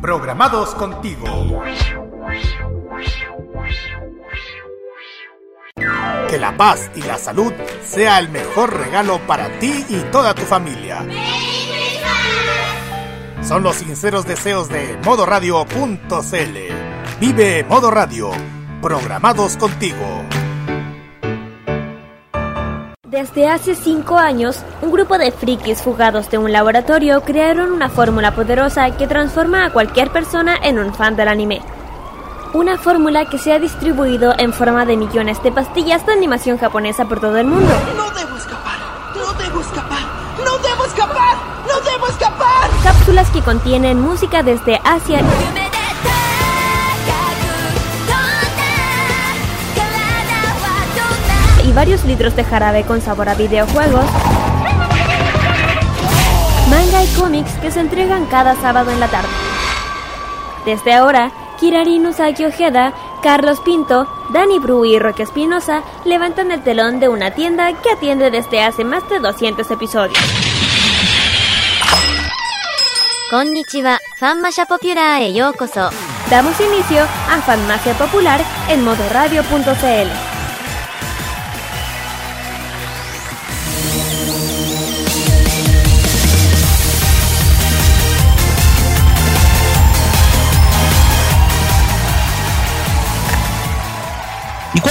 [0.00, 1.62] programados contigo.
[6.28, 7.52] Que la paz y la salud
[7.84, 11.04] sea el mejor regalo para ti y toda tu familia.
[13.42, 16.58] Son los sinceros deseos de modoradio.cl.
[17.20, 18.30] Vive Modo Radio,
[18.80, 20.24] programados contigo.
[23.10, 28.36] Desde hace cinco años, un grupo de frikis fugados de un laboratorio crearon una fórmula
[28.36, 31.60] poderosa que transforma a cualquier persona en un fan del anime.
[32.52, 37.04] Una fórmula que se ha distribuido en forma de millones de pastillas de animación japonesa
[37.06, 37.72] por todo el mundo.
[37.96, 38.78] No debo escapar,
[39.16, 40.02] no debo escapar,
[40.44, 42.70] no debo escapar, no debo escapar.
[42.84, 45.18] Cápsulas que contienen música desde Asia
[51.70, 54.04] y varios litros de jarabe con sabor a videojuegos,
[56.68, 59.28] manga y cómics que se entregan cada sábado en la tarde.
[60.64, 66.98] Desde ahora, Kirari Usagi Ojeda, Carlos Pinto, Dani Bru y Roque Espinosa levantan el telón
[66.98, 70.18] de una tienda que atiende desde hace más de 200 episodios.
[73.30, 75.32] Konnichiwa, Fanmasha Popular e.
[76.30, 80.29] Damos inicio a Fanmacia Popular en modoradio.cl.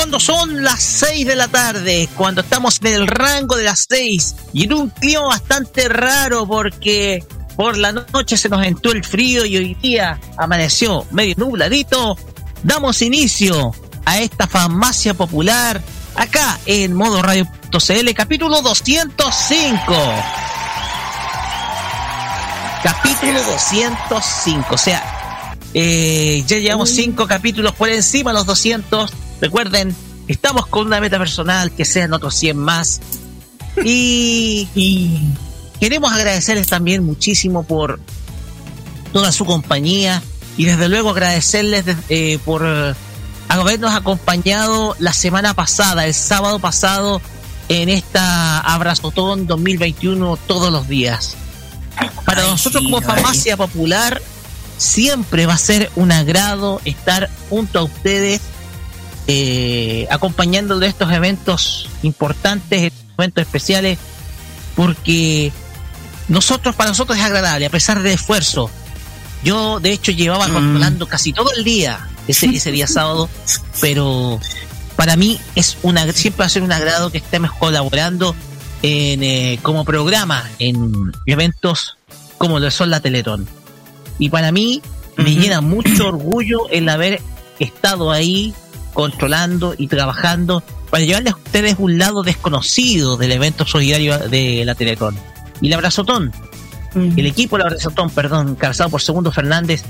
[0.09, 4.35] cuando son las 6 de la tarde, cuando estamos en el rango de las 6
[4.53, 7.23] y en un clima bastante raro porque
[7.55, 12.17] por la noche se nos entró el frío y hoy día amaneció medio nubladito,
[12.63, 13.71] damos inicio
[14.03, 15.79] a esta farmacia popular
[16.15, 19.93] acá en modo radio.cl, capítulo 205.
[22.81, 25.18] Capítulo 205, o sea,
[25.73, 29.95] eh, ya llevamos 5 capítulos por encima de los 200 Recuerden,
[30.27, 32.99] estamos con una meta personal, que sean otros 100 más.
[33.83, 34.67] Y,
[35.79, 37.99] queremos agradecerles también muchísimo por
[39.13, 40.21] toda su compañía
[40.57, 42.95] y desde luego agradecerles eh, por
[43.47, 47.21] habernos acompañado la semana pasada, el sábado pasado,
[47.69, 51.37] en esta Abrazotón 2021 todos los días.
[52.25, 54.21] Para nosotros como farmacia popular
[54.79, 58.41] siempre va a ser un agrado estar junto a ustedes
[59.27, 63.99] eh, acompañando de estos eventos importantes, eventos especiales,
[64.75, 65.51] porque
[66.29, 68.71] nosotros, para nosotros es agradable, a pesar del esfuerzo.
[69.43, 70.53] Yo, de hecho, llevaba mm.
[70.53, 73.29] controlando casi todo el día, ese, ese día sábado,
[73.81, 74.39] pero
[74.95, 78.35] para mí es una, siempre va a ser un agrado que estemos colaborando
[78.81, 81.97] en, eh, como programa en eventos
[82.37, 83.47] como lo son la Teletón.
[84.19, 84.81] Y para mí
[85.17, 87.21] me llena mucho orgullo el haber
[87.59, 88.53] estado ahí
[88.93, 94.75] controlando y trabajando para llevarles a ustedes un lado desconocido del evento solidario de la
[94.75, 95.15] Teletón.
[95.61, 96.31] Y la Abrazotón,
[96.95, 99.83] el equipo de la Abrazotón, perdón, calzado por Segundo Fernández,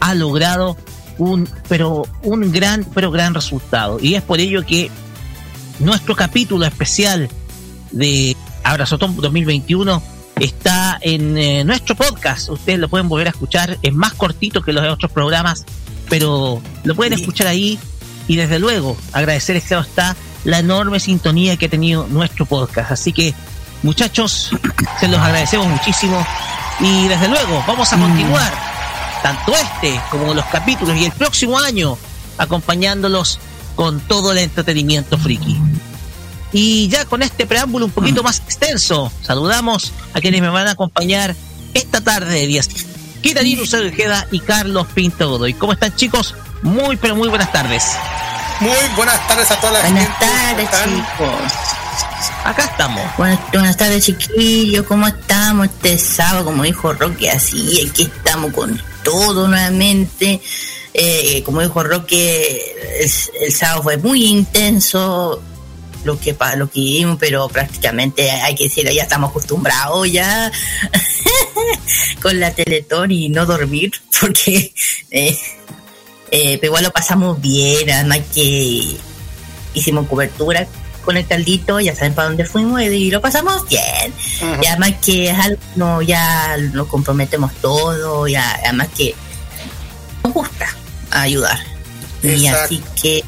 [0.00, 0.76] ha logrado
[1.18, 3.98] un, pero un gran, pero gran resultado.
[4.00, 4.90] Y es por ello que
[5.78, 7.28] nuestro capítulo especial
[7.92, 10.02] de Abrazotón 2021
[10.40, 12.48] está en eh, nuestro podcast.
[12.48, 13.78] Ustedes lo pueden volver a escuchar.
[13.82, 15.64] Es más cortito que los de otros programas,
[16.08, 17.78] pero lo pueden escuchar ahí
[18.28, 22.90] y desde luego agradecerles, claro está, la enorme sintonía que ha tenido nuestro podcast.
[22.90, 23.34] Así que,
[23.82, 24.50] muchachos,
[25.00, 26.24] se los agradecemos muchísimo
[26.80, 28.52] y desde luego vamos a continuar
[29.22, 31.96] tanto este como los capítulos y el próximo año
[32.38, 33.38] acompañándolos
[33.74, 35.56] con todo el entretenimiento friki.
[36.52, 40.72] Y ya con este preámbulo un poquito más extenso, saludamos a quienes me van a
[40.72, 41.34] acompañar
[41.74, 42.68] esta tarde de días.
[43.20, 43.62] Kiranino
[43.94, 45.54] Queda y Carlos Pinto Godoy.
[45.54, 46.34] ¿Cómo están chicos?
[46.62, 47.84] Muy, pero muy buenas tardes.
[48.60, 51.76] Muy buenas tardes a todas las Buenas tardes, chicos.
[52.44, 53.02] Acá estamos.
[53.18, 54.86] Buenas, tardes, chiquillos.
[54.86, 56.44] ¿Cómo estamos este sábado?
[56.44, 60.40] Como dijo Roque, así, aquí estamos con todo nuevamente.
[60.94, 65.42] Eh, como dijo Roque, el, sábado fue muy intenso
[66.06, 70.50] lo que lo que pero prácticamente hay que decirlo, ya estamos acostumbrados ya.
[72.22, 74.72] con la Teletón y no dormir, porque
[75.10, 75.38] eh,
[76.30, 78.96] eh, pero igual lo pasamos bien, además que
[79.74, 80.66] hicimos cobertura
[81.04, 84.12] con el caldito, ya saben para dónde fuimos y lo pasamos bien.
[84.60, 89.14] Y además que es algo, no, ya nos comprometemos todo, ya, además que
[90.24, 90.66] nos gusta
[91.10, 91.58] ayudar.
[92.24, 93.22] Y así que,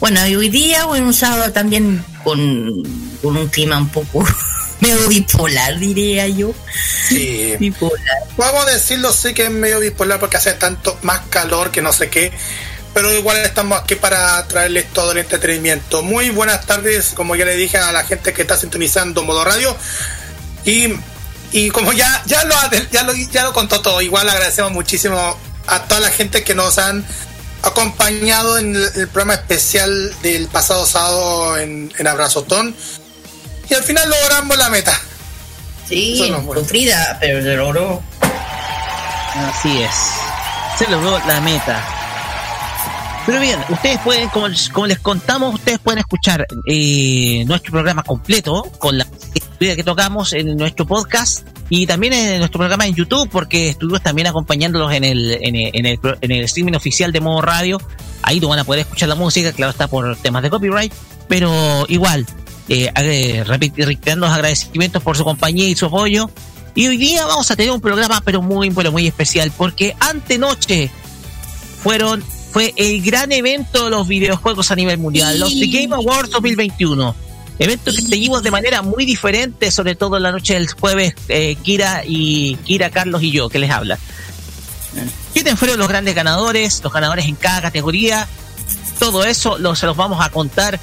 [0.00, 2.82] bueno, y hoy día, bueno, un sábado también con,
[3.22, 4.24] con un clima un poco
[4.80, 6.54] medio bipolar, diría yo.
[7.08, 7.54] Sí.
[7.58, 8.18] Bipolar.
[8.36, 11.92] Vamos a decirlo, sí que es medio bipolar porque hace tanto más calor que no
[11.92, 12.32] sé qué.
[12.92, 16.02] Pero igual estamos aquí para traerles todo el entretenimiento.
[16.02, 19.76] Muy buenas tardes, como ya le dije a la gente que está sintonizando Modo Radio.
[20.64, 20.88] Y,
[21.52, 22.54] y como ya, ya, lo,
[22.90, 26.78] ya, lo, ya lo contó todo, igual agradecemos muchísimo a toda la gente que nos
[26.78, 27.04] han
[27.62, 32.74] acompañado en el, el programa especial del pasado sábado en, en Abrazotón.
[33.68, 34.98] Y al final logramos la meta.
[35.88, 38.02] Sí, no sufrida, pero se logró.
[39.34, 39.94] Así es.
[40.78, 41.84] Se logró la meta.
[43.26, 48.02] Pero bien, ustedes pueden, como, les- como les contamos, ustedes pueden escuchar eh, nuestro programa
[48.02, 49.06] completo con la
[49.60, 54.00] historia que tocamos en nuestro podcast y también en nuestro programa en YouTube, porque estuvimos
[54.00, 57.78] también acompañándolos en el, en el, en el, en el streaming oficial de Modo Radio.
[58.22, 60.94] Ahí no van a poder escuchar la música, claro está por temas de copyright,
[61.28, 62.24] pero igual,
[62.70, 66.30] eh, reiterando los agradecimientos por su compañía y su apoyo.
[66.74, 70.90] Y hoy día vamos a tener un programa, pero muy, bueno, muy especial, porque antenoche
[71.82, 76.30] fueron, fue el gran evento de los videojuegos a nivel mundial, los The Game Awards
[76.30, 77.29] 2021.
[77.60, 81.56] Evento que seguimos de manera muy diferente, sobre todo en la noche del jueves, eh,
[81.62, 83.98] Kira y Kira, Carlos y yo, que les habla.
[85.34, 86.80] ¿Quiénes fueron los grandes ganadores?
[86.82, 88.26] Los ganadores en cada categoría.
[88.98, 90.80] Todo eso lo, se los vamos a contar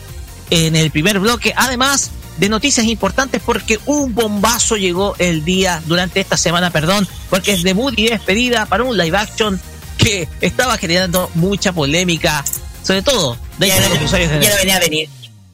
[0.51, 1.51] en el primer bloque.
[1.57, 7.53] Además de noticias importantes porque un bombazo llegó el día durante esta semana, perdón, porque
[7.53, 9.59] es debut y despedida para un live action
[9.97, 12.45] que estaba generando mucha polémica,
[12.83, 15.09] sobre todo de Ya, los usuarios de yo lo venía a venir.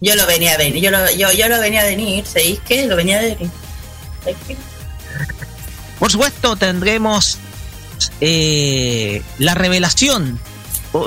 [0.06, 0.84] Yo lo venía a venir.
[0.84, 2.26] Yo lo, yo, yo lo venía a venir.
[2.26, 2.86] ¿Sabéis qué?
[2.88, 3.50] Lo venía a venir.
[5.98, 7.38] Por supuesto, tendremos
[8.20, 10.40] eh, la revelación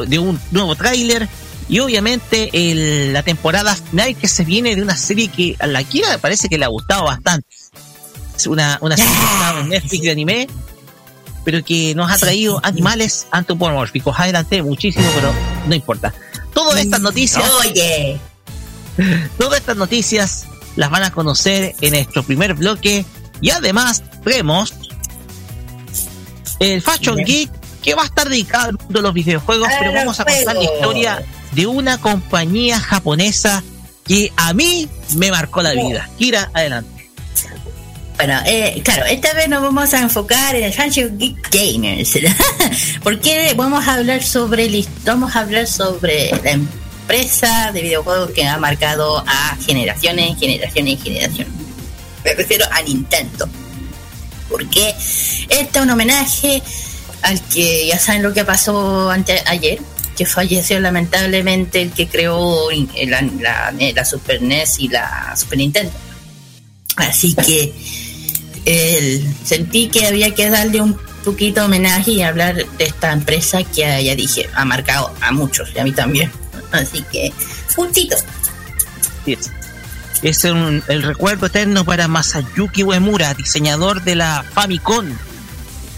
[0.06, 1.28] de un nuevo tráiler
[1.69, 5.84] y obviamente el- la temporada final que se viene de una serie que a la
[5.84, 7.46] Kira parece que le ha gustado bastante.
[8.37, 10.46] Es una, una serie que en Netflix de anime,
[11.44, 14.19] pero que nos ha traído animales antropomórficos.
[14.19, 15.32] Adelante muchísimo, pero
[15.66, 16.14] no importa.
[16.54, 18.19] Todas estas noticias Oye.
[19.38, 20.46] Todas estas noticias
[20.76, 23.04] las van a conocer en nuestro primer bloque
[23.40, 24.75] y además vemos
[26.60, 27.16] el Fashion.
[27.16, 27.50] Geek
[27.82, 30.62] que va a estar dedicado al mundo de los videojuegos, pero vamos a contar la
[30.64, 31.22] historia
[31.52, 33.62] de una compañía japonesa
[34.04, 36.08] que a mí me marcó la vida.
[36.19, 37.10] Kira, adelante.
[38.16, 42.19] Bueno, eh, claro, esta vez nos vamos a enfocar en el Fashion Geek Gamers.
[43.04, 48.46] Porque vamos a hablar sobre el- vamos a hablar sobre la empresa de videojuegos que
[48.46, 51.52] ha marcado a generaciones, generaciones y generaciones.
[52.24, 53.48] Me refiero a Nintendo.
[54.48, 54.90] Porque
[55.48, 56.62] este es un homenaje
[57.22, 59.78] al que ya saben lo que pasó ante ayer,
[60.16, 62.68] que falleció lamentablemente el que creó
[63.06, 65.92] la, Super NES y la Super Nintendo.
[66.96, 67.72] Así que
[69.44, 74.04] sentí que había que darle un poquito de homenaje y hablar de esta empresa que
[74.04, 76.30] ya dije, ha marcado a muchos y a mí también.
[76.73, 77.32] Así que,
[77.75, 78.16] puntito.
[79.26, 79.50] Es,
[80.23, 85.06] es un- el recuerdo eterno para Masayuki Uemura, diseñador de la Famicom,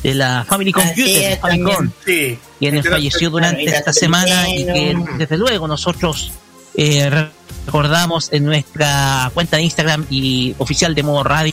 [0.02, 1.90] de la Family Computer, es, Famicom.
[2.04, 2.38] Sí.
[2.58, 6.32] quien Entiendo falleció durante esta semana y que desde luego nosotros
[6.74, 7.28] eh,
[7.66, 11.52] recordamos en nuestra cuenta de Instagram y oficial de modo radio.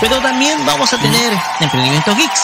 [0.00, 2.40] Pero también vamos a tener Emprendimiento Geeks.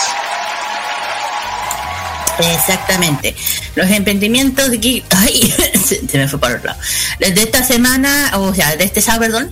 [2.38, 3.34] Exactamente.
[3.74, 5.54] Los emprendimientos geek- Ay,
[5.84, 6.80] se, me fue para otro lado.
[7.18, 9.50] Desde esta semana, o sea, de este sábado, perdón.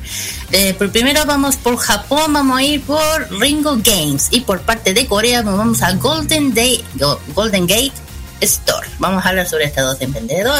[0.52, 4.28] eh, por primero vamos por Japón, vamos a ir por Ringo Games.
[4.30, 7.92] Y por parte de Corea, vamos a Golden, Day, Go- Golden Gate
[8.40, 8.86] Store.
[8.98, 9.98] Vamos a hablar sobre estos dos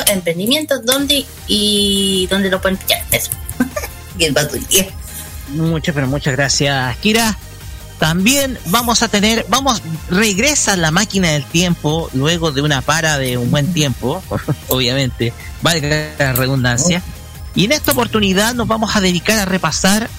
[0.09, 3.05] emprendimientos, dónde y dónde lo pueden pillar.
[3.11, 3.31] Eso.
[5.51, 7.37] Muchas, pero muchas gracias, Kira.
[7.99, 13.39] También vamos a tener, vamos, regresa la máquina del tiempo luego de una para de
[13.39, 14.23] un buen tiempo,
[14.69, 17.03] obviamente, valga la redundancia.
[17.55, 20.11] Y en esta oportunidad nos vamos a dedicar a repasar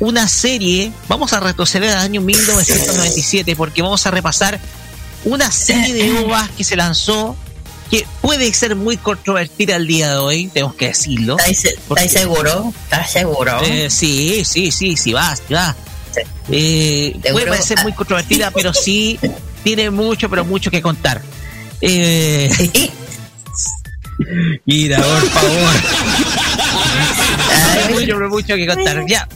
[0.00, 4.58] una serie, vamos a retroceder al año 1997 porque vamos a repasar
[5.24, 7.36] una serie de ovas que se lanzó
[7.90, 11.36] que puede ser muy controvertida al día de hoy, tenemos que decirlo.
[11.38, 12.72] ¿Estáis, Porque- estáis seguro?
[12.84, 13.60] ¿Estás seguro?
[13.62, 15.76] Eh, sí, sí, sí, sí va, sí va.
[16.50, 19.18] Eh, puede parecer muy controvertida, pero sí
[19.62, 21.22] tiene mucho, pero mucho que contar.
[21.80, 22.50] Eh,
[24.64, 25.74] mira, por favor.
[27.50, 29.04] Hay mucho, pero mucho que contar.
[29.06, 29.28] Ya.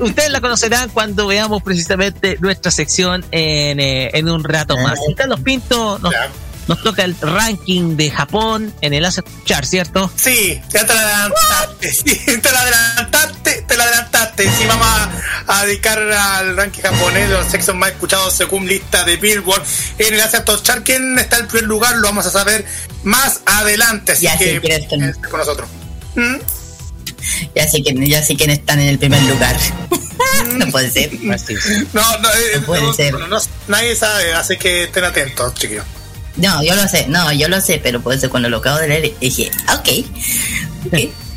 [0.00, 4.98] Ustedes la conocerán cuando veamos precisamente nuestra sección en, eh, en un rato más.
[5.16, 6.14] Carlos Pinto nos
[6.68, 10.10] nos toca el ranking de Japón en el Hace Escuchar, ¿cierto?
[10.14, 14.44] Sí, ya te lo adelantaste, sí, te lo adelantaste, lo adelantaste.
[14.44, 14.86] Sí, vamos
[15.46, 19.62] a, dedicar al ranking japonés de los sexos más escuchados según lista de Billboard
[19.98, 20.82] en el Hace Escuchar.
[20.82, 21.96] ¿Quién está en primer lugar?
[21.96, 22.64] Lo vamos a saber
[23.02, 24.88] más adelante, así ya que sé
[25.30, 25.68] con nosotros.
[26.14, 26.36] ¿Mm?
[27.54, 29.56] Ya sé, que, ya sé quién están en el primer lugar.
[30.56, 31.12] no puede ser.
[31.92, 33.14] No, no, eh, puede ser.
[33.68, 35.84] nadie sabe, así que estén atentos, chiquillos.
[36.36, 38.88] No, yo lo sé, no, yo lo sé, pero puede ser cuando lo acabo de
[38.88, 41.10] leer dije, ok.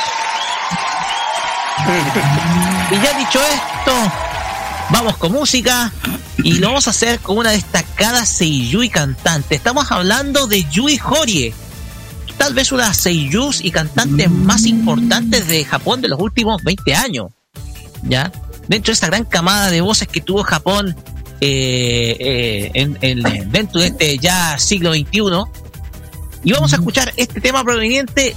[2.92, 4.12] y ya dicho esto,
[4.94, 5.92] Vamos con música
[6.38, 9.56] y lo vamos a hacer con una destacada seiyuu y cantante.
[9.56, 11.52] Estamos hablando de Yui Horie,
[12.38, 17.32] tal vez una seiyuu y cantante más importantes de Japón de los últimos 20 años.
[18.04, 18.32] ¿Ya?
[18.68, 20.96] Dentro de esta gran camada de voces que tuvo Japón
[21.42, 22.72] eh, eh,
[23.02, 25.22] en, dentro de este ya siglo XXI.
[26.44, 28.36] Y vamos a escuchar este tema proveniente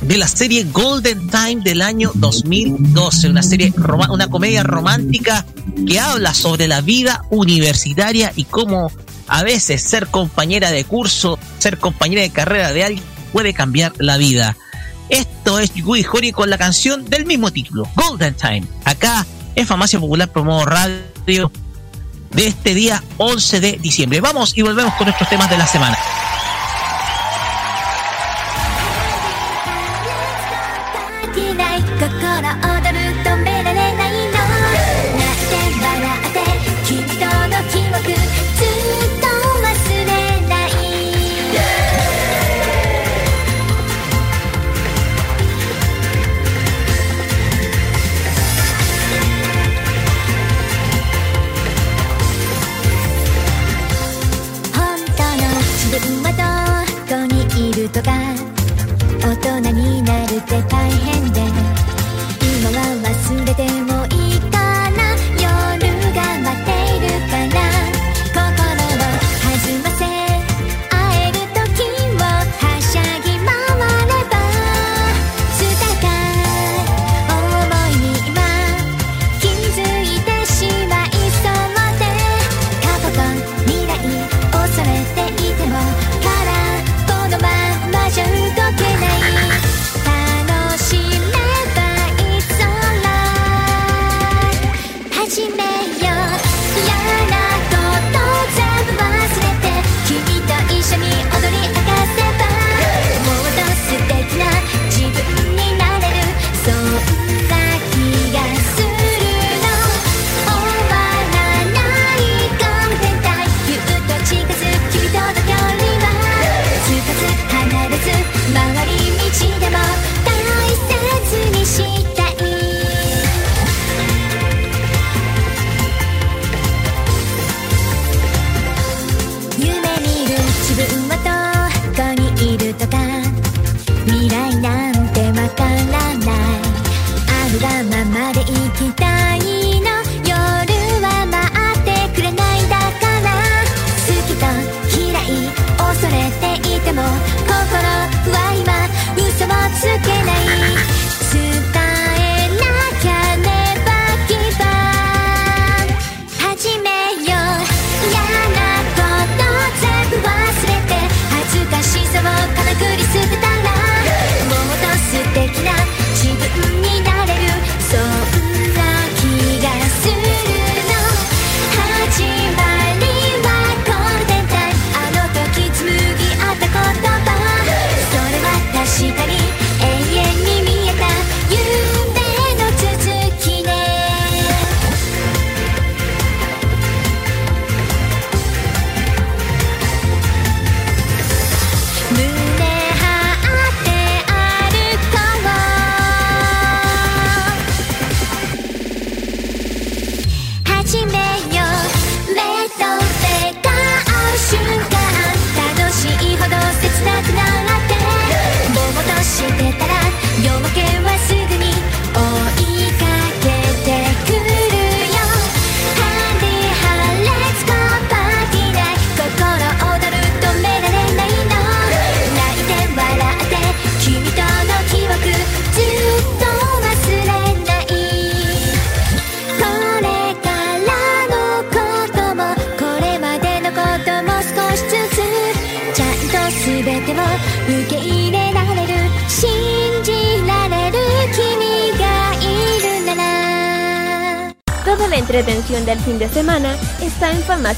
[0.00, 3.72] de la serie Golden Time del año 2012, una serie
[4.10, 5.44] una comedia romántica
[5.86, 8.90] que habla sobre la vida universitaria y cómo
[9.28, 14.16] a veces ser compañera de curso, ser compañera de carrera de alguien puede cambiar la
[14.16, 14.56] vida.
[15.08, 20.00] Esto es Yui Hori con la canción del mismo título, Golden Time, acá en Famacia
[20.00, 21.50] Popular Promo Radio
[22.32, 24.20] de este día 11 de diciembre.
[24.20, 25.98] Vamos y volvemos con nuestros temas de la semana.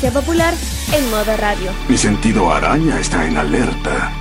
[0.03, 0.55] Farmacia Popular
[0.93, 1.71] en modo radio.
[1.89, 4.13] Mi sentido araña está en alerta.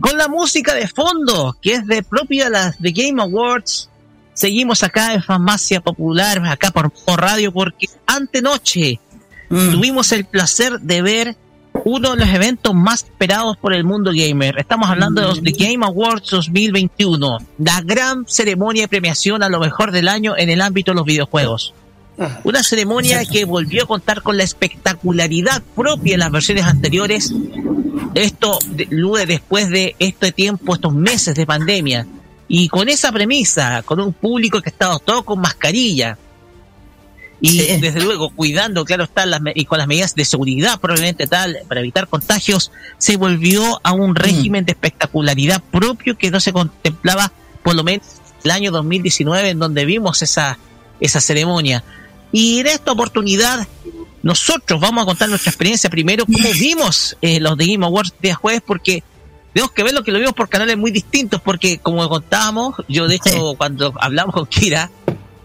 [0.00, 3.90] Con la música de fondo, que es de propia las de Game Awards,
[4.32, 8.98] seguimos acá en Farmacia Popular, acá por, por radio, porque antenoche
[9.52, 9.70] Mm.
[9.70, 11.36] tuvimos el placer de ver
[11.84, 14.58] uno de los eventos más esperados por el mundo gamer.
[14.58, 19.58] Estamos hablando de los The Game Awards 2021, la gran ceremonia de premiación a lo
[19.60, 21.74] mejor del año en el ámbito de los videojuegos.
[22.44, 27.32] Una ceremonia que volvió a contar con la espectacularidad propia de las versiones anteriores.
[28.14, 32.06] Esto de- luego después de este tiempo, estos meses de pandemia.
[32.48, 36.18] Y con esa premisa, con un público que ha estado todo con mascarilla.
[37.44, 37.76] Y Sí.
[37.80, 41.80] desde luego, cuidando, claro está, las, y con las medidas de seguridad probablemente tal, para
[41.80, 47.32] evitar contagios, se volvió a un régimen de espectacularidad propio que no se contemplaba
[47.64, 48.06] por lo menos
[48.44, 50.56] el año 2019 en donde vimos esa,
[51.00, 51.82] esa ceremonia.
[52.30, 53.66] Y en esta oportunidad,
[54.22, 58.36] nosotros vamos a contar nuestra experiencia primero, cómo vimos eh, los de Game Awards día
[58.36, 59.02] jueves, porque
[59.52, 63.08] tenemos que ver lo que lo vimos por canales muy distintos, porque como contábamos, yo
[63.08, 64.90] de hecho cuando hablamos con Kira,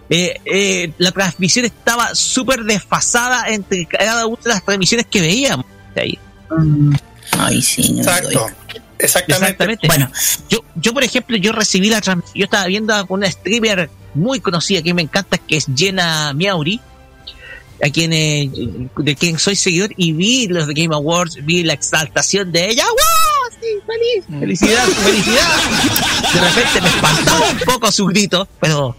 [0.09, 5.65] eh, eh, la transmisión estaba súper desfasada entre cada una de las transmisiones que veíamos.
[5.95, 6.17] Ahí.
[6.49, 6.93] Mm.
[7.37, 7.91] Ay, sí.
[7.93, 8.47] no Exacto.
[8.99, 9.45] Exactamente.
[9.63, 9.87] Exactamente.
[9.87, 10.11] Bueno,
[10.49, 14.39] Yo, yo, por ejemplo, yo recibí la trans- yo estaba viendo a una streamer muy
[14.39, 16.81] conocida que me encanta, que es Jenna Miauri,
[17.83, 18.49] a quien, eh,
[18.97, 22.85] de quien soy seguidor, y vi los de Game Awards, vi la exaltación de ella.
[22.85, 23.59] ¡Wow!
[23.61, 25.47] Sí, feliz, felicidad, felicidad.
[26.33, 28.95] De repente me espantaba un poco su grito, pero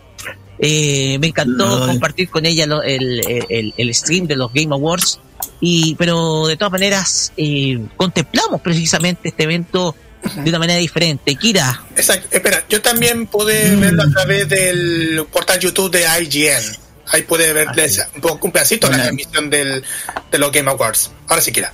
[0.59, 1.89] eh, me encantó Ay.
[1.91, 5.21] compartir con ella lo- el, el- el stream de los Game Awards.
[5.61, 9.95] Y, pero de todas maneras, eh, contemplamos precisamente este evento
[10.37, 11.35] de una manera diferente.
[11.37, 12.29] Kira, Exacto.
[12.31, 16.77] Espera, yo también pude verlo a través del portal YouTube de IGN.
[17.11, 17.69] Ahí puede ver
[18.15, 19.83] un, poco, un pedacito de la transmisión del,
[20.31, 21.11] de los Game Awards.
[21.29, 21.73] Ahora sí, quiera.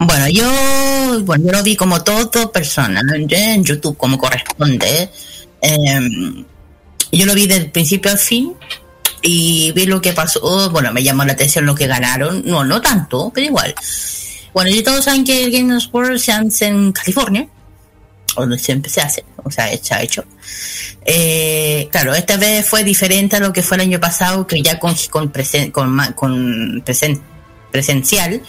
[0.00, 3.14] Bueno, yo, bueno, yo lo vi como todo persona, ¿no?
[3.14, 5.10] en YouTube como corresponde.
[5.60, 6.44] Em,
[7.12, 8.54] yo lo vi del principio al fin
[9.22, 10.70] y vi lo que pasó.
[10.70, 12.42] Bueno, me llamó la atención lo que ganaron.
[12.44, 13.74] No, no tanto, pero igual.
[14.54, 17.48] Bueno, y todos saben que el Game Awards se hace en California,
[18.36, 20.24] donde siempre se hace, o sea, se ha hecho.
[21.04, 24.78] Eh, claro, esta vez fue diferente a lo que fue el año pasado, que ya
[24.78, 27.20] con, con, presen- con, con presen-
[27.70, 28.42] presencial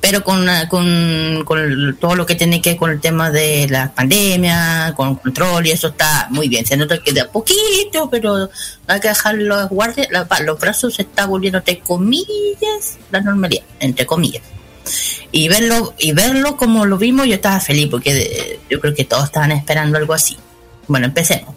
[0.00, 3.92] pero con, con, con todo lo que tiene que ver con el tema de la
[3.92, 6.66] pandemia, con control y eso está muy bien.
[6.66, 8.50] Se nota que de a poquito, pero
[8.86, 10.08] hay que dejar los guardias,
[10.44, 14.42] los brazos se está volviendo entre comillas la normalidad, entre comillas.
[15.32, 19.24] Y verlo, y verlo como lo vimos, yo estaba feliz porque yo creo que todos
[19.24, 20.36] estaban esperando algo así.
[20.88, 21.54] Bueno, empecemos.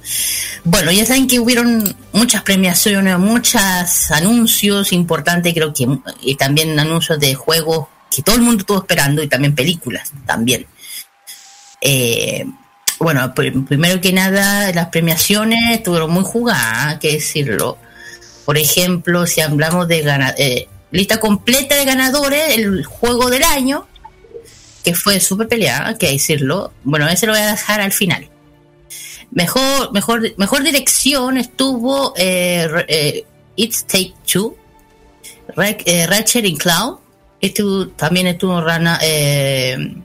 [0.63, 5.87] Bueno, ya saben que hubieron muchas premiaciones, muchos anuncios importantes, creo que,
[6.21, 10.65] y también anuncios de juegos que todo el mundo estuvo esperando y también películas también.
[11.81, 12.45] Eh,
[12.99, 17.77] bueno, pr- primero que nada, las premiaciones estuvieron muy jugadas, hay que decirlo.
[18.45, 23.87] Por ejemplo, si hablamos de gana- eh, lista completa de ganadores, el juego del año,
[24.83, 26.73] que fue súper peleada, hay que decirlo.
[26.83, 28.27] Bueno, ese lo voy a dejar al final.
[29.31, 33.23] Mejor, mejor, mejor dirección estuvo eh,
[33.55, 34.57] It's Take Two,
[35.55, 36.97] Ra- Ratchet and Cloud,
[37.41, 39.95] estuvo, también estuvo Rana, eh,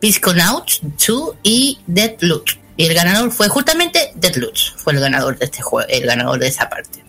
[0.00, 2.44] Pisconauts 2 y Deadloop.
[2.76, 6.48] Y el ganador fue justamente Deadloop, fue el ganador de este juego, el ganador de
[6.48, 7.02] esa parte.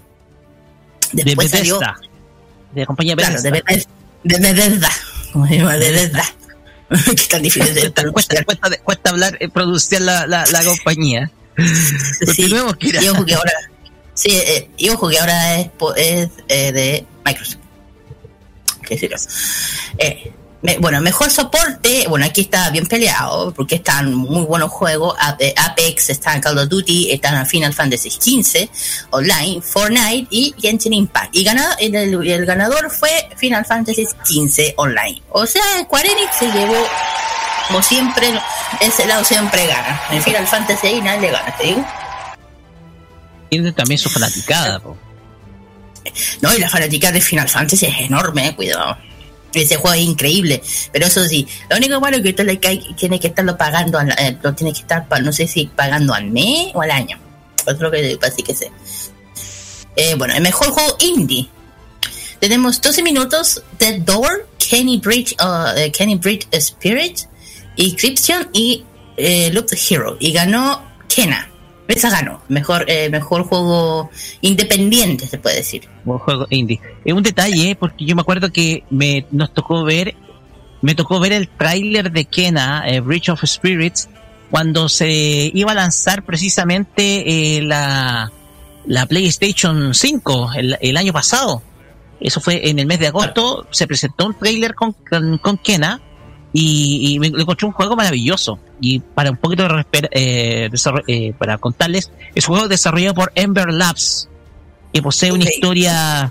[1.12, 2.00] de Después salió, Bethesda,
[2.74, 3.90] de la compañía claro, de Bethesda.
[4.24, 4.90] De Bethesda,
[5.34, 6.24] como se llama, de Bethesda.
[7.16, 11.32] que tan difícil de cuesta, cuesta, cuesta, cuesta hablar, eh, pronunciar la, la, la compañía.
[11.58, 13.04] Sí, Continuemos, Kira.
[13.04, 13.52] y ojo que ahora,
[14.13, 17.58] sí, eh, y ojo que ahora es, es eh, de Microsoft.
[18.88, 19.10] ¿Qué?
[19.97, 20.32] Eh,
[20.80, 26.41] bueno, mejor soporte, bueno, aquí está bien peleado, porque están muy buenos juegos, Apex, están
[26.41, 28.67] Call of Duty, están Final Fantasy XV,
[29.12, 31.36] Online, Fortnite y Genshin Impact.
[31.36, 35.21] Y ganado, el ganador fue Final Fantasy XV Online.
[35.30, 36.84] O sea, Square Enix se llevó,
[37.67, 38.28] como siempre,
[38.82, 40.02] ese lado siempre gana.
[40.12, 41.86] En Final Fantasy ahí nadie le gana, te digo.
[43.50, 44.80] Tiene también su fanaticada.
[44.80, 44.97] po.
[46.41, 48.98] No, y la fanática de Final Fantasy es enorme, eh, cuidado.
[49.54, 53.58] Ese juego es increíble, pero eso sí, lo único malo es que tienes que estarlo
[53.58, 56.91] pagando, al- eh, lo tienes que estar, no sé si pagando al mes o al
[56.91, 57.17] año.
[57.65, 58.72] Es lo que así que sé.
[59.96, 61.50] Eh, bueno, el mejor juego indie.
[62.39, 67.22] Tenemos 12 minutos, Dead Door, Kenny Bridge, uh, Kenny Bridge Spirit,
[67.78, 68.84] Encryption y
[69.52, 70.17] Loop Hero.
[70.20, 71.50] Y ganó Kena.
[71.88, 72.41] Esa ganó.
[72.50, 74.10] Mejor, eh, mejor juego
[74.41, 75.88] independiente, se puede decir.
[76.06, 76.82] un juego indie.
[77.06, 80.15] Es un detalle, porque yo me acuerdo que me nos tocó ver,
[80.82, 84.10] me tocó ver el tráiler de Kena, eh, Bridge of Spirits,
[84.52, 88.32] cuando se iba a lanzar precisamente eh, la,
[88.86, 91.62] la PlayStation 5 el, el año pasado.
[92.19, 96.02] Eso fue en el mes de agosto, se presentó un tráiler con, con, con Kena
[96.54, 98.60] y, y me le encontré un juego maravilloso.
[98.80, 100.70] Y para un poquito de eh,
[101.08, 104.30] eh, para contarles, es un juego desarrollado por Ember Labs,
[104.94, 106.30] que posee una historia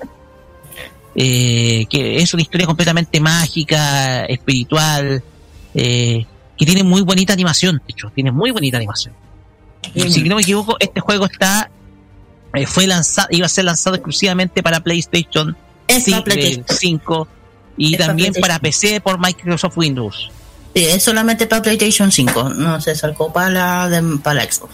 [1.14, 5.22] eh, que es una historia completamente mágica, espiritual,
[5.74, 6.26] eh,
[6.56, 9.14] que tiene muy bonita animación, de hecho, tiene muy bonita animación.
[9.94, 11.70] Y si no me equivoco, este juego está
[12.54, 16.64] eh, fue lanzado, iba a ser lanzado exclusivamente para PlayStation Es sí, para PlayStation.
[16.68, 17.28] eh, 5
[17.76, 20.30] y Es también para PC por Microsoft Windows.
[20.74, 24.72] Sí, es solamente para PlayStation 5, no se sacó para la, de- para la Xbox.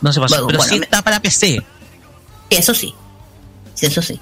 [0.00, 1.62] No se pasó, Bueno, pero bueno, sí me- está para PC.
[2.50, 2.94] Eso sí.
[3.74, 4.18] Sí, eso sí.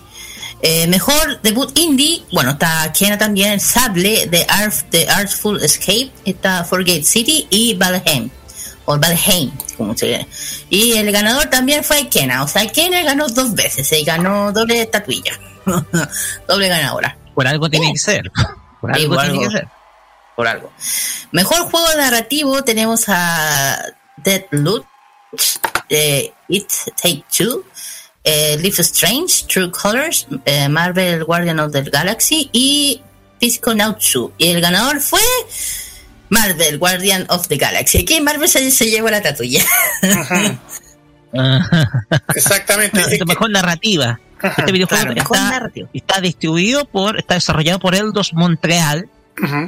[0.62, 6.64] Eh, mejor debut indie, bueno, está Kena también, Sable, The, Arf, The Artful Escape, está
[6.64, 8.30] Forgate City y Valheim.
[8.86, 10.26] O Valheim, como se llama.
[10.70, 14.80] Y el ganador también fue Kena, o sea, Kena ganó dos veces, se ganó doble
[14.80, 15.32] estatuilla.
[16.48, 17.16] doble ganadora.
[17.34, 18.30] Por algo tiene que ser.
[18.80, 19.68] Por algo tiene que ser.
[20.36, 20.72] por algo.
[21.32, 23.78] Mejor juego narrativo tenemos a
[24.18, 24.84] Dead Loot,
[25.88, 26.70] eh, It
[27.00, 27.64] Take Two,
[28.24, 33.00] eh, Life is Strange, True Colors, eh, Marvel Guardian of the Galaxy y
[33.40, 34.16] Psychonauts.
[34.38, 35.20] Y el ganador fue
[36.28, 37.98] Marvel Guardian of the Galaxy.
[38.02, 39.64] Aquí Marvel se, se llevó la tatuilla.
[42.34, 43.00] Exactamente.
[43.00, 44.20] No, Es que- mejor narrativa.
[44.42, 49.08] Este videojuego Claro, está, distribuido por, está desarrollado por Eldos Montreal,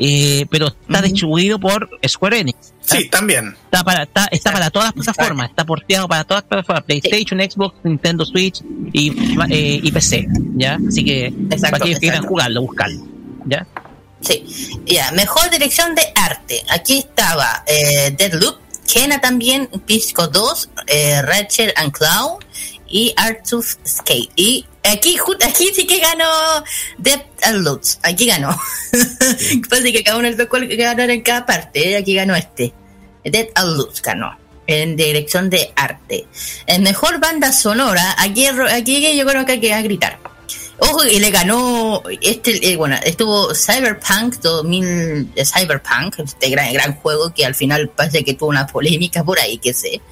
[0.01, 2.73] eh, pero está distribuido por Square Enix.
[2.81, 3.57] Sí, también.
[3.65, 7.41] Está para, está, está para todas las plataformas, está porteado para todas las plataformas, PlayStation,
[7.41, 9.11] Xbox, Nintendo Switch y,
[9.51, 10.79] eh, y PC, ¿ya?
[10.89, 13.05] Así que Exacto, para aquellos que quieran jugarlo, buscarlo,
[13.47, 13.67] ¿ya?
[14.21, 14.45] Sí,
[14.87, 16.63] ya, mejor dirección de arte.
[16.71, 18.57] Aquí estaba eh, Deadloop,
[18.93, 22.39] Kena también, Pisco 2, eh, Ratchet and Clown
[22.89, 24.31] y Art of Skate.
[24.37, 26.29] Y aquí, aquí sí que ganó
[26.99, 27.99] Dead and Loots.
[28.03, 28.57] Aquí ganó.
[29.71, 31.97] Parece que cada uno tocó el que ganar en cada parte.
[31.97, 32.73] Aquí ganó este.
[33.25, 34.37] Dead and Loots ganó.
[34.67, 36.27] En dirección de arte.
[36.67, 40.19] En mejor banda sonora, aquí, aquí yo creo que hay que gritar.
[40.79, 46.97] Ojo, y le ganó, este, eh, bueno, estuvo Cyberpunk 2000, eh, Cyberpunk, este gran, gran
[46.97, 50.03] juego que al final parece que tuvo una polémica por ahí, que sé.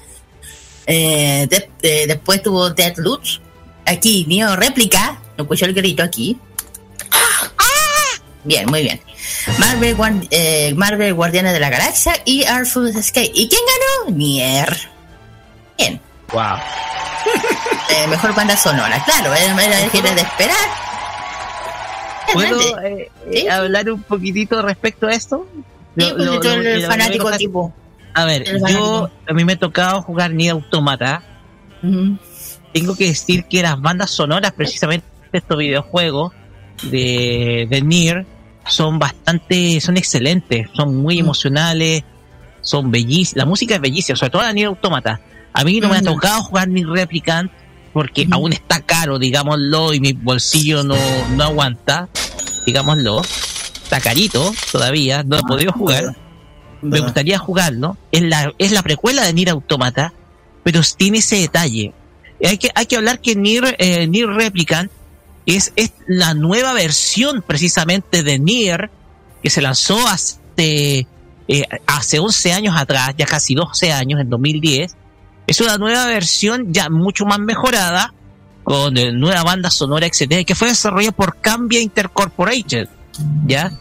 [0.87, 3.21] Eh, de- eh, después tuvo Deadloop,
[3.85, 6.37] aquí Neo Réplica, no escuchó el grito aquí.
[8.43, 9.01] Bien, muy bien.
[9.57, 13.31] Marvel, Guard- eh, Marvel Guardianes de la Galaxia y Artful Escape.
[13.33, 13.61] ¿Y quién
[14.05, 14.15] ganó?
[14.17, 14.77] Nier.
[15.77, 15.99] Bien.
[16.31, 16.57] Wow.
[17.87, 20.55] Eh, mejor banda sonora, claro, era, era, era de esperar.
[22.33, 23.47] ¿Puedo eh, Sí.
[23.47, 25.47] hablar un poquitito respecto a esto?
[25.97, 27.71] Sí, Lo- lo- fanático tipo.
[28.15, 31.21] A ver, yo, a mí me ha tocado jugar Nier Automata.
[32.73, 36.31] Tengo que decir que las bandas sonoras, precisamente de estos videojuegos
[36.83, 38.25] de, de Nier,
[38.65, 42.05] son bastante, son excelentes, son muy emocionales,
[42.61, 43.35] son bellísimas.
[43.35, 45.19] La música es bellísima, sobre todo la Nier Automata.
[45.51, 47.51] A mí no me ha tocado jugar ni Replicant
[47.91, 50.97] porque aún está caro, digámoslo, y mi bolsillo no,
[51.35, 52.07] no aguanta,
[52.65, 53.21] digámoslo.
[53.21, 56.15] Está carito todavía, no he podido jugar.
[56.81, 57.97] Me gustaría jugarlo.
[58.11, 60.13] Es la, es la precuela de Nier Automata,
[60.63, 61.93] pero tiene ese detalle.
[62.43, 64.91] Hay que, hay que hablar que Nier, eh, Nier Replicant
[65.45, 68.89] es, es la nueva versión precisamente de Nier
[69.41, 71.07] que se lanzó hace,
[71.47, 74.95] eh, hace 11 años atrás, ya casi 12 años, en 2010.
[75.47, 78.11] Es una nueva versión ya mucho más mejorada,
[78.63, 82.89] con eh, nueva banda sonora, etcétera, que fue desarrollada por Cambia Intercorporated,
[83.45, 83.71] ¿ya?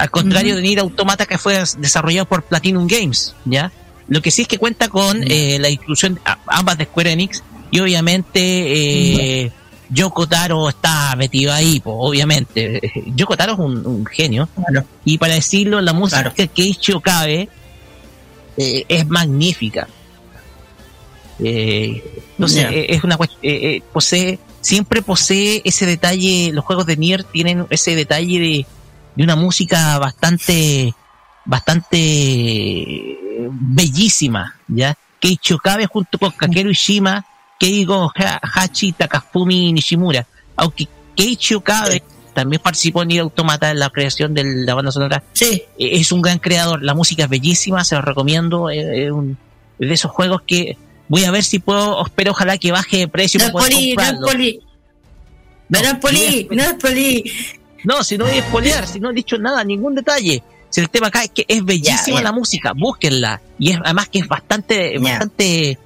[0.00, 3.70] Al contrario de Nier Automata que fue des- desarrollado por Platinum Games, ¿ya?
[4.08, 7.78] Lo que sí es que cuenta con eh, la inclusión ambas de Square Enix y
[7.80, 8.40] obviamente
[9.44, 9.52] eh,
[9.90, 12.80] Yoko Taro está metido ahí, po, obviamente.
[13.14, 14.86] Yoko Taro es un, un genio Claro.
[15.04, 16.34] y para decirlo, la música Claro.
[16.34, 16.48] que
[18.56, 19.86] eh, es magnífica.
[22.38, 22.70] No sé, Ya.
[22.70, 27.66] eh, es una eh, eh, posee, siempre posee ese detalle, los juegos de Nier tienen
[27.70, 28.66] ese detalle de,
[29.16, 30.94] de una música bastante,
[31.44, 33.18] bastante
[33.50, 34.96] bellísima, ¿ya?
[35.20, 37.24] Keiichi Okabe junto con Kakeru Ishima,
[37.58, 40.26] Keigo Ha- Hachi, Takafumi Nishimura.
[40.56, 42.02] Aunque Keiichi Okabe
[42.34, 45.22] también participó en Nier Automata en la creación de la banda sonora.
[45.32, 48.70] Sí, Eh, Es un gran creador, la música es bellísima, se los recomiendo.
[48.70, 49.36] eh, Es un,
[49.78, 50.76] es de esos juegos que
[51.08, 53.74] voy a ver si puedo, espero ojalá que baje de precio no es para poder
[53.74, 54.60] poli, no es poli.
[55.68, 57.32] No, no es poli, no es poli.
[57.84, 60.42] No, si no voy a spoilear, si no he dicho nada, ningún detalle.
[60.68, 63.40] Si el tema acá es que es bellísima la música, búsquenla.
[63.58, 65.78] Y es además que es bastante, bastante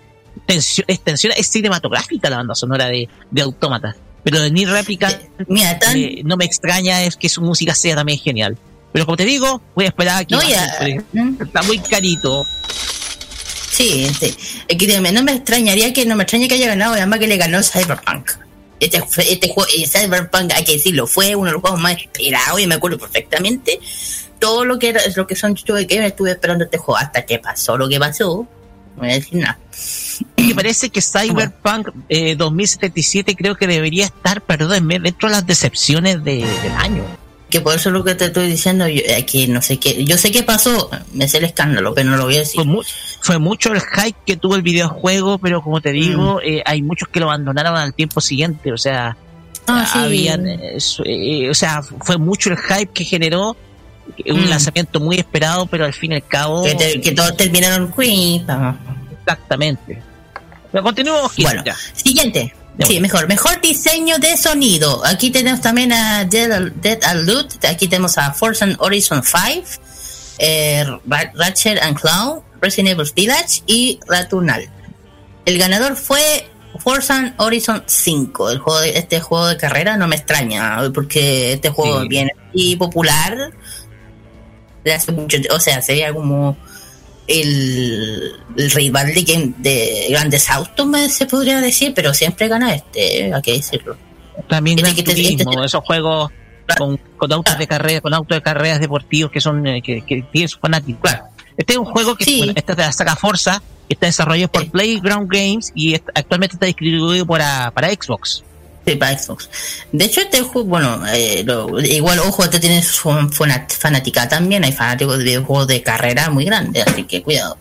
[0.47, 3.97] tensión, es tensión, es cinematográfica la banda sonora de, de Autómata.
[4.23, 5.09] Pero de Nier Replica
[5.49, 8.57] Mira, tan, eh, no me extraña es que su música sea también genial.
[8.93, 10.43] Pero como te digo, voy a esperar a que no.
[11.13, 11.43] ¿Mm?
[11.43, 12.47] está muy carito.
[13.71, 14.37] Sí, sí.
[15.13, 18.44] No me extrañaría que no me extraña que haya ganado, además que le ganó Cyberpunk.
[18.81, 18.99] Este,
[19.31, 22.67] este juego, eh, Cyberpunk, hay que decirlo, fue uno de los juegos más esperados y
[22.67, 23.79] me acuerdo perfectamente
[24.39, 27.39] todo lo que era, lo que son yo que estuve esperando este juego hasta que
[27.39, 28.47] pasó lo que pasó.
[28.97, 29.59] No voy a decir nada.
[30.37, 36.23] Me parece que Cyberpunk eh, 2077 creo que debería estar, perdónme, dentro de las decepciones
[36.23, 37.05] de- del año.
[37.55, 40.19] Que por eso es lo que te estoy diciendo, yo, que no sé qué, yo
[40.19, 42.57] sé qué pasó, me sé el escándalo, pero no lo voy a decir.
[42.57, 42.83] fue, mu-
[43.21, 46.41] fue mucho el hype que tuvo el videojuego, pero como te digo, Mm.
[46.49, 49.17] eh, hay muchos que lo abandonaron al tiempo siguiente, o sea,
[49.69, 49.99] Ah, sí.
[50.01, 53.57] habían, eh, eh, o sea, fue mucho el hype que generó
[54.27, 54.49] un Mm.
[54.49, 58.45] lanzamiento muy esperado, pero al fin y al cabo, que, te- que todos terminaron Queen.
[58.47, 58.77] pa.
[59.21, 60.03] exactamente.
[60.73, 61.77] Pero continuemos, Kid, Bueno, ya.
[61.95, 62.53] siguiente.
[62.81, 63.29] Sí, mejor.
[63.29, 65.05] Mejor diseño de sonido.
[65.07, 67.65] Aquí tenemos también a Dead, Dead Alert.
[67.67, 69.63] Aquí tenemos a Forza Horizon 5,
[70.39, 74.69] eh, Ra- Ratchet and Clown, Resident Evil Village y Returnal.
[75.47, 76.49] El ganador fue
[76.81, 78.51] Forza Horizon 5.
[78.51, 82.09] El juego de- este juego de carrera no me extraña, porque este juego Sí.
[82.09, 83.53] viene y popular.
[84.83, 86.59] de hace mucho- o sea, sería como
[87.27, 93.33] el, el rival de, Game- de Grandes Autos, se podría decir, pero siempre gana este,
[93.35, 93.97] hay que decirlo.
[94.49, 96.31] También Este Gran Turismo, este- esos juegos
[96.79, 100.23] con, con autos de carrera, con autos de carreras deportivos que son eh, que, que
[100.33, 101.11] tienen sus fanáticos.
[101.57, 102.39] Este es un juego que Sí.
[102.39, 104.71] bueno, este es de la saga Forza, está desarrollado por.
[104.71, 108.43] Playground Games y actualmente está distribuido para, para Xbox.
[108.87, 109.49] Sí, para Xbox.
[109.93, 113.09] De hecho, este juego, bueno, eh, lo- igual, ojo, este tiene su
[113.79, 114.63] fanática también.
[114.65, 117.57] Hay fanáticos de videojuegos de carrera muy grandes, así que cuidado.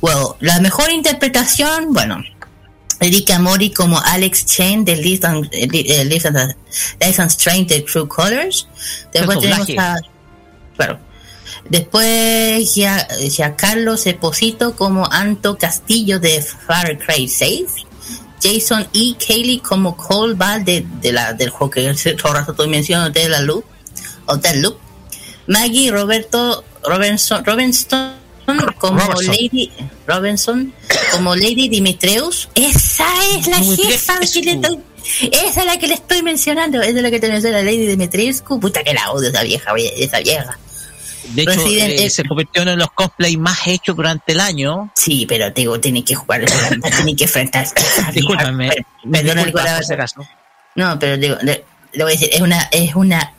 [0.00, 2.22] Bueno, la mejor interpretación, bueno,
[3.00, 6.56] Erika Mori como Alex Chen de Live and, eh, eh, Live and-
[7.00, 8.66] Life and Strange de True Colors.
[9.12, 9.96] Después tenemos a.
[10.76, 10.98] Claro.
[11.68, 17.64] Después ya, ya Carlos Esposito como Anto Castillo de Far Cry 6.
[18.42, 19.14] Jason E.
[19.14, 23.18] Kaylee como Cole Ball de, de la, del juego que todo el rato estoy mencionando
[23.18, 23.64] de la Loop.
[24.26, 24.78] Hotel Loop.
[25.46, 28.14] Maggie Roberto Robinson, Robinson
[28.78, 29.26] como Robertson.
[29.26, 29.70] Lady
[30.06, 30.72] Robinson
[31.12, 32.48] como Lady Dimitreus.
[32.54, 34.78] Esa es la jefa que le estoy,
[35.32, 36.80] esa es la que le estoy mencionando.
[36.80, 38.60] Esa es la que te menciona la Lady Dimitrescu.
[38.60, 40.58] Puta que la odio esa vieja, esa vieja.
[41.28, 44.90] De hecho, eh, se convirtió en uno de los cosplays más hechos durante el año.
[44.94, 46.44] Sí, pero te digo, tiene que jugar,
[46.96, 47.64] tiene que vieja.
[48.12, 49.94] Discúlpame, Per- Perdona el disculpa, por si corazón.
[49.94, 50.28] acaso.
[50.76, 53.32] No, pero digo, le, le voy a decir, es una, es una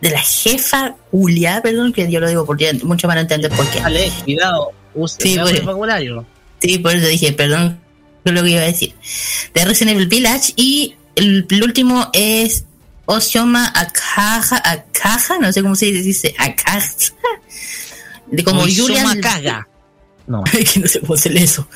[0.00, 3.66] de la jefa Julia, perdón, que yo lo digo porque muchos van a entender por
[3.70, 3.80] qué.
[3.80, 5.48] Dale, cuidado, use Sí, bueno.
[5.58, 6.24] el vocabulario.
[6.60, 7.80] Sí, por eso dije, perdón,
[8.24, 8.94] es lo que iba a decir.
[9.54, 12.64] De Resident Evil Village y el, el último es
[13.12, 16.80] Osioma Akaja, Akaja, no sé cómo se dice, Akaja.
[18.28, 19.68] De como Oizoma Julian Kaga.
[20.28, 20.44] No.
[20.72, 21.66] que no sé cómo se lee eso.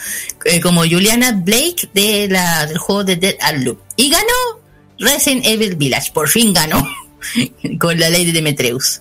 [0.45, 3.81] Eh, como Juliana Blake de la, del juego de Dead and Loop.
[3.97, 4.61] Y ganó
[5.01, 6.87] Resident Evil Village, por fin ganó.
[7.81, 9.01] con la ley de Demetreus.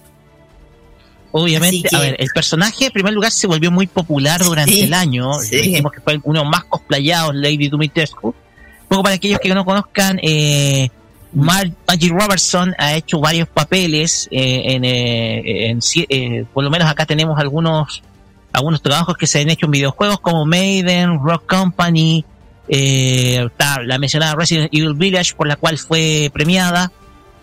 [1.32, 4.82] Obviamente, que- a ver, el personaje en primer lugar se volvió muy popular durante Sí,
[4.82, 5.39] el año.
[5.39, 5.56] sí.
[5.58, 8.28] Dijimos que fue uno más cosplayados, Lady Dumitrescu.
[8.30, 10.89] Un poco para aquellos que no conozcan, eh,
[11.36, 17.06] Maggie Robertson ha hecho varios papeles eh, en, eh, en eh, por lo menos acá
[17.06, 18.04] tenemos algunos
[18.52, 22.24] algunos trabajos que se han hecho en videojuegos como Maiden, Rock Company,
[22.67, 23.48] eh,
[23.84, 26.91] la mencionada Resident Evil Village por la cual fue premiada.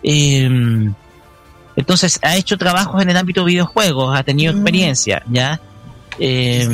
[0.03, 0.89] Eh,
[1.75, 4.55] entonces ha hecho trabajos en el ámbito de videojuegos, ha tenido Mm.
[4.57, 5.59] experiencia, ¿ya?
[6.19, 6.67] Eh,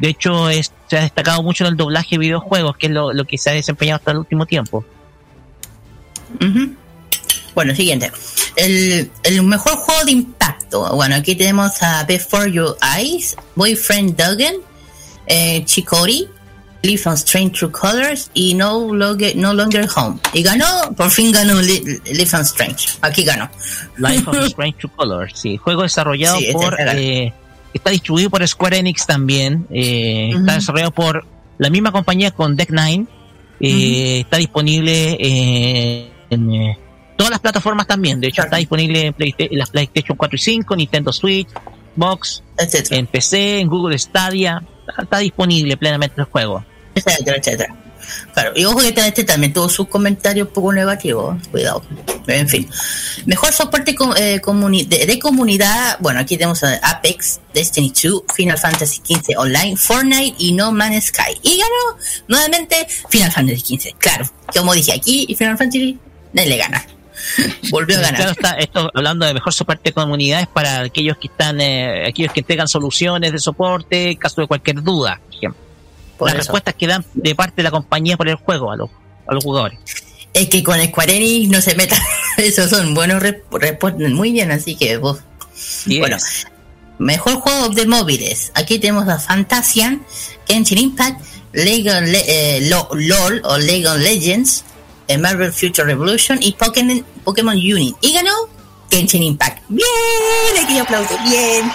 [0.00, 3.12] De hecho, es- se ha destacado mucho en el doblaje de videojuegos, que es lo,
[3.12, 4.84] lo que se ha desempeñado hasta el último tiempo.
[7.54, 8.12] Bueno, siguiente.
[8.56, 10.94] El, el mejor juego de impacto.
[10.94, 14.54] Bueno, aquí tenemos a Before Your Eyes, Boyfriend Duggan,
[15.26, 16.28] eh, Chicory,
[16.82, 20.20] Live on Strange True Colors y No Longer, no Longer Home.
[20.32, 22.88] Y ganó, por fin ganó Li- Live on Strange.
[23.00, 23.50] Aquí ganó.
[23.96, 27.32] Life of Strange True Colors, sí, juego desarrollado Sí, este por, está- eh,
[27.74, 31.26] está distribuido por Square Enix también, eh, está desarrollado por
[31.58, 33.06] la misma compañía con Deck Nine,
[33.60, 36.78] eh, está disponible eh, en eh,
[37.16, 41.12] todas las plataformas también, de hecho está disponible en, las PlayStation 4 y 5, Nintendo
[41.12, 41.48] Switch,
[41.96, 42.96] Box, Etcétera.
[42.96, 46.64] en PC, en Google Stadia, está, está disponible plenamente el juego.
[46.94, 47.74] etcétera, etcétera.
[48.32, 51.82] Claro, y ojo que este- este también tuvo sus comentarios un poco negativos, cuidado.
[52.26, 52.66] En fin.
[53.26, 58.22] Mejor soporte co- eh, comuni- de, de comunidad, bueno, aquí tenemos a Apex, Destiny 2,
[58.34, 61.36] Final Fantasy XV Online, Fortnite y No Man's Sky.
[61.42, 63.94] Y ganó nuevamente Final Fantasy XV.
[63.98, 64.24] Claro,
[64.56, 65.98] como dije aquí, y Final Fantasy
[66.38, 66.86] nadie le gana.
[67.70, 68.30] Volvió a Claro, ganar.
[68.32, 72.40] está, esto hablando de mejor soporte de comunidades para aquellos que están, eh, aquellos que
[72.40, 75.60] entregan soluciones de soporte en caso de cualquier duda, por ejemplo.
[76.16, 76.38] Por Las eso.
[76.42, 78.90] respuestas que dan de parte de la compañía por el juego a los,
[79.26, 79.78] a los jugadores.
[80.34, 81.96] Es que con Square Enix no se meta.
[82.36, 83.22] Esos son buenos,
[83.52, 85.18] responden muy bien, así que vos.
[85.86, 86.16] Y Bueno,
[86.98, 88.52] mejor juego de móviles.
[88.54, 90.02] Aquí tenemos a Fantasian,
[90.46, 91.20] Genshin Impact,
[91.52, 92.24] Lego Le-
[92.58, 94.64] eh, Lo- LOL o Lego Legends,
[95.08, 97.96] eh, Marvel Future Revolution y Pokémon, Pokémon Unit.
[98.00, 98.32] Y ganó
[98.90, 99.62] Genshin Impact.
[99.68, 99.86] Bien,
[100.64, 101.70] aquí aplauso, bien.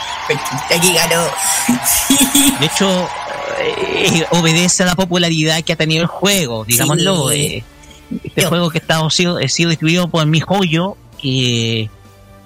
[0.76, 1.24] Aquí ganó.
[2.60, 3.10] de hecho,
[3.60, 7.30] eh, obedece a la popularidad que ha tenido el juego, digámoslo.
[7.32, 7.36] Sí.
[7.38, 7.64] eh.
[8.24, 8.50] este Yo.
[8.50, 11.90] juego que ha estado, sido, ha sido distribuido por mi joyo, que,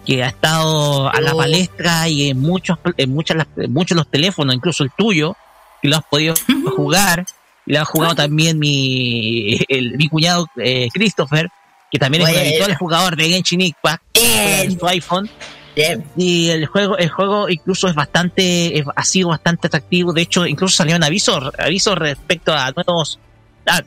[0.06, 1.38] que ha estado a la Oh.
[1.38, 5.36] palestra y en muchos, en muchas, en muchos de los teléfonos, incluso el tuyo,
[5.82, 6.34] que lo has podido
[6.76, 7.26] jugar.
[7.68, 11.50] Y lo ha jugado también mi, el, mi cuñado eh, Christopher,
[11.92, 15.30] que también es un habitual jugador de Genshin Impact, en su iPhone.
[15.76, 16.04] bien.
[16.16, 20.14] Y el juego, el juego incluso es bastante, ha sido bastante atractivo.
[20.14, 23.20] De hecho, incluso salió un aviso, aviso respecto a nuevos,
[23.66, 23.84] a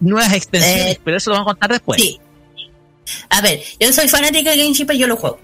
[0.00, 2.00] nuevas extensiones, Eh, pero eso lo vamos a contar después.
[2.00, 2.20] Sí.
[3.30, 5.40] A ver, yo soy fanática de Genshin, pero yo lo juego.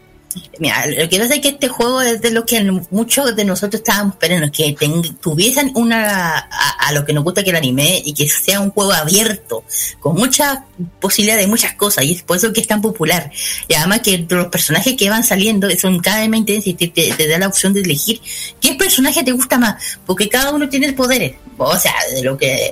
[0.59, 3.81] Mira, lo que pasa es que este juego es de lo que muchos de nosotros
[3.81, 8.13] estábamos esperando, que ten- tuviesen una a, lo que nos gusta que el anime y
[8.15, 9.65] que sea un juego abierto,
[10.01, 10.59] con muchas
[11.01, 13.31] posibilidades de muchas cosas, y es por eso que es tan popular.
[13.69, 17.27] Y además que los personajes que van saliendo son cada vez más intensos y te,
[17.29, 18.21] da la opción de elegir
[18.61, 22.71] qué personaje te gusta más, porque cada uno tiene poderes, o sea, de lo que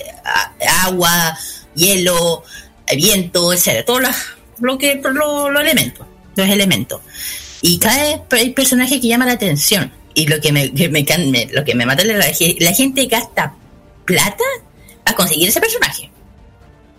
[0.85, 1.37] agua,
[1.75, 2.43] hielo,
[2.97, 4.03] viento, etcétera, todos
[4.61, 7.01] lo que, lo- los elementos, los elementos.
[7.63, 9.91] Y cada vez hay personajes que llaman la atención.
[10.15, 13.07] Y lo que me, que me, lo que me mata es la, ge- la gente
[13.07, 13.55] gasta
[14.05, 14.45] plata
[15.05, 16.11] a conseguir ese personaje.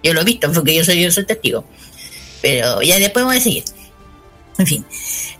[0.01, 1.65] Yo lo he visto porque yo soy, yo soy testigo.
[2.41, 3.63] Pero ya después voy a seguir.
[4.57, 4.85] En fin.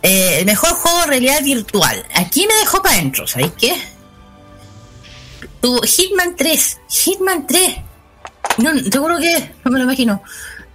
[0.01, 2.05] Eh, el mejor juego de realidad virtual.
[2.15, 3.73] Aquí me dejó para adentro, ¿sabéis qué?
[5.61, 6.77] Tuvo Hitman 3.
[6.89, 7.75] Hitman 3.
[8.57, 10.21] No, seguro que no me lo imagino.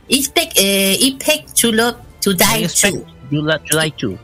[0.08, 1.16] Ispec, eh,
[1.60, 3.04] to, Love, to Die expect 2.
[3.30, 4.18] July, July 2.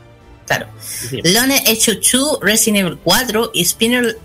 [0.46, 0.66] Claro.
[0.80, 1.20] Sí.
[1.24, 4.18] Lone 2, Resident Evil 4 y Spinner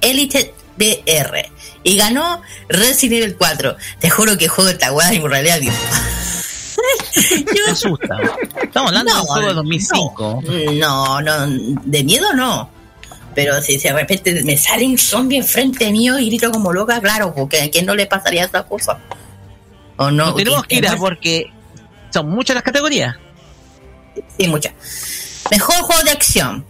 [0.00, 1.50] Elite BR.
[1.82, 3.76] Y ganó Resident Evil 4.
[3.98, 5.60] Te juro que juego esta weá en realidad.
[5.60, 5.72] Me
[7.70, 8.16] asusta.
[8.62, 10.42] Estamos hablando de un juego de 2005.
[10.74, 12.70] No, no, de miedo no.
[13.34, 17.34] Pero si de repente me sale un zombie enfrente mío y grito como loca, claro,
[17.34, 18.98] porque a quién no le pasaría esa cosa.
[19.96, 20.26] O no.
[20.26, 21.52] No tenemos que ir a porque
[22.12, 23.14] son muchas las categorías.
[24.38, 24.72] Sí, muchas.
[25.50, 26.64] Mejor juego de acción.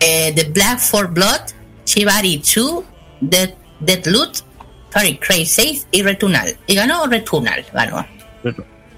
[0.00, 1.40] Eh, The Black for Blood,
[1.86, 2.84] Shibari 2,
[3.20, 4.38] Dead, Deadloot,
[4.90, 6.56] Fairy Cray 6 y Returnal.
[6.66, 8.06] Y ganó Returnal, ganó.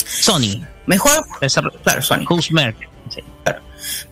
[0.06, 2.02] Sony, Mejor, desarro- claro.
[2.28, 2.88] Housemarque.
[3.10, 3.20] Sí.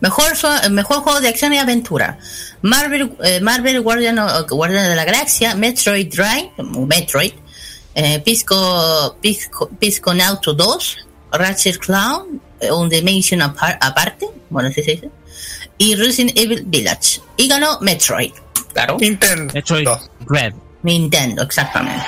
[0.01, 2.17] Mejor, so- mejor juego de acción y aventura.
[2.61, 7.33] Marvel, eh, Marvel Guardian, Guardian de la Galaxia, Metroid Drive, Metroid,
[7.95, 10.97] eh, Pisco, Pisco, Pisconauto 2,
[11.31, 15.09] Ratchet Clown, eh, un Dimension apar- aparte, bueno, así se dice,
[15.77, 17.21] y Resident Evil Village.
[17.37, 18.31] Y ganó Metroid,
[18.73, 18.97] claro.
[18.99, 19.53] Nintendo.
[19.53, 19.87] Metroid
[20.27, 20.53] Red.
[20.83, 22.05] Nintendo, exactamente.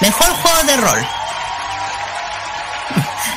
[0.00, 0.98] Mejor juego de rol.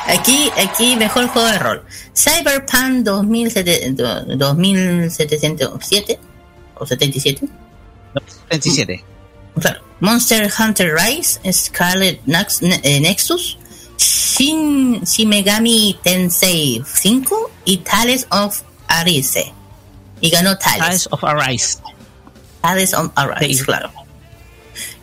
[0.07, 1.83] Aquí, aquí, mejor juego de rol.
[2.15, 6.19] Cyberpunk 2007 2707
[6.75, 7.45] o 77.
[8.49, 9.03] 27.
[9.59, 9.81] Claro.
[9.99, 13.57] Monster Hunter Rise, Scarlet Nex- eh, Nexus,
[14.37, 19.51] Shin, Shin Megami Tensei 5 y Tales of Arise.
[20.21, 20.87] Y ganó Tales.
[20.89, 21.77] Eyes of Arise.
[22.61, 23.63] Tales of Arise, Sí.
[23.65, 23.91] claro.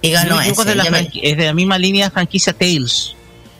[0.02, 0.50] Y ganó ese.
[0.50, 3.14] es, de la me- es de la misma línea franquicia Tales.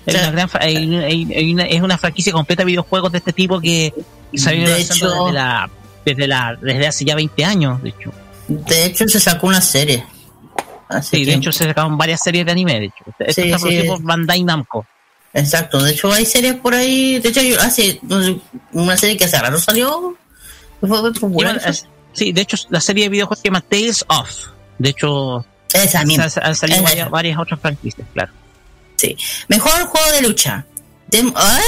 [0.07, 3.11] Es, una gran fra- hay una- hay- hay una, es una franquicia completa de videojuegos
[3.11, 3.93] de este tipo que
[4.37, 5.71] salió De lanzando hecho- desde, la,
[6.05, 8.13] desde, la, desde hace ya 20 años, de hecho.
[8.47, 10.05] De hecho, se sacó una serie.
[11.03, 13.05] Sí, de hecho se sacaron varias series de anime, de hecho.
[13.19, 13.89] Esto Sí, está producido sí.
[13.89, 14.87] por Bandai Namco.
[15.35, 18.01] Exacto, de hecho hay series por ahí, de hecho hay hace
[18.73, 20.17] una serie que hace rato salió,
[20.81, 21.61] fue popular.
[22.13, 24.31] sí, de hecho la serie de videojuegos se llama Tales of.
[24.79, 26.29] De hecho, Esa misma.
[26.43, 28.33] han, salido varias, varias otras franquicias, claro.
[28.97, 29.17] Sí.
[29.49, 30.65] Mejor juego de lucha.
[31.09, 31.61] Dem ¿Ah?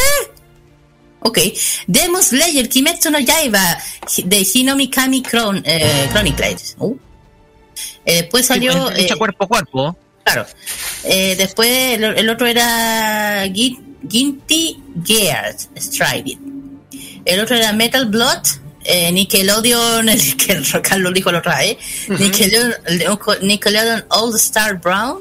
[1.21, 1.39] Ok.
[1.87, 3.79] Demon Slayer Kimetsu no Yaiba
[4.25, 6.77] de Hinomi Kami Chron eh, Chronicles.
[6.79, 6.97] Uh.
[8.05, 8.73] Eh, después salió...
[8.73, 9.99] Sí, lucha eh, cuerpo a cuerpo.
[10.27, 10.47] Claro.
[11.05, 16.37] Eh, después el, el otro era Gin- Ginty Gears Stride.
[17.25, 18.43] El otro era Metal Blood.
[18.83, 21.77] Eh, Nickelodeon, el que Carlos dijo la otra vez.
[22.09, 22.75] Nickelodeon,
[23.43, 25.19] Nickelodeon All Star Brown.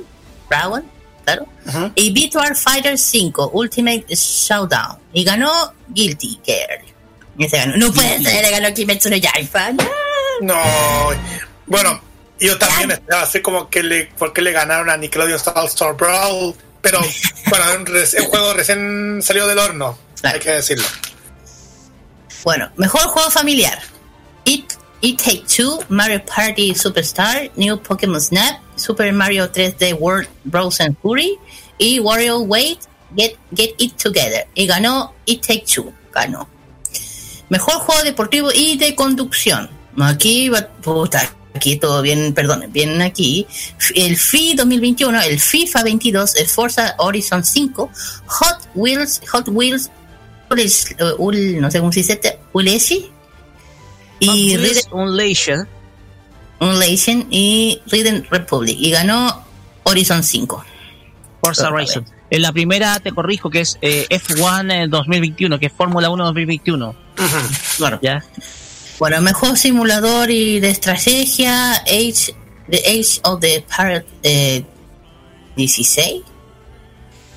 [0.50, 0.84] Brown,
[1.24, 1.48] claro.
[1.96, 4.98] Y Virtual Fighter 5 Ultimate Showdown.
[5.14, 6.82] Y ganó Guilty Gear.
[7.78, 9.72] No puede ser, ganó Kimetsu no Yaiba.
[9.72, 9.84] no.
[10.42, 10.62] No.
[11.68, 12.02] Bueno,
[12.40, 15.96] yo también estaba así como que le, ¿por qué le ganaron a Nickelodeon All Star
[15.96, 16.54] Brawl?
[16.82, 17.00] Pero
[17.50, 20.36] bueno, un juego recién salió del horno, Claro.
[20.36, 20.86] hay que decirlo.
[22.44, 23.80] Bueno, mejor juego familiar.
[24.46, 30.96] It, It Take Two, Mario Party Superstar, New Pokémon Snap, Super Mario 3D World Frozen
[31.02, 31.38] Fury
[31.78, 32.80] y Wario Wait
[33.16, 34.48] Get, Get It Together.
[34.54, 35.92] Y ganó It Take Two.
[36.14, 36.48] Ganó.
[37.50, 39.70] Mejor juego deportivo y de conducción.
[40.00, 43.48] Aquí va, puta, aquí todo bien, perdón, bien aquí.
[43.96, 47.90] El FI 2021, el FIFA 22, el Forza Horizon 5,
[48.26, 49.90] Hot Wheels, Hot Wheels
[50.52, 53.10] eh, Ul- no sé cómo se dice, este, Ulesi
[54.20, 55.64] y Rhythm un Leisure.
[56.60, 59.44] Unleashed y Rhythm Republic y ganó
[59.84, 60.64] Horizon 5.
[61.42, 62.06] Forza Horizon.
[62.30, 66.24] En la primera te corrijo que es eh, F1 en 2021, que es Fórmula 1
[66.26, 66.96] 2021.
[67.78, 68.00] Claro.
[68.02, 68.24] ¿Ya?
[69.00, 72.34] Bueno, mejor simulador y de estrategia, Age,
[72.70, 74.64] The Age of the Pirate eh,
[75.58, 76.22] 16.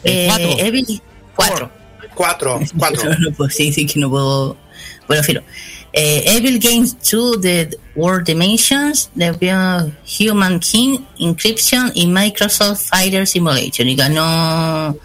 [0.05, 0.59] El cuatro.
[0.59, 1.03] Evil
[1.35, 1.71] 4.
[2.15, 3.11] Cuatro, cuatro.
[3.21, 4.57] No puedo- sí, sí que no puedo.
[5.07, 5.43] Bueno, filo.
[5.93, 9.33] Eh, Evil Games 2, The World Dimensions, The
[10.21, 13.89] Human King, Encryption y Microsoft Fighter Simulation.
[13.89, 14.97] Y ganó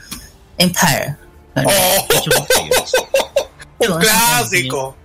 [0.57, 1.15] Empire.
[1.55, 1.69] Ganó.
[3.79, 4.95] Un clásico.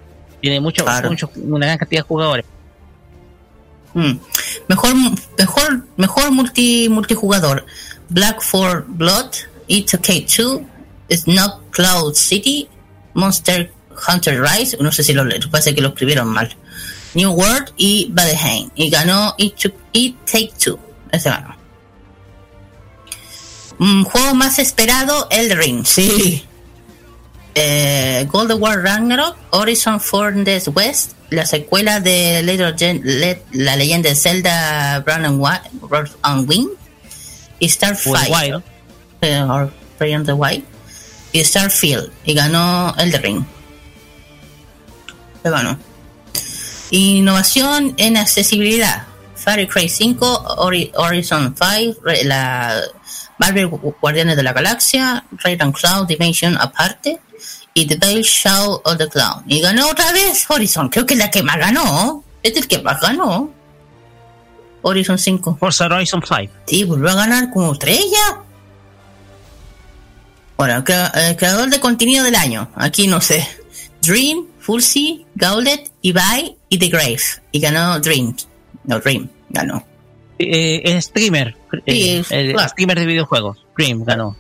[0.41, 1.11] Tiene mucho, Claro.
[1.11, 2.47] mucho- una gran cantidad de jugadores.
[3.95, 4.13] Mm.
[4.69, 4.95] Mejor,
[5.39, 7.65] mejor, mejor multi, multijugador.
[8.09, 9.31] Black 4 Blood,
[9.67, 10.61] It's Okay 2,
[11.11, 12.69] Snow Cloud City,
[13.15, 13.73] Monster
[14.07, 16.55] Hunter Rise, no sé si lo leí, parece que lo escribieron mal.
[17.15, 18.71] New World y Valheim.
[18.77, 20.79] Y ganó It, Took- It Take Two.
[21.11, 21.57] Ese ganó.
[23.79, 25.85] Mm, juego más esperado, El Ring.
[25.85, 26.45] Sí.
[27.61, 34.15] Eh, Golden War Ragnarok, Horizon Forbidden West, la secuela de Legend- Le- la leyenda de
[34.15, 36.69] Zelda Brown and, White, and Wing,
[37.59, 37.67] y
[38.07, 38.63] Wild.
[39.23, 39.45] eh,
[40.25, 40.63] the Wild,
[41.33, 43.45] y Starfield, y ganó El Ring.
[45.43, 45.77] Se ganó.
[46.93, 49.03] Innovación en accesibilidad.
[49.35, 52.81] Far Cry 5, Ori- Horizon 5, re- la
[53.39, 57.19] Marvel Gu- Guardianes de la Galaxia, Raid and Cloud Dimension aparte,
[57.79, 59.45] y The Veil Shadow of the Clown.
[59.47, 62.25] Y ganó otra vez Horizon, creo que es la que más ganó.
[62.43, 63.53] Es el que más ganó.
[64.83, 65.57] Horizon 5.
[65.61, 66.53] Forza Horizon 5.
[66.67, 68.41] Sí, volvió a ganar como tres ya.
[70.57, 72.69] Bueno, eh, creador de contenido del año.
[72.75, 73.47] Aquí no sé.
[74.03, 77.21] Dream, Fulsi, Gauntlet, Ibai y The Grave.
[77.53, 78.35] Y ganó Dream.
[78.85, 79.29] No, Dream.
[79.51, 79.87] Ganó.
[80.41, 81.57] Eh, es streamer.
[81.87, 82.69] Sí, eh, el claro.
[82.71, 83.59] streamer de videojuegos.
[83.77, 84.37] Dream ganó.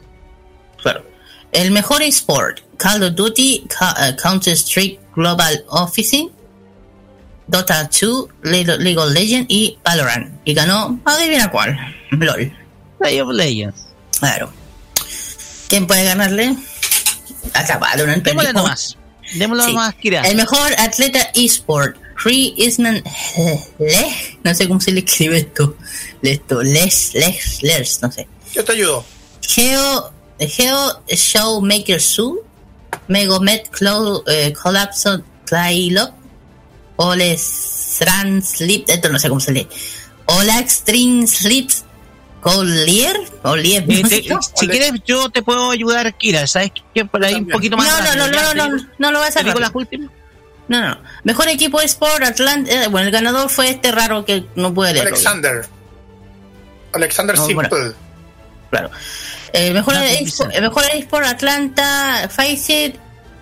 [0.82, 1.04] Claro.
[1.52, 2.67] El mejor esport.
[2.78, 6.30] Call of Duty, Ca- eh, Counter-Strike Global Offensive,
[7.48, 10.40] Dota 2, League League of Legends y Valorant.
[10.44, 11.76] Y ganó, adivina cuál.
[12.10, 12.52] LOL.
[13.00, 13.86] League of Legends.
[14.18, 14.52] Claro.
[15.68, 16.56] ¿Quién puede ganarle?
[17.54, 18.22] A Valorant.
[18.24, 18.96] Démosle nomás.
[19.34, 19.72] Démosle Sí.
[19.72, 20.22] nomás, Kira.
[20.22, 23.02] El mejor atleta eSport, Cree Isman
[23.78, 25.76] Le, no sé cómo se le escribe esto,
[26.22, 28.26] esto, Les, Les, Les, no sé.
[28.54, 29.04] Yo te ayudo.
[29.42, 32.40] Geo, Geo Showmaker Su,
[33.08, 36.12] Megomet Cloud, eh, Collapso Clylock,
[36.96, 39.68] Ole Stran Slip, esto no sé cómo se lee.
[40.26, 41.84] Olax String Slips,
[42.40, 44.24] Collier, Collier, Eh, te-
[44.56, 46.46] si quieres, yo te puedo ayudar, Kira.
[46.46, 47.04] ¿Sabes qué?
[47.04, 47.88] Por ahí un poquito más.
[47.88, 49.58] No, no, no, no, no, no, no lo vas a hacer.
[49.58, 50.10] las últimas.
[50.68, 50.98] No, no.
[51.24, 52.70] Mejor equipo Sport Atlanta.
[52.70, 55.06] eh, bueno, el ganador fue este raro que no puede leer.
[55.08, 55.66] Alexander.
[56.92, 57.68] Alexander No, Simple.
[57.68, 57.94] bueno.
[58.70, 58.90] Claro.
[59.52, 62.96] El mejor, el mejor eSport Atlanta, Faceit,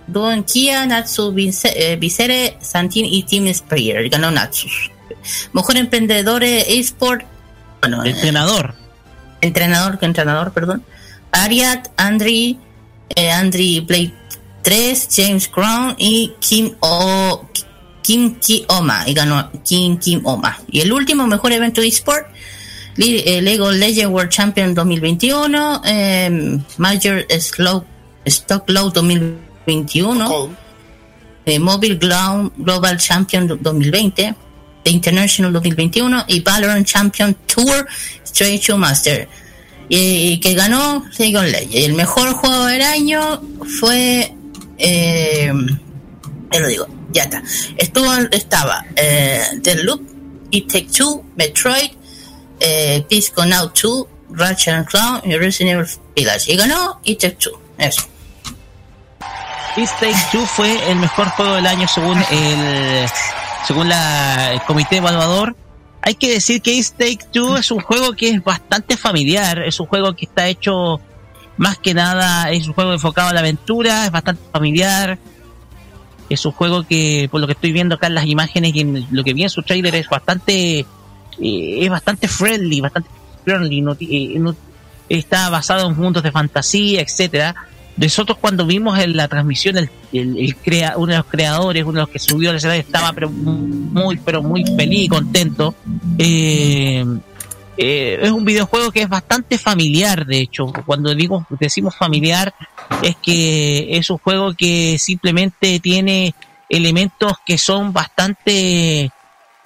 [0.07, 4.09] Don Kia, Natsu Vince- eh, Vicere, Santin y Team Sprayer.
[4.09, 4.67] Ganó Natsu.
[5.53, 7.25] Mejor emprendedor eSport
[7.81, 8.75] bueno, eh, entrenador.
[9.41, 10.83] entrenador, entrenador, perdón.
[11.31, 12.57] Ariat, Andri,
[13.15, 14.13] eh, Andri Blade
[14.63, 17.45] 3, James Crown y Kim O
[18.01, 20.57] Kim Ki Oma y ganó Kim Kim Oma.
[20.71, 22.25] Y el último mejor evento eSport,
[22.97, 27.83] Eh, Lego Legend World Champion 2021, eh, Major Slow,
[28.25, 30.49] Stock Low 2021, Oh,
[31.45, 34.35] eh, Mobile Glo- Global Champion 2020,
[34.83, 37.85] The International 2021 y Valorant Champion Tour
[38.25, 39.27] Straight to Master.
[39.89, 41.73] Y, y que ganó Legends.
[41.75, 43.41] Y el mejor juego del año
[43.79, 44.33] fue.
[44.77, 45.51] Eh,
[46.51, 47.41] te lo digo, ya está.
[47.77, 50.01] Estuvo, estaba eh, The Loop,
[50.51, 51.91] It Take Two, Metroid,
[52.59, 53.05] eh,
[53.47, 56.51] Now 2, Ratchet and Clown y Resident Evil Village.
[56.51, 57.59] Y ganó It Take Two.
[57.77, 58.01] Eso.
[59.75, 63.07] It Take Two fue el mejor juego del año según el
[63.65, 65.55] según la, el comité evaluador.
[66.01, 69.79] Hay que decir que It Take Two es un juego que es bastante familiar, es
[69.79, 71.01] un juego que está hecho
[71.57, 75.17] más que nada, es un juego enfocado a la aventura, es bastante familiar.
[76.29, 79.07] Es un juego que, por lo que estoy viendo acá en las imágenes y en
[79.11, 80.85] lo que vi en su trailer, es bastante,
[81.41, 83.09] eh, es bastante friendly, bastante
[83.43, 84.55] friendly, eh, no-
[85.09, 87.55] está basado en mundos de fantasía, etcétera.
[87.95, 89.75] Nosotros cuando vimos en la transmisión,
[90.13, 93.29] el crea, uno de los creadores, uno de los que subió al escenario, estaba pero
[93.29, 95.73] muy, pero muy feliz y contento.
[96.19, 97.03] Eh,
[97.75, 100.67] eh, es un videojuego que es bastante familiar, de hecho.
[100.85, 102.53] Cuando digo, decimos familiar,
[103.01, 106.35] es que es un juego que simplemente tiene
[106.69, 109.09] elementos que son bastante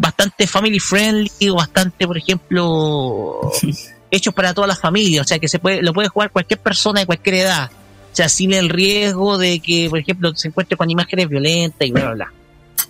[0.02, 3.40] bastante family friendly o bastante por ejemplo
[4.12, 5.22] hechos para toda la familia.
[5.22, 7.72] O sea que se puede lo puede jugar cualquier persona de cualquier edad.
[8.12, 11.92] O sea sin el riesgo de que por ejemplo se encuentre con imágenes violentas y
[11.92, 12.34] bla bla bla.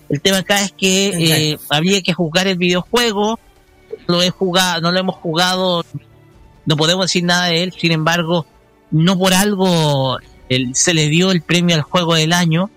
[0.08, 1.08] El tema acá es que
[1.52, 3.38] eh, había que jugar el videojuego.
[4.06, 5.84] Lo he jugado no lo hemos jugado
[6.64, 7.74] no podemos decir nada de él.
[7.78, 8.46] Sin embargo
[8.90, 12.70] no por algo el- se le dio el premio al juego del año.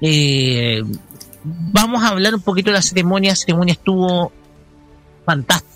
[0.00, 0.82] Eh,
[1.44, 3.30] vamos a hablar un poquito de la ceremonia.
[3.30, 4.32] La ceremonia estuvo
[5.24, 5.72] fantástica,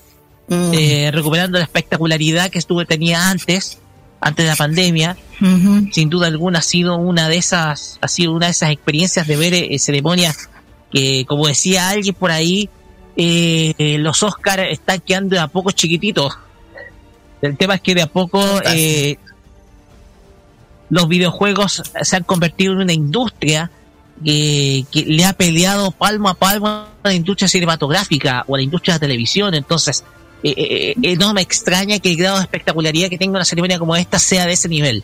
[0.48, 0.72] Mm.
[0.72, 3.78] eh, recuperando la espectacularidad que estuvo tenía antes,
[4.18, 5.16] antes de la pandemia.
[5.92, 9.36] Sin duda alguna ha sido una de esas, ha sido una de esas experiencias de
[9.36, 10.48] ver eh, ceremonias
[10.90, 12.70] que, como decía alguien por ahí,
[13.16, 16.38] eh, los Oscars están quedando de a poco chiquititos.
[17.42, 19.18] El tema es que de a poco eh,
[20.90, 23.70] los videojuegos se han convertido en una industria
[24.24, 28.62] que, que le ha peleado palmo a palmo a la industria cinematográfica o a la
[28.64, 29.54] industria de la televisión.
[29.54, 30.04] Entonces,
[30.42, 33.78] eh, eh, eh, no me extraña que el grado de espectacularidad que tenga una ceremonia
[33.78, 35.02] como esta sea de ese nivel.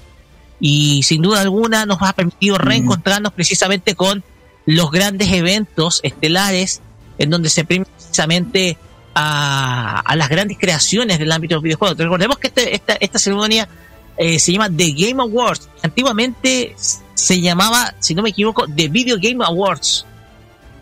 [0.60, 4.22] Y sin duda alguna nos ha permitido reencontrarnos precisamente con
[4.66, 6.80] los grandes eventos estelares
[7.18, 8.78] en donde se premia precisamente
[9.14, 11.98] a, a las grandes creaciones del ámbito de los videojuegos.
[11.98, 13.68] Recordemos que este- esta, esta ceremonia
[14.16, 15.68] eh, se llama The Game Awards.
[15.82, 16.74] Antiguamente
[17.14, 20.06] se llamaba, si no me equivoco, The Video Game Awards.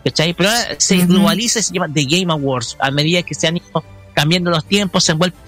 [0.03, 0.33] ¿Cachai?
[0.33, 2.77] Pero ahora se globaliza y se llama The Game Awards.
[2.79, 5.39] A medida que se han ido cambiando los tiempos, se envuelven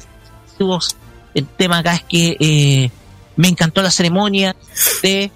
[1.33, 2.89] El tema acá es que eh,
[3.35, 4.55] me encantó la ceremonia.
[5.03, 5.31] De,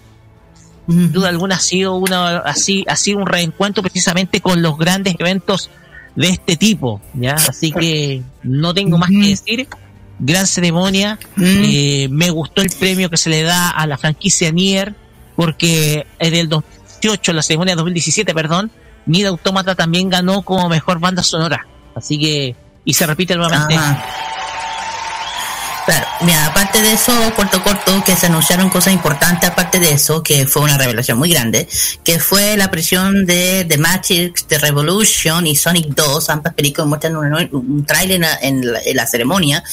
[0.90, 5.16] sin duda alguna ha sido una así ha sido un reencuentro precisamente con los grandes
[5.20, 5.70] eventos
[6.16, 9.68] de este tipo ya así que no tengo más que decir
[10.20, 11.18] gran ceremonia.
[11.38, 14.94] Eh, me gustó el premio que se le da a la franquicia Nier
[15.36, 18.72] porque en el 2018 la ceremonia 2017 perdón
[19.06, 21.66] Nier Automata también ganó como mejor banda sonora.
[21.96, 22.56] Así que
[22.86, 23.76] y se repite nuevamente.
[23.76, 24.04] Ajá.
[25.90, 30.22] Claro, mira, aparte de eso, corto corto, que se anunciaron cosas importantes, aparte de eso,
[30.22, 31.68] que fue una revelación muy grande,
[32.04, 37.16] que fue la presión de The Matrix, The Revolution y Sonic 2, ambas películas muestran
[37.16, 39.64] un, un trailer en la, ceremonia,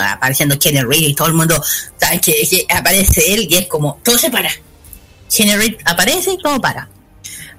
[0.00, 1.60] apareciendo Kenny Reed y todo el mundo,
[1.96, 2.20] ¿sabes?
[2.20, 4.50] Que, que aparece él y es como, todo se para.
[5.28, 6.88] Kenny Reed aparece y todo para.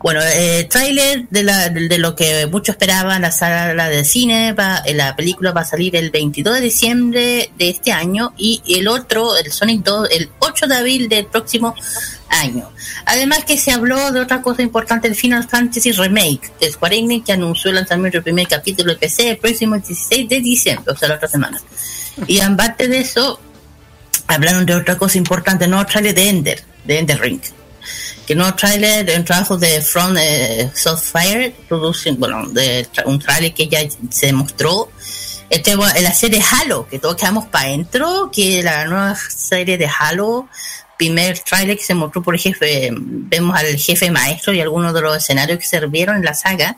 [0.02, 4.78] Bueno, eh, tráiler de, la, de, lo que muchos esperaban, la sala de cine, va,
[4.86, 8.88] eh, la película va a salir el 22 de diciembre de este año y el
[8.88, 11.74] otro, el Sonic 2, el 8 de abril del próximo
[12.30, 12.70] año.
[13.06, 17.26] Además que se habló de otra cosa importante, el Final Fantasy Remake de Square Enix
[17.26, 20.96] que anunció el lanzamiento del primer capítulo de PC el próximo 16 de diciembre, o
[20.96, 21.60] sea, la otra semana.
[22.28, 23.40] Y aparte de eso,
[24.28, 27.42] hablaron de otra cosa importante, nuevo trailer de Ender, de Ender Ring
[28.26, 33.54] que nuevo trailer de un trabajo de From eh, Softfire Producing, bueno, de un trailer
[33.54, 33.80] que ya
[34.10, 34.90] se mostró.
[35.50, 40.50] Este, la serie Halo, que todos quedamos para adentro, que la nueva serie de Halo,
[40.98, 45.02] primer trailer que se mostró por el jefe, vemos al jefe maestro y algunos de
[45.02, 46.76] los escenarios que se vieron en la saga,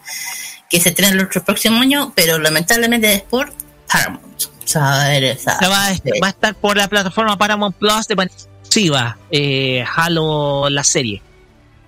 [0.70, 3.50] que se estrena el otro próximo año, pero lamentablemente después
[3.92, 4.59] Paramount.
[4.78, 5.92] Va, a,
[6.22, 11.22] va a estar por la plataforma Paramount Plus de manera exclusiva, eh, Halo la serie.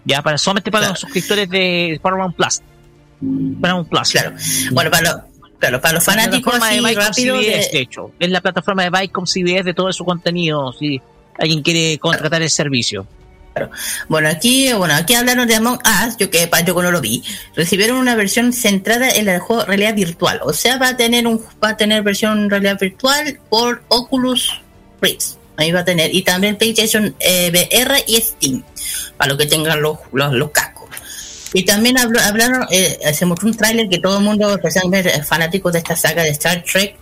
[0.05, 0.93] Ya, para solamente para Claro.
[0.93, 2.61] los suscriptores de Paramount Plus.
[3.61, 4.11] Paramount Plus.
[4.11, 4.33] Claro.
[4.71, 5.21] Bueno, para, los-
[5.59, 7.35] claro, para los La fanáticos plataforma de rápido.
[7.37, 8.11] CBS, de- de hecho.
[8.19, 10.73] Es la plataforma de Viacom CBS de todo su contenido.
[10.73, 10.99] Si
[11.39, 13.05] alguien quiere contratar el servicio.
[14.07, 17.23] Bueno, aquí, bueno, aquí hablaron de Among Us, yo que yo no lo vi.
[17.55, 20.39] Recibieron una versión centrada en el juego realidad virtual.
[20.43, 24.61] O sea, va a tener un va a tener versión realidad virtual por Oculus
[25.01, 25.35] Rift.
[25.57, 26.15] Ahí va a tener.
[26.15, 28.63] Y también PlayStation eh, VR y Steam.
[29.17, 30.89] Para los que tengan los, los, cascos.
[31.53, 35.79] Y también habló- hablaron, eh, se un tráiler que todo el mundo, especialmente fanáticos de
[35.79, 36.95] esta saga de Star Trek,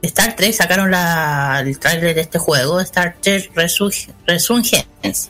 [0.00, 5.28] Star Trek sacaron la, el tráiler de este juego, Star Trek Resurg- Resurgence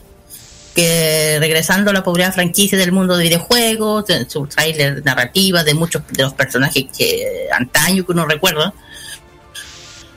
[0.75, 5.73] que regresando a la popular franquicia del mundo de videojuegos, de su tráiler narrativa de
[5.73, 8.73] muchos de los personajes que antaño que uno recuerda.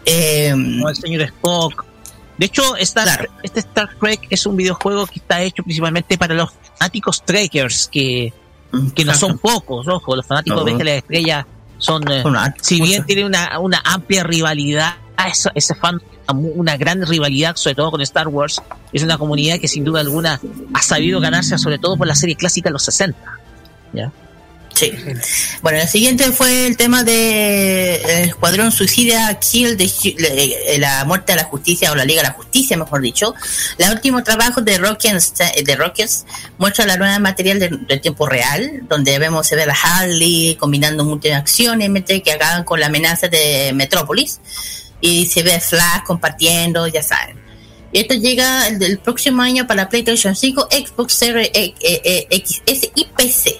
[0.06, 1.84] Eh, Como el señor Spock.
[2.36, 3.32] De hecho, Star- Claro.
[3.42, 8.32] este Star Trek es un videojuego que está hecho principalmente para los fanáticos trekkers, que,
[8.94, 10.76] que no son pocos, ojo, los fanáticos No.
[10.78, 11.46] de la Estrella
[11.78, 12.22] son, eh,
[12.60, 14.94] si bien tienen una, una amplia rivalidad,
[15.28, 16.02] eso- ese fan,
[16.32, 18.60] una gran rivalidad, sobre todo con Star Wars,
[18.92, 20.40] es una comunidad que sin duda alguna
[20.72, 23.18] ha sabido ganarse, sobre todo por la serie clásica de los 60.
[23.92, 24.10] ¿ya?
[24.74, 24.92] Sí.
[25.62, 31.32] Bueno, el siguiente fue el tema de el Escuadrón Suicida Kill de eh, la muerte
[31.32, 33.34] de la justicia o la Liga de la Justicia, mejor dicho.
[33.78, 36.26] El último trabajo de Rockets, de Rockets
[36.58, 40.56] muestra la nueva material de, de tiempo real, donde vemos se ve a la Harley
[40.58, 44.40] combinando múltiples acciones que acaban con la amenaza de Metrópolis
[45.00, 47.36] y se ve Flash compartiendo, ya saben.
[47.92, 52.42] Y esto llega el, del próximo año para PlayStation 5, Xbox Series eh, eh, eh,
[52.44, 53.56] XS y PC.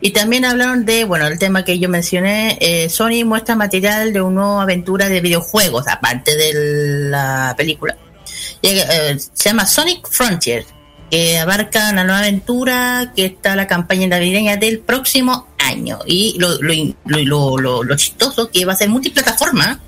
[0.00, 4.20] Y también hablaron de, bueno, el tema que yo mencioné, eh, Sony muestra material de
[4.20, 6.52] una nueva aventura de videojuegos, aparte de
[7.08, 7.96] la película.
[8.60, 10.66] Eh, se llama Sonic Frontier,
[11.10, 16.00] que abarca una nueva aventura que está la campaña navideña del próximo año.
[16.04, 16.74] Y lo, lo,
[17.06, 19.80] lo, lo- lo chistoso que va a ser multiplataforma.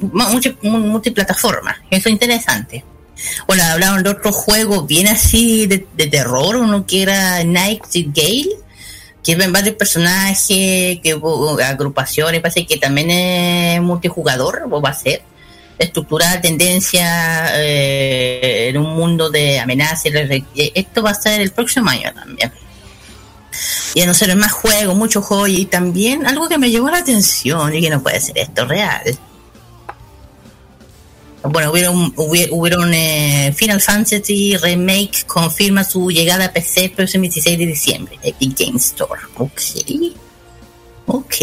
[0.00, 1.76] Mu- multi- mu- multiplataforma.
[1.90, 2.84] Eso es interesante.
[3.46, 8.48] Bueno, hablaron de otro juego bien así de, terror, uno que era Night Gale,
[9.22, 11.20] que ven varios personajes, que
[11.64, 15.22] agrupaciones, parece que también es multijugador, o va a ser.
[15.78, 20.12] Estructural, tendencia eh, en un mundo de amenazas.
[20.54, 22.52] Esto va a ser el próximo año también.
[23.94, 26.98] Y a no ser más juegos, muchos juegos, y también algo que me llamó la
[26.98, 29.02] atención y que no puede ser esto real.
[31.44, 37.22] Bueno, hubieron, hubi- hubieron eh, Final Fantasy Remake confirma su llegada a PC el próximo
[37.22, 39.20] 16 de diciembre, Epic Game Store.
[39.38, 39.60] Ok.
[41.06, 41.34] Ok.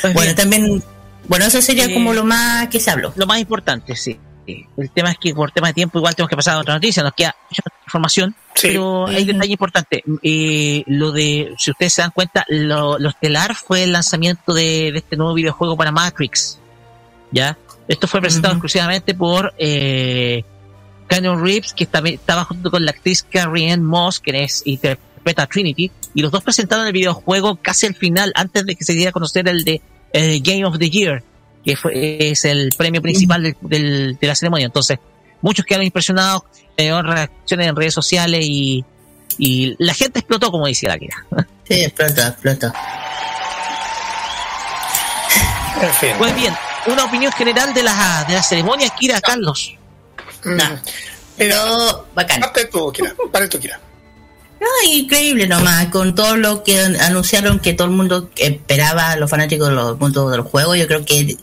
[0.00, 0.82] Pues Bueno, bien, también,
[1.28, 3.12] bueno, eso sería Eh, como lo más que se habló.
[3.16, 4.18] lo más importante, sí.
[4.44, 7.02] El tema es que por tema de tiempo igual tenemos que pasar a otra noticia,
[7.04, 8.68] nos queda mucha información, Sí.
[8.68, 10.02] pero hay un detalle importante.
[10.22, 14.90] Eh, lo de, si ustedes se dan cuenta, lo, lo estelar fue el lanzamiento de,
[14.92, 16.58] de este nuevo videojuego para Matrix.
[17.30, 17.56] ¿Ya?
[17.88, 20.44] Esto fue presentado exclusivamente por eh,
[21.08, 25.42] Canon Reeves, que está- estaba junto con la actriz Carrie Ann Moss, que es interpreta
[25.42, 28.92] a Trinity, y los dos presentaron el videojuego casi al final, antes de que se
[28.94, 29.80] diera a conocer el de
[30.12, 31.22] el Game of the Year,
[31.64, 34.66] que fue, es el premio principal del- del- de la ceremonia.
[34.66, 34.98] Entonces,
[35.40, 36.42] muchos quedaron impresionados,
[36.76, 38.84] eh, reacciones en redes sociales y,
[39.38, 41.16] y la gente explotó, como decía la Kira.
[41.68, 42.72] Sí, explota, explota.
[45.80, 46.10] En fin.
[46.18, 46.54] Pues bien,
[46.86, 49.74] una opinión general de la, de la ceremonia, Kira, Carlos.
[50.44, 50.56] Mm.
[50.56, 50.64] No.
[50.64, 50.82] Mira,
[51.36, 52.40] Pero bacán.
[52.40, 53.14] parte tú, Kira.
[53.30, 53.80] Parte tú, Kira.
[54.60, 59.28] No, increíble nomás, con todo lo que an- anunciaron que todo el mundo esperaba, los
[59.28, 61.36] fanáticos de los mundos de los juegos, yo creo que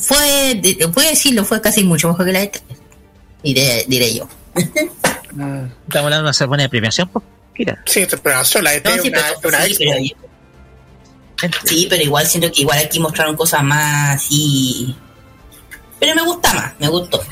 [0.00, 0.60] fue,
[1.06, 2.60] a decirlo, fue casi mucho mejor que la E3,
[3.42, 4.28] diré, diré yo.
[4.54, 7.24] Estamos hablando de una ceremonia de premiación, pues,
[7.56, 7.82] Kira.
[7.86, 10.23] Sí, pero la ET No, es sí, una, pero, una sí, expo.
[11.64, 14.94] Sí, pero igual siento que igual aquí mostraron cosas más así.
[15.98, 17.22] Pero me gusta más, me gustó.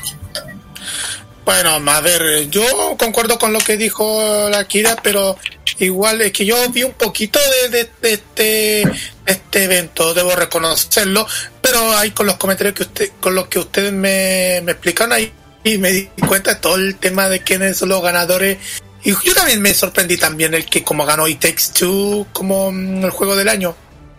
[1.45, 2.63] Bueno, a ver, yo
[2.97, 5.37] concuerdo con lo que dijo la Kira, pero
[5.79, 7.37] igual es que yo vi un poquito
[7.71, 8.91] de, este, de
[9.25, 11.27] este evento, debo reconocerlo,
[11.61, 15.33] pero ahí con los comentarios que usted, con los que ustedes me, me explicaron ahí
[15.65, 18.57] y me di cuenta de todo el tema de quiénes son los ganadores.
[19.03, 23.03] Y yo también me sorprendí también el que como ganó It Takes Two como mm,
[23.03, 23.75] el juego del año.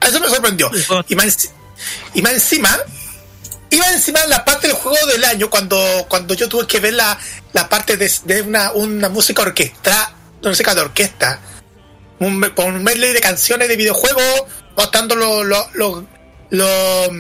[0.07, 0.71] Eso me sorprendió.
[1.09, 1.51] Y más,
[2.15, 2.77] y más encima,
[3.71, 5.77] iba encima de la parte del juego del año cuando,
[6.09, 7.19] cuando yo tuve que ver la,
[7.53, 11.41] la parte de, de una, una música orquesta, una música de orquesta,
[12.21, 14.45] un, un medley de canciones de videojuegos
[14.77, 16.05] votando los, los, los,
[16.51, 17.11] los,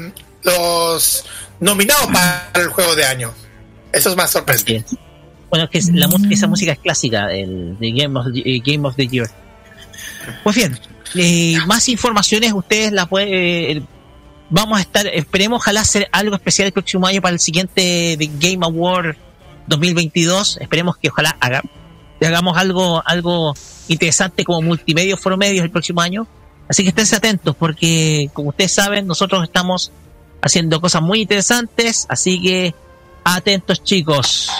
[0.44, 1.24] los
[1.60, 3.32] nominados para el juego de año.
[3.92, 4.96] Eso es más sorprendente.
[5.50, 8.60] Bueno, es que es la, esa música es clásica el, de Game of, the- eh,
[8.64, 9.30] Game of the Year.
[10.42, 10.78] Pues bien,
[11.14, 13.86] eh, más informaciones ustedes la pueden...
[14.50, 18.64] vamos a estar, esperemos ojalá hacer algo especial el próximo año para el siguiente Game
[18.64, 19.16] Award
[19.66, 20.58] 2022.
[20.60, 21.62] Esperemos que ojalá haga-
[22.20, 23.54] hagamos algo, algo
[23.88, 26.26] interesante como multimedia o foro medios el próximo año.
[26.68, 29.92] Así que esténse atentos porque, como ustedes saben, nosotros estamos
[30.40, 32.06] haciendo cosas muy interesantes.
[32.08, 32.74] Así que
[33.24, 34.50] atentos chicos.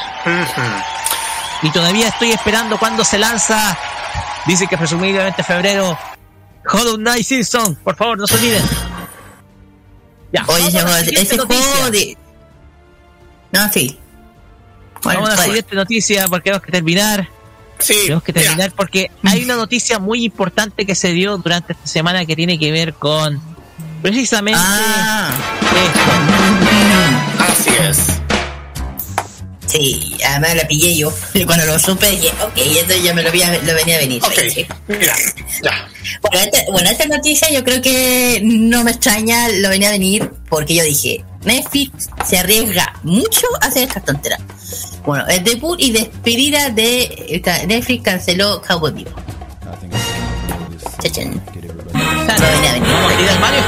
[1.63, 3.79] Y todavía estoy esperando cuando se lanza.
[4.47, 5.97] Dice que presumiblemente febrero.
[6.71, 7.75] Hollow Knight Season.
[7.77, 8.63] Por favor, no se olviden.
[10.33, 12.17] Ya, Oye, la ese, juego de.
[13.53, 13.99] No, sí.
[15.03, 17.29] Bueno, Vamos a la siguiente noticia porque tenemos que terminar.
[17.79, 21.73] Sí, Tenemos que mira, terminar porque hay una noticia muy importante que se dio durante
[21.75, 23.41] esta semana que tiene que ver con
[24.03, 25.31] precisamente Ah,
[27.37, 27.53] esto.
[27.53, 27.99] así es.
[29.67, 31.13] sí, además la pillé yo.
[31.35, 34.23] Y cuando lo supe dije, ok, esto ya me lo, había- lo venía a venir.
[34.25, 34.67] Ok, Sí.
[34.89, 35.15] mira,
[35.63, 35.89] ya.
[36.21, 40.31] Bueno, esta, bueno, esta noticia yo creo que no me extraña, lo venía a venir
[40.49, 44.41] porque yo dije, Netflix se arriesga mucho a hacer estas tonteras.
[45.05, 49.11] Bueno, el debut y despedida de Netflix canceló Cowboy Vivo.
[51.03, 51.43] Chachán.
[51.47, 52.39] Chano.
[52.39, 53.65] Lo venía a venir.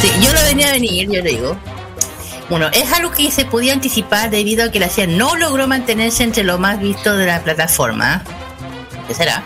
[0.00, 1.56] Sí, yo lo venía a venir, yo le digo.
[2.48, 6.24] Bueno, es algo que se podía anticipar debido a que la serie no logró mantenerse
[6.24, 8.24] entre lo más visto de la plataforma.
[9.06, 9.44] ¿Qué será?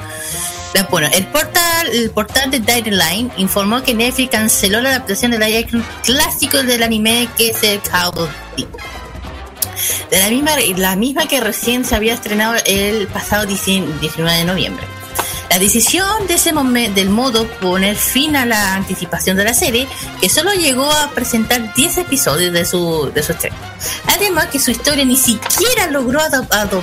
[0.91, 5.67] Bueno, el portal, el portal de Line informó que Netflix canceló la adaptación del live
[6.03, 8.29] clásico del anime que es el Cowboy.
[10.11, 14.85] De la misma, la misma que recién se había estrenado el pasado 19 de noviembre.
[15.51, 19.87] La decisión de ese momento del modo poner fin a la anticipación de la serie,
[20.21, 23.57] que solo llegó a presentar 10 episodios de su, de su estreno.
[24.07, 26.21] Además que su historia ni siquiera logró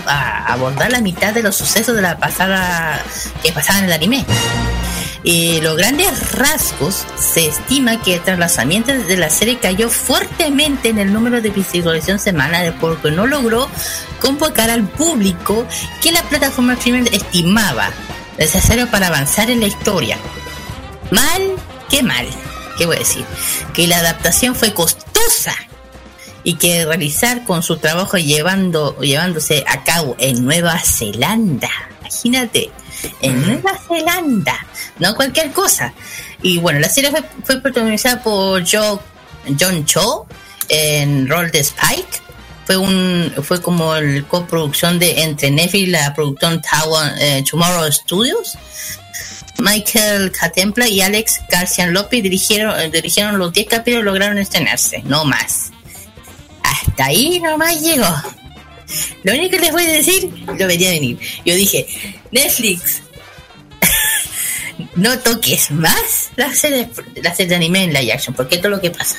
[0.08, 3.02] abordar la mitad de los sucesos de la pasada
[3.44, 4.26] que pasaban en el anime.
[5.24, 11.14] Los grandes rasgos se estima que tras lanzamiento de la serie cayó fuertemente en el
[11.14, 13.70] número de visualización semanal porque no logró
[14.20, 15.68] convocar al público
[16.02, 17.92] que la plataforma streaming estimaba
[18.38, 20.18] necesario para avanzar en la historia.
[21.12, 21.42] Mal,
[21.90, 22.28] qué mal,
[22.78, 23.26] qué voy a decir,
[23.74, 25.56] que la adaptación fue costosa
[26.44, 31.70] y que realizar con su trabajo llevando, llevándose a cabo en Nueva Zelanda.
[32.00, 32.72] Imagínate,
[33.22, 34.66] en Nueva Zelanda,
[35.00, 35.94] no cualquier cosa.
[36.42, 39.00] Y bueno, la serie fue, fue protagonizada por Joe,
[39.60, 40.26] John Cho
[40.70, 42.22] en rol de Spike.
[42.72, 48.58] Fue un fue como el coproducción de entre Netflix la producción Tower, eh, Tomorrow Studios.
[49.58, 55.26] Michael Catempla y Alex García López dirigieron, eh, dirigieron los 10 capítulos lograron estrenarse, no
[55.26, 55.72] más.
[56.64, 58.08] Hasta ahí nomás llegó.
[59.24, 61.20] Lo único que les voy a decir, lo venía a venir.
[61.44, 61.86] Yo dije,
[62.32, 63.02] Netflix,
[64.96, 66.90] no toques más la serie,
[67.22, 69.18] la serie de anime en live action, porque esto es lo que pasa.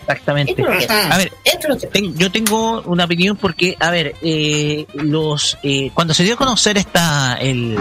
[0.00, 0.52] Exactamente.
[0.52, 1.14] Esto es lo que pasa.
[1.14, 4.86] A ver, Esto es lo que ten- yo tengo una opinión porque, a ver, eh,
[4.94, 7.76] los eh, cuando se dio a conocer esta el,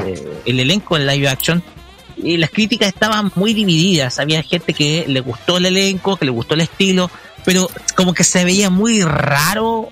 [0.46, 1.64] el elenco en live action,
[2.24, 4.20] eh, las críticas estaban muy divididas.
[4.20, 7.10] Había gente que le gustó el elenco, que le gustó el estilo,
[7.46, 9.90] pero como que se veía muy raro,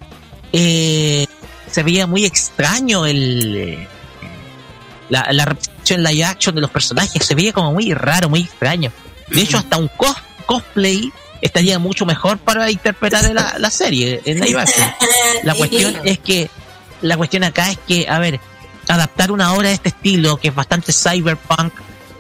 [0.54, 1.26] eh,
[1.72, 3.88] se veía muy extraño el eh,
[5.10, 8.92] la, la representación live action de los personajes, se veía como muy raro, muy extraño.
[9.30, 11.12] De hecho, hasta un cos- cosplay
[11.42, 14.88] estaría mucho mejor para interpretar la, la serie en live action.
[15.44, 16.50] La cuestión es que,
[17.02, 18.40] la cuestión acá es que, a ver,
[18.88, 21.74] adaptar una obra de este estilo, que es bastante cyberpunk,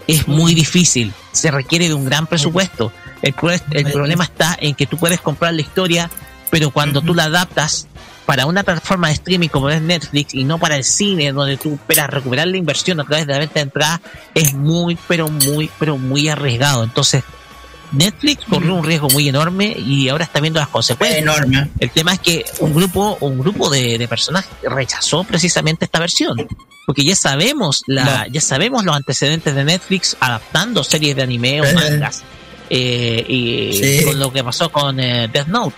[0.08, 1.14] es muy difícil.
[1.32, 2.92] Se requiere de un gran presupuesto.
[3.22, 6.10] El, pro- el problema está en que tú puedes comprar la historia,
[6.50, 7.88] pero cuando tú la adaptas
[8.26, 11.74] para una plataforma de streaming como es Netflix y no para el cine, donde tú
[11.76, 14.02] esperas recuperar la inversión a través de la venta de entrada,
[14.34, 16.84] es muy, pero muy, pero muy arriesgado.
[16.84, 17.24] Entonces,
[17.92, 21.22] Netflix corrió un riesgo muy enorme y ahora está viendo las consecuencias.
[21.22, 21.70] enorme.
[21.80, 26.36] El tema es que un grupo, un grupo de, de personas rechazó precisamente esta versión.
[26.86, 31.66] Porque ya sabemos la, ya sabemos los antecedentes de Netflix adaptando series de anime o
[31.66, 31.74] Eh.
[31.74, 32.24] mangas.
[32.70, 34.06] Eh, y Sí.
[34.06, 35.76] con lo que pasó con eh, Death Note.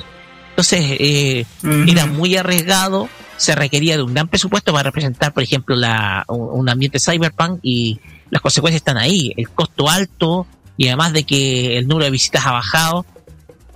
[0.52, 1.46] Entonces, eh,
[1.88, 3.08] era muy arriesgado,
[3.38, 8.00] se requería de un gran presupuesto para representar, por ejemplo, la, un ambiente cyberpunk y
[8.30, 9.32] las consecuencias están ahí.
[9.38, 10.46] El costo alto
[10.80, 13.06] y además de que el número de visitas ha bajado,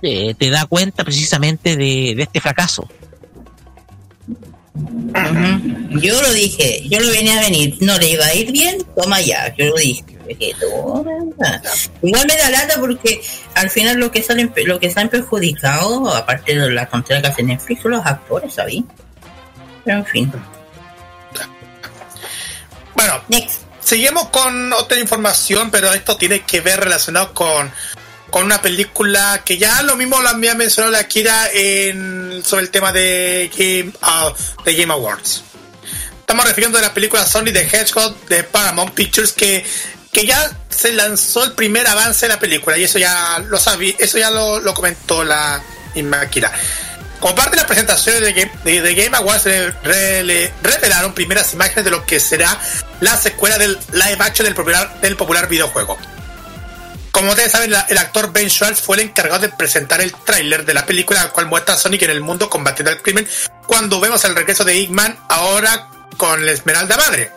[0.00, 2.88] eh, te da cuenta precisamente de, de este fracaso.
[6.00, 7.76] Yo lo dije, yo lo venía a venir.
[7.80, 10.02] No le iba a ir bien, toma ya, yo lo dije.
[12.02, 13.20] Igual me da lata porque
[13.54, 17.42] al final lo que salen lo que salen perjudicados, aparte de la tontería que hace
[17.42, 18.82] Netflix, son los actores, ¿sabes?
[19.84, 20.32] Pero en fin.
[22.94, 23.73] Bueno, Next.
[23.84, 27.70] Seguimos con otra información, pero esto tiene que ver relacionado con,
[28.30, 32.70] con una película que ya lo mismo lo había mencionado la Kira en, sobre el
[32.70, 34.32] tema de Game, ah,
[34.64, 35.42] de Game Awards.
[36.20, 39.64] Estamos refiriendo a la película Sonic the Hedgehog de Paramount Pictures que,
[40.10, 43.94] que ya se lanzó el primer avance de la película y eso ya lo sabí,
[43.98, 45.62] eso ya lo, lo comentó la
[45.94, 46.50] misma Kira.
[47.24, 48.20] Como parte de las presentaciones
[48.64, 52.60] de Game, Awards, re- revelaron primeras imágenes de lo que será
[53.00, 54.44] la secuela del live action
[55.00, 55.96] del popular, videojuego.
[57.12, 60.66] Como ustedes saben, la- el actor Ben Schwartz fue el encargado de presentar el tráiler
[60.66, 63.26] de la película, el cual muestra a Sonic en el mundo combatiendo el crimen,
[63.66, 67.32] cuando vemos el regreso de Eggman ahora con la Esmeralda Madre,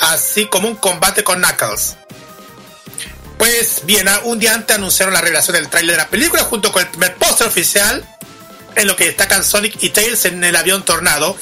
[0.00, 1.96] así como un combate con Knuckles.
[3.38, 6.70] Pues bien, a- un día antes anunciaron la revelación del tráiler de la película junto
[6.70, 8.04] con el primer póster oficial
[8.76, 11.36] en lo que destacan Sonic y Tails en el avión Tornado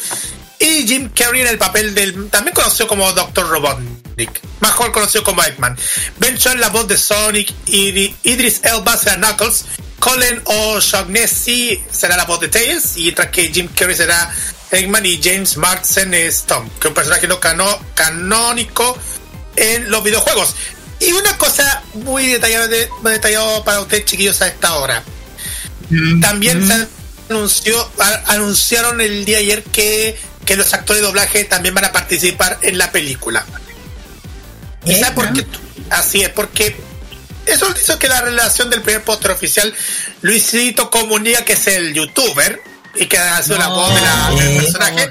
[0.59, 3.49] y Jim Carrey en el papel del también conocido como Dr.
[3.49, 5.77] Robotnik, mejor conocido como Eggman.
[6.19, 9.65] Ben la voz de Sonic, Id- Idris Elba será Knuckles,
[10.01, 14.31] Colin O'Shaughnessy será la voz de Tails, y mientras que Jim Carrey será
[14.71, 18.99] Eggman y James Marsden es Tom, que es un personaje no cano- canónico
[19.57, 20.55] en los videojuegos.
[21.01, 22.67] Y una cosa muy detallada,
[23.05, 25.05] detallado para ustedes chiquillos a esta hora.
[26.21, 26.87] También se
[27.31, 31.85] anunció, a- anunciaron el día de ayer que, que los actores de doblaje también van
[31.85, 33.45] a participar en la película.
[34.85, 35.01] ¿Y ¿Eh?
[35.01, 35.47] sabe por qué?
[35.91, 36.77] Así es, porque
[37.47, 39.73] eso hizo que la relación del primer póster oficial,
[40.23, 42.61] Luisito Comunica, que es el youtuber
[42.95, 45.11] y que ha sido la No, voz de la- del eh, personaje,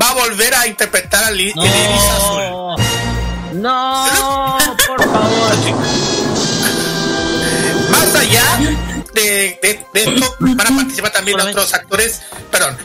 [0.00, 2.42] va a volver a interpretar al Li- el Iris Azul.
[3.60, 5.56] No, no, por favor.
[7.90, 8.58] Más allá
[9.16, 12.78] de, de- de esto, van a participar también Solamente- otros actores, perdón,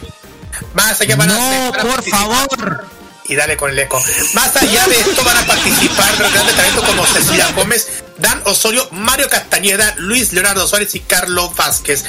[0.74, 2.86] más allá van a, van a por favor.
[3.26, 4.04] Y dale con el eco.
[4.34, 8.90] Más allá de esto van a participar los grandes talentos como Cecilia Gómez, Dan Osorio,
[8.92, 12.04] Mario Castañeda, Luis Leonardo Suárez y Carlos Vázquez.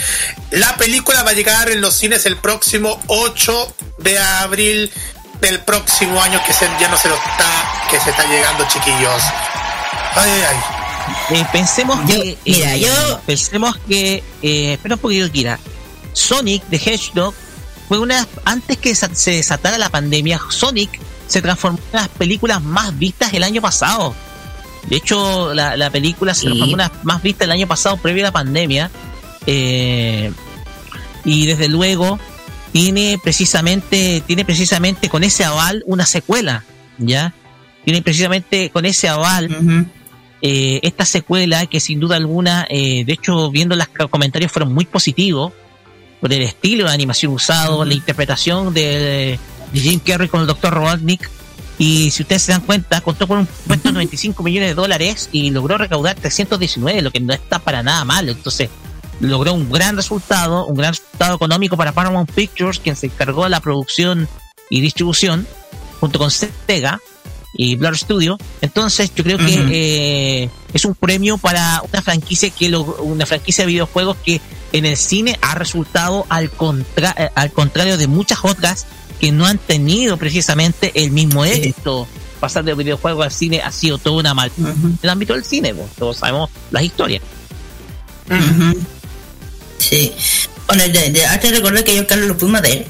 [0.51, 4.91] La película va a llegar en los cines el próximo 8 de abril
[5.41, 9.23] del próximo año que se, ya no se lo está, que se está llegando, chiquillos.
[10.17, 10.82] Ay, ay, ay.
[11.31, 12.39] Eh, pensemos Yo- que.
[12.47, 14.23] mira, eh, yo- Pensemos que.
[14.43, 15.59] Eh, espera un poquito, Kira.
[16.13, 17.35] Sonic the Hedgehog
[17.89, 18.27] fue una.
[18.45, 20.91] Antes que se desatara la pandemia, Sonic
[21.27, 24.15] se transformó en de las películas más vistas el año pasado.
[24.89, 28.23] De hecho, la, la película se transformó en una más vista el año pasado, previo
[28.25, 28.91] a la pandemia.
[31.25, 32.19] Y desde luego
[32.73, 36.65] tiene precisamente tiene precisamente con ese aval una secuela
[36.99, 37.35] ya
[37.85, 39.87] tiene precisamente con ese aval.
[40.45, 44.85] Eh, esta secuela que sin duda alguna, eh, de hecho viendo los comentarios fueron muy
[44.85, 45.53] positivos
[46.21, 49.39] por el estilo de animación usado, la interpretación de,
[49.73, 50.75] de Jim Carrey con el Dr.
[50.75, 51.31] Robotnik.
[51.79, 55.29] Y si ustedes se dan cuenta contó con un puesto de 95 millones de dólares
[55.31, 58.69] y logró recaudar 319, lo que no está para nada mal, entonces
[59.21, 63.51] logró un gran resultado, un gran resultado económico para Paramount Pictures, quien se encargó de
[63.51, 64.29] la producción
[64.71, 65.47] y distribución
[66.01, 67.01] junto con Sega
[67.55, 68.39] y Blur Studio.
[68.61, 73.65] Entonces, yo creo que eh, es un premio para una franquicia que lo- una franquicia
[73.65, 74.41] de videojuegos que
[74.73, 78.87] en el cine ha resultado al contra- eh, al contrario de muchas otras
[79.21, 81.51] que no han tenido precisamente el mismo Sí.
[81.53, 82.09] éxito.
[82.41, 84.69] Pasar de videojuegos al cine ha sido toda una mal Ujú.
[84.69, 87.23] en el ámbito del cine, pues, todos sabemos las historias.
[89.79, 90.13] Sí.
[90.67, 92.87] Bueno, de, de, antes de recordar que yo, Carlos, lo fuimos a ver,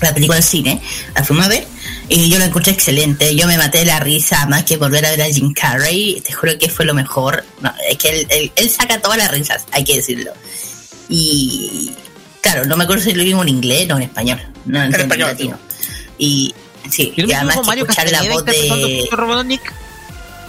[0.00, 0.80] la película del cine,
[1.14, 1.66] la fuimos a ver,
[2.08, 3.34] y yo la encontré excelente.
[3.34, 6.20] Yo me maté de la risa más que volver a ver a Jim Carrey.
[6.26, 7.44] Te juro que fue lo mejor.
[7.60, 10.32] No, es que él, él, él saca todas las risas, hay que decirlo.
[11.08, 11.90] Y
[12.40, 14.40] claro, no me acuerdo si lo vimos en inglés o en español.
[14.66, 15.58] No en español, latino.
[16.18, 16.54] Y
[16.90, 19.08] sí, y además que Mario escuchar la Castañeda voz de.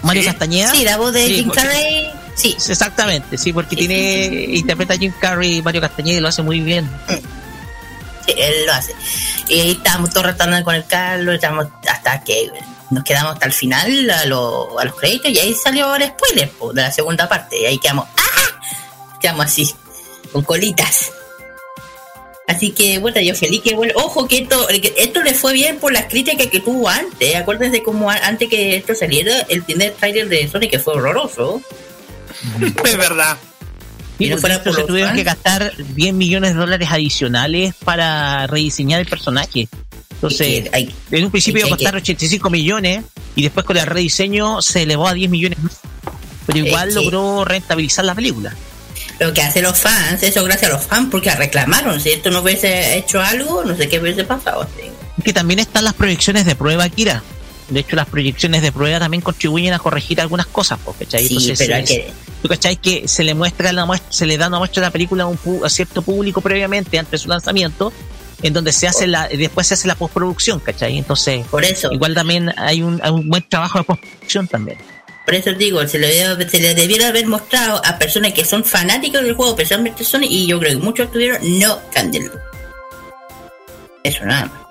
[0.04, 0.28] Mario Sí.
[0.28, 0.72] Castañeda.
[0.72, 2.08] Sí, la voz de Sí, Jim porque- Carrey.
[2.36, 6.28] Sí, Exactamente, sí, porque Sí, tiene interpreta a Jim Carrey y Mario Castañeda y lo
[6.28, 6.90] hace muy bien.
[7.08, 7.16] Sí,
[8.34, 8.94] él lo hace.
[9.48, 11.40] Y ahí estábamos todos retando con el Carlos,
[11.88, 12.52] hasta que
[12.92, 16.50] nos quedamos hasta el final a, lo- a los créditos y ahí salió el spoiler
[16.52, 17.60] po, de la segunda parte.
[17.62, 19.18] Y ahí quedamos, ¡ah!
[19.20, 19.74] Quedamos así,
[20.32, 21.12] con colitas.
[22.48, 25.92] Así que bueno, yo feliz que bueno, ojo que esto, esto le fue bien por
[25.92, 27.36] las críticas que tuvo antes.
[27.36, 31.62] Acuérdense como antes que esto saliera, el primer trailer de Sonic que fue horroroso.
[32.84, 33.38] Es verdad.
[34.20, 35.18] Y no porque fuera esto por se los tuvieron fans.
[35.20, 39.68] que gastar 10 millones de dólares adicionales para rediseñar el personaje.
[40.14, 43.04] Entonces, hay- en un principio iba a costar 85 millones
[43.36, 45.80] y después con el rediseño se elevó a 10 millones más.
[46.46, 48.54] pero igual Es que- logró rentabilizar la película.
[49.20, 52.00] Lo que hacen los fans, eso gracias a los fans, porque reclamaron.
[52.00, 54.68] Si esto no hubiese hecho algo, no sé qué hubiese pasado.
[54.78, 54.90] sí.
[55.24, 57.24] Que también están las proyecciones de prueba, Kira.
[57.70, 61.28] De hecho, las proyecciones de prueba también contribuyen a corregir algunas cosas, ¿cachai?
[61.28, 62.12] Sí, Entonces, pero hay que.
[62.42, 64.92] ¿Tú cachai que se le muestra la muestra, se le da una muestra de la
[64.92, 67.92] película a, un a cierto público previamente antes de su lanzamiento,
[68.44, 70.98] en donde se hace la, después se hace la postproducción, ¿cachai?
[71.00, 74.78] Entonces, Por eso, igual también hay un, hay un buen trabajo de postproducción también.
[75.26, 78.64] por eso digo, se le, debe- se le debiera haber mostrado a personas que son
[78.64, 82.30] fanáticos del juego, especialmente Sony, y yo creo que muchos estuvieron, no cambien.
[84.04, 84.62] Eso nada más.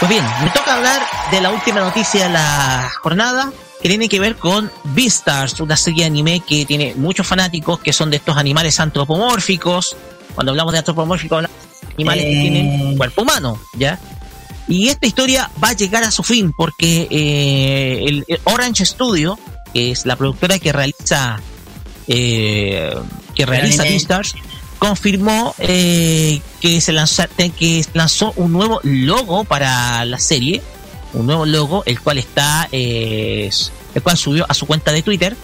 [0.00, 0.06] ¿Eh?
[0.06, 4.18] Pues bien, me toca hablar de la última noticia de la jornada, que tiene que
[4.20, 8.36] ver con Beastars, una serie de anime que tiene muchos fanáticos, que son de estos
[8.36, 9.96] animales antropomórficos.
[10.34, 12.42] Cuando hablamos de antropomórficos, hablamos de animales que Eh.
[12.42, 13.98] tienen cuerpo humano, ¿ya?
[14.68, 19.38] Y esta historia va a llegar a su fin porque eh, el, el Orange Studio,
[19.74, 21.40] que es la productora que realiza
[22.06, 22.94] eh,
[23.34, 23.82] que realiza.
[23.82, 24.34] Beastars,
[24.80, 27.22] confirmó eh, que se lanzó
[27.56, 30.60] que se lanzó un nuevo logo para la serie,
[31.12, 33.48] un nuevo logo, el cual está eh,
[33.94, 35.36] el cual subió a su cuenta de Twitter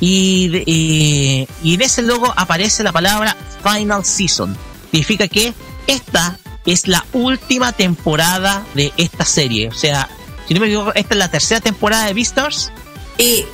[0.00, 4.56] y, de- eh, y en ese logo aparece la palabra Final Season.
[4.90, 5.52] Significa que
[5.86, 9.68] esta es la última temporada de esta serie.
[9.68, 10.08] O sea,
[10.46, 12.70] si no me equivoco, esta es la tercera temporada de Beastars.
[13.18, 13.44] Y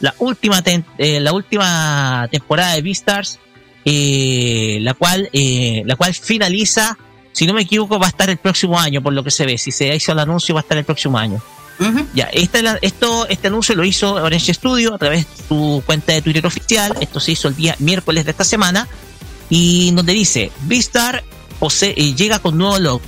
[0.00, 0.62] La última,
[0.98, 3.38] eh, la última temporada de Beastars,
[3.90, 6.98] eh, la cual, eh, la cual finaliza,
[7.32, 9.56] si no me equivoco, va a estar el próximo año, por lo que se ve.
[9.58, 11.40] Si se hizo el anuncio, va a estar el próximo año.
[11.80, 15.44] ujú, Ya, esta, es la- esto, este anuncio lo hizo Orange Studio a través de
[15.48, 16.94] su cuenta de Twitter oficial.
[17.00, 18.86] Esto se hizo el día miércoles de esta semana.
[19.48, 21.24] Y donde dice, Vistar
[21.58, 23.00] posee, eh, llega con nuevo logo.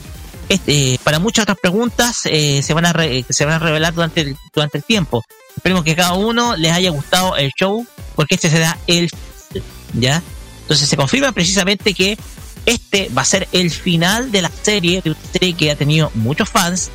[0.48, 3.58] Este, eh, para muchas otras preguntas eh, se van a re- que se van a
[3.58, 5.22] revelar durante el, durante el tiempo.
[5.56, 7.84] Esperemos que cada uno les haya gustado el show,
[8.16, 9.10] porque este será el
[9.94, 10.22] ya.
[10.70, 12.16] Entonces se confirma precisamente que
[12.64, 16.12] este va a ser el final de la serie, de una serie que ha tenido
[16.14, 16.90] muchos fans,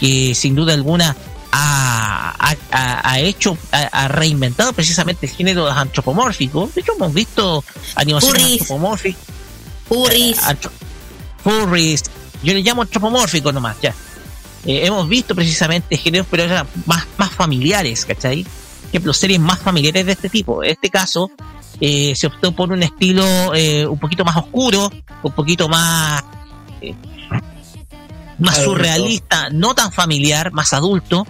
[0.00, 1.14] que sin duda alguna
[1.52, 6.70] ha, ha- ha- ha hecho, ha, ha reinventado precisamente el género antropomórfico.
[6.74, 7.62] De hecho, hemos visto
[7.96, 9.20] animaciones antropomórficas,
[9.88, 10.38] Furries.
[10.44, 10.72] antro-
[11.44, 12.04] furries,
[12.42, 13.94] yo le llamo antropomórfico nomás, ya.
[14.64, 18.44] Eh, hemos visto precisamente géneros, pero eran más, más familiares, ¿cachai?
[18.44, 20.64] Por ejemplo, series más familiares de este tipo.
[20.64, 21.30] En este caso,
[21.80, 23.24] eh, se optó por un estilo
[23.54, 24.90] eh, un poquito más oscuro,
[25.22, 26.22] un poquito más
[26.80, 26.94] eh,
[28.38, 28.70] más Adulto.
[28.72, 31.26] surrealista, no tan familiar, más adulto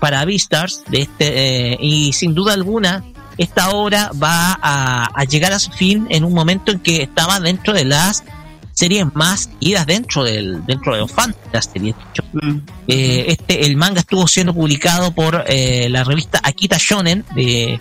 [0.00, 3.04] para Beastars de este eh, y sin duda alguna
[3.38, 7.38] esta obra va a, a llegar a su fin en un momento en que estaba
[7.40, 8.24] dentro de las
[8.72, 11.34] series más idas dentro del dentro de los fans
[11.74, 12.58] de hecho, Mm.
[12.88, 17.78] eh, este el manga estuvo siendo publicado por eh, la revista Akita Shonen de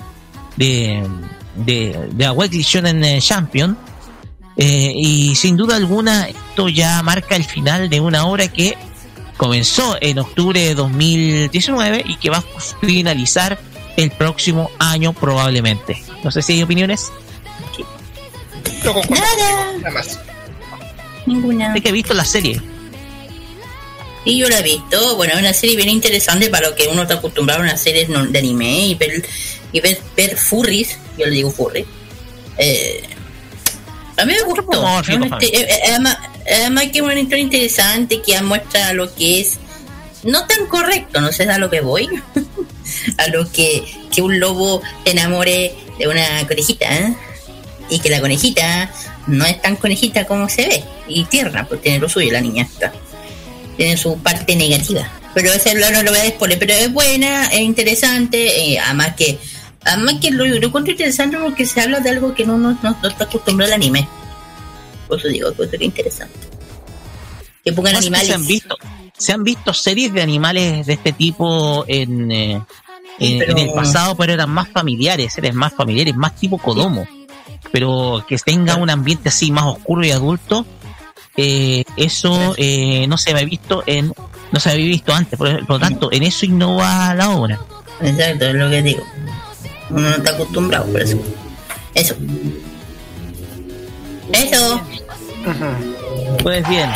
[0.56, 1.06] de
[1.56, 3.78] de, de Weekly Shonen eh, Champion
[4.58, 8.78] Eh, y sin duda alguna esto ya marca el final de una obra que
[9.36, 12.44] comenzó en octubre de 2019 y que va a
[12.80, 13.60] finalizar
[13.98, 16.02] el próximo año probablemente.
[16.24, 17.12] No sé si hay opiniones.
[19.10, 20.20] Nada, Nada más.
[21.26, 21.74] ninguna.
[21.74, 22.62] Sé que he visto la serie.
[24.24, 27.04] Y yo la he visto, bueno, es una serie bien interesante para lo que uno
[27.04, 29.24] está acostumbrado a una serie de anime y ver,
[29.72, 31.86] y ver, ver furries, yo le digo furry.
[32.58, 33.04] Eh,
[34.18, 34.86] a mí me gustó.
[35.42, 36.18] Eh, Además,
[36.50, 39.58] además que es una historia interesante que muestra lo que es
[40.24, 42.08] no tan correcto, no sé a lo que voy.
[43.18, 47.16] a lo que, que un lobo se enamore de una conejita ¿eh?
[47.90, 48.92] y que la conejita
[49.28, 52.64] no es tan conejita como se ve y tierna, pues tiene lo suyo la niña
[52.64, 52.94] esta
[53.76, 55.10] tiene su parte negativa.
[55.34, 59.38] Pero ese no, lo voy a desponer, pero es buena, es interesante, eh, además que
[59.86, 62.98] además que lo, lo encuentro interesante porque se habla de algo que no, no, no,
[63.02, 64.08] no está acostumbrado al anime.
[65.08, 66.38] Por eso digo, que es interesante.
[67.64, 68.28] Que pongan que animales.
[68.28, 68.78] Se han visto,
[69.18, 72.62] se han visto series de animales de este tipo en, eh,
[73.20, 77.08] en, Pero- en el pasado, pero eran más familiares, eran más familiares, más tipo Kodomo.
[77.72, 80.66] Pero que tenga un ambiente así más oscuro y adulto,
[81.38, 84.14] eh, eso eh, no se había visto en
[84.52, 87.60] no se había visto antes, por, por lo tanto, en eso innova la obra.
[88.02, 89.04] Exacto, es lo que digo.
[89.90, 91.18] Uno no está acostumbrado, por eso.
[91.94, 92.16] Eso.
[94.34, 94.82] Eso.
[96.42, 96.90] Pues bien.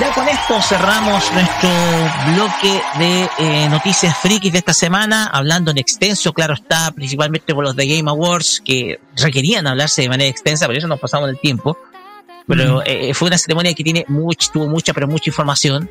[0.00, 1.70] Ya con esto cerramos nuestro
[2.34, 7.62] bloque de eh, noticias frikis de esta semana, hablando en extenso, claro está, principalmente por
[7.62, 11.38] los de Game Awards, que requerían hablarse de manera extensa, por eso nos pasamos el
[11.38, 11.76] tiempo.
[12.46, 15.88] Pero eh, fue una ceremonia que tiene much, tuvo mucha, pero mucha información.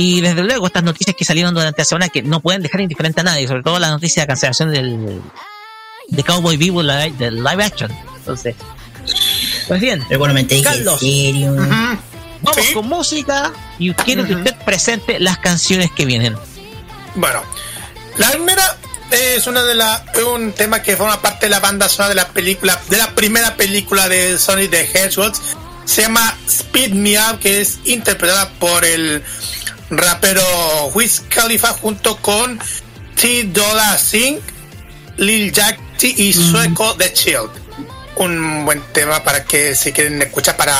[0.00, 3.20] Y desde luego estas noticias que salieron durante la semana que no pueden dejar indiferente
[3.20, 5.20] a nadie, sobre todo la noticia de cancelación del
[6.06, 7.90] de Cowboy Vivo del live action.
[8.18, 8.54] Entonces,
[9.66, 11.00] pues bien, Igualmente Carlos.
[11.00, 11.52] serio.
[11.56, 12.72] vamos Sí.
[12.74, 16.36] con música y quiero que usted presente las canciones que vienen.
[17.16, 17.42] Bueno,
[18.18, 18.76] la primera
[19.10, 22.14] es una de la, es un tema que forma parte de la banda sonora de
[22.14, 25.32] la película, de la primera película de Sonic the Hedgehog.
[25.86, 29.24] Se llama Speed Me Up, que es interpretada por el
[29.90, 30.42] rapero
[30.94, 32.58] Wiz Khalifa junto con
[33.14, 34.40] T Dollar Singh,
[35.16, 37.50] Lil Jack T y Sueco The Child.
[38.16, 40.74] Un buen tema para que si quieren escuchar para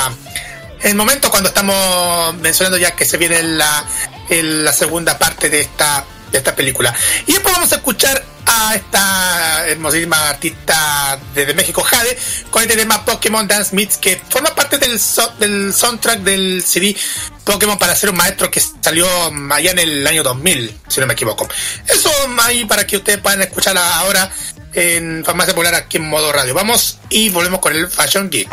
[0.82, 3.84] el momento cuando estamos mencionando ya que se viene la,
[4.30, 6.94] la segunda parte de esta de esta película.
[7.26, 12.18] Y después vamos a escuchar a esta hermosísima artista desde México, Jade,
[12.50, 16.96] con este tema Pokémon Dance Meets, que forma parte del, so- del soundtrack del CD
[17.44, 19.06] Pokémon para ser un maestro que salió
[19.50, 21.46] allá en el año 2000, si no me equivoco.
[21.86, 22.10] Eso
[22.42, 24.30] ahí para que ustedes puedan escucharla ahora
[24.74, 26.54] en Farmacia Popular aquí en modo radio.
[26.54, 28.48] Vamos y volvemos con el Fashion Geek.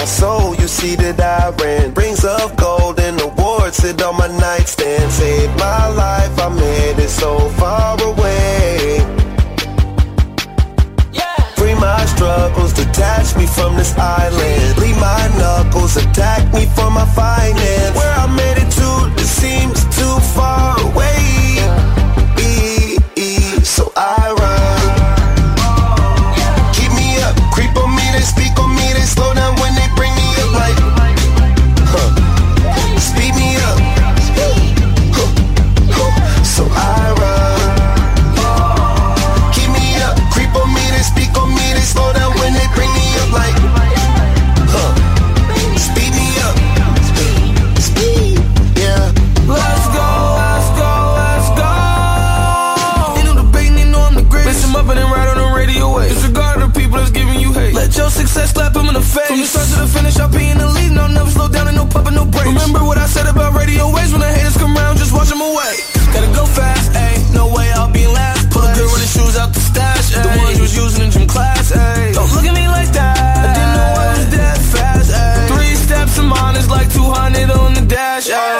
[0.00, 1.92] My soul, you see that I ran.
[1.92, 5.12] Rings of gold and awards sit on my nightstand.
[5.12, 9.04] Saved my life, I'm headed so far away.
[11.56, 14.78] Free my struggles, detach me from this island.
[14.78, 17.94] Leave my knuckles, attack me for my finance.
[17.94, 18.90] Where I made it to,
[19.22, 21.60] it seems too far away.
[23.62, 24.99] So I run.
[61.96, 62.46] And no brakes.
[62.46, 64.12] Remember what I said about radio waves?
[64.12, 65.74] When the haters come around, just watch them away.
[66.12, 67.34] Gotta go fast, ayy.
[67.34, 68.50] No way I'll be last.
[68.50, 70.22] Pull a good running shoes out the stash, ayy.
[70.22, 72.14] The ones you was using in gym class, ayy.
[72.14, 73.16] Don't look at me like that.
[73.16, 75.48] I didn't know I was that fast, ayy.
[75.54, 78.59] Three steps mine is like 200 on the dash, ayy.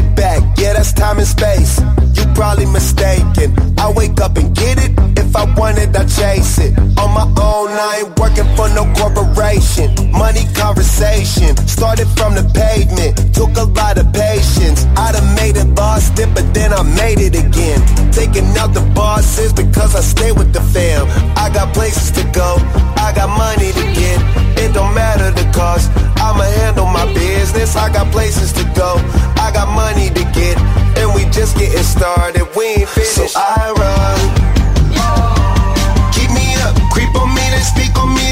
[0.00, 1.80] Back, yeah, that's time and space.
[2.14, 3.54] You probably mistaken.
[3.78, 5.13] I wake up and get it.
[5.34, 6.78] If I want it, I chase it.
[6.78, 9.90] On my own, I ain't working for no corporation.
[10.12, 13.34] Money conversation started from the pavement.
[13.34, 14.86] Took a lot of patience.
[14.94, 17.82] I done made it, lost it, but then I made it again.
[18.12, 21.10] Taking out the bosses because I stay with the fam.
[21.34, 22.54] I got places to go.
[22.94, 24.22] I got money to get.
[24.62, 25.90] It don't matter the cost.
[26.14, 27.74] I'ma handle my business.
[27.74, 29.02] I got places to go.
[29.42, 30.62] I got money to get.
[30.94, 32.46] And we just getting started.
[32.54, 33.34] We ain't finished.
[33.34, 34.43] So I run.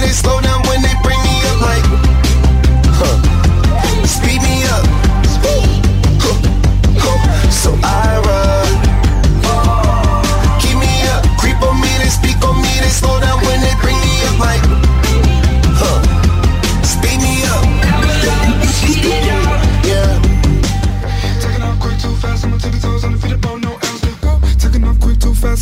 [0.02, 2.01] They slow down when they bring me up like.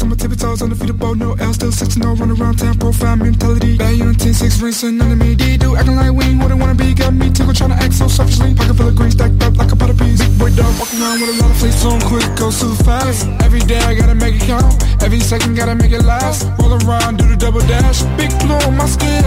[0.01, 1.73] Fast, I'ma tippy toes on about no L still.
[1.73, 3.77] 16 0 run around town, profile mentality.
[3.77, 5.35] Bad you 10 6 rings, so none of me.
[5.35, 6.95] D do acting like we ain't what I wanna be.
[6.95, 8.55] Got me tickle trying to act so selfishly.
[8.55, 10.21] Pocket full of green stacked up like a pot of peas.
[10.21, 11.75] Big boy dog walking around with a lot of.
[11.81, 13.27] So I'm quick, go too fast.
[13.43, 14.73] Every day I gotta make it count.
[15.03, 16.49] Every second gotta make it last.
[16.59, 18.03] Roll around, do the double dash.
[18.17, 19.25] Big blue on my skin.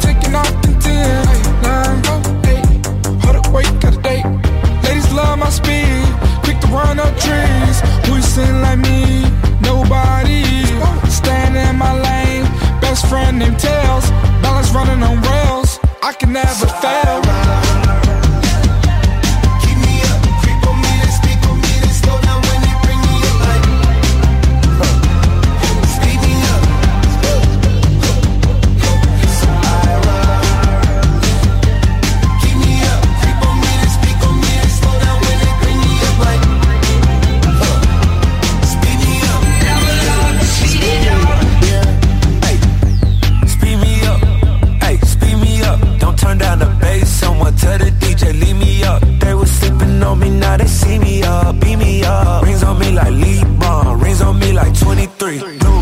[0.00, 1.24] Taking off the 10.
[1.64, 2.14] Nine, go,
[2.50, 2.66] eight.
[3.24, 4.26] Hold up, wait, got a date.
[4.84, 6.04] Ladies love my speed,
[6.74, 7.76] Run up trees.
[8.06, 9.22] Who sing like me?
[9.60, 10.42] Nobody.
[11.08, 12.44] Stand in my lane.
[12.80, 14.10] Best friend named Tails.
[14.42, 15.78] Balance running on rails.
[16.02, 17.93] I can never fail.
[50.44, 52.44] now they see me up, beat me up.
[52.44, 55.73] Rings on me like Lee Bond, rings on me like 23.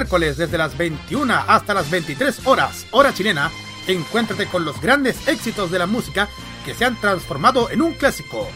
[0.00, 3.50] Miércoles desde las 21 hasta las 23 horas, hora chilena,
[3.86, 6.26] encuéntrate con los grandes éxitos de la música
[6.64, 8.48] que se han transformado en un clásico.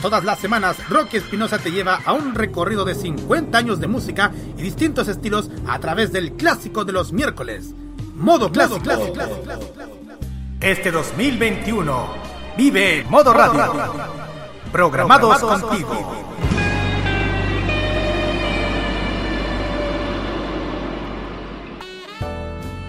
[0.00, 4.30] Todas las semanas, Rocky Espinosa te lleva a un recorrido de 50 años de música
[4.56, 7.74] y distintos estilos a través del clásico de los miércoles.
[8.14, 8.80] Modo clásico.
[10.60, 12.08] Este 2021,
[12.56, 14.14] vive Modo Radio.
[14.70, 16.27] Programados contigo.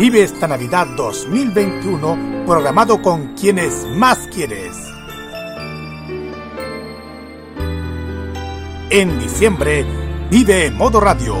[0.00, 4.74] Vive esta Navidad 2021 programado con quienes más quieres.
[8.88, 9.84] En diciembre,
[10.30, 11.34] vive Modo Radio,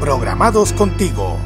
[0.00, 1.36] programados contigo.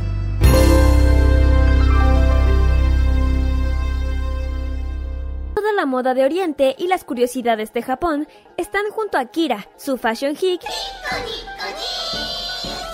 [5.56, 9.98] Toda la moda de Oriente y las curiosidades de Japón están junto a Kira, su
[9.98, 10.60] fashion geek,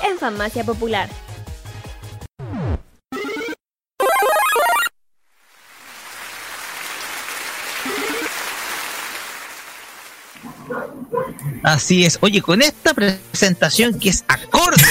[0.09, 1.11] en Farmacia Popular.
[11.71, 12.19] Así es.
[12.21, 14.83] Oye, con esta presentación que es acorde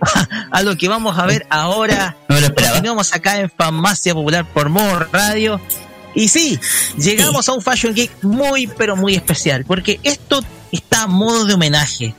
[0.52, 5.60] a lo que vamos a ver ahora, continuamos acá en Farmacia Popular por Modo Radio.
[6.14, 6.60] Y sí,
[6.96, 11.54] llegamos a un Fashion Geek muy, pero muy especial, porque esto está a modo de
[11.54, 12.14] homenaje.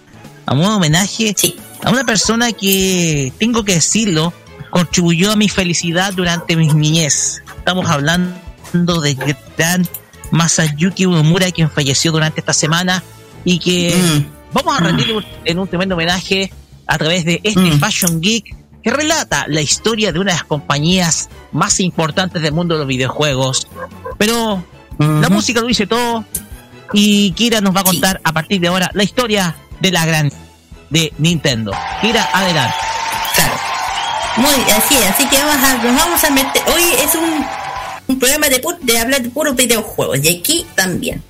[0.45, 1.33] A modo de homenaje
[1.81, 4.33] a una persona que, tengo que decirlo,
[4.69, 7.41] contribuyó a mi felicidad durante mi niñez.
[7.57, 9.13] Estamos hablando de
[9.57, 9.87] gran
[10.29, 13.01] Masayuki Uemura, quien falleció durante esta semana
[13.45, 14.25] y que Mm.
[14.53, 16.51] vamos a rendirle en un tremendo homenaje
[16.87, 17.79] a través de este Mm.
[17.79, 22.73] Fashion Geek que relata la historia de una de las compañías más importantes del mundo
[22.75, 23.67] de los videojuegos.
[24.17, 24.63] Pero
[24.97, 26.25] la música lo dice todo
[26.93, 30.31] y Kira nos va a contar a partir de ahora la historia de la gran
[30.89, 31.71] de Nintendo.
[32.01, 32.75] Kira, adelante.
[33.35, 33.53] Claro.
[34.37, 36.61] Muy, así así que vamos a, nos vamos a meter.
[36.73, 37.45] Hoy es un,
[38.11, 41.21] un programa de, de hablar de puros videojuegos, y aquí también.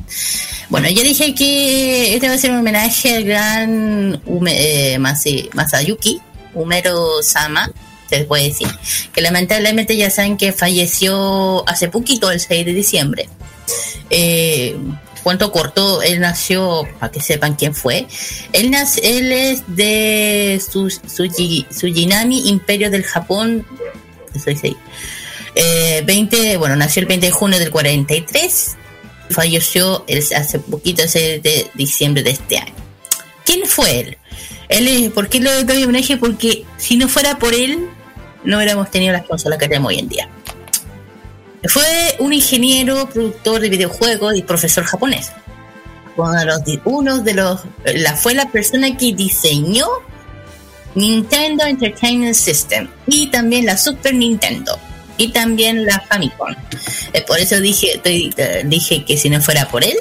[0.69, 6.21] Bueno, yo dije que este va a ser un homenaje al gran eh, Masayuki,
[6.53, 7.71] Umero Sama,
[8.09, 8.67] se puede decir,
[9.13, 13.29] que lamentablemente ya saben que falleció hace poquito, el 6 de diciembre.
[14.09, 14.75] Eh,
[15.51, 18.07] corto, él nació, para que sepan quién fue,
[18.53, 20.89] él, nace, él es de Su-
[22.49, 23.65] Imperio del Japón,
[24.33, 24.77] eso dice ahí.
[25.55, 28.77] Eh, 20, bueno, nació el 20 de junio del 43,
[29.29, 30.05] falleció
[30.35, 32.73] hace poquito, ese de diciembre de este año.
[33.45, 34.17] ¿Quién fue él?
[34.69, 36.17] Él ¿Por qué le doy homenaje?
[36.17, 37.89] Porque si no fuera por él,
[38.43, 40.29] no hubiéramos tenido las consolas que tenemos hoy en día.
[41.65, 45.31] Fue un ingeniero, productor de videojuegos y profesor japonés.
[46.17, 49.87] Uno de uno de los la, fue la persona que diseñó
[50.95, 54.77] Nintendo Entertainment System y también la Super Nintendo
[55.17, 56.53] y también la Famicom.
[57.13, 59.95] Eh, por eso dije, eh, dije que si no fuera por él,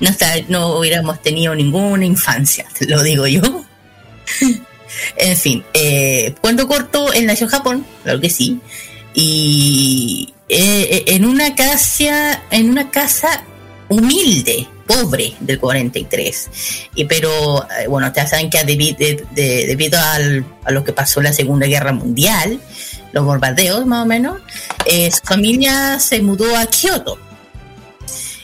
[0.00, 3.42] no, está- no hubiéramos tenido ninguna infancia, lo digo yo.
[5.16, 8.60] en fin, eh, cuento corto, él nació en Japón, claro que sí,
[9.14, 13.44] y eh, en una casa, en una casa
[13.88, 16.50] humilde, pobre del 43.
[16.96, 20.92] Y pero eh, bueno, ustedes saben que debi- de- de- debido al- a lo que
[20.92, 22.60] pasó la Segunda Guerra Mundial,
[23.12, 24.38] los bombardeos más o menos,
[24.86, 27.18] eh, su familia se mudó a Kioto.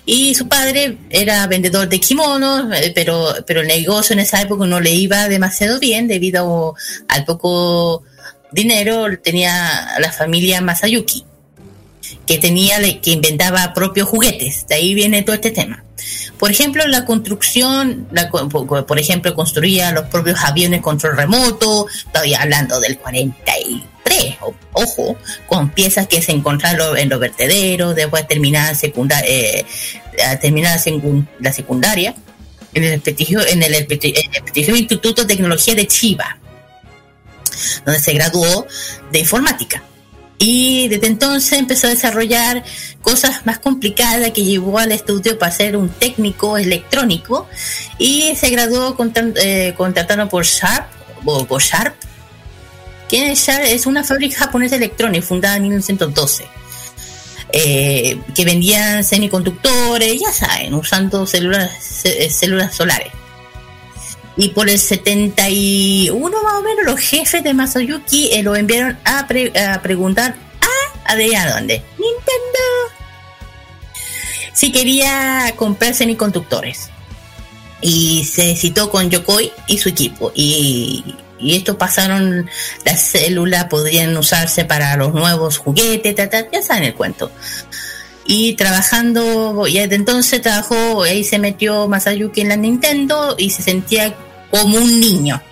[0.08, 4.64] Y su padre era vendedor de kimonos, eh, pero, pero el negocio en esa época
[4.64, 6.74] no le iba demasiado bien debido
[7.08, 8.04] al poco
[8.52, 11.24] dinero tenía la familia Masayuki,
[12.26, 14.66] que tenía que inventaba propios juguetes.
[14.68, 15.82] De ahí viene todo este tema.
[16.38, 22.78] Por ejemplo, la construcción, la por ejemplo, construía los propios aviones control remoto, todavía hablando
[22.80, 25.16] del 43, o- ojo,
[25.46, 29.64] con piezas que se encontraron en los vertederos, después terminar, secunda, eh,
[30.26, 32.14] a terminar la secu- la secundaria
[32.74, 33.94] en el, en el, en
[34.54, 36.38] el Instituto de Tecnología de Chiba,
[37.86, 38.66] donde se graduó
[39.10, 39.82] de informática.
[40.38, 42.62] Y desde entonces empezó a desarrollar
[43.00, 47.48] cosas más complicadas que llevó al estudio para ser un técnico electrónico
[47.98, 50.86] y se graduó contra- eh, contratado por Sharp,
[51.24, 51.94] o por Sharp,
[53.08, 56.44] que es Sharp es una fábrica japonesa electrónica fundada en 1912
[57.52, 63.12] eh, que vendían semiconductores, ya saben, usando células, cé- células solares.
[64.36, 69.26] Y por el 71 más o menos los jefes de Masayuki eh, lo enviaron a,
[69.26, 72.94] pre- a preguntar a adivina dónde, Nintendo,
[74.52, 76.90] si quería comprar semiconductores.
[77.80, 80.32] Y se citó con Yokoi y su equipo.
[80.34, 82.48] Y, y esto pasaron,
[82.84, 87.30] las células podrían usarse para los nuevos juguetes, ta, ta, ya saben el cuento.
[88.24, 93.62] Y trabajando, y desde entonces trabajó, ahí se metió Masayuki en la Nintendo y se
[93.62, 94.14] sentía
[94.50, 95.42] como un niño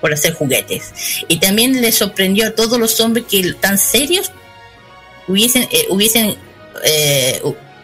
[0.00, 0.92] por hacer juguetes.
[1.28, 4.32] Y también le sorprendió a todos los hombres que tan serios
[5.28, 6.36] hubiesen, eh, hubiesen
[6.84, 7.42] eh,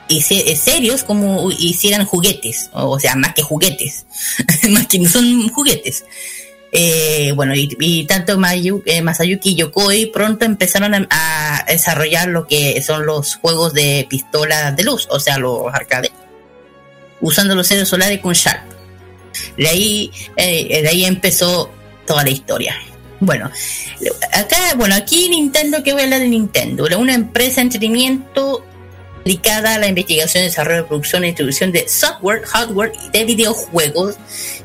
[0.09, 4.07] eh, serios como hicieran juguetes, o sea, más que juguetes,
[4.71, 6.05] más que no son juguetes.
[7.35, 13.73] Bueno, y, tanto Masayuki y Yokoi pronto empezaron a, desarrollar lo que son los juegos
[13.73, 16.13] de pistola de luz, o sea, los arcades,
[17.21, 18.76] usando los ceros solares con Sharp.
[19.57, 21.71] De ahí, eh, de ahí empezó
[22.07, 22.77] toda la historia.
[23.21, 23.51] Bueno,
[24.33, 28.63] acá, bueno, aquí Nintendo, que voy a hablar de Nintendo, una empresa de entretenimiento
[29.25, 34.17] dedicada a la investigación, desarrollo, producción e distribución de software, hardware y de videojuegos,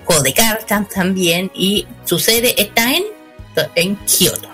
[0.06, 3.04] juegos de cartas también, y su sede está en,
[3.76, 4.50] en Kioto.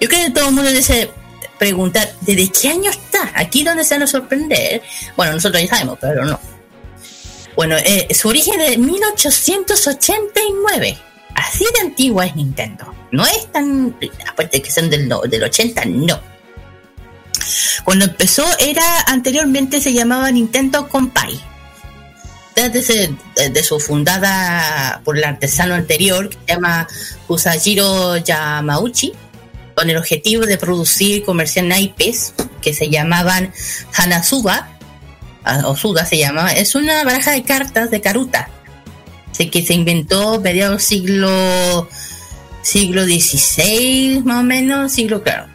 [0.00, 1.10] Yo creo que todo el mundo debe
[1.58, 3.30] preguntar, ¿desde qué año está?
[3.34, 4.82] Aquí donde se van a sorprender.
[5.16, 6.40] Bueno, nosotros ya sabemos, pero no.
[7.56, 10.96] Bueno, eh, su origen es de 1889.
[11.34, 12.94] Así de antigua es Nintendo.
[13.10, 13.96] No es tan,
[14.28, 16.20] aparte de que son del, del 80, no.
[17.84, 21.40] Cuando empezó era, anteriormente se llamaba Nintendo Compay.
[22.54, 23.12] Desde,
[23.50, 26.86] de su fundada por el artesano anterior, que se llama
[27.26, 29.12] Usajiro Yamauchi,
[29.74, 32.32] con el objetivo de producir y comerciar naipes
[32.62, 33.52] que se llamaban
[33.92, 34.68] Hanazuba,
[35.44, 38.48] ah, o Suga se llama, es una baraja de cartas de Karuta,
[39.36, 41.88] que se inventó mediados siglo
[42.62, 45.46] siglo XVI más o menos, siglo claro.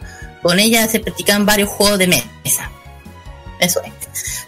[0.42, 2.70] Con ella se practicaban varios juegos de mesa.
[3.58, 3.92] Eso es.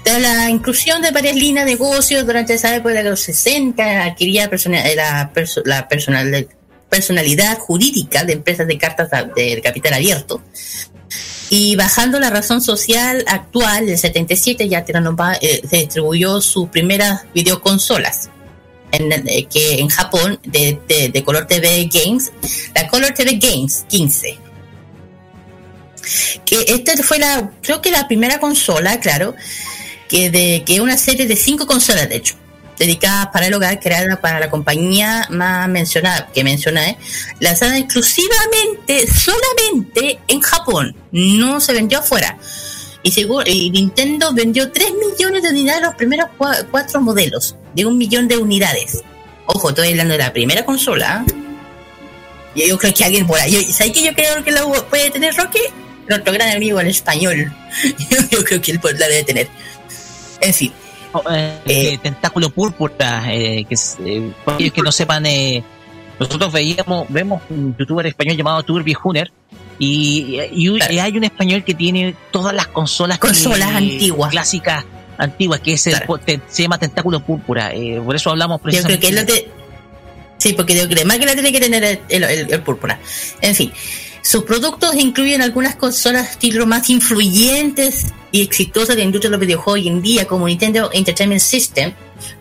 [0.04, 4.48] De la inclusión de varias líneas de negocios durante esa época de los 60 adquiría
[4.48, 6.48] persona- la, perso- la personal-
[6.88, 10.42] personalidad jurídica de empresas de cartas de, de capital abierto.
[11.54, 17.24] Y bajando la razón social actual del 77 ya Teranova, eh, se distribuyó sus primeras
[17.34, 18.30] videoconsolas
[18.90, 20.80] en, eh, que en Japón de,
[21.12, 22.32] de, Color TV Games,
[22.74, 24.38] la Color TV Games 15.
[26.46, 29.34] Que esta fue la, creo que la primera consola, claro,
[30.08, 32.34] que de que una serie de cinco consolas, de hecho,
[32.82, 36.98] dedicadas para el hogar, creada para la compañía más mencionada, que mencioné,
[37.40, 42.36] lanzada exclusivamente, solamente en Japón, no se vendió afuera.
[43.04, 47.86] Y, seguro, y Nintendo vendió 3 millones de unidades los primeros cua- cuatro modelos, de
[47.86, 49.02] un millón de unidades.
[49.46, 51.24] Ojo, estoy hablando de la primera consola.
[51.28, 51.32] ¿eh?
[52.54, 53.72] Y yo creo que alguien por ahí.
[53.72, 55.58] ¿Sabes que yo creo que la puede tener Roque?
[56.08, 57.52] Nuestro gran amigo el español.
[58.30, 59.48] yo creo que él la debe tener.
[60.40, 60.72] En fin.
[61.30, 64.30] Eh, eh, tentáculo púrpura, eh, que es, eh,
[64.74, 65.62] que no sepan, eh,
[66.18, 69.30] nosotros veíamos, vemos un youtuber español llamado Turbi Huner
[69.78, 74.30] y, y- y hay un español que tiene todas las consolas, que- Consolas antiguas.
[74.30, 74.84] clásicas
[75.18, 77.72] antiguas, que es el- te- se llama tentáculo púrpura.
[77.74, 79.32] eh, por eso hablamos Yo creo precisamente.
[79.32, 79.50] que te...
[80.38, 82.98] Sí, porque yo creo más que la tiene que tener el, el- el- el púrpura.
[83.40, 83.70] En fin,
[84.22, 89.40] sus productos incluyen algunas consolas estilo más influyentes y exitosas de la industria de los
[89.46, 91.92] videojuegos hoy en día, como Nintendo Entertainment System,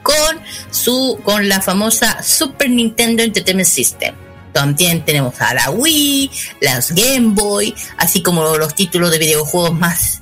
[0.04, 0.40] con
[0.70, 4.16] su con la famosa Super Nintendo Entertainment System.
[4.54, 6.30] También tenemos a la Wii,
[6.62, 10.20] las Game Boy, así como los títulos de videojuegos más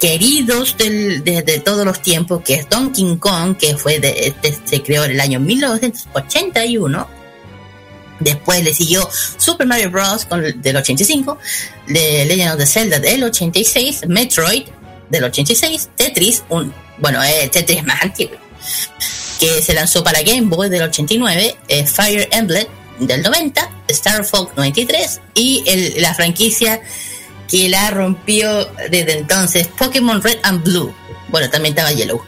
[0.00, 4.56] queridos del- de, de todos los tiempos, que es Donkey Kong, que fue de, este
[4.64, 7.23] se creó en el año 1981.
[8.20, 10.24] Después le siguió Super Mario Bros.
[10.26, 11.38] Con, el- del 85,
[11.86, 14.64] The Legend of the Zelda del 86, Metroid
[15.10, 18.36] del 86, Tetris, un, bueno, eh, Tetris más antiguo,
[19.38, 22.66] que se lanzó para Game Boy del 89, eh, Fire Emblem
[23.00, 25.62] del 90, Star Fox 93 y
[26.00, 26.80] la franquicia
[27.48, 30.94] que la rompió desde entonces, Pokémon Red and Blue.
[31.28, 32.22] Bueno, también estaba Yellow,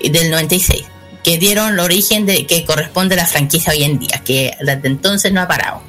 [0.00, 0.84] del 96,
[1.28, 4.88] que dieron el origen de que corresponde a la franquicia hoy en día, que desde
[4.88, 5.82] entonces no ha parado.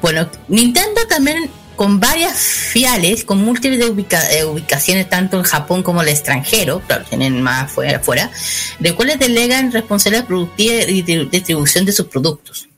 [0.00, 5.82] Bueno, Nintendo también con varias filiales, con múltiples de ubica- eh, ubicaciones tanto en Japón
[5.82, 8.30] como en el extranjero, claro, tienen más fuera, fuera,
[8.78, 12.68] de cuales delegan responsabilidad productiva y distribución de sus productos.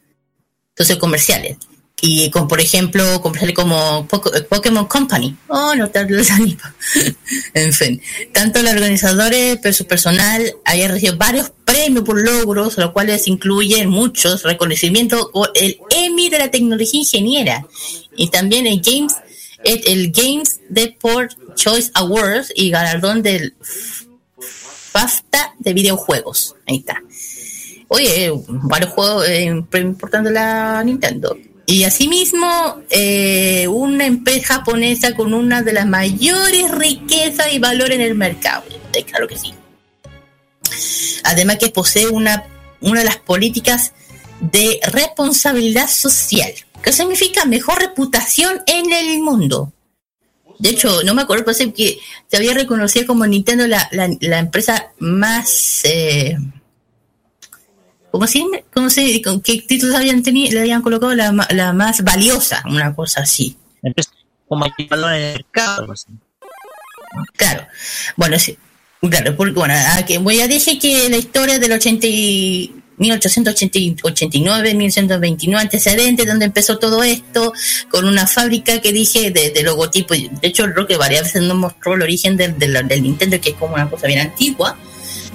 [0.70, 1.59] Entonces, comerciales.
[2.01, 5.36] Y con, por ejemplo, comerciales como Pokémon Company.
[5.48, 6.57] Oh, no te animo.
[7.53, 8.01] En fin,
[8.32, 13.90] tanto los organizadores, pero su personal, haya recibido varios premios por logros, los cuales incluyen
[13.90, 17.66] muchos reconocimientos por el Emmy de la tecnología ingeniera
[18.16, 19.15] y también el Games,
[19.62, 23.55] el, Games Deport Choice Awards y galardón del
[24.39, 26.55] FAFTA de videojuegos.
[26.66, 27.03] Ahí está.
[27.89, 31.36] Oye, varios juegos eh, premio importante de la Nintendo.
[31.66, 38.01] Y asimismo, eh, una empresa japonesa con una de las mayores riquezas y valor en
[38.01, 38.65] el mercado.
[39.07, 39.56] Claro que sí.
[41.24, 42.44] Además que posee una,
[42.81, 43.93] una de las políticas
[44.40, 49.73] de responsabilidad social, que significa mejor reputación en el mundo.
[50.59, 51.98] De hecho, no me acuerdo, parece que
[52.28, 55.82] se había reconocido como Nintendo la, la, la empresa más...
[55.85, 56.36] Eh,
[58.11, 62.03] ¿Cómo se, cómo se, con qué títulos habían tenido, le habían colocado la, la más
[62.03, 62.62] valiosa?
[62.66, 63.59] Una cosa así.
[64.48, 65.93] Como en el mercado.
[65.93, 66.07] así.
[67.36, 67.66] Claro.
[68.16, 68.57] Bueno, sí.
[69.01, 74.74] Claro, porque bueno, a que voy a decir que la historia del 80 y 1889,
[74.74, 77.52] 1929 antecedentes, donde empezó todo esto,
[77.90, 80.14] con una fábrica que dije de, de logotipo.
[80.14, 83.51] y De hecho, creo que varias veces nos mostró el origen del, del, Nintendo, que
[83.51, 84.77] es como una cosa bien antigua,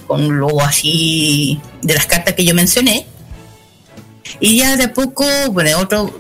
[0.08, 3.06] con un logo así de las cartas que yo mencioné.
[4.40, 6.18] Y ya de poco, bueno, otro,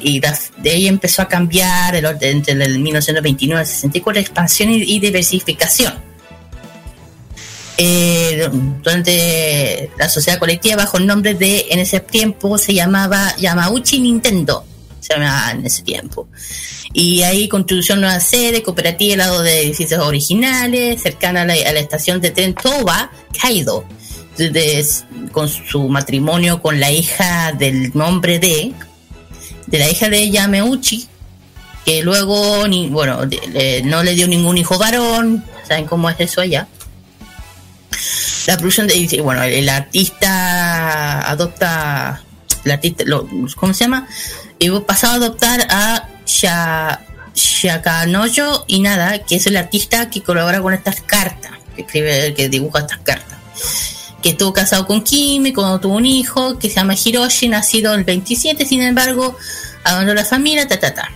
[0.00, 4.82] y de ahí empezó a cambiar el orden entre el 1929 al 64, expansión y,
[4.82, 6.13] y diversificación.
[7.76, 8.48] Eh,
[8.82, 14.64] durante la sociedad colectiva, bajo el nombre de, en ese tiempo se llamaba Yamauchi Nintendo,
[15.00, 16.28] se llamaba en ese tiempo.
[16.92, 22.20] Y ahí construyó una sede cooperativa al lado de edificios originales, cercana a la, estación
[22.20, 23.10] de tren Toba,
[23.40, 23.84] Kaido,
[24.38, 24.86] de-
[25.32, 28.72] con su matrimonio con la hija del nombre de,
[29.66, 31.08] de la hija de Yamauchi,
[31.84, 33.18] que luego, bueno,
[33.84, 36.68] no le dio ningún hijo varón, ¿saben cómo es eso allá?
[38.46, 42.22] La producción de, y bueno, el, artista adopta,
[42.64, 44.06] el artista, lo- ¿cómo se llama?
[44.58, 47.00] Y pasado a adoptar a Sha,
[47.34, 52.48] Shakanoyo y nada, que es el artista que colabora con estas cartas, que escribe, que
[52.48, 53.38] dibuja estas cartas.
[54.22, 58.04] Que estuvo casado con Kimi, cuando tuvo un hijo, que se llama Hiroshi, nacido el
[58.04, 59.36] 27, sin embargo,
[59.84, 61.10] abandonó la familia, ta.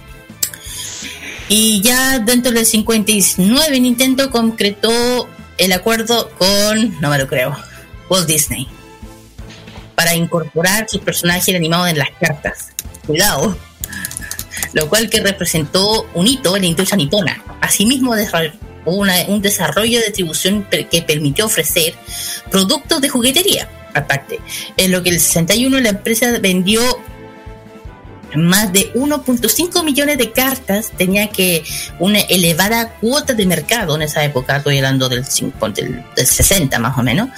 [1.48, 5.26] Y ya dentro del 59 Nintendo concretó
[5.58, 7.56] el acuerdo con, no me lo creo,
[8.08, 8.66] Walt Disney.
[9.94, 12.68] Para incorporar sus personajes animados en las cartas.
[13.06, 13.56] Cuidado.
[14.72, 17.42] Lo cual que representó un hito en la industria nipona.
[17.60, 18.14] Asimismo,
[18.84, 21.94] una- un desarrollo de distribución que permitió ofrecer
[22.50, 23.68] productos de juguetería.
[23.94, 24.38] Aparte,
[24.76, 26.80] en lo que el 61 la empresa vendió
[28.34, 31.64] más de 1.5 millones de cartas, tenía que
[31.98, 36.78] una elevada cuota de mercado en esa época, estoy hablando del, 5 del, del 60
[36.78, 37.28] más o menos,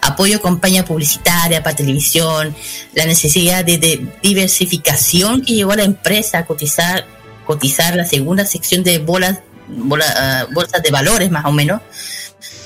[0.00, 2.54] apoyo a campaña publicitaria para televisión,
[2.94, 7.06] la necesidad de, diversificación que llevó a la empresa a cotizar,
[7.44, 11.80] cotizar la segunda sección de bolas, bola- ah, bolsas de valores más o menos,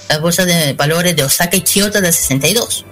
[0.08, 2.84] las bolsas de valores de Osaka y Kyoto del 62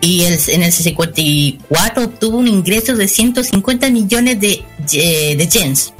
[0.00, 4.64] y en el 54 obtuvo un ingreso de 150 millones de,
[5.36, 5.92] de yens.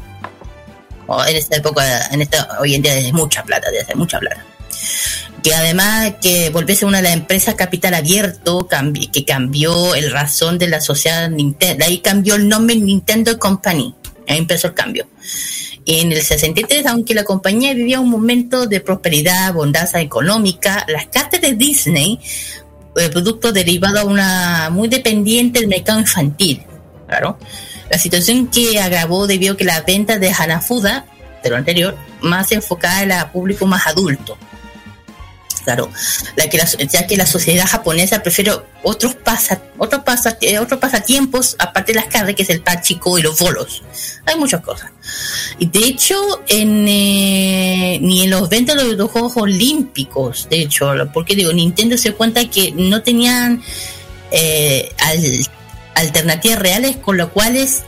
[1.06, 4.20] Oh, en esta época, en esta, hoy en día es mucha plata, de hacer mucha
[4.20, 4.44] plata.
[5.42, 8.68] Que además que volviese una de las empresas capital abierto,
[9.12, 13.92] que cambió el razón de la sociedad Nintendo, ahí cambió el nombre Nintendo Company,
[14.28, 15.08] ahí empezó el cambio.
[15.84, 21.40] En el 63, aunque la compañía vivía un momento de prosperidad, bondaza económica, las cartas
[21.40, 22.20] de Disney
[22.94, 26.62] producto derivado a una muy dependiente del mercado infantil.
[27.06, 27.38] Claro.
[27.90, 31.06] La situación que agravó debido a que la venta de Hanafuda,
[31.42, 34.36] de lo anterior, más enfocada en el público más adulto.
[35.70, 35.88] Claro,
[36.34, 38.50] la que la- ya que la sociedad japonesa prefiere
[38.82, 43.16] otros, pasa, otros, pasa, eh, otros pasatiempos aparte de las carnes, que es el pachico
[43.16, 43.80] y los bolos.
[44.26, 44.90] Hay muchas cosas.
[45.60, 46.64] Y de hecho, eh,
[48.02, 52.44] ni en los eventos de los Juegos Olímpicos, de hecho, porque digo, Nintendo se cuenta
[52.50, 53.62] que no tenían
[54.32, 55.46] eh, al-
[55.94, 57.82] alternativas reales con lo cuales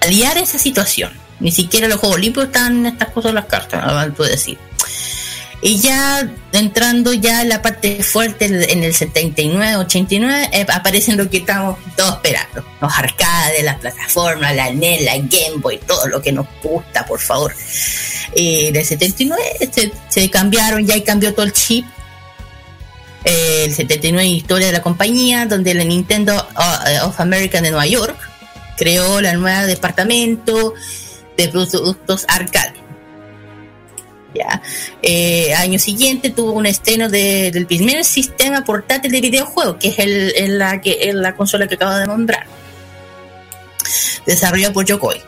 [0.00, 1.12] aliar esa situación.
[1.40, 3.84] Ni siquiera los Juegos Olímpicos están estas cosas las cartas,
[4.16, 4.56] puedo decir.
[5.60, 11.28] Y ya entrando ya en la parte fuerte en el 79, 89, eh, aparecen lo
[11.28, 12.64] que estamos todos esperando.
[12.80, 17.18] Los arcades, las plataformas, la NES, la Game Boy, todo lo que nos gusta, por
[17.18, 17.52] favor.
[18.34, 19.42] Eh, del 79
[20.08, 21.84] se, cambiaron, ya cambió todo el chip.
[23.24, 27.86] Eh, el 79 historia de la compañía, donde la Nintendo uh, of America de Nueva
[27.86, 28.16] York
[28.76, 30.74] creó la nueva departamento
[31.36, 32.77] de productos arcade.
[34.38, 34.62] Ya.
[35.02, 40.48] Eh, año siguiente tuvo un estreno de- del primer sistema portátil de videojuegos, que es
[41.14, 42.46] la, consola que acabo de nombrar.
[44.26, 45.20] Desarrollado por Yokoi.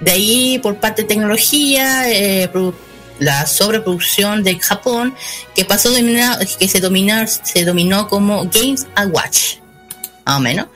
[0.00, 2.50] De ahí, por parte de tecnología, eh,
[3.18, 5.14] la sobreproducción de Japón,
[5.54, 9.59] que pasó dominar, que se dominó como Games and Watch,
[10.30, 10.66] más o menos,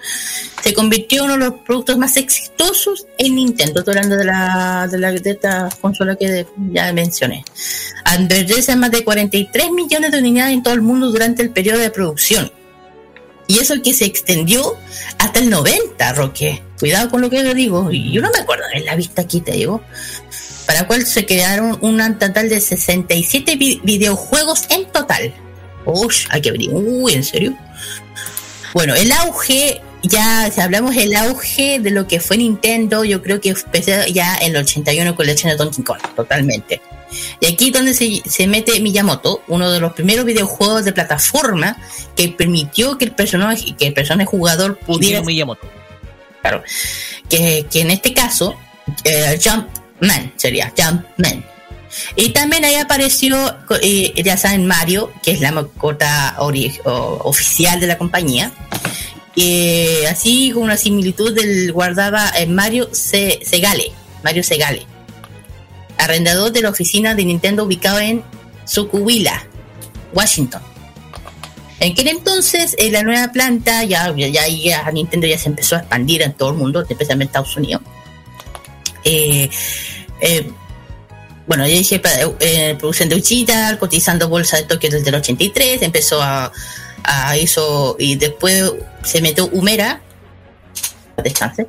[0.62, 3.80] se convirtió en uno de los productos más exitosos en Nintendo.
[3.80, 7.44] Estoy hablando de, la, de, la, de esta consola que ya mencioné.
[8.04, 11.78] Al venderse más de 43 millones de unidades en todo el mundo durante el periodo
[11.78, 12.50] de producción.
[13.46, 14.76] Y eso que se extendió
[15.18, 16.62] hasta el 90, Roque.
[16.80, 17.90] Cuidado con lo que yo digo.
[17.92, 19.82] Yo no me acuerdo de la vista aquí, te digo.
[20.66, 25.34] Para cual se crearon un total de 67 vi- videojuegos en total.
[25.84, 26.70] Uy, hay que abrir.
[26.72, 27.54] Uy, ¿en serio?
[28.74, 33.40] Bueno, el auge, ya si hablamos del auge de lo que fue Nintendo, yo creo
[33.40, 36.82] que empezó ya en el 81 con la de Donkey Kong, totalmente.
[37.38, 41.76] Y aquí donde se, se mete Miyamoto, uno de los primeros videojuegos de plataforma
[42.16, 45.68] que permitió que el personaje, que el personaje jugador pudiera Miyamoto.
[46.42, 46.64] Claro.
[47.28, 48.56] Que, que en este caso,
[49.04, 51.44] eh, Jumpman sería Jumpman.
[52.16, 57.98] Y también ahí apareció, eh, ya saben, Mario, que es la mascota oficial de la
[57.98, 58.52] compañía.
[59.36, 63.90] Eh, así con una similitud del guardaba eh, Mario Se- Segale,
[64.22, 64.86] Mario Segale,
[65.98, 68.22] arrendador de la oficina de Nintendo ubicado en
[68.64, 69.44] Sucuwila,
[70.12, 70.62] Washington.
[71.80, 76.22] En aquel entonces, en la nueva planta, ya, ya, Nintendo ya se empezó a expandir
[76.22, 77.82] en todo el mundo, especialmente en Estados Unidos.
[79.02, 79.50] Eh,
[80.20, 80.50] eh,
[81.46, 82.10] bueno, dije, pa-
[82.40, 86.50] eh, producción de Uchita, cotizando bolsa de Tokio desde el 83, empezó a,
[87.02, 88.72] a eso, y después
[89.02, 90.00] se metió Humera,
[91.22, 91.68] descanse,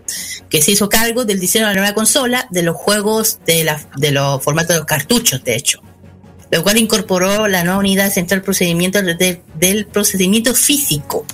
[0.50, 3.80] que se hizo cargo del diseño de la nueva consola, de los juegos, de, la,
[3.98, 5.82] de los formatos de los cartuchos, de hecho
[6.52, 11.26] lo cual incorporó la nueva unidad central procedimiento de- del procedimiento físico,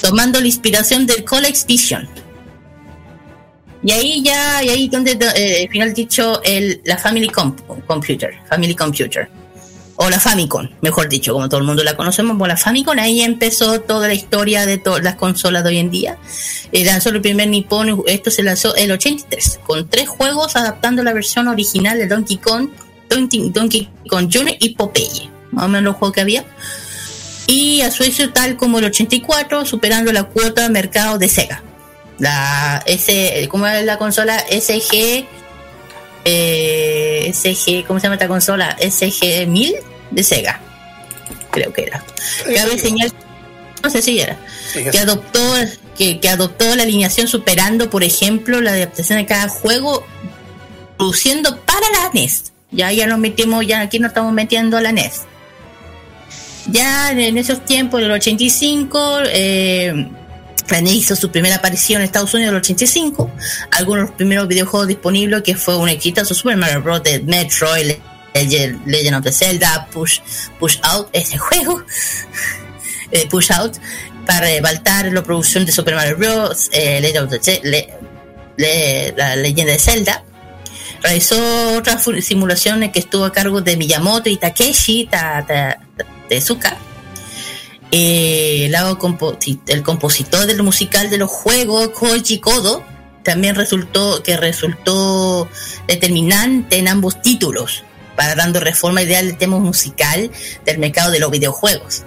[0.00, 2.08] tomando la inspiración del Colex Vision.
[3.86, 7.54] Y ahí ya, y ahí donde eh, al final dicho el, la Family Com-
[7.86, 9.28] Computer, Family Computer,
[9.98, 13.22] o la Famicom, mejor dicho, como todo el mundo la conocemos como la Famicom, ahí
[13.22, 16.18] empezó toda la historia de todas las consolas de hoy en día.
[16.72, 21.12] Eh, lanzó el primer Nippon, esto se lanzó el 83, con tres juegos adaptando la
[21.14, 22.68] versión original de Donkey Kong,
[23.08, 24.56] Donkey, Kong Jr.
[24.58, 26.44] y Popeye, más o menos los juegos que había.
[27.46, 31.62] Y a su vez, tal como el 84, superando la cuota de mercado de Sega.
[32.18, 34.38] La S, ¿cómo es la consola?
[34.38, 35.26] SG,
[36.24, 38.76] eh, SG, ¿cómo se llama esta consola?
[38.80, 39.74] SG 1000
[40.10, 40.60] de Sega,
[41.50, 42.02] creo que era.
[42.54, 43.12] Cabe señal,
[43.82, 44.38] no sé si era,
[44.72, 45.40] que adoptó,
[45.96, 50.06] que, que adoptó la alineación superando, por ejemplo, la adaptación de cada juego,
[50.96, 52.52] produciendo para la NES.
[52.70, 55.22] Ya, ya nos metimos, ya aquí nos estamos metiendo a la NES.
[56.68, 60.08] Ya en esos tiempos, en el 85, eh,
[60.70, 63.30] la NES hizo su primera aparición en Estados Unidos en el 85.
[63.72, 67.02] Algunos de los primeros videojuegos disponibles que fue un exitazo Super Mario Bros.
[67.02, 67.92] de Metroid,
[68.34, 70.20] Legend, Legend of the Zelda, Push,
[70.58, 71.82] Push Out, ese juego,
[73.12, 73.76] eh, Push Out,
[74.26, 76.68] para rebaltar la producción de Super Mario Bros.
[76.72, 77.94] Eh, Legend of the Le-
[78.56, 80.22] Le- leyenda de Zelda.
[81.02, 85.78] Realizó otras simulaciones que estuvo a cargo de Miyamoto y Takeshi Ta- Ta-
[86.28, 86.76] Tezuka.
[87.92, 92.82] Eh, el, composi- el compositor del musical de los juegos, Koji Kodo,
[93.22, 95.48] también resultó que resultó
[95.86, 97.84] determinante en ambos títulos
[98.16, 100.30] para dando reforma ideal del tema musical
[100.64, 102.04] del mercado de los videojuegos.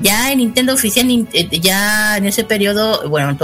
[0.00, 3.36] Ya en Nintendo oficial, eh, ya en ese periodo, bueno,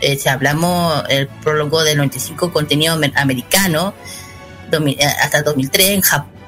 [0.00, 3.94] eh, hablamos el prólogo del 95 contenido amer- americano,
[4.72, 6.39] eh, hasta 2003 en Japón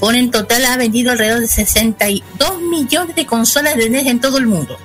[0.00, 4.46] en total ha vendido alrededor de 62 millones de consolas de NES en todo el
[4.46, 4.78] mundo.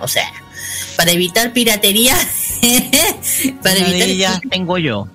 [0.00, 0.30] O sea,
[0.96, 2.16] para evitar piratería,
[3.62, 5.08] para evitar tengo yo.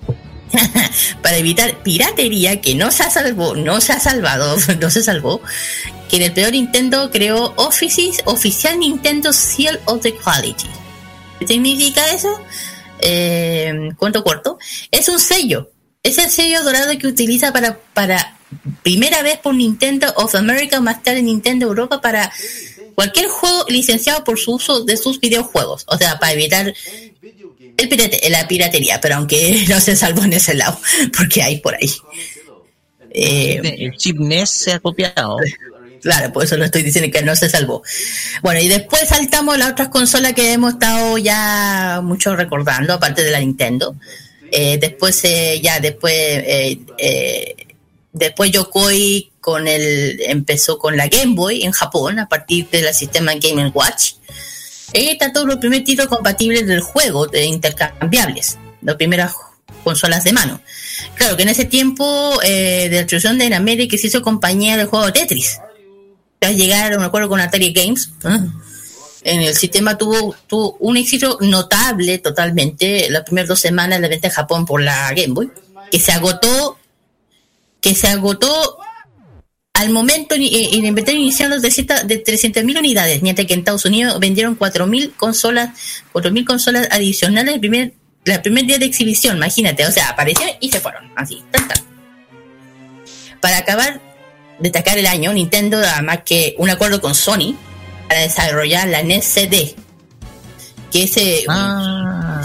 [1.22, 5.40] para evitar piratería que no se ha salvado, no se ha salvado, no se salvó,
[6.08, 10.66] que en el peor Nintendo creó Offices, Oficial Nintendo Seal of the Quality.
[11.40, 12.40] ¿Qué significa eso?
[13.00, 14.58] Eh, cuento corto.
[14.90, 15.70] Es un sello.
[16.04, 18.36] Es el sello dorado que utiliza para, para
[18.82, 22.30] primera vez por Nintendo of America, más tarde Nintendo Europa para
[22.94, 25.84] cualquier juego licenciado por su uso de sus videojuegos.
[25.88, 26.72] O sea, para evitar
[27.76, 30.78] el pirate- la piratería, pero aunque no se salvó en ese lado,
[31.16, 31.90] porque hay por ahí.
[33.10, 35.36] Eh, El chip NES se ha copiado.
[36.02, 37.82] Claro, por eso lo estoy diciendo que no se salvó.
[38.42, 43.24] Bueno, y después saltamos a las otras consolas que hemos estado ya mucho recordando, aparte
[43.24, 43.96] de la Nintendo.
[44.50, 47.56] Eh, después, eh, ya después, eh, eh,
[48.12, 53.34] después Yokoi con el, empezó con la Game Boy en Japón a partir del sistema
[53.34, 54.12] Game Watch.
[54.94, 59.34] Ahí está todos los primeros títulos compatibles del juego, de intercambiables, las primeras
[59.82, 60.60] consolas de mano.
[61.14, 64.86] Claro que en ese tiempo eh, de la introducción de América se hizo compañía del
[64.86, 65.58] juego Tetris.
[66.38, 68.10] Tras llegar, me acuerdo, con Atari Games.
[69.24, 70.36] En el sistema tuvo,
[70.78, 75.32] un éxito notable totalmente las primeras dos semanas de venta en Japón por la Game
[75.32, 75.50] Boy,
[75.90, 76.78] que se agotó,
[77.80, 78.78] que se agotó
[79.72, 83.86] al momento en el inventario inicial los de, de 300.000 unidades, mientras que en Estados
[83.86, 85.70] Unidos vendieron 4.000 consolas,
[86.12, 87.94] 4.000 consolas adicionales el primer,
[88.26, 91.66] el primer día de exhibición, imagínate, o sea, aparecieron y se fueron, así, tan.
[93.40, 94.00] Para acabar de
[94.60, 97.56] destacar el año, Nintendo, además que un acuerdo con Sony
[98.08, 99.74] para desarrollar la NES CD,
[100.92, 101.44] que es, eh,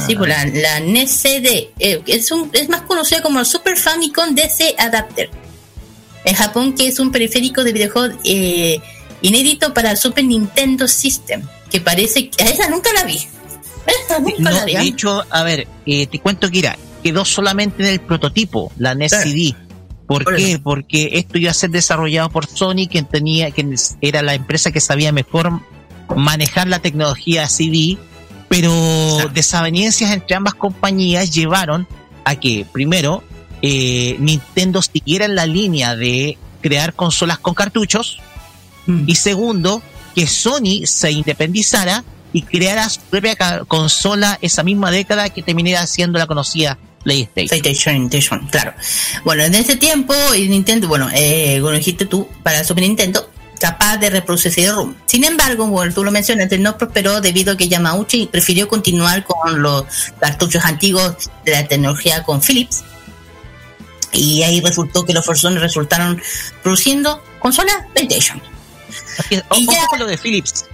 [0.05, 3.77] sí, pues la, la NES CD, eh, es, un, es más conocida como el Super
[3.77, 5.29] Famicom DC Adapter
[6.25, 8.79] en Japón, que es un periférico de videojuegos eh,
[9.21, 13.25] inédito para el Super Nintendo System, que parece que a esa nunca la vi.
[14.05, 14.73] Esa nunca No, la vi.
[14.73, 14.83] de ¿ah?
[14.83, 19.11] hecho, a ver, eh, te cuento que era, quedó solamente en el prototipo, la NES
[19.11, 19.29] Claro.
[19.29, 19.55] CD.
[20.09, 20.57] ¿Por qué?
[20.57, 24.81] Porque esto iba a ser desarrollado por Sony, quien tenía, quien era la empresa que
[24.81, 25.61] sabía mejor
[26.15, 27.95] manejar la tecnología CD,
[28.47, 28.73] pero
[29.31, 31.87] desavenencias entre ambas compañías llevaron
[32.25, 33.23] a que, primero,
[33.61, 38.19] eh, Nintendo siguiera en la línea de crear consolas con cartuchos,
[39.05, 39.83] y segundo,
[40.15, 42.03] que Sony se independizara
[42.33, 43.37] y creara su propia
[43.67, 47.47] consola esa misma década que terminara siendo la conocida PlayStation.
[47.47, 48.73] PlayStation, PlayStation, claro.
[49.23, 53.97] Bueno, en ese tiempo, y Nintendo, bueno, eh, como dijiste tú, para Super Nintendo, capaz
[53.97, 54.95] de reproducir CD-ROM.
[55.05, 59.61] Sin embargo, como tú lo mencionaste, no prosperó debido a que Yamauchi prefirió continuar con
[59.61, 59.83] los
[60.19, 62.83] cartuchos antiguos de la tecnología con Philips.
[64.11, 66.21] Y ahí resultó que los forzones resultaron
[66.63, 68.41] produciendo consolas PlayStation.
[69.29, 70.65] Es, o- ojo con lo de Philips,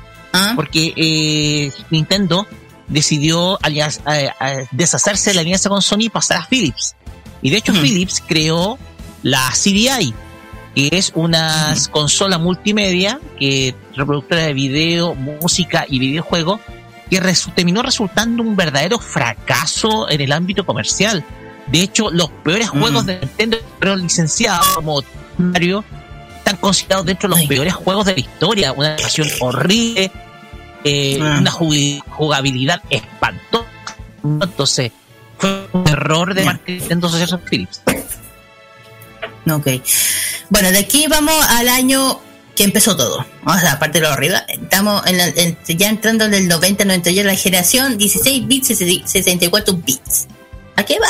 [0.56, 2.48] porque eh, Nintendo
[2.88, 6.95] decidió eh, eh, deshacerse de la alianza con Sony y pasar a Philips.
[7.41, 8.78] Y de hecho Philips creó
[9.24, 10.14] la CDI,
[10.74, 16.60] que es una consola multimedia, que reproductora de video, música y videojuegos,
[17.10, 21.24] que resu- terminó resultando un verdadero fracaso en el ámbito comercial.
[21.68, 25.03] De hecho, los peores juegos de Nintendo fueron licenciados como
[25.38, 25.84] Mario,
[26.38, 28.72] están considerados dentro de los peores juegos de la historia.
[28.72, 30.12] Una animación horrible,
[30.86, 31.38] eh, Ah.
[31.41, 33.66] una jugabilidad espantosa.
[34.24, 34.91] Entonces,
[35.38, 37.82] fue un error de parte de con Philips.
[39.52, 39.68] Ok.
[40.49, 42.20] Bueno, de aquí vamos al año
[42.56, 43.26] que empezó todo.
[43.45, 47.24] O sea, aparte de lo arriba, estamos en la- en- ya entrando en el 90-91,
[47.28, 48.68] la generación 16 bits,
[49.06, 50.28] 64 bits.
[50.78, 51.07] ¿A qué va?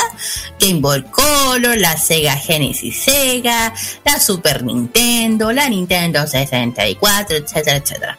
[0.60, 3.72] Game Boy Color, la Sega Genesis Sega,
[4.04, 8.18] la Super Nintendo, la Nintendo 64, etcétera, etcétera.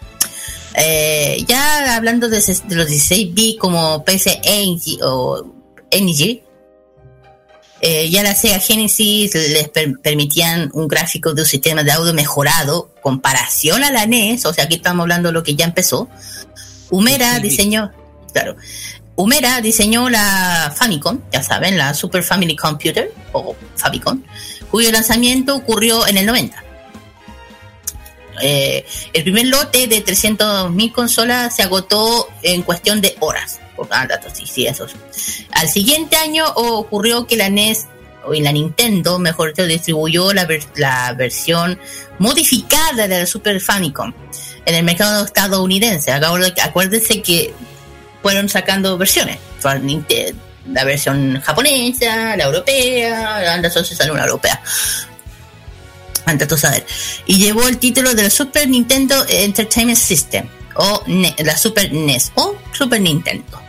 [0.80, 5.44] Eh, ya hablando de, los 16 bits como PC Engine o
[5.90, 6.44] Energy,
[7.82, 12.14] eh, ya la Sega Genesis les per- permitían un gráfico de un sistema de audio
[12.14, 16.10] mejorado comparación a la NES, o sea, aquí estamos hablando de lo que ya empezó.
[16.92, 17.92] Humera diseñó,
[18.32, 18.56] claro,
[19.16, 24.22] Humera diseñó la Famicom, ya saben, la Super Family Computer o Famicom,
[24.70, 26.64] cuyo lanzamiento ocurrió en el 90.
[28.42, 33.60] Eh, el primer lote de 300.000 consolas se agotó en cuestión de horas.
[33.76, 34.88] Por ah, datos, sí, sí, eso.
[35.52, 37.86] Al siguiente año ocurrió que la NES
[38.34, 41.80] y la Nintendo, mejor dicho, distribuyó la, ver- la versión
[42.20, 44.14] modificada de la Super Famicom
[44.66, 46.12] en el mercado estadounidense.
[46.12, 47.54] Acuérdense que
[48.22, 49.38] fueron sacando versiones.
[50.74, 54.62] La versión japonesa, la europea, la salió una europea.
[56.58, 56.86] Saber.
[57.26, 62.56] Y llevó el título de la Super Nintendo Entertainment System, o la Super NES, o
[62.74, 63.62] Super Nintendo.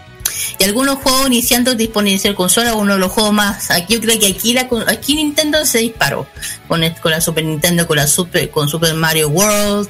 [0.59, 3.71] Y algunos juegos iniciando disponibles en consola, uno de los juegos más.
[3.71, 6.27] Aquí yo creo que aquí la aquí Nintendo se disparó
[6.69, 9.89] con, con la Super Nintendo, con la Super, con Super Mario World,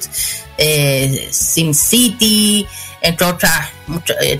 [0.57, 2.65] eh, Sim City,
[3.01, 4.37] entre otras, mucho- eh,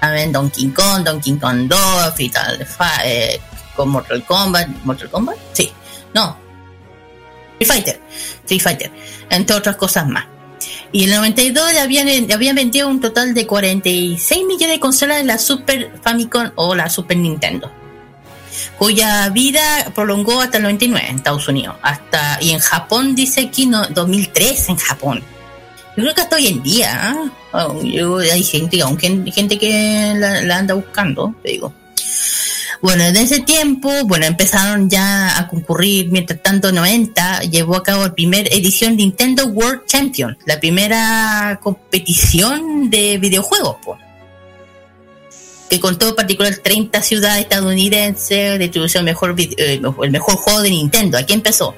[0.00, 1.78] también Donkey Kong, Donkey Kong 2,
[2.16, 3.40] Fatal Fa- eh,
[3.76, 5.70] con Mortal Kombat, Mortal Kombat, sí,
[6.14, 6.36] no,
[7.66, 8.00] Fighter,
[8.44, 8.90] Street Fighter,
[9.30, 10.26] entre otras cosas más.
[10.92, 15.18] Y en el 92 ya habían, habían vendido un total de 46 millones de consolas
[15.18, 17.70] de la Super Famicom o la Super Nintendo,
[18.78, 21.76] cuya vida prolongó hasta el 99 en Estados Unidos.
[21.82, 25.22] hasta Y en Japón dice aquí no, 2003 en Japón.
[25.96, 27.30] Yo creo que hasta hoy en día, ¿ah?
[27.52, 31.74] Oh, hay gente, aunque gente que la, la anda buscando, te digo.
[32.82, 37.84] Bueno, en ese tiempo, bueno, empezaron ya a concurrir, mientras tanto, en 90, llevó a
[37.84, 43.76] cabo la primera edición Nintendo World Champion, la primera competición de videojuegos.
[45.70, 50.70] Que contó en particular 30 ciudades estadounidenses, distribuyó el mejor, eh, el mejor juego de
[50.70, 51.18] Nintendo.
[51.18, 51.76] Aquí empezó.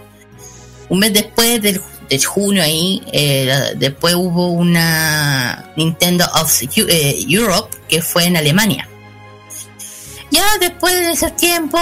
[0.89, 7.77] Un mes después del, de junio ahí, eh, después hubo una Nintendo of eh, Europe,
[7.89, 8.89] que fue en Alemania.
[10.35, 11.79] Ya después de ese tiempo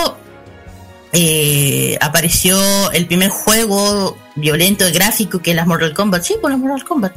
[1.12, 6.22] eh, apareció el primer juego violento y gráfico que es las Mortal Kombat.
[6.22, 7.12] Sí, por las Mortal Kombat.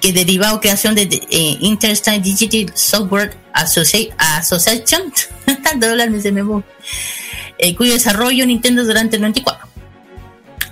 [0.00, 5.12] Que derivado creación de, eh, Interstate Digital Software Associ- Association,
[5.62, 6.42] tanto hablarme se me.
[7.56, 9.66] Eh, cuyo desarrollo Nintendo durante el 94.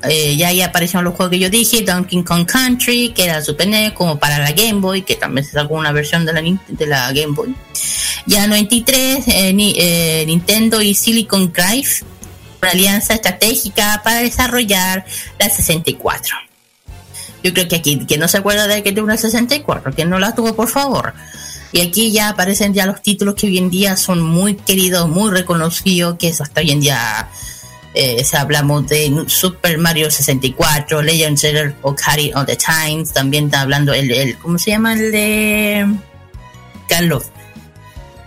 [0.09, 3.69] Eh, ya ahí aparecieron los juegos que yo dije, Donkey Kong Country, que era Super
[3.69, 6.87] NES, como para la Game Boy, que también se sacó una versión de la, de
[6.87, 7.55] la Game Boy.
[8.27, 12.05] Ya en 93, eh, eh, Nintendo y Silicon Drive,
[12.61, 15.05] una alianza estratégica para desarrollar
[15.39, 16.37] la 64.
[17.43, 20.19] Yo creo que aquí, que no se acuerda de que tuvo una 64, que no
[20.19, 21.15] la tuvo, por favor.
[21.73, 25.31] Y aquí ya aparecen ya los títulos que hoy en día son muy queridos, muy
[25.31, 27.29] reconocidos, que eso hasta hoy en día
[27.97, 33.63] eh, hablamos de Super Mario 64, Legend of Zelda Ocarina of the Times, también está
[33.63, 35.87] hablando el, el ¿cómo se llama el de
[36.91, 37.25] Carlos?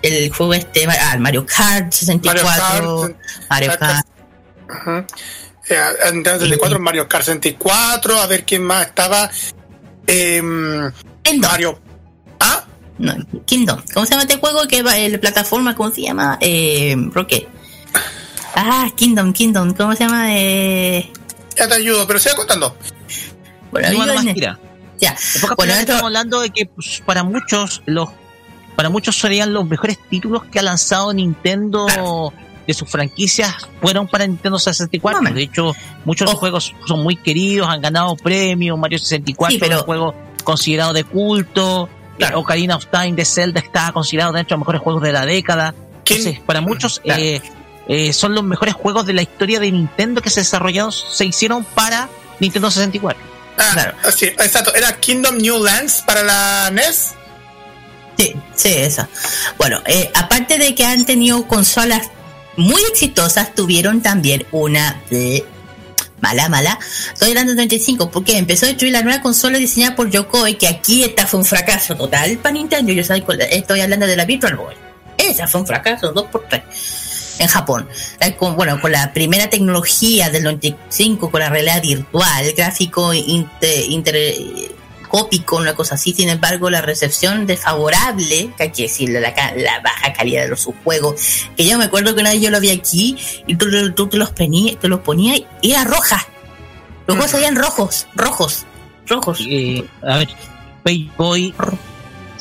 [0.01, 3.15] El juego este, ah, Mario Kart 64,
[3.47, 4.07] Mario Kart,
[4.67, 5.05] Ajá.
[5.69, 5.75] Eh,
[6.07, 9.29] en Nintendo 64, Mario Kart 64, a ver quién más estaba.
[10.07, 10.91] Em,
[11.41, 11.79] Mario.
[12.39, 12.65] ¿Ah?
[12.97, 13.13] no,
[13.45, 16.39] Kingdom, ¿cómo se llama este juego que va la plataforma, cómo se llama?
[16.41, 17.58] Eh, Rocket.
[18.61, 20.35] Ah, Kingdom, Kingdom, ¿cómo se llama?
[20.37, 21.09] Eh,
[21.57, 22.75] Ya te ayudo, pero siga contando.
[23.71, 24.23] bueno, ayúdenme.
[24.25, 24.59] más tira.
[24.99, 28.09] Ya, En pocas bueno, esto- estamos hablando de que pues, para muchos los
[28.75, 31.85] para muchos serían los mejores títulos que ha lanzado Nintendo
[32.67, 35.33] de sus franquicias fueron para Nintendo 64.
[35.33, 35.73] De hecho,
[36.05, 39.79] muchos de los juegos son muy queridos, han ganado premios, Mario 64 Sí, pero- es
[39.81, 41.87] un juego considerado de culto,
[42.35, 45.73] Ocarina of Time de Zelda está considerado dentro de los mejores juegos de la década.
[46.05, 47.41] Entonces, para muchos eh,
[47.89, 51.63] eh, son los mejores juegos de la historia de Nintendo que se desarrollaron, se hicieron
[51.65, 52.07] para
[52.39, 53.19] Nintendo 64.
[53.57, 54.73] Ah, sí, exacto.
[54.75, 57.13] Era Kingdom New Lands para la NES.
[58.15, 59.07] Sí, sí, eso.
[59.57, 62.11] Bueno, eh, aparte de que han tenido consolas
[62.57, 65.43] muy exitosas, tuvieron también una de
[66.21, 66.77] mala, mala.
[67.11, 70.67] Estoy hablando de 35, porque empezó a destruir la nueva consola diseñada por Yokoi, que
[70.67, 72.93] aquí esta fue un fracaso total para Nintendo.
[72.93, 74.75] Yo estoy, estoy hablando de la Virtual Boy.
[75.17, 77.08] Esa fue un fracaso, 2 por 3
[77.39, 77.87] en Japón.
[78.37, 85.57] Con, bueno, con la primera tecnología del 95, con la realidad virtual, gráfico inter, intercópico,
[85.57, 86.13] una cosa así.
[86.13, 89.31] Sin embargo, la recepción desfavorable, que hay que decirle, la,
[89.83, 92.69] baja calidad de los subjuegos, que yo me acuerdo que una vez yo lo vi
[92.69, 93.17] aquí
[93.47, 96.25] y tú, tú te los ponías, te los ponías y era roja.
[97.07, 98.65] Los juegos salían rojos, rojos,
[99.07, 99.39] rojos.
[99.49, 100.29] Eh, a ver,
[100.83, 101.53] Page Boy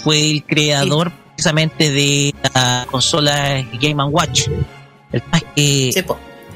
[0.05, 4.49] fue el creador precisamente de la consola Game Watch.
[5.13, 6.05] El tema es que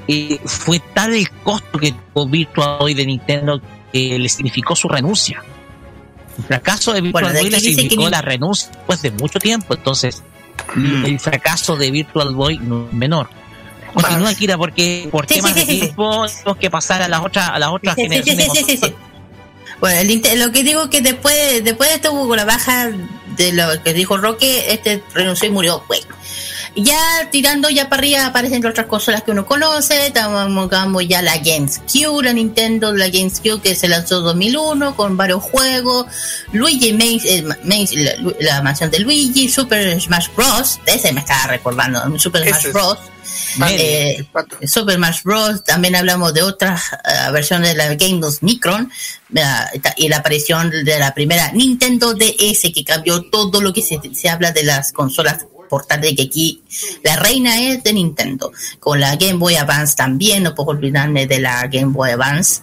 [0.09, 3.61] eh, fue tal el costo que tuvo Virtual Boy de Nintendo
[3.93, 5.43] que le significó su renuncia.
[6.39, 9.39] El fracaso de Virtual Bueno, Boy le que significó ni- la renuncia después de mucho
[9.39, 9.75] tiempo.
[9.75, 10.23] Entonces,
[10.77, 13.29] el fracaso de Virtual Boy no es menor.
[13.95, 17.21] Continúa, Kira, porque por Sí, temas sí, de sí, tiempo tenemos que pasar a las
[17.21, 18.49] otras, a las otras generaciones.
[18.53, 18.95] sí, sí, sí, sí.
[19.81, 22.91] Bueno, el lo que digo que después, después de esto, con la baja
[23.37, 25.83] de lo que dijo Roque, este renunció y murió.
[25.89, 26.07] Bueno,
[26.75, 30.07] ya tirando ya para arriba aparecen otras consolas que uno conoce.
[30.07, 35.43] Estamos ya la GameCube, la Nintendo, la GameCube que se lanzó en 2001 con varios
[35.43, 36.07] juegos.
[36.53, 40.81] Luigi Maze, eh, Maze, la, la mansión de Luigi, Super Smash Bros.
[40.87, 42.73] Ese me estaba recordando, Super Smash es.
[42.73, 42.99] Bros.
[43.69, 44.25] Eh,
[44.67, 45.65] Super Smash Bros.
[45.65, 48.91] También hablamos de otras eh, versiones de la Game Boy Micron
[49.97, 54.29] y la aparición de la primera Nintendo DS que cambió todo lo que se, se
[54.29, 56.63] habla de las consolas portátiles que aquí
[57.03, 58.53] la reina es de Nintendo.
[58.79, 62.61] Con la Game Boy Advance también, no puedo olvidarme de la Game Boy Advance.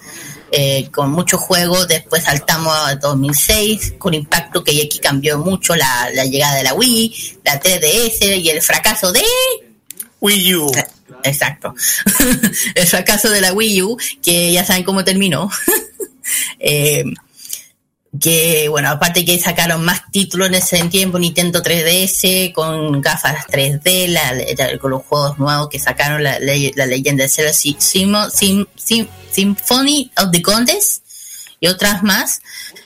[0.51, 6.11] eh, con muchos juegos, después saltamos a 2006 con impacto que aquí cambió mucho la,
[6.13, 9.23] la llegada de la Wii, la 3DS y el fracaso de
[10.21, 10.71] Wii U.
[11.23, 11.73] exacto.
[12.75, 15.49] el fracaso de la Wii U, que ya saben cómo terminó.
[16.59, 17.03] Eh,
[18.19, 24.07] que bueno, aparte que sacaron más títulos en ese tiempo, Nintendo 3DS con gafas 3D,
[24.07, 28.67] la, la- con los juegos nuevos que sacaron, la, la leyenda de Zelda, Sim-
[29.31, 31.01] Symphony of the Goddess
[31.59, 32.41] y otras más.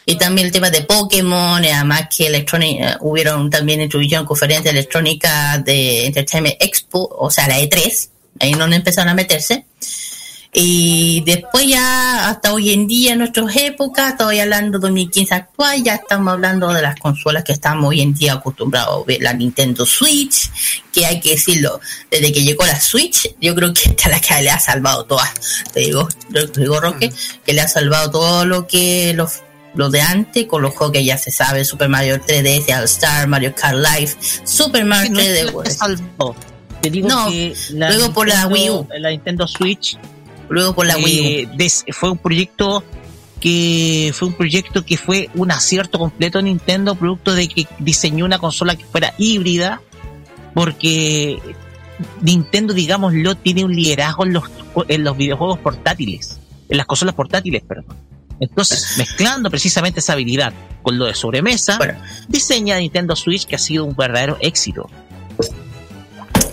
[0.05, 5.57] Y también el tema de Pokémon, además que Electronic, eh, hubieron también introdujeron conferencia electrónica
[5.59, 8.09] de Entertainment Expo, o sea, la E3,
[8.41, 9.65] ahí no empezaron a meterse.
[10.55, 15.83] Y después ya, hasta hoy en día, en nuestras épocas, estoy hablando de 2015 actual,
[15.83, 19.33] ya estamos hablando de las consolas que estamos hoy en día acostumbrados a ver, la
[19.33, 20.51] Nintendo Switch,
[20.93, 21.79] que hay que decirlo,
[22.11, 25.05] desde que llegó la Switch, yo creo que esta es la que le ha salvado
[25.05, 25.33] todas,
[25.73, 27.11] te digo, te digo Roque,
[27.43, 29.41] que le ha salvado todo lo que los
[29.75, 33.27] lo de antes con los juegos que ya se sabe, Super Mario 3DS, All Star,
[33.27, 34.11] Mario Kart Live,
[34.43, 35.71] Super Mario No es 3D que la World.
[35.71, 36.35] salvó.
[36.79, 38.87] Te digo No, que luego por la Wii U.
[38.99, 39.97] La Nintendo Switch.
[40.53, 41.23] Luego por la Wii U.
[41.23, 42.83] eh, des- fue un proyecto
[43.41, 48.23] que fue un proyecto que fue un acierto completo de Nintendo, producto de que diseñó
[48.25, 49.81] una consola que fuera híbrida,
[50.53, 51.39] porque
[52.21, 54.43] Nintendo, digámoslo, tiene un liderazgo en los,
[54.87, 56.39] en los videojuegos portátiles,
[56.69, 57.95] en las consolas portátiles, perdón.
[58.39, 61.77] Entonces, mezclando precisamente esa habilidad con lo de sobremesa,
[62.27, 64.89] diseña Nintendo Switch que ha sido un verdadero éxito.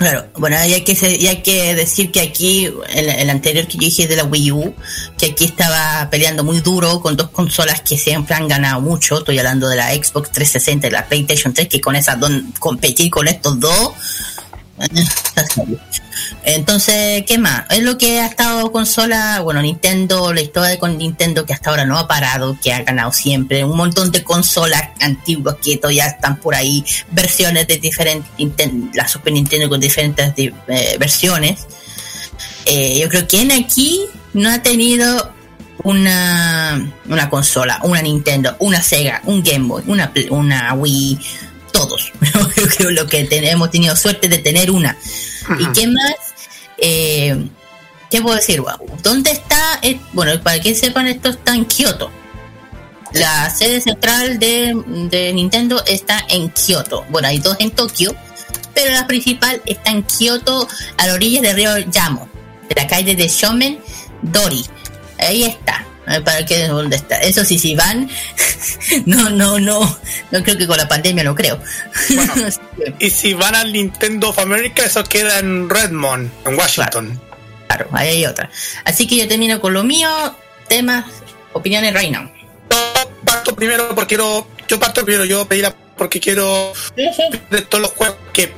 [0.00, 3.74] Claro, bueno, y hay que, y hay que decir que aquí, el, el anterior que
[3.74, 4.74] yo dije de la Wii U,
[5.18, 9.18] que aquí estaba peleando muy duro con dos consolas que siempre han ganado mucho.
[9.18, 13.10] Estoy hablando de la Xbox 360 y la PlayStation 3, que con esas dos, competir
[13.10, 13.92] con estos dos.
[16.44, 17.64] Entonces, ¿qué más?
[17.70, 21.84] Es lo que ha estado consola, bueno, Nintendo, la historia con Nintendo que hasta ahora
[21.84, 26.36] no ha parado, que ha ganado siempre, un montón de consolas antiguas que todavía están
[26.36, 31.66] por ahí, versiones de diferentes, la Super Nintendo con diferentes di- eh, versiones.
[32.64, 34.00] Eh, yo creo que en aquí
[34.34, 35.32] no ha tenido
[35.82, 41.18] una, una consola, una Nintendo, una Sega, un Game Boy, una, una Wii,
[41.72, 42.12] todos.
[42.56, 44.96] Yo creo lo que ten- hemos tenido suerte de tener una.
[45.58, 46.14] ¿Y qué más?
[46.78, 47.46] Eh,
[48.10, 48.60] ¿Qué puedo decir?
[48.60, 49.78] Wow, ¿Dónde está?
[49.82, 52.10] eh, bueno, para que sepan, esto está en Kioto.
[53.12, 54.72] La sede central de,
[55.10, 57.04] de Nintendo está en Kioto.
[57.08, 58.14] Bueno, hay dos en Tokio,
[58.74, 62.28] pero la principal está en Kioto, a la orilla del río Yamo,
[62.68, 63.80] de la calle de Shomen
[64.22, 64.64] Dori.
[65.18, 65.84] Ahí está.
[66.24, 66.66] ¿Para qué?
[66.66, 67.16] ¿Dónde está?
[67.16, 68.10] Eso sí, si van,
[69.06, 69.98] no, no, no,
[70.30, 71.60] no creo que con la pandemia no creo.
[72.98, 77.20] Y si van al Nintendo of America, eso queda en Redmond, en Washington.
[77.66, 78.50] Claro, ahí hay otra.
[78.84, 80.08] Así que yo termino con lo mío,
[80.66, 81.04] temas,
[81.52, 82.30] opiniones right now.
[83.24, 84.46] Parto primero porque quiero.
[84.66, 88.52] Yo parto primero, yo pedirá porque quiero de todos los juegos que.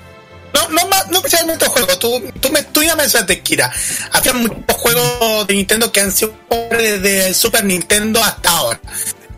[0.55, 3.73] No, no, más- no especialmente juegos, tú, tú, me, tú ya mencionaste, Kira.
[4.13, 6.35] Había muchos juegos de Nintendo que han sido
[6.71, 8.81] desde el Super Nintendo hasta ahora.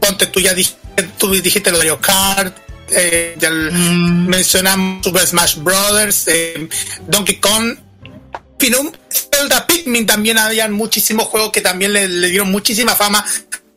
[0.01, 2.57] Ponte, tú ya dijiste, tú dijiste lo de Mario Kart,
[2.91, 6.69] eh, ya el- mencionamos Super Smash Brothers, eh,
[7.07, 12.29] Donkey Kong, en fin, un Zelda Pikmin también habían muchísimos juegos que también le, le
[12.29, 13.25] dieron muchísima fama.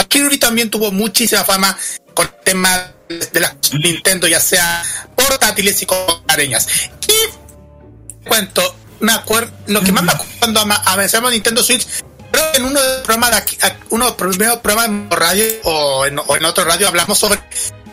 [0.08, 1.78] Kirby también tuvo muchísima fama
[2.14, 4.84] con temas de las Nintendo, ya sea
[5.16, 5.98] portátiles y con
[6.28, 6.68] areñas.
[8.28, 11.86] Cuento, me acuerdo, lo que más me acuerdo cuando avanzamos Nintendo Switch,
[12.32, 13.58] creo que en uno de los programas de aquí,
[13.90, 17.40] uno de los primeros programas en radio o en, o en otro radio hablamos sobre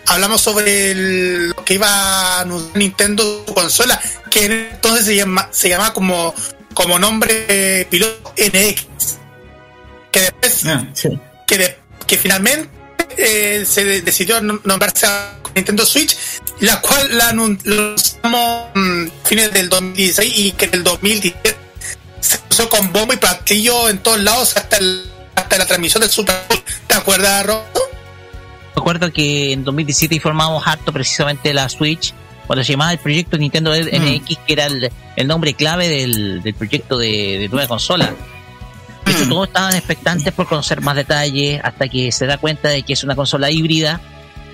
[0.07, 4.01] hablamos sobre el- lo que iba a anunciar Nintendo su consola,
[4.31, 6.35] que en entonces se llama, se llama como,
[6.75, 8.87] como nombre piloto NX.
[10.11, 10.65] Que después,
[11.47, 12.69] que, de- que finalmente
[13.17, 16.17] eh, se de- decidió nom- nombrarse a Nintendo Switch,
[16.61, 21.57] la cual la anunciamos mm, fines del 2016 y que en el 2017
[22.21, 25.05] se puso con bombo y platillo en todos lados hasta, el-
[25.35, 26.63] hasta la transmisión del Super Bowl.
[26.87, 27.81] ¿Te acuerdas, Roberto?
[28.77, 32.13] Recuerdo que en 2017 informamos harto precisamente la Switch,
[32.47, 36.55] cuando se llamaba el proyecto Nintendo NX, que era el, el nombre clave del, del
[36.55, 38.13] proyecto de, de nueva consola.
[39.07, 42.83] De hecho, todos estaban expectantes por conocer más detalles hasta que se da cuenta de
[42.83, 44.01] que es una consola híbrida,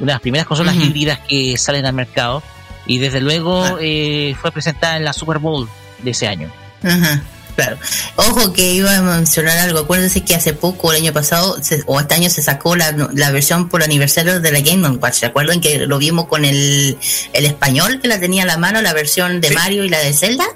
[0.01, 0.87] una de las primeras consolas Ujú.
[0.87, 2.43] híbridas que salen al mercado,
[2.87, 5.69] y desde luego eh, fue presentada en la Super Bowl
[6.03, 6.51] de ese año.
[6.83, 7.23] Ajá,
[7.55, 7.77] claro.
[8.17, 9.81] Ojo que iba a mencionar algo.
[9.81, 13.31] Acuérdense que hace poco, el año pasado, se- o este año se sacó la, la
[13.31, 15.15] versión por aniversario de la Game Watch.
[15.15, 16.97] ¿Se acuerdan que lo vimos con el,
[17.35, 20.13] el español que la tenía a la mano, la versión de Mario y la de
[20.15, 20.47] Zelda?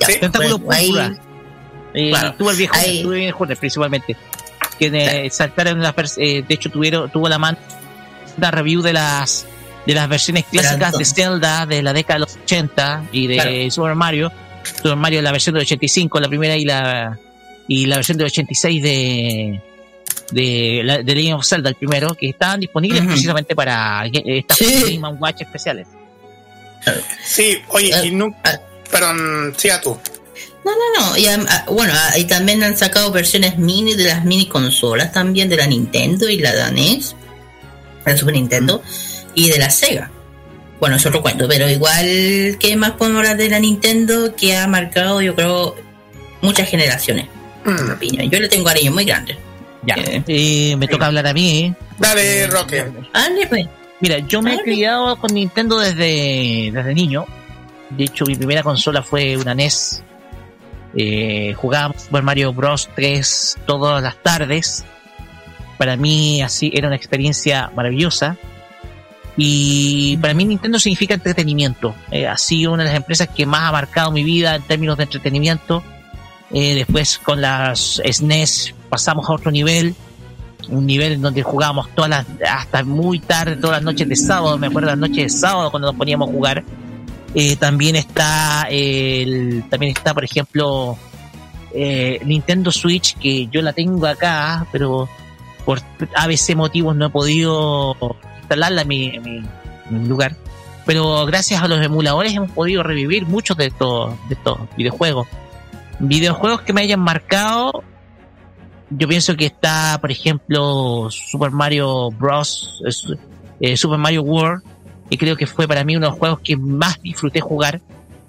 [0.00, 1.16] Ya, Tentáculo bueno, ahí-.
[1.94, 2.34] Eh, Claro.
[2.34, 4.16] tuvo el viejo, Ahí- tuvo el viejo principalmente.
[4.78, 4.86] Que
[5.26, 7.56] eh, saltaron las eh, de hecho tuvieron, tuvo la mano
[8.36, 9.46] una review de las
[9.86, 13.70] de las versiones clásicas de Zelda de la década de los 80 y de Claro.
[13.70, 14.32] Super Mario
[14.64, 17.18] Super Mario la versión del 85, la primera y la
[17.68, 19.60] y la versión del 86 de
[20.30, 24.98] de, la, de Legend of Zelda, el primero, que estaban disponibles precisamente para estas Sí.
[25.00, 25.86] Game Watch especiales.
[27.24, 28.34] Sí, oye, y no,
[28.90, 29.96] perdón, sí a tú.
[30.64, 31.16] No, no, no.
[31.16, 35.48] Y, ah, bueno, ah, y también han sacado versiones mini de las mini consolas también
[35.48, 36.62] de la Nintendo y la de
[38.12, 38.82] la Super Nintendo
[39.34, 40.10] y de la Sega.
[40.80, 44.66] Bueno, es otro cuento, pero igual, ¿qué más podemos hablar de la Nintendo que ha
[44.66, 45.74] marcado, yo creo,
[46.42, 47.26] muchas generaciones?
[47.92, 48.30] Opinión.
[48.30, 49.36] Yo le tengo cariño muy grande.
[49.82, 49.96] Ya.
[49.98, 51.64] Eh, me toca hablar a mí.
[51.64, 51.74] ¿eh?
[51.98, 52.84] Dale, Roque.
[53.12, 53.66] Dale, pues.
[54.00, 57.24] Mira, yo me he criado con Nintendo desde, desde niño.
[57.90, 60.02] De hecho, mi primera consola fue una NES.
[60.94, 62.88] Eh, jugábamos Super Mario Bros.
[62.94, 64.84] 3 todas las tardes.
[65.78, 68.36] Para mí así era una experiencia maravillosa.
[69.36, 71.94] Y para mí Nintendo significa entretenimiento.
[72.10, 74.96] Eh, ha sido una de las empresas que más ha marcado mi vida en términos
[74.96, 75.82] de entretenimiento.
[76.50, 79.94] Eh, después con las SNES pasamos a otro nivel
[80.68, 84.58] un nivel en donde jugábamos todas las, hasta muy tarde, todas las noches de sábado,
[84.58, 86.64] me acuerdo las noches de sábado cuando nos poníamos a jugar.
[87.34, 90.96] Eh, también está el, también está por ejemplo
[91.74, 95.08] eh, Nintendo Switch que yo la tengo acá, pero
[95.66, 95.80] por
[96.14, 97.94] ABC motivos no he podido
[98.38, 99.36] instalarla en mi, en mi-
[99.90, 100.34] en mi lugar.
[100.86, 105.26] Pero gracias a los emuladores hemos podido revivir muchos de estos, de estos videojuegos.
[105.98, 107.82] Videojuegos que me hayan marcado,
[108.90, 112.82] yo pienso que está, por ejemplo, Super Mario Bros.
[113.60, 114.62] eh, Super Mario World,
[115.10, 117.80] que creo que fue para mí uno de los juegos que más disfruté jugar.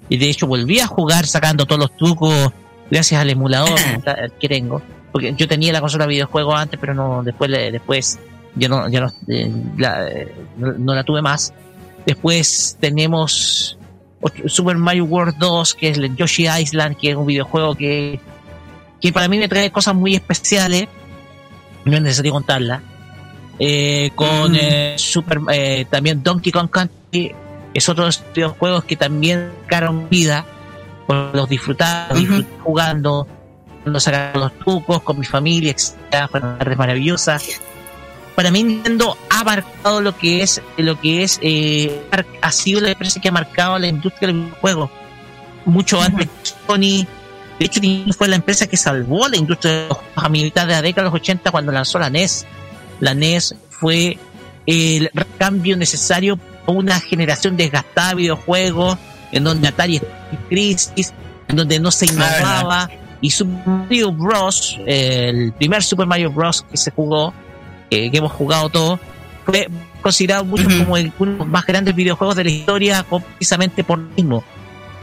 [0.08, 2.50] Y de hecho volví a jugar sacando todos los trucos
[2.90, 3.78] gracias al emulador
[4.40, 4.82] que tengo.
[5.12, 8.18] Porque yo tenía la consola de videojuegos antes, pero no después después
[8.54, 11.52] ya no, ya no, eh, la, eh, no, no la tuve más.
[12.06, 13.78] Después tenemos
[14.46, 18.20] Super Mario World 2, que es el Yoshi Island, que es un videojuego que
[19.00, 20.88] que para mí me trae cosas muy especiales.
[21.84, 22.82] No es necesario contarla.
[23.58, 27.34] Eh, con eh, Super, eh, también Donkey Kong Country
[27.74, 30.44] es otro de los videojuegos que también sacaron vida.
[31.06, 33.26] Por los disfrutar, disfruté jugando,
[33.88, 37.42] cuando sacaron los trucos con mi familia, etcétera, fueron tardes maravillosas.
[38.34, 42.02] Para mí Nintendo ha marcado lo que es, lo que es, eh,
[42.42, 44.90] ha sido la empresa que ha marcado la industria del videojuego.
[45.64, 47.06] Mucho antes que Sony,
[47.58, 50.66] de hecho, Nintendo fue la empresa que salvó la industria de los juegos a mitad
[50.66, 52.46] de la década de los 80 cuando lanzó la NES.
[53.00, 54.18] La NES fue
[54.66, 58.98] el cambio necesario para una generación desgastada de videojuegos,
[59.32, 61.14] en donde Atari estaba en crisis,
[61.48, 62.90] en donde no se innovaba.
[63.20, 66.64] Y Super Mario Bros., el primer Super Mario Bros.
[66.70, 67.32] que se jugó,
[67.90, 69.00] eh, que hemos jugado todos,
[69.44, 69.68] fue
[70.02, 73.04] considerado mucho como el- uno de los más grandes videojuegos de la historia,
[73.36, 74.44] precisamente por lo mismo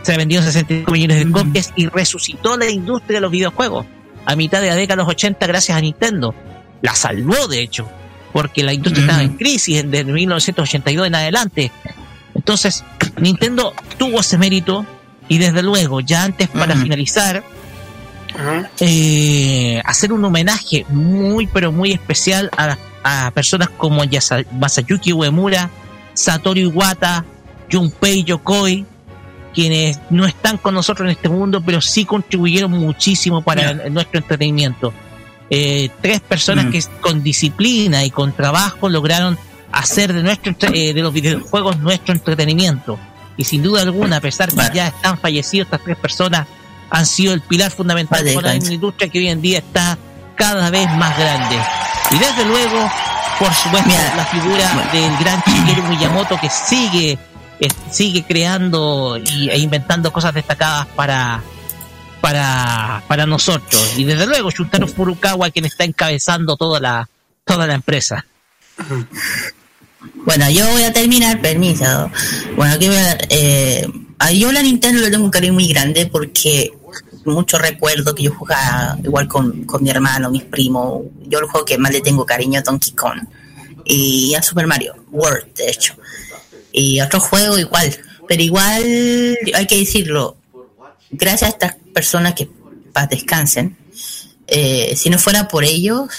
[0.04, 3.88] se vendió 65 millones de copias y resucitó la industria de los videojuegos
[4.26, 6.36] a mitad de la década de los 80 gracias a Nintendo.
[6.84, 7.90] La salvó, de hecho,
[8.32, 11.72] porque la industria estaba en crisis desde 1982 en adelante.
[12.36, 12.84] Entonces,
[13.20, 14.86] Nintendo tuvo ese mérito
[15.28, 17.44] y desde luego, ya antes para finalizar,
[18.80, 25.70] eh, hacer un homenaje muy pero muy especial a, a personas como Yasa- Masayuki Uemura,
[26.14, 27.26] Satoru Iwata,
[27.72, 28.86] Junpei Yokoi,
[29.54, 34.20] quienes no están con nosotros en este mundo, pero sí contribuyeron muchísimo para el- nuestro
[34.20, 34.94] entretenimiento.
[35.50, 36.72] Eh, tres personas Mm.
[36.72, 39.38] que con disciplina y con trabajo lograron
[39.72, 42.98] hacer de nuestro eh, de los videojuegos nuestro entretenimiento.
[43.38, 46.48] Y sin duda alguna, a pesar que ya están fallecidos estas tres personas,
[46.96, 48.38] han sido el pilar fundamental Hans.
[48.38, 49.98] una industria que hoy en día está
[50.36, 51.60] cada vez más grande.
[52.12, 52.90] Y desde luego,
[53.38, 57.20] por supuesto, la figura del gran Shigeru Miyamoto que sigue
[57.60, 61.44] eh, sigue creando y, e inventando cosas destacadas para
[62.22, 67.10] para para nosotros y desde luego Shuntaro Furukawa quien está encabezando toda la
[67.46, 68.26] toda la empresa
[70.26, 72.12] Bueno, yo voy a terminar, permiso.
[72.56, 73.88] Bueno, aquí voy a, eh,
[74.20, 76.72] a yo la Nintendo le tengo un cariño muy grande porque
[77.26, 81.04] mucho recuerdo que yo jugaba igual con, con mi hermano, mis primos.
[81.28, 83.20] Yo el juego que más le tengo cariño es Donkey Kong
[83.86, 85.96] y a Super Mario World, de hecho.
[86.72, 87.96] Y otro juego igual,
[88.28, 88.84] pero igual
[89.54, 90.38] hay que decirlo,
[91.12, 92.50] gracias a estas personas que
[92.92, 93.78] paz descansen,
[94.48, 96.10] eh, si no fuera por ellos,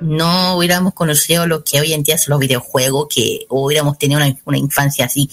[0.00, 4.36] no hubiéramos conocido lo que hoy en día son los videojuegos, que hubiéramos tenido una,
[4.44, 5.28] una infancia así.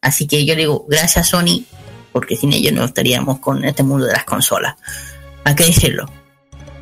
[0.00, 1.64] Así que yo digo, gracias Sony,
[2.12, 4.74] porque sin ellos no estaríamos con este mundo de las consolas.
[5.44, 6.08] Hay que decirlo.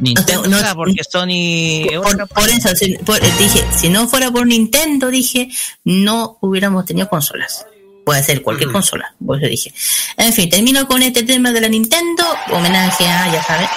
[0.01, 4.47] Nintendo No, será porque Sony Por, por eso si- por- dije, si no fuera por
[4.47, 5.51] Nintendo, dije,
[5.85, 7.66] no hubiéramos tenido consolas.
[8.11, 9.73] Puede ser cualquier consola, por eso dije.
[10.16, 13.69] En fin, termino con este tema de la Nintendo, homenaje a, ya sabes.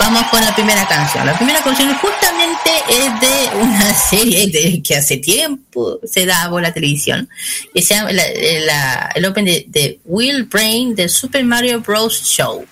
[0.00, 1.26] Vamos con la primera canción.
[1.26, 6.62] La primera canción justamente es de una serie de, que hace tiempo se da por
[6.62, 7.28] la televisión,
[7.74, 8.24] que se llama la-
[8.64, 12.22] la- el open de, de Will Brain de Super Mario Bros.
[12.24, 12.64] Show.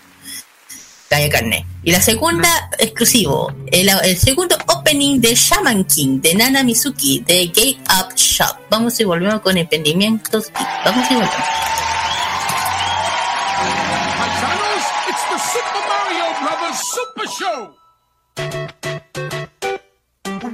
[1.12, 1.66] Calle Carne.
[1.82, 2.48] Y la segunda,
[2.78, 8.56] exclusivo, el, el segundo opening de Shaman King de Nana Mizuki de Gate Up Shop.
[8.70, 10.46] Vamos y volvemos con emprendimientos.
[10.48, 10.52] y
[10.86, 11.34] Vamos y volvemos.
[14.18, 17.74] Paisanos, it's the Super Mario Brothers Super Show!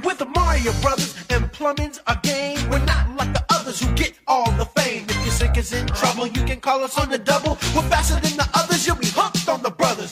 [0.03, 2.57] With the Mario Brothers and plumbing's a game.
[2.69, 5.05] We're not like the others who get all the fame.
[5.07, 7.57] If your sink is in trouble, you can call us on the double.
[7.73, 10.11] We're faster than the others, you'll be hooked on the brothers.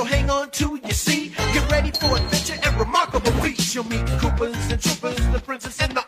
[0.00, 1.36] So hang on to your seat.
[1.52, 3.74] Get ready for adventure and remarkable feats.
[3.74, 6.04] You'll meet Koopas and Troopers, the princess and the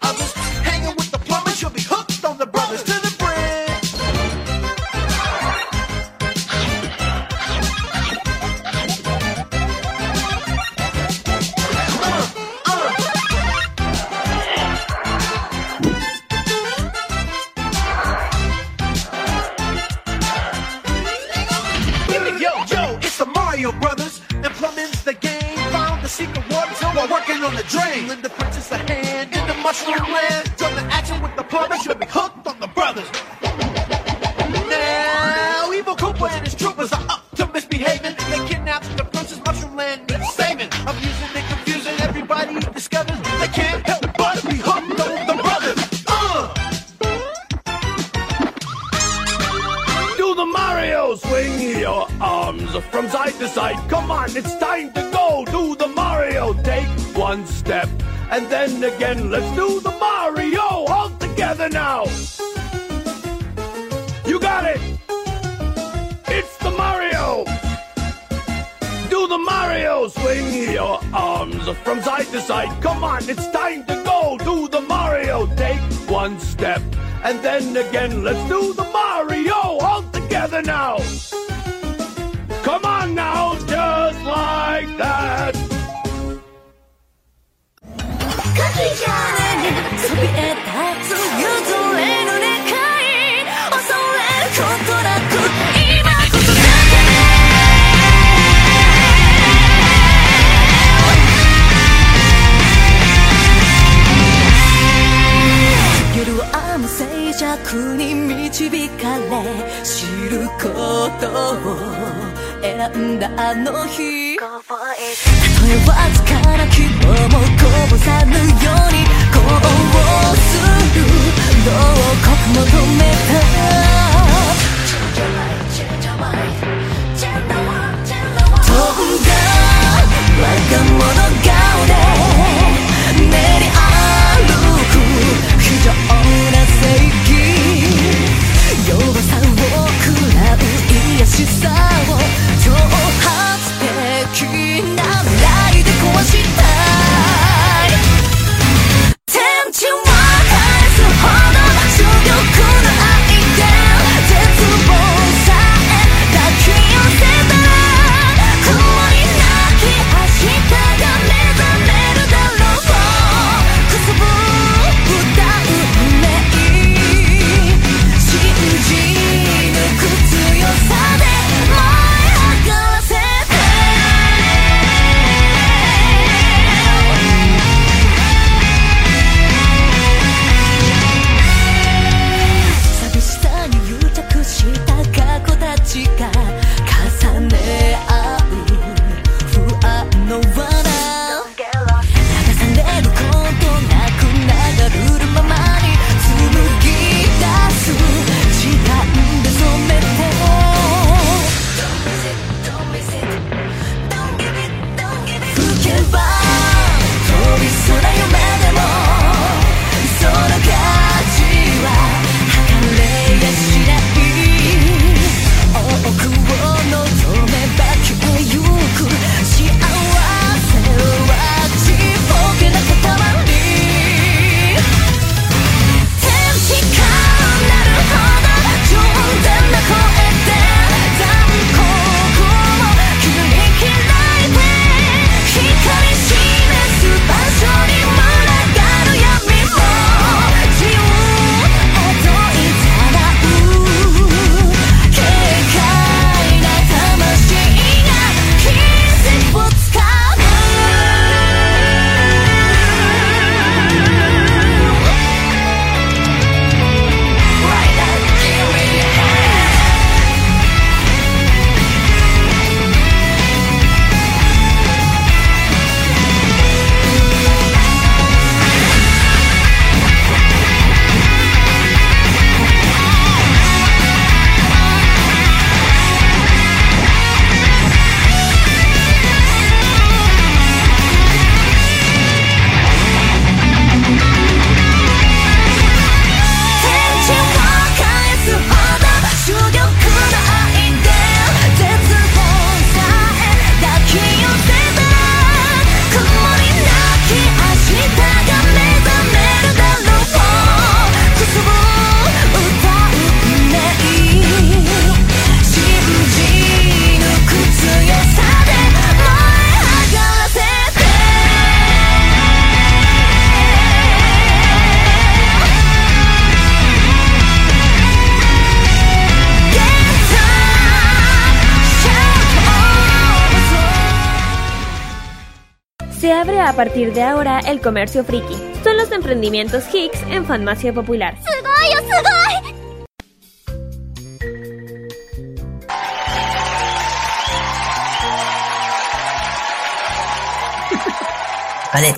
[326.72, 328.56] a partir de ahora el comercio friki.
[328.82, 331.36] Son los emprendimientos Hicks en Farmacia Popular.
[331.38, 331.44] Oh,
[341.92, 342.16] vale.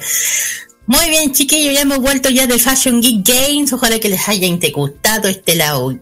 [0.86, 3.72] Muy bien, chiquillos, ya hemos vuelto ya de Fashion Geek Games.
[3.72, 5.98] Ojalá que les haya gustado este lado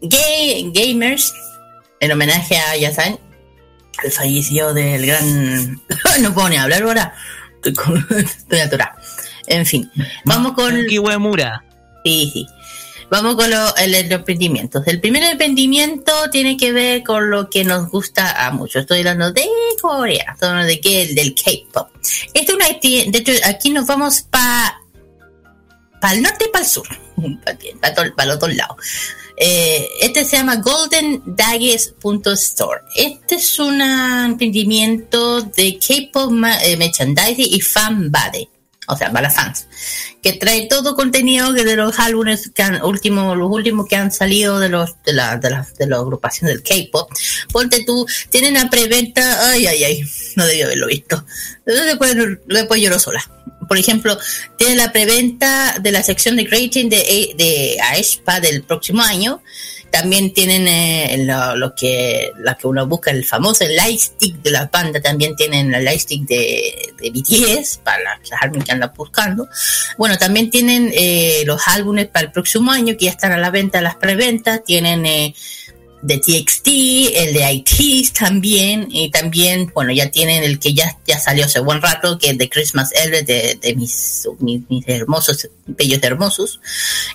[0.00, 1.34] gay, gamers.
[1.98, 3.18] En homenaje a, ya saben,
[4.04, 5.82] el fallecido del gran.
[6.20, 7.12] no pone a hablar ahora.
[7.68, 8.06] Estoy, con...
[8.18, 8.96] Estoy atorado.
[9.46, 9.90] En fin,
[10.24, 10.86] vamos con.
[10.86, 11.64] Kiwemura.
[12.04, 12.46] Sí, sí.
[13.10, 14.86] Vamos con lo- el- los emprendimientos.
[14.86, 18.82] El primer emprendimiento tiene que ver con lo que nos gusta a muchos.
[18.82, 19.46] Estoy hablando de
[19.80, 21.88] Corea, estoy hablando de qué, del K-pop.
[22.34, 24.74] Este es una, de hecho, aquí nos vamos para
[26.00, 26.86] para el norte y para el sur,
[28.16, 28.76] para los dos lados.
[29.40, 32.80] Eh, este se llama Golden Daggers.store.
[32.96, 36.32] Este es un emprendimiento de K-pop
[36.62, 38.48] eh, merchandising y fan body,
[38.88, 39.68] o sea, para fans,
[40.20, 44.70] que trae todo contenido de los álbumes que han, los últimos que han salido de
[44.70, 47.08] los de la, de la, de la agrupación del K-pop.
[47.52, 50.04] Ponte tú, tienen la preventa, ay, ay, ay,
[50.34, 51.24] no debía haberlo visto.
[51.64, 52.16] Después,
[52.46, 53.37] después lloro sola.
[53.68, 54.18] Por ejemplo,
[54.56, 59.42] tiene la preventa de la sección de Creating de, de Aespa del próximo año.
[59.90, 61.24] También tienen eh,
[61.56, 65.00] lo, que la que uno busca, el famoso lightstick de la banda.
[65.00, 69.48] También tienen el lightstick de, de BTS para las álbumes que andan buscando.
[69.96, 73.50] Bueno, también tienen eh, los álbumes para el próximo año que ya están a la
[73.50, 74.62] venta, las preventas.
[74.64, 75.34] Tienen eh,
[76.02, 76.68] de TXT,
[77.14, 81.60] el de ITs también, y también, bueno, ya tienen el que ya, ya salió hace
[81.60, 86.60] buen rato, que es de Christmas Ever, de, de mis, mis, mis hermosos, bellos hermosos,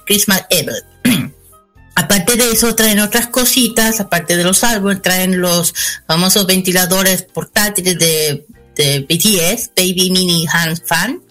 [0.06, 0.84] Christmas Ever.
[1.96, 5.76] Aparte de eso, traen otras cositas, aparte de los álbumes, traen los
[6.08, 8.46] famosos ventiladores portátiles de,
[8.76, 11.22] BTS, Baby Mini Hand Fan,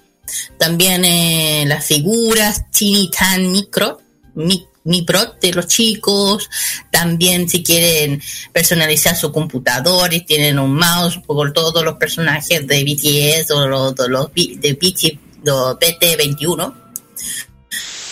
[0.59, 4.01] también eh, las figuras Teeny Tan Micro,
[4.35, 6.48] mi, mi Pro de los chicos,
[6.90, 8.20] también si quieren
[8.52, 13.94] personalizar su computador y tienen un mouse por todos los personajes de BTS o los,
[13.94, 16.74] de los de BT, de BT21.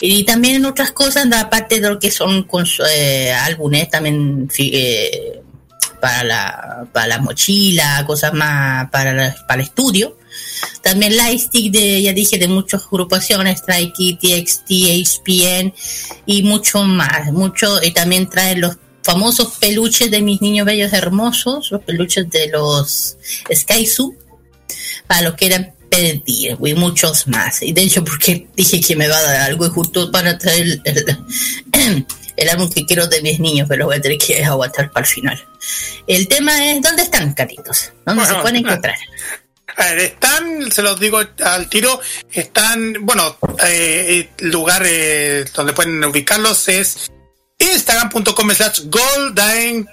[0.02, 5.42] Y también en otras cosas, aparte de lo que son cons- eh, álbumes, también eh,
[6.01, 10.16] para la, para la mochila, cosas más para, para el estudio.
[10.82, 15.74] También Lightstick de, ya dije, de muchas agrupaciones, Strike, TXT, HPN
[16.27, 17.32] y mucho más.
[17.32, 22.48] Mucho, y también traen los famosos peluches de mis niños bellos hermosos, los peluches de
[22.48, 23.16] los
[23.52, 24.15] Sky Zoo,
[25.07, 27.62] para los que eran pedir, y muchos más.
[27.62, 30.62] Y de hecho, porque dije que me va a dar algo y justo para traer
[30.62, 34.90] el, el, el álbum que quiero de mis niños, pero voy a tener que aguantar
[34.90, 35.44] para el final.
[36.07, 37.93] El tema es, ¿dónde están, caritos?
[38.07, 38.97] ¿Dónde se pueden encontrar?
[39.81, 46.05] Ver, están, se los digo al tiro, están, bueno, eh, el lugar eh, donde pueden
[46.05, 47.11] ubicarlos es
[47.59, 49.90] instagram.com slash goldine.store.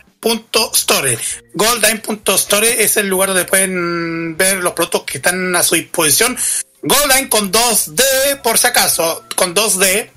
[1.53, 6.37] Goldine.store es el lugar donde pueden ver los productos que están a su disposición.
[6.81, 10.09] Goldine con 2D, por si acaso, con 2D.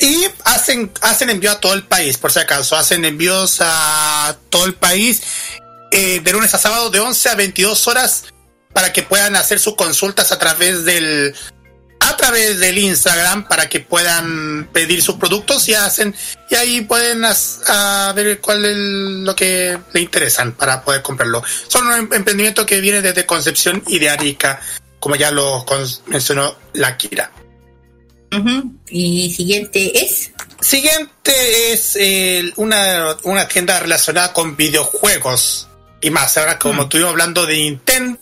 [0.00, 2.76] Y hacen, hacen envío a todo el país, por si acaso.
[2.76, 5.20] Hacen envíos a todo el país
[5.90, 8.24] eh, de lunes a sábado de 11 a 22 horas
[8.74, 11.34] para que puedan hacer sus consultas a través del
[12.00, 16.14] a través del Instagram para que puedan pedir sus productos y hacen
[16.50, 21.42] y ahí pueden as- a ver cuál es lo que le interesan para poder comprarlo.
[21.66, 24.60] Son un em- emprendimiento que viene desde Concepción y de Arica,
[25.00, 25.64] como ya lo
[26.08, 27.30] mencionó la Kira.
[28.88, 30.30] Y siguiente es.
[30.60, 35.68] Siguiente es eh, una, una tienda relacionada con videojuegos
[36.04, 36.36] y más.
[36.38, 38.18] Ahora, como estuvimos hablando de Nintendo,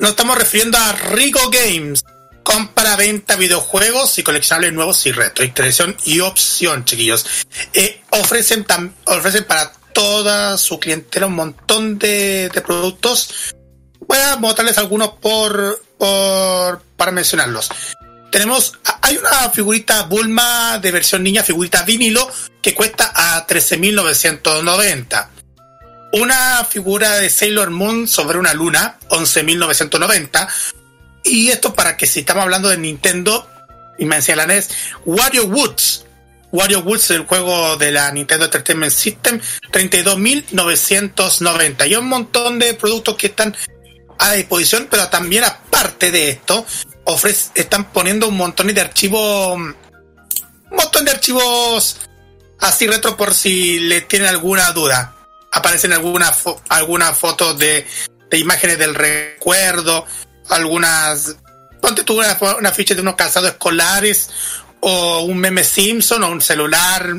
[0.00, 2.04] nos estamos refiriendo a Rigo Games.
[2.42, 7.26] Compra, venta, videojuegos y coleccionables nuevos y retro, interacción y opción, chiquillos.
[7.74, 13.54] Eh, ofrecen, tam- ofrecen para toda su clientela un montón de, de productos.
[14.06, 17.68] Voy a mostrarles algunos por, por, para mencionarlos.
[18.30, 22.30] Tenemos, hay una figurita Bulma de versión niña, figurita vinilo,
[22.62, 25.28] que cuesta a 13.990.
[26.18, 30.48] Una figura de Sailor Moon sobre una luna, 11.990.
[31.24, 33.46] Y esto para que si estamos hablando de Nintendo,
[33.98, 34.70] y me la NES,
[35.04, 36.06] Wario Woods.
[36.52, 39.38] Wario Woods, el juego de la Nintendo Entertainment System,
[39.70, 41.86] 32.990.
[41.86, 43.54] Y un montón de productos que están
[44.18, 46.64] a disposición, pero también aparte de esto,
[47.54, 49.76] están poniendo un montón de archivos, un
[50.70, 51.98] montón de archivos
[52.58, 55.12] así retro por si le tienen alguna duda.
[55.56, 57.86] Aparecen algunas algunas fotos de,
[58.30, 60.06] de imágenes del recuerdo,
[60.48, 61.36] algunas,
[61.80, 64.30] ponte tú una, ficha de unos calzados escolares
[64.80, 67.16] o un meme Simpson o un celular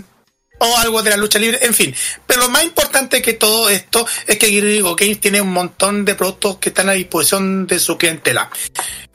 [0.60, 1.96] o algo de la lucha libre, en fin.
[2.26, 6.16] Pero lo más importante que todo esto es que Grigo Games tiene un montón de
[6.16, 8.50] productos que están a disposición de su clientela.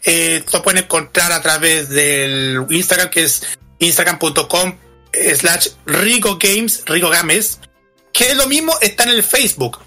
[0.04, 3.42] Eh, lo pueden encontrar a través del Instagram que es
[3.78, 4.76] instagram.com
[5.36, 7.58] slash Rigo Games, Rigo Games,
[8.30, 9.78] es lo mismo, está en el Facebook.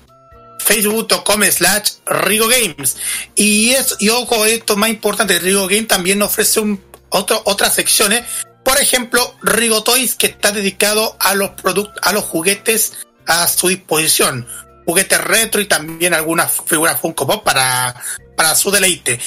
[0.59, 2.97] Facebook.com slash Rigo Games.
[3.35, 8.23] Y es, y ojo, esto más importante, Rigo Games también ofrece un, otro, otras secciones
[8.65, 12.93] por ejemplo, Rigo Toys, que está dedicado a los productos, a los juguetes
[13.27, 14.47] a su disposición.
[14.87, 17.95] Juguetes retro y también algunas figuras Funko Pop para,
[18.35, 19.19] para su deleite.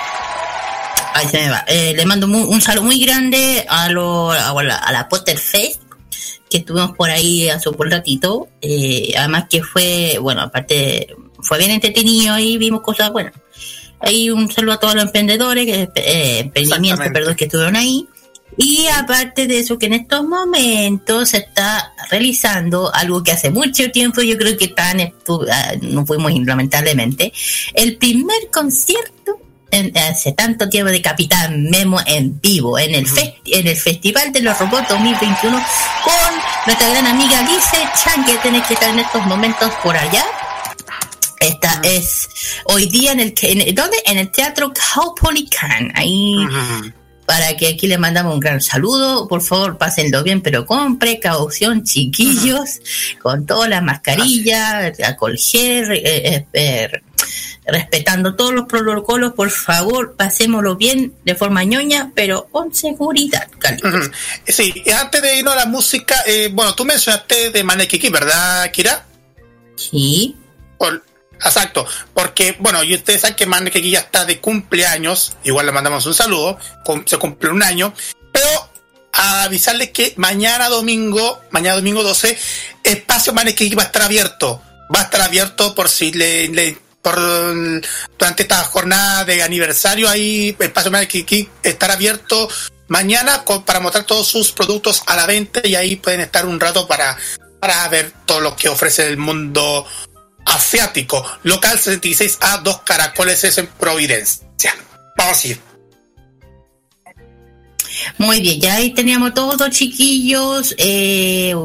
[1.15, 1.63] Ahí se me va.
[1.67, 5.07] Eh, le mando mu- un saludo muy grande a, lo, a, la, a la
[6.55, 8.47] que estuvimos por ahí hace un ratito.
[8.61, 13.33] Eh, además que fue, bueno, aparte fue bien entretenido y vimos cosas buenas.
[13.99, 18.07] Ahí un saludo a todos los emprendedores, eh, emprendimientos, perdón, que estuvieron ahí.
[18.57, 23.91] Y aparte de eso, que en estos momentos se está realizando algo que hace mucho
[23.91, 27.33] tiempo, yo creo que tan estu- ah, no fuimos lamentablemente,
[27.73, 29.41] el primer concierto
[29.75, 34.31] en- hace tanto tiempo de Capitán Memo en vivo en el, festi- en el Festival
[34.31, 35.57] de los Robots 2021
[36.03, 36.35] con
[36.65, 40.23] nuestra gran amiga Lice Chan, que tiene que estar en estos momentos por allá.
[41.39, 42.27] Esta es
[42.65, 43.97] hoy día en el, que- en, ¿dónde?
[44.05, 45.91] En el Teatro Caupolicán.
[45.95, 46.35] Ahí
[47.25, 49.27] para que aquí le mandamos un gran saludo.
[49.27, 52.79] Por favor, pásenlo bien, pero con precaución, chiquillos,
[53.21, 56.89] con toda la mascarilla, alcohol gel, eh, eh, eh,
[57.65, 64.11] respetando todos los protocolos, por favor, pasémoslo bien de forma ñoña, pero con seguridad, Carlitos.
[64.47, 69.05] Sí, antes de irnos a la música, eh, bueno, tú mencionaste de Manekiki, ¿verdad, Kira?
[69.75, 70.35] Sí.
[70.77, 71.03] Por-
[71.33, 76.05] exacto, porque, bueno, y ustedes saben que Manekiki ya está de cumpleaños, igual le mandamos
[76.05, 76.57] un saludo,
[77.05, 77.93] se cumple un año,
[78.31, 78.47] pero
[79.13, 82.37] a avisarles que mañana domingo, mañana domingo 12,
[82.83, 84.61] Espacio Manekiki va a estar abierto,
[84.93, 86.77] va a estar abierto por si le, le-
[87.13, 92.49] durante esta jornada de aniversario ahí Espacio Manekiki estará abierto
[92.87, 96.87] mañana para mostrar todos sus productos a la venta y ahí pueden estar un rato
[96.87, 97.17] para
[97.59, 99.85] para ver todo lo que ofrece el mundo
[100.45, 101.25] asiático.
[101.43, 104.75] Local 66A, dos caracoles es en Providencia.
[105.17, 105.59] Vamos a ir.
[108.17, 110.75] Muy bien, ya ahí teníamos todo, chiquillos.
[110.77, 111.55] Eh,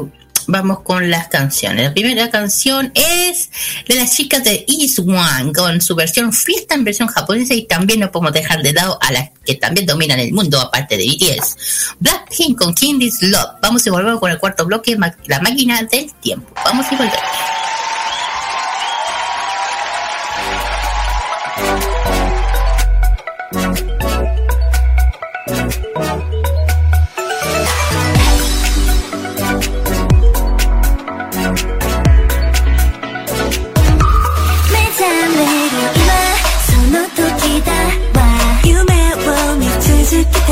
[0.51, 1.85] vamos con las canciones.
[1.85, 3.49] La primera canción es
[3.87, 8.01] de las chicas de East One con su versión fiesta en versión japonesa y también
[8.01, 11.95] no podemos dejar de lado a las que también dominan el mundo aparte de BTS.
[11.99, 13.59] Blackpink con Candy's Love.
[13.61, 16.53] Vamos y volvemos con el cuarto bloque, la máquina del tiempo.
[16.63, 17.60] Vamos y volvemos.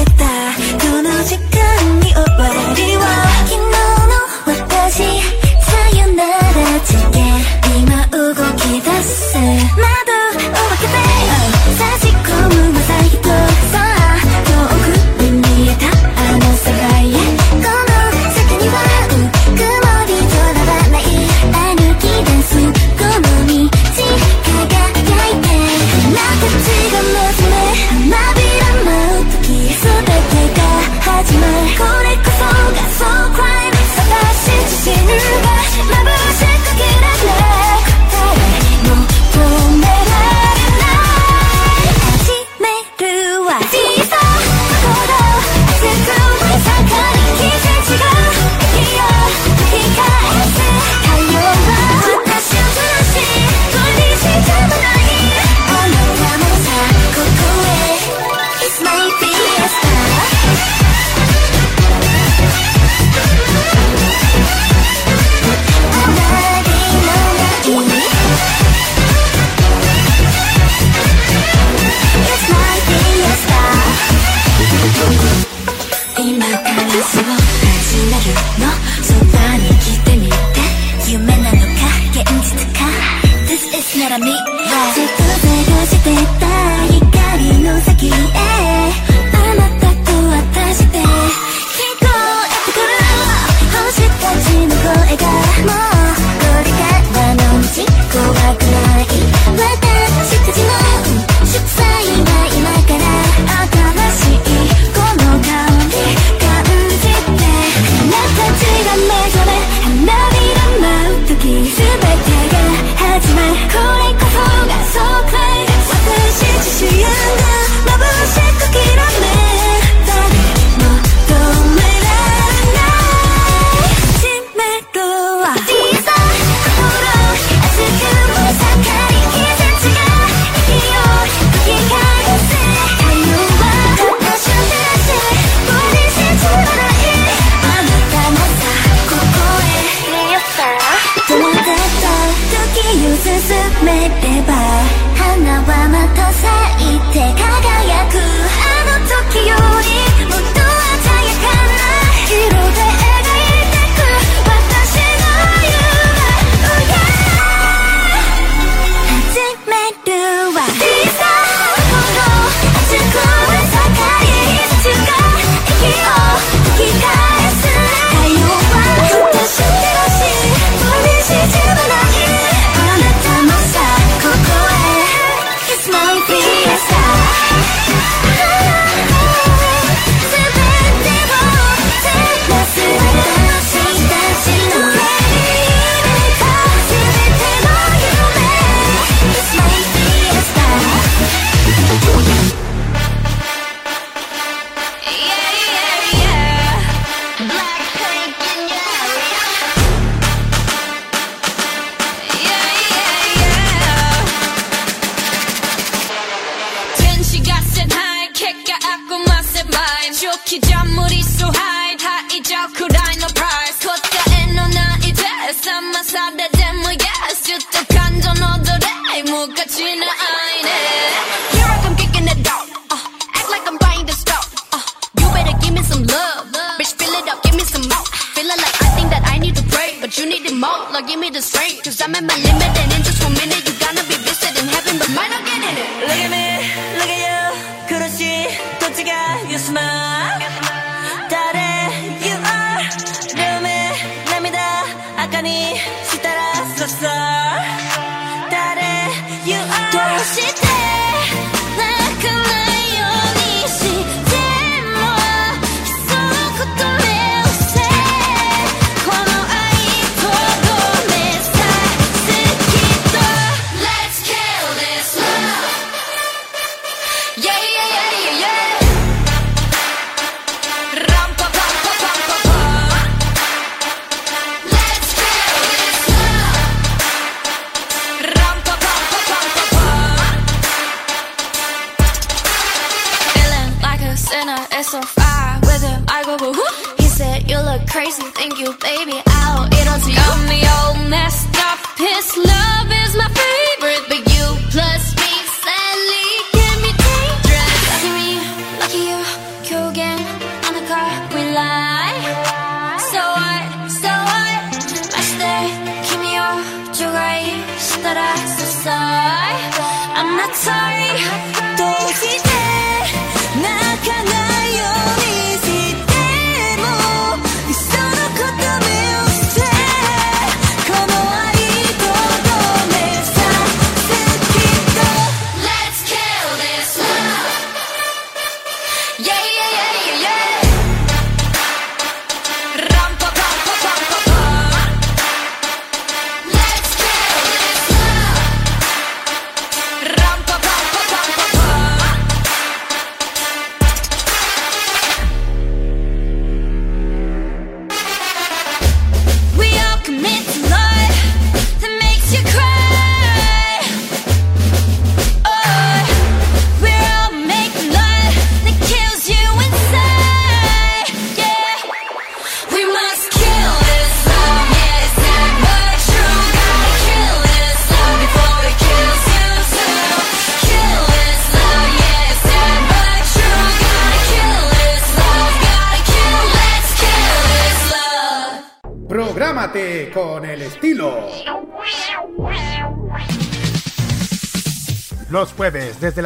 [0.02, 0.29] It's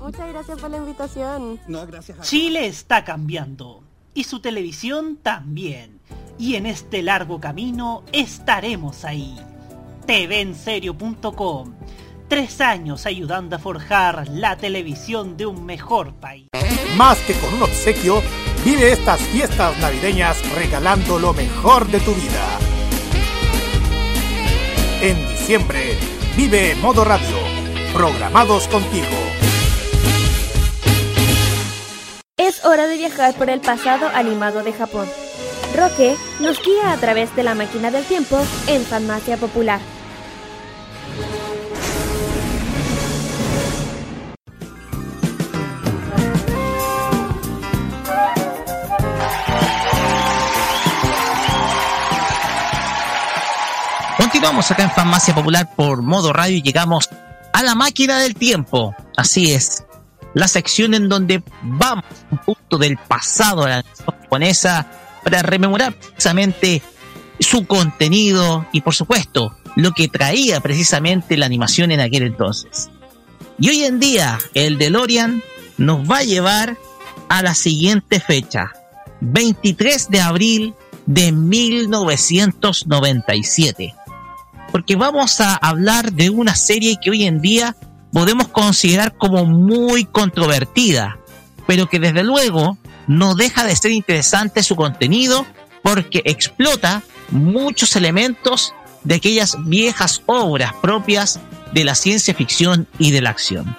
[0.00, 1.60] Muchas gracias por la invitación.
[1.68, 3.82] No, gracias a Chile está cambiando
[4.14, 6.00] y su televisión también.
[6.38, 9.36] Y en este largo camino estaremos ahí.
[10.06, 11.74] TVenserio.com.
[12.28, 16.48] Tres años ayudando a forjar la televisión de un mejor país.
[16.96, 18.22] Más que con un obsequio,
[18.64, 22.58] vive estas fiestas navideñas regalando lo mejor de tu vida.
[25.02, 25.96] En diciembre,
[26.36, 27.36] vive modo radio.
[27.92, 29.49] Programados contigo.
[32.50, 35.06] Es hora de viajar por el pasado animado de Japón.
[35.76, 39.78] Roque nos guía a través de la máquina del tiempo en Farmacia Popular.
[54.16, 57.10] Continuamos acá en Farmacia Popular por modo radio y llegamos
[57.52, 58.92] a la máquina del tiempo.
[59.16, 59.84] Así es,
[60.34, 64.90] la sección en donde vamos a un punto del pasado de la japonesa
[65.22, 66.82] para rememorar precisamente
[67.38, 72.90] su contenido y por supuesto lo que traía precisamente la animación en aquel entonces.
[73.58, 75.42] Y hoy en día el DeLorean
[75.78, 76.76] nos va a llevar
[77.28, 78.72] a la siguiente fecha,
[79.20, 80.74] 23 de abril
[81.06, 83.94] de 1997
[84.70, 87.76] porque vamos a hablar de una serie que hoy en día
[88.12, 91.18] podemos considerar como muy controvertida,
[91.66, 95.46] pero que desde luego no deja de ser interesante su contenido
[95.82, 98.74] porque explota muchos elementos
[99.04, 101.40] de aquellas viejas obras propias
[101.72, 103.76] de la ciencia ficción y de la acción.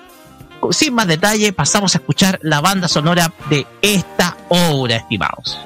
[0.72, 5.58] Sin más detalle, pasamos a escuchar la banda sonora de esta obra, estimados.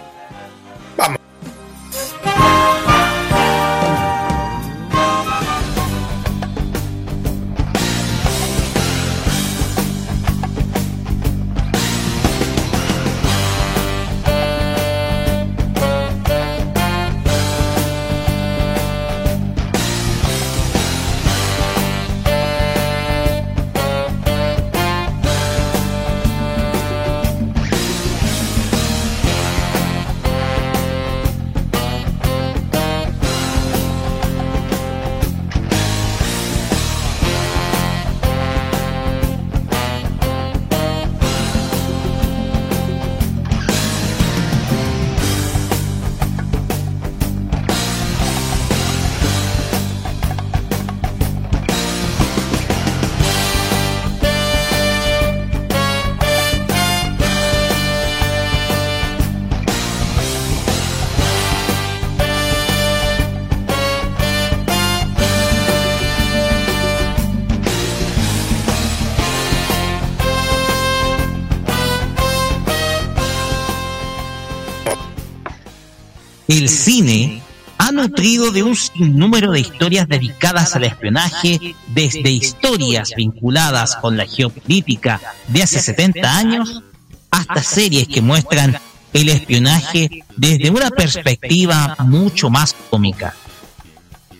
[76.55, 77.41] El cine
[77.77, 84.25] ha nutrido de un sinnúmero de historias dedicadas al espionaje, desde historias vinculadas con la
[84.25, 85.19] geopolítica
[85.49, 86.81] de hace 70 años
[87.29, 88.79] hasta series que muestran
[89.11, 93.35] el espionaje desde una perspectiva mucho más cómica.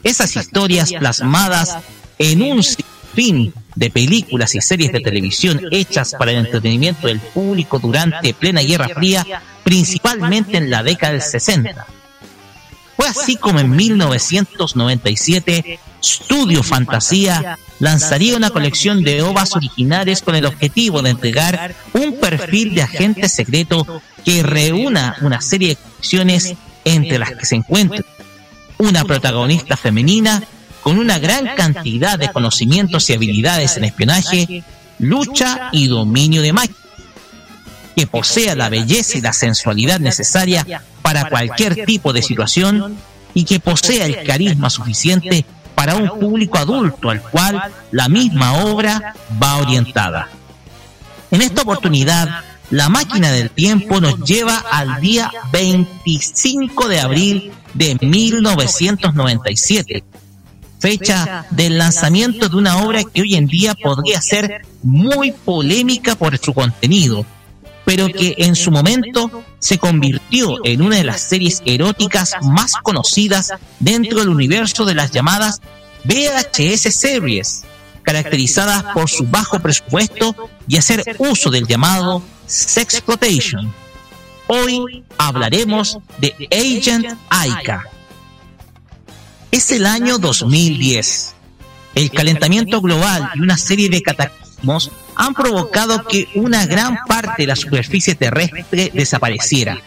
[0.02, 1.80] Esas historias plasmadas
[2.18, 7.78] en un sinfín de películas y series de televisión hechas para el entretenimiento del público
[7.78, 9.26] durante plena Guerra Fría,
[9.66, 11.88] principalmente en la década del 60.
[12.96, 20.46] Fue así como en 1997 Studio Fantasía lanzaría una colección de ovas originales con el
[20.46, 26.54] objetivo de entregar un perfil de agente secreto que reúna una serie de acciones
[26.86, 28.06] entre las que se encuentran
[28.78, 30.44] una protagonista femenina
[30.82, 34.64] con una gran cantidad de conocimientos y habilidades en espionaje,
[35.00, 36.82] lucha y dominio de máquinas,
[37.96, 40.66] que posea la belleza y la sensualidad necesaria
[41.02, 42.98] para cualquier tipo de situación
[43.34, 49.14] y que posea el carisma suficiente para un público adulto al cual la misma obra
[49.42, 50.30] va orientada.
[51.32, 57.98] En esta oportunidad, la máquina del tiempo nos lleva al día 25 de abril de
[58.02, 60.04] 1997,
[60.80, 66.38] fecha del lanzamiento de una obra que hoy en día podría ser muy polémica por
[66.38, 67.26] su contenido,
[67.86, 73.54] pero que en su momento se convirtió en una de las series eróticas más conocidas
[73.80, 75.62] dentro del universo de las llamadas
[76.04, 77.64] VHS series,
[78.04, 80.36] caracterizadas por su bajo presupuesto
[80.68, 83.74] y hacer uso del llamado sexploitation.
[84.48, 87.84] Hoy hablaremos de Agent Aika.
[89.52, 91.34] Es el año 2010.
[91.96, 94.45] El calentamiento global y una serie de cataclismos
[95.16, 99.78] han provocado que una gran parte de la superficie terrestre desapareciera.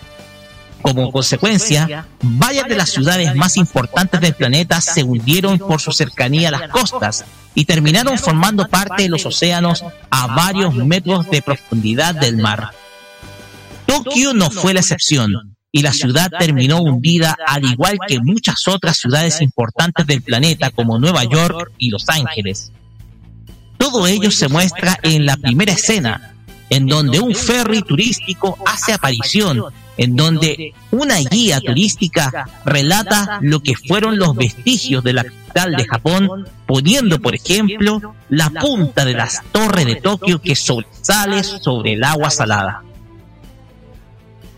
[0.83, 6.49] Como consecuencia, varias de las ciudades más importantes del planeta se hundieron por su cercanía
[6.49, 7.25] a las costas
[7.55, 12.71] y terminaron formando parte de los océanos a varios metros de profundidad del mar.
[13.87, 18.97] Tokio no fue la excepción y la ciudad terminó hundida al igual que muchas otras
[18.99, 22.71] ciudades importantes del planeta como Nueva York y Los Ángeles.
[23.91, 26.35] Todo ello se muestra en la primera escena,
[26.69, 29.65] en donde un ferry turístico hace aparición,
[29.97, 35.87] en donde una guía turística relata lo que fueron los vestigios de la capital de
[35.87, 42.05] Japón, poniendo, por ejemplo, la punta de las torres de Tokio que sobresale sobre el
[42.05, 42.83] agua salada.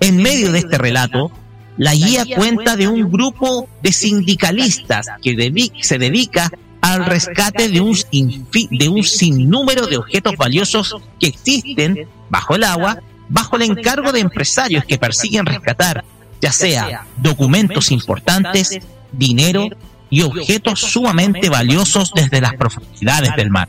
[0.00, 1.31] En medio de este relato,
[1.76, 6.50] la guía cuenta de un grupo de sindicalistas que se dedica
[6.81, 12.65] al rescate de un, sinfi- de un sinnúmero de objetos valiosos que existen bajo el
[12.65, 16.05] agua, bajo el encargo de empresarios que persiguen rescatar,
[16.41, 18.81] ya sea documentos importantes,
[19.12, 19.68] dinero
[20.09, 23.68] y objetos sumamente valiosos desde las profundidades del mar.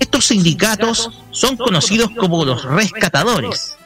[0.00, 3.76] Estos sindicatos son conocidos como los rescatadores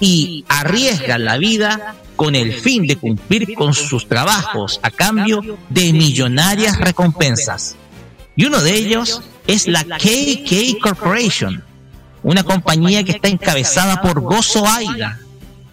[0.00, 5.92] y arriesgan la vida con el fin de cumplir con sus trabajos a cambio de
[5.92, 7.76] millonarias recompensas.
[8.36, 11.62] Y uno de ellos es la KK Corporation,
[12.22, 15.18] una compañía que está encabezada por Gozo Aida,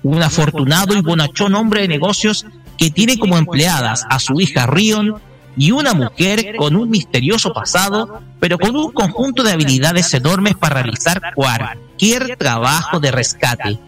[0.04, 2.46] un afortunado y bonachón hombre de negocios
[2.78, 5.16] que tiene como empleadas a su hija Rion
[5.58, 10.82] y una mujer con un misterioso pasado, pero con un conjunto de habilidades enormes para
[10.82, 13.80] realizar cualquier trabajo de rescate.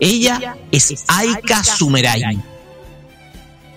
[0.00, 2.40] Ella es Aika Sumerai.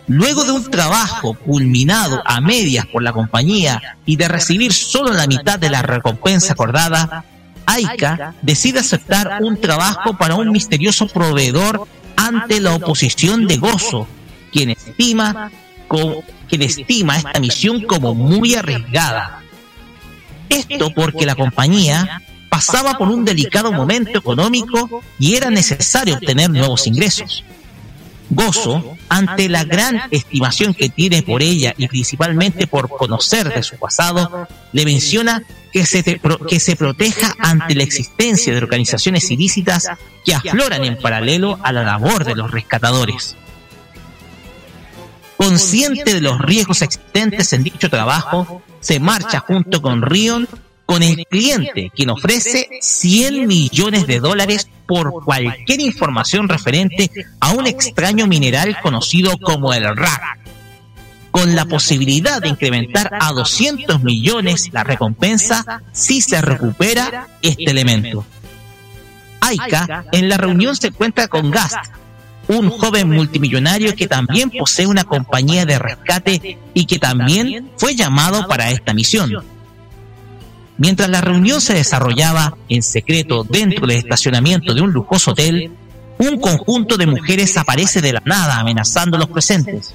[0.08, 5.28] Luego de un trabajo culminado a medias por la compañía y de recibir solo la
[5.28, 7.26] mitad de la recompensa acordada,
[7.66, 14.08] Aika decide aceptar un trabajo para un misterioso proveedor ante la oposición de Gozo,
[14.52, 15.52] quien estima,
[16.48, 19.42] quien estima esta misión como muy arriesgada.
[20.50, 22.22] Esto porque la compañía
[22.54, 27.44] pasaba por un delicado momento económico y era necesario obtener nuevos ingresos.
[28.30, 33.78] Gozo, ante la gran estimación que tiene por ella y principalmente por conocer de su
[33.78, 35.42] pasado, le menciona
[35.72, 36.04] que se,
[36.48, 39.88] que se proteja ante la existencia de organizaciones ilícitas
[40.24, 43.36] que afloran en paralelo a la labor de los rescatadores.
[45.38, 50.48] Consciente de los riesgos existentes en dicho trabajo, se marcha junto con Rion
[50.94, 57.66] con el cliente, quien ofrece 100 millones de dólares por cualquier información referente a un
[57.66, 60.38] extraño mineral conocido como el RAC,
[61.32, 68.24] con la posibilidad de incrementar a 200 millones la recompensa si se recupera este elemento.
[69.42, 71.76] Aika en la reunión se encuentra con Gast,
[72.50, 78.48] un joven multimillonario que también posee una compañía de rescate y que también fue llamado
[78.48, 79.53] para esta misión.
[80.78, 85.72] Mientras la reunión se desarrollaba en secreto dentro del estacionamiento de un lujoso hotel,
[86.18, 89.94] un conjunto de mujeres aparece de la nada amenazando a los presentes.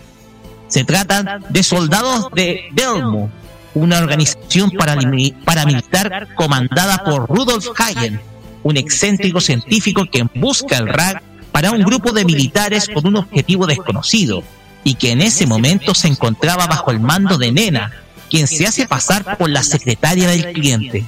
[0.68, 3.30] Se trata de soldados de Delmo,
[3.74, 8.20] una organización paramilitar comandada por Rudolf Hagen,
[8.62, 13.66] un excéntrico científico que busca el RAG para un grupo de militares con un objetivo
[13.66, 14.42] desconocido
[14.84, 17.92] y que en ese momento se encontraba bajo el mando de Nena,
[18.28, 21.04] quien se hace pasar por la secretaria del cliente.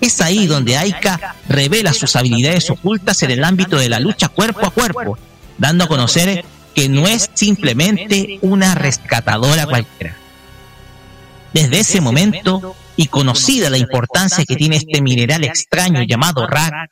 [0.00, 4.66] Es ahí donde Aika revela sus habilidades ocultas en el ámbito de la lucha cuerpo
[4.66, 5.18] a cuerpo,
[5.58, 6.44] dando a conocer
[6.74, 10.16] que no es simplemente una rescatadora cualquiera.
[11.52, 16.88] Desde ese momento, y conocida la importancia que tiene este mineral extraño llamado RAR,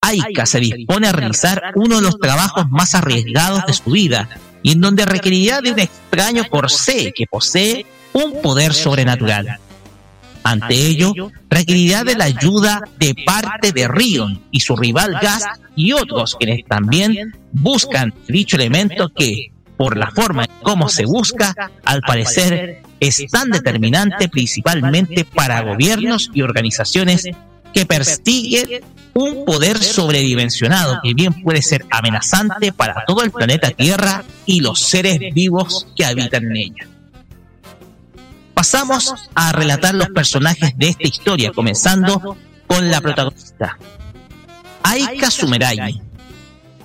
[0.00, 4.28] Aika se dispone a realizar uno de los trabajos más arriesgados de su vida
[4.62, 7.86] y en donde requerirá de un extraño corsé que posee
[8.16, 9.58] un poder sobrenatural.
[10.42, 11.12] Ante ello,
[11.50, 16.64] requerirá de la ayuda de parte de Rion y su rival Gas y otros quienes
[16.64, 21.54] también buscan dicho elemento que, por la forma en cómo se busca,
[21.84, 27.28] al parecer es tan determinante principalmente para gobiernos y organizaciones
[27.74, 34.24] que persiguen un poder sobredimensionado que bien puede ser amenazante para todo el planeta Tierra
[34.46, 36.95] y los seres vivos que habitan en ella.
[38.56, 43.76] Pasamos a relatar los personajes de esta historia, comenzando con la protagonista,
[44.82, 46.00] Aika Sumerai.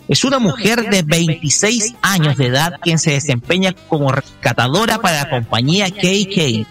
[0.10, 5.30] Es una mujer de 26 años de edad quien se desempeña como rescatadora para la
[5.30, 6.68] compañía KK.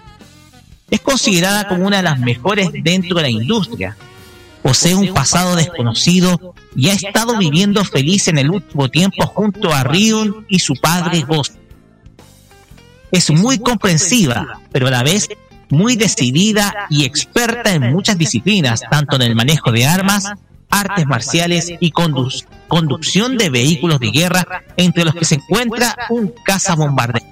[0.91, 3.97] Es considerada como una de las mejores dentro de la industria.
[4.62, 9.83] Posee un pasado desconocido y ha estado viviendo feliz en el último tiempo junto a
[9.83, 11.60] Ryun y su padre Ghost.
[13.13, 15.29] Es muy comprensiva, pero a la vez
[15.71, 20.25] muy decidida y experta en muchas disciplinas, tanto en el manejo de armas,
[20.69, 26.33] artes marciales y condu- conducción de vehículos de guerra, entre los que se encuentra un
[26.45, 27.27] cazabombardero.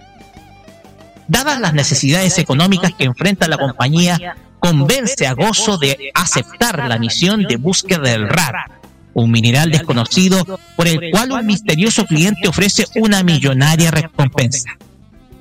[1.28, 7.42] Dadas las necesidades económicas que enfrenta la compañía, convence a Gozo de aceptar la misión
[7.42, 8.54] de búsqueda del RAR,
[9.14, 10.44] un mineral desconocido
[10.76, 14.70] por el cual un misterioso cliente ofrece una millonaria recompensa.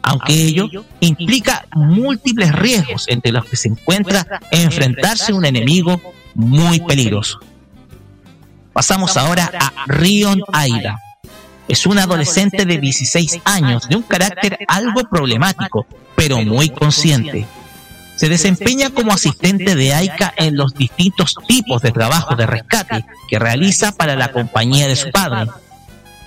[0.03, 0.69] Aunque ello
[1.00, 6.01] implica múltiples riesgos entre los que se encuentra enfrentarse a un enemigo
[6.34, 7.40] muy peligroso.
[8.74, 11.00] Pasamos ahora a Rion Aida.
[11.67, 15.85] Es una adolescente de 16 años de un carácter algo problemático,
[16.16, 17.45] pero muy consciente.
[18.16, 23.38] Se desempeña como asistente de Aika en los distintos tipos de trabajo de rescate que
[23.38, 25.51] realiza para la compañía de su padre.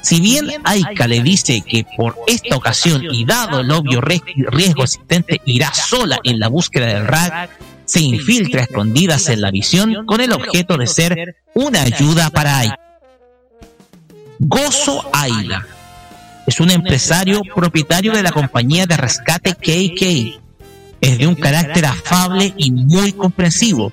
[0.02, 4.84] Si bien Aika le dice que por esta ocasión y dado el obvio ries- riesgo
[4.84, 7.50] existente irá sola en la búsqueda del RAG,
[7.84, 12.78] se infiltra escondidas en la visión con el objeto de ser una ayuda para Aika.
[14.38, 15.66] Gozo Aida
[16.46, 20.40] es un empresario propietario de la compañía de rescate KK.
[21.02, 23.92] Es de un carácter afable y muy comprensivo.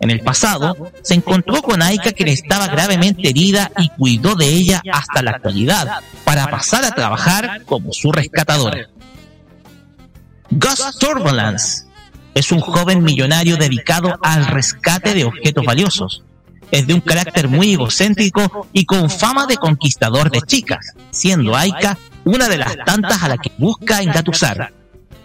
[0.00, 4.82] En el pasado, se encontró con Aika quien estaba gravemente herida y cuidó de ella
[4.92, 8.88] hasta la actualidad, para pasar a trabajar como su rescatadora.
[10.50, 11.84] Gus Turbulence
[12.34, 16.22] es un joven millonario dedicado al rescate de objetos valiosos.
[16.70, 21.98] Es de un carácter muy egocéntrico y con fama de conquistador de chicas, siendo Aika
[22.24, 24.72] una de las tantas a la que busca engatusar.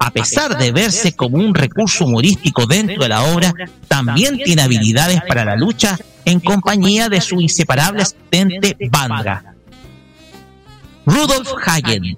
[0.04, 3.54] A pesar de verse como un recurso humorístico dentro de la obra,
[3.88, 9.56] también tiene habilidades para la lucha en compañía de su inseparable asistente Bandra.
[11.06, 12.18] Rudolf Hagen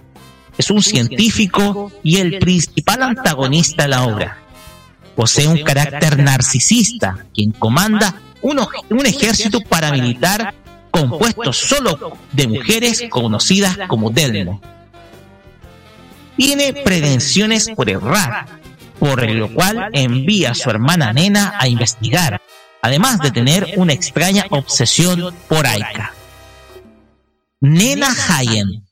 [0.58, 4.40] es un científico y el principal antagonista de la obra.
[5.16, 10.56] Posee un carácter narcisista, quien comanda un, un ejército paramilitar
[10.90, 14.60] compuesto solo de mujeres conocidas como Delmo.
[16.38, 18.46] Tiene prevenciones por el RAR,
[19.00, 22.42] por lo cual envía a su hermana Nena a investigar,
[22.82, 26.14] además de tener una extraña obsesión por Aika.
[27.62, 28.86] Nena Hayen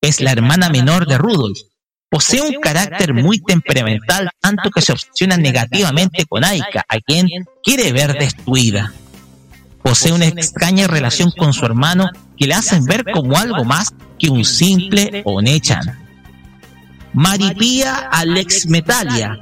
[0.00, 1.58] es la hermana menor de Rudolf.
[2.10, 7.28] Posee un carácter muy temperamental, tanto que se obsesiona negativamente con Aika, a quien
[7.62, 8.92] quiere ver destruida.
[9.82, 14.28] Posee una extraña relación con su hermano que le hacen ver como algo más que
[14.28, 16.09] un simple Onechan.
[17.12, 19.40] Maripía Alex Metalia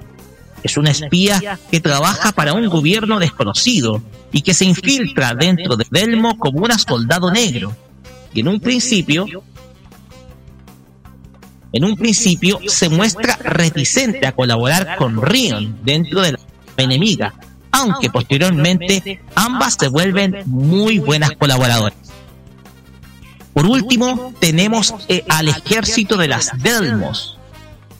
[0.63, 5.87] es una espía que trabaja para un gobierno desconocido y que se infiltra dentro de
[5.91, 7.75] Delmo como una soldado negro.
[8.35, 9.27] Y en un principio,
[11.73, 16.39] en un principio se muestra reticente a colaborar con Rion dentro de la
[16.77, 17.35] enemiga,
[17.71, 21.97] aunque posteriormente ambas se vuelven muy buenas colaboradoras.
[23.55, 27.38] Por último, tenemos eh, al ejército de las Delmos,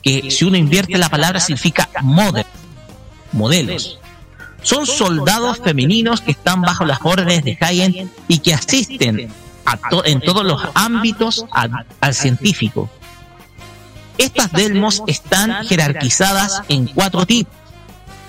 [0.03, 2.45] que si uno invierte la palabra significa model,
[3.31, 3.99] modelos.
[4.61, 9.31] Son soldados femeninos que están bajo las órdenes de Hayen y que asisten
[9.65, 11.67] a to- en todos los ámbitos a-
[12.01, 12.89] al científico.
[14.17, 17.53] Estas delmos están jerarquizadas en cuatro tipos.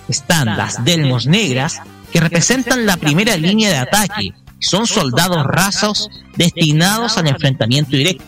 [0.09, 1.81] Están las delmos negras,
[2.13, 4.33] que representan la primera línea de ataque.
[4.59, 8.25] Son soldados rasos destinados al enfrentamiento directo.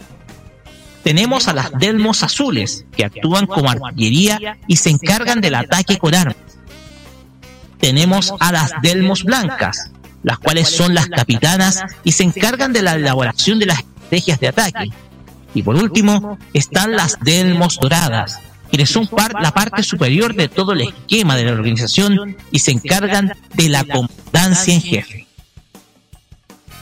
[1.03, 6.15] Tenemos a las Delmos azules, que actúan como artillería y se encargan del ataque con
[6.15, 6.37] armas.
[7.81, 9.91] Tenemos a las Delmos blancas,
[10.23, 14.49] las cuales son las capitanas y se encargan de la elaboración de las estrategias de
[14.49, 14.91] ataque.
[15.55, 18.39] Y por último, están las Delmos doradas,
[18.71, 19.09] quienes son
[19.41, 23.85] la parte superior de todo el esquema de la organización y se encargan de la
[23.85, 25.27] comandancia en jefe.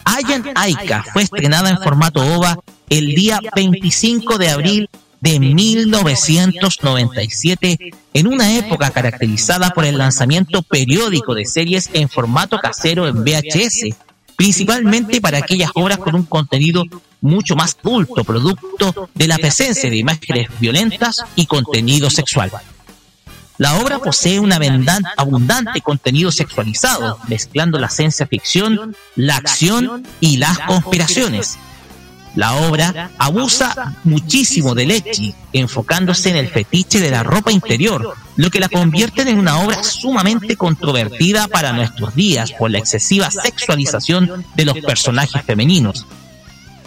[0.04, 2.58] Agent Aika fue estrenada en formato OVA
[2.90, 11.34] el día 25 de abril de 1997 en una época caracterizada por el lanzamiento periódico
[11.34, 13.94] de series en formato casero en VHS,
[14.36, 16.82] principalmente para aquellas obras con un contenido
[17.20, 22.50] mucho más adulto, producto de la presencia de imágenes violentas y contenido sexual.
[23.58, 30.58] La obra posee un abundante contenido sexualizado, mezclando la ciencia ficción, la acción y las
[30.60, 31.58] conspiraciones.
[32.36, 38.50] La obra abusa muchísimo del ecchi, enfocándose en el fetiche de la ropa interior, lo
[38.50, 44.44] que la convierte en una obra sumamente controvertida para nuestros días por la excesiva sexualización
[44.54, 46.06] de los personajes femeninos.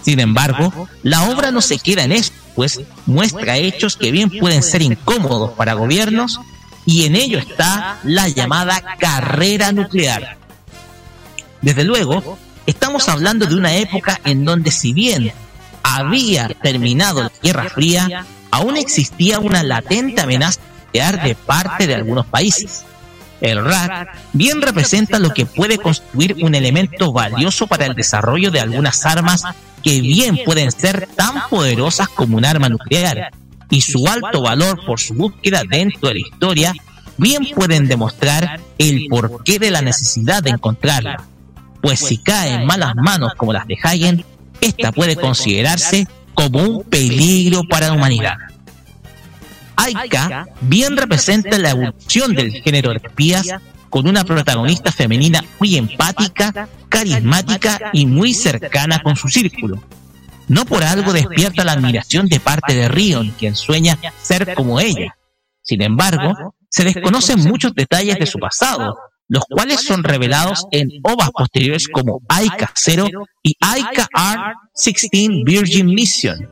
[0.01, 4.63] Sin embargo, la obra no se queda en eso, pues muestra hechos que bien pueden
[4.63, 6.39] ser incómodos para gobiernos
[6.85, 10.37] y en ello está la llamada carrera nuclear.
[11.61, 15.31] Desde luego, estamos hablando de una época en donde si bien
[15.83, 22.25] había terminado la Guerra Fría, aún existía una latente amenaza nuclear de parte de algunos
[22.25, 22.85] países.
[23.41, 28.61] El RAC bien representa lo que puede constituir un elemento valioso para el desarrollo de
[28.61, 29.43] algunas armas
[29.83, 33.31] que bien pueden ser tan poderosas como un arma nuclear,
[33.69, 36.73] y su alto valor por su búsqueda dentro de la historia
[37.17, 41.23] bien pueden demostrar el porqué de la necesidad de encontrarla,
[41.83, 44.23] pues si cae en malas manos como las de Hagen,
[44.61, 48.37] esta puede considerarse como un peligro para la humanidad.
[49.75, 53.49] Aika bien representa la evolución del género de espías
[53.89, 59.83] con una protagonista femenina muy empática, carismática y muy cercana con su círculo.
[60.47, 65.17] No por algo despierta la admiración de parte de Rion, quien sueña ser como ella.
[65.61, 71.31] Sin embargo, se desconocen muchos detalles de su pasado, los cuales son revelados en ovas
[71.31, 73.07] posteriores como Aika 0
[73.41, 76.49] y Aika R16 Virgin Mission,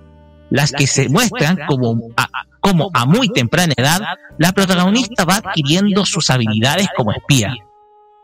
[0.50, 2.27] las que se muestran como a,
[2.59, 4.01] como a muy temprana edad
[4.38, 7.53] la protagonista va adquiriendo sus habilidades como espía.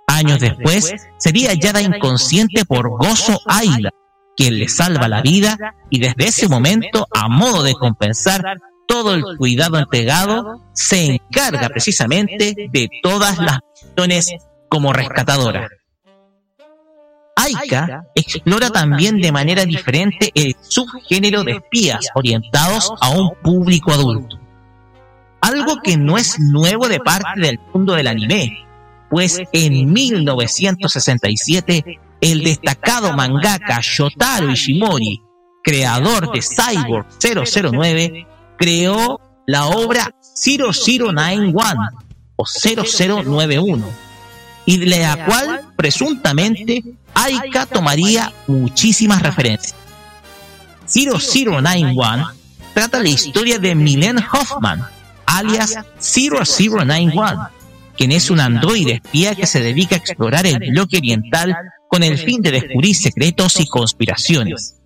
[0.08, 3.90] Años después, sería hallada inconsciente por Gozo Aida,
[4.38, 5.58] quien le salva la vida
[5.90, 8.42] y desde ese momento, a modo de compensar
[8.88, 13.60] todo el cuidado entregado, se encarga precisamente de todas las
[13.98, 14.36] misiones
[14.70, 15.70] como rescatadora.
[17.36, 24.40] Aika explora también de manera diferente el subgénero de espías orientados a un público adulto.
[25.42, 28.66] Algo que no es nuevo de parte del mundo del anime,
[29.10, 35.22] pues en 1967 el destacado mangaka Shotaro Ishimori,
[35.64, 38.28] creador de Cyborg 009,
[38.58, 42.07] creó la obra 0091
[42.38, 43.86] o 0091
[44.66, 46.84] y de la cual presuntamente
[47.14, 49.76] Aika tomaría muchísimas referencias.
[50.88, 52.32] 0091
[52.74, 54.86] trata la historia de Milen Hoffman,
[55.26, 57.50] alias 0091,
[57.98, 61.56] quien es un androide espía que se dedica a explorar el bloque oriental
[61.90, 64.77] con el fin de descubrir secretos y conspiraciones.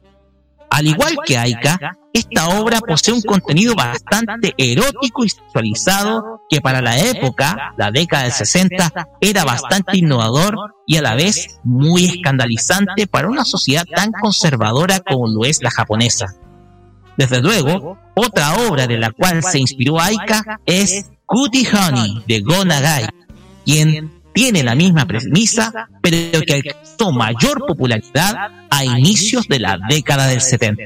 [0.72, 6.82] Al igual que Aika, esta obra posee un contenido bastante erótico y sexualizado que para
[6.82, 10.56] la época, la década del 60, era bastante innovador
[10.88, 15.72] y a la vez muy escandalizante para una sociedad tan conservadora como lo es la
[15.72, 16.36] japonesa.
[17.18, 22.64] Desde luego, otra obra de la cual se inspiró Aika es Cutie Honey de Go
[22.64, 23.08] Nagai,
[23.66, 30.42] quien tiene la misma premisa, pero que alcanzó mayor popularidad inicios de la década del
[30.42, 30.84] 70.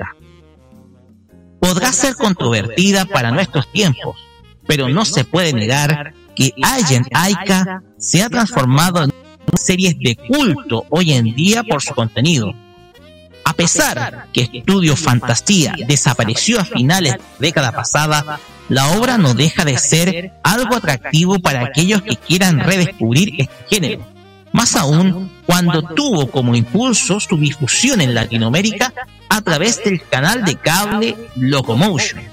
[1.59, 4.17] Podrá ser controvertida para nuestros tiempos,
[4.67, 9.11] pero no se puede negar que Agent Aika se ha transformado en
[9.57, 12.53] series de culto hoy en día por su contenido.
[13.45, 19.33] A pesar que Estudio Fantasía desapareció a finales de la década pasada, la obra no
[19.35, 24.14] deja de ser algo atractivo para aquellos que quieran redescubrir este género.
[24.55, 28.93] Más aún cuando tuvo como impulso su difusión en Latinoamérica
[29.27, 32.23] a través del canal de cable Locomotion.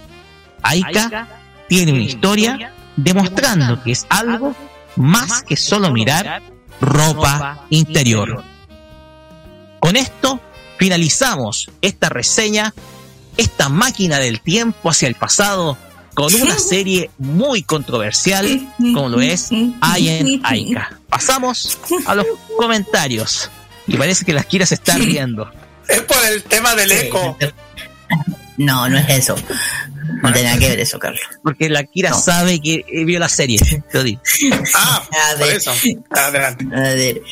[0.62, 1.26] Aika
[1.68, 4.54] tiene una historia demostrando que es algo
[4.94, 6.40] más que solo mirar
[6.80, 8.44] ropa interior.
[9.80, 10.40] Con esto
[10.78, 12.72] finalizamos esta reseña
[13.36, 15.76] esta máquina del tiempo hacia el pasado
[16.14, 20.98] con una serie muy controversial como lo es I en Aika.
[21.08, 22.26] Pasamos a los
[22.58, 23.50] comentarios.
[23.86, 25.50] Y parece que la Kira se está riendo.
[25.88, 27.36] Es por el tema del eco.
[28.56, 29.34] No, no es eso.
[30.22, 31.20] No tiene nada que ver eso, Carlos.
[31.42, 32.20] Porque la Kira No.
[32.20, 33.58] sabe que eh, vio la serie.
[33.58, 34.20] Te lo digo.
[34.74, 35.98] Ah, A ver, Adelante.
[36.14, 37.22] a ver,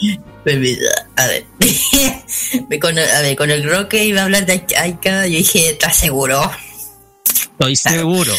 [1.16, 1.44] a ver.
[2.80, 5.96] con, el- a ver, con el Roque iba a hablar de Aika, yo dije, ¿estás
[5.96, 6.50] seguro?
[7.60, 8.32] Estoy seguro.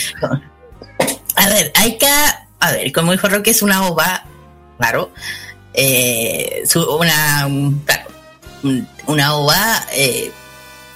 [1.35, 4.25] A ver, Aika, a ver, como dijo Roque, es una ova,
[4.79, 5.13] claro.
[5.75, 6.63] Eh,
[6.99, 8.09] una, un- claro,
[8.63, 10.31] un- una ova, eh,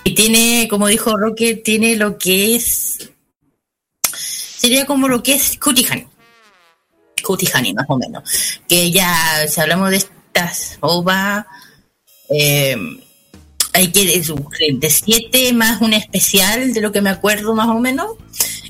[0.04, 3.12] y tiene, como dijo Roque, tiene lo que es.
[4.12, 5.60] Sería como lo que es.
[5.60, 5.88] Cutie
[7.54, 8.24] Honey, más o menos.
[8.68, 11.46] Que ya, si hablamos de estas ovas,
[12.30, 12.76] eh,
[13.76, 18.08] hay que de, siete más un especial de lo que me acuerdo más o menos.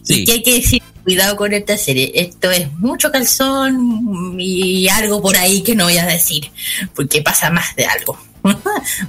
[0.08, 2.12] Y que hay que decir cuidado con esta serie.
[2.16, 6.52] Esto es mucho calzón y algo por ahí que no voy a decir
[6.96, 8.18] porque pasa más de algo.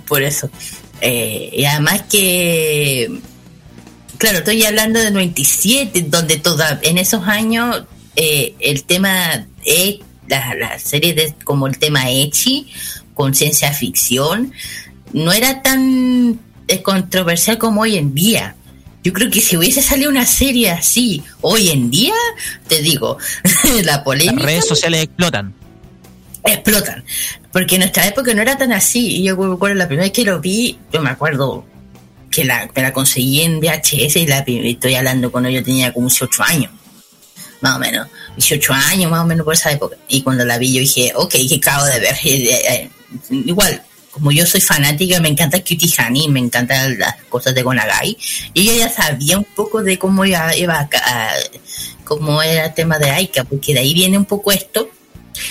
[0.08, 0.48] Por eso.
[1.00, 3.10] Eh, y además que
[4.16, 7.84] claro estoy hablando de 97 donde toda en esos años
[8.14, 12.66] eh, el tema eh, la, la serie de como el tema Echi
[13.12, 14.54] con ciencia ficción
[15.16, 16.38] no era tan
[16.82, 18.54] controversial como hoy en día.
[19.02, 22.12] Yo creo que si hubiese salido una serie así hoy en día,
[22.68, 23.16] te digo,
[23.82, 25.54] la Las polémica redes sociales explotan.
[26.44, 27.02] explotan.
[27.50, 29.16] Porque en nuestra época no era tan así.
[29.16, 31.64] Y yo me acuerdo la primera vez que lo vi, yo me acuerdo
[32.30, 36.08] que la, me la conseguí en VHS y la estoy hablando cuando yo tenía como
[36.08, 36.72] 18 años.
[37.62, 38.08] Más o menos.
[38.36, 39.96] 18 años más o menos por esa época.
[40.08, 42.16] Y cuando la vi yo dije, ok, que acabo de ver.
[42.24, 42.90] Eh, eh, eh,
[43.30, 43.82] Igual,
[44.16, 48.16] como yo soy fanática, me encanta Cutie Honey, me encantan las cosas de Gonagai.
[48.54, 51.34] Y yo ya sabía un poco de cómo iba, iba a,
[52.02, 54.88] cómo era el tema de Aika, porque de ahí viene un poco esto.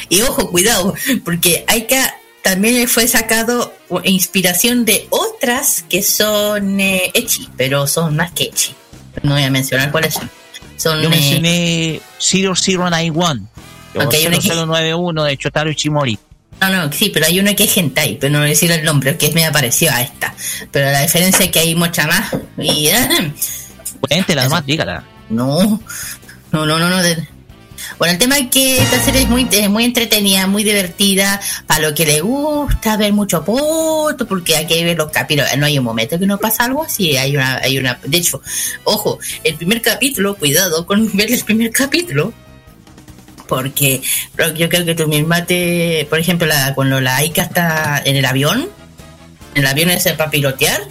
[0.09, 3.71] Y ojo, cuidado, porque Aika también fue sacado
[4.03, 8.73] inspiración de otras que son eh, Echi, pero son más que Echi.
[9.21, 10.27] No voy a mencionar cuáles son.
[10.75, 13.47] Son Yo eh, mencioné 0091
[13.95, 16.17] o Aunque hay una que- 0091 de Chotaro Ichimori.
[16.61, 18.83] No, no, sí, pero hay una que es hentai, pero no voy a decir el
[18.83, 20.33] nombre, que me apareció a esta.
[20.71, 22.31] Pero la diferencia es que hay mucha más.
[22.57, 22.89] Y,
[24.01, 25.03] Cuéntela nomás, dígala.
[25.29, 25.81] No,
[26.51, 27.01] no, no, no, no.
[27.03, 27.27] de-
[27.99, 31.89] Bueno, el tema es que esta serie es muy, es muy entretenida, muy divertida, para
[31.89, 35.49] lo que le gusta ver mucho poto, porque hay que ver los capítulos.
[35.57, 38.41] No hay un momento que no pasa algo así, hay una, hay una, de hecho,
[38.85, 42.33] ojo, el primer capítulo, cuidado con ver el primer capítulo,
[43.47, 44.01] porque
[44.55, 48.25] yo creo que tú misma te, por ejemplo, la, cuando la Aika está en el
[48.25, 48.69] avión,
[49.55, 50.81] en el avión ese para pilotear,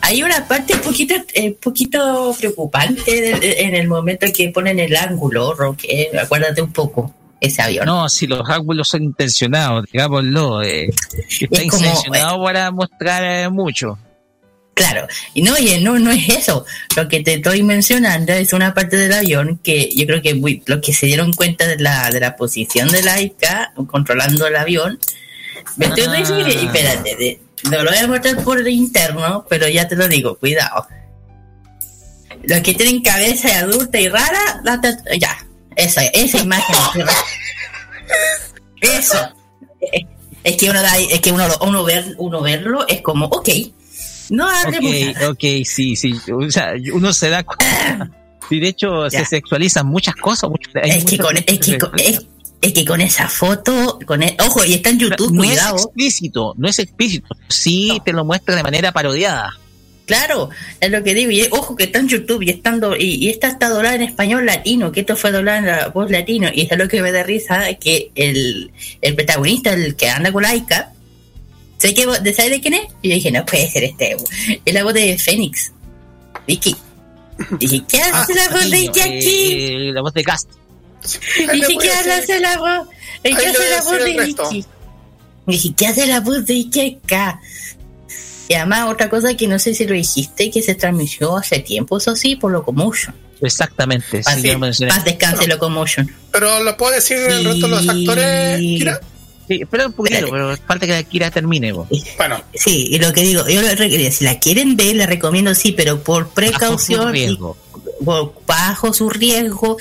[0.00, 4.78] hay una parte un poquito, eh, poquito preocupante de- de- en el momento que ponen
[4.78, 7.84] el ángulo, Roque, acuérdate un poco, ese avión.
[7.84, 10.62] No, si los ángulos son intencionados, digámoslo.
[10.62, 10.86] Eh,
[11.28, 13.98] está Es como, intencionado para mostrar eh, mucho.
[14.74, 16.64] Claro, y no, oye, no, no es eso.
[16.96, 20.62] Lo que te estoy mencionando es una parte del avión que yo creo que muy-
[20.66, 24.56] los que se dieron cuenta de la, de la posición de la ICA controlando el
[24.56, 24.98] avión,
[25.76, 26.16] me estoy Ah.
[26.18, 30.08] refiriendo, y espérate, de- no lo voy a mostrar por interno, pero ya te lo
[30.08, 30.86] digo, cuidado.
[32.42, 34.80] Los que tienen cabeza adulta y rara, la
[35.18, 35.46] ya,
[35.76, 36.76] esa, esa imagen.
[38.80, 39.18] Eso.
[40.42, 43.48] Es- que uno da, es que uno, lo- uno ver, uno verlo es como, ok,
[44.30, 46.14] no hablemos Ok, ok, sí, sí.
[46.32, 48.10] O sea, uno se da cuenta.
[48.50, 50.50] Y de hecho, se sexualizan muchas cosas.
[50.82, 52.22] Es que, con, es, que con, sexualizan.
[52.22, 52.26] es,
[52.62, 55.76] es que con esa foto, con e- ojo, y está en YouTube, no cuidado.
[55.76, 57.36] es explícito, no es explícito.
[57.48, 59.52] Sí te lo muestra de manera parodiada.
[60.06, 63.28] Claro, es lo que digo, y ojo que está en YouTube y estando, y, y
[63.30, 66.62] esta está doblada en español latino, que esto fue doblada en la voz latino, y
[66.62, 68.70] es lo que me da risa, que el,
[69.00, 70.92] el protagonista, el que anda con Laika,
[71.78, 72.82] sé que vos- ¿sabes de quién es?
[73.02, 74.16] Y yo dije, no puede ser este,
[74.64, 75.72] es la voz de Fénix,
[76.46, 76.76] Vicky.
[77.58, 79.52] Dije, ¿qué hace la voz de Vicky aquí?
[79.52, 80.50] eh, la voz de Gast.
[81.52, 82.88] Dije, ¿qué hace la voz?
[83.22, 84.24] ¿Qué hace la voz de.
[84.24, 84.64] Vicky?
[85.46, 87.40] Dije, ¿qué hace la voz de Vicky acá?
[88.48, 91.96] Y además, otra cosa que no sé si lo dijiste, que se transmitió hace tiempo,
[91.98, 93.14] eso sí, por Locomotion.
[93.40, 94.22] Exactamente.
[94.22, 94.92] Paz, sí, mencioné.
[94.92, 96.14] paz descanse Locomotion.
[96.30, 99.00] Pero lo puedo decir el resto de los actores, Kira.
[99.46, 101.72] Sí, espera un poquito, pero falta que la Kira termine.
[101.72, 101.86] vos.
[102.16, 103.60] Bueno, Sí, y lo que digo, yo
[104.10, 107.56] si la quieren ver, les recomiendo sí, pero por precaución, y riesgo.
[108.04, 109.76] por- bajo su riesgo,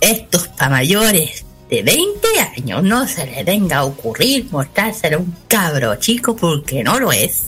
[0.00, 5.34] estos para mayores de 20 años no se les venga a ocurrir mostrárselo a un
[5.48, 7.42] cabro chico porque no lo es.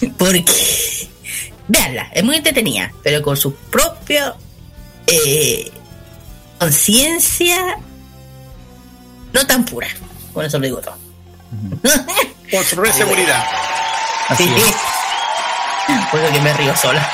[0.18, 0.44] Porque
[1.68, 4.34] Veanla, es muy entretenida, pero con su propia
[5.06, 5.70] eh,
[6.58, 7.78] conciencia
[9.32, 9.88] no tan pura.
[10.36, 10.98] Con eso lo digo todo.
[12.50, 13.42] Con su propia seguridad.
[14.36, 14.52] Sí.
[16.10, 17.10] Por eso que me río sola.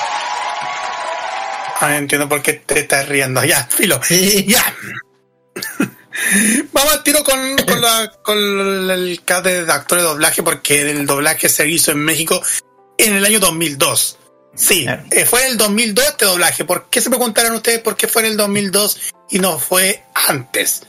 [1.81, 3.45] Ah, entiendo por qué te estás riendo.
[3.45, 4.01] Ya, filo.
[4.45, 4.75] Ya.
[6.73, 8.37] Vamos al tiro con, con, la- con
[8.91, 12.43] el cast de actores de doblaje, porque el doblaje se hizo en México
[12.99, 14.19] en el año 2002.
[14.57, 16.65] Sí, eh, fue en el 2002 este doblaje.
[16.65, 20.83] ¿Por qué se preguntarán ustedes por qué fue en el 2002 y no fue antes?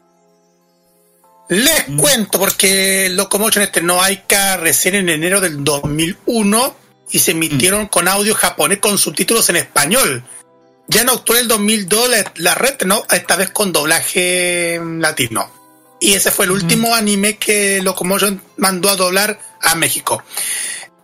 [1.49, 6.75] Les cuento, porque Locomotion estrenó Aika recién en enero del 2001
[7.11, 10.23] y se emitieron con audio japonés con subtítulos en español.
[10.87, 15.51] Ya en octubre del 2002 la, la red no esta vez con doblaje mm, latino.
[15.99, 20.21] Y ese fue el último anime que Locomotion mandó a doblar a México.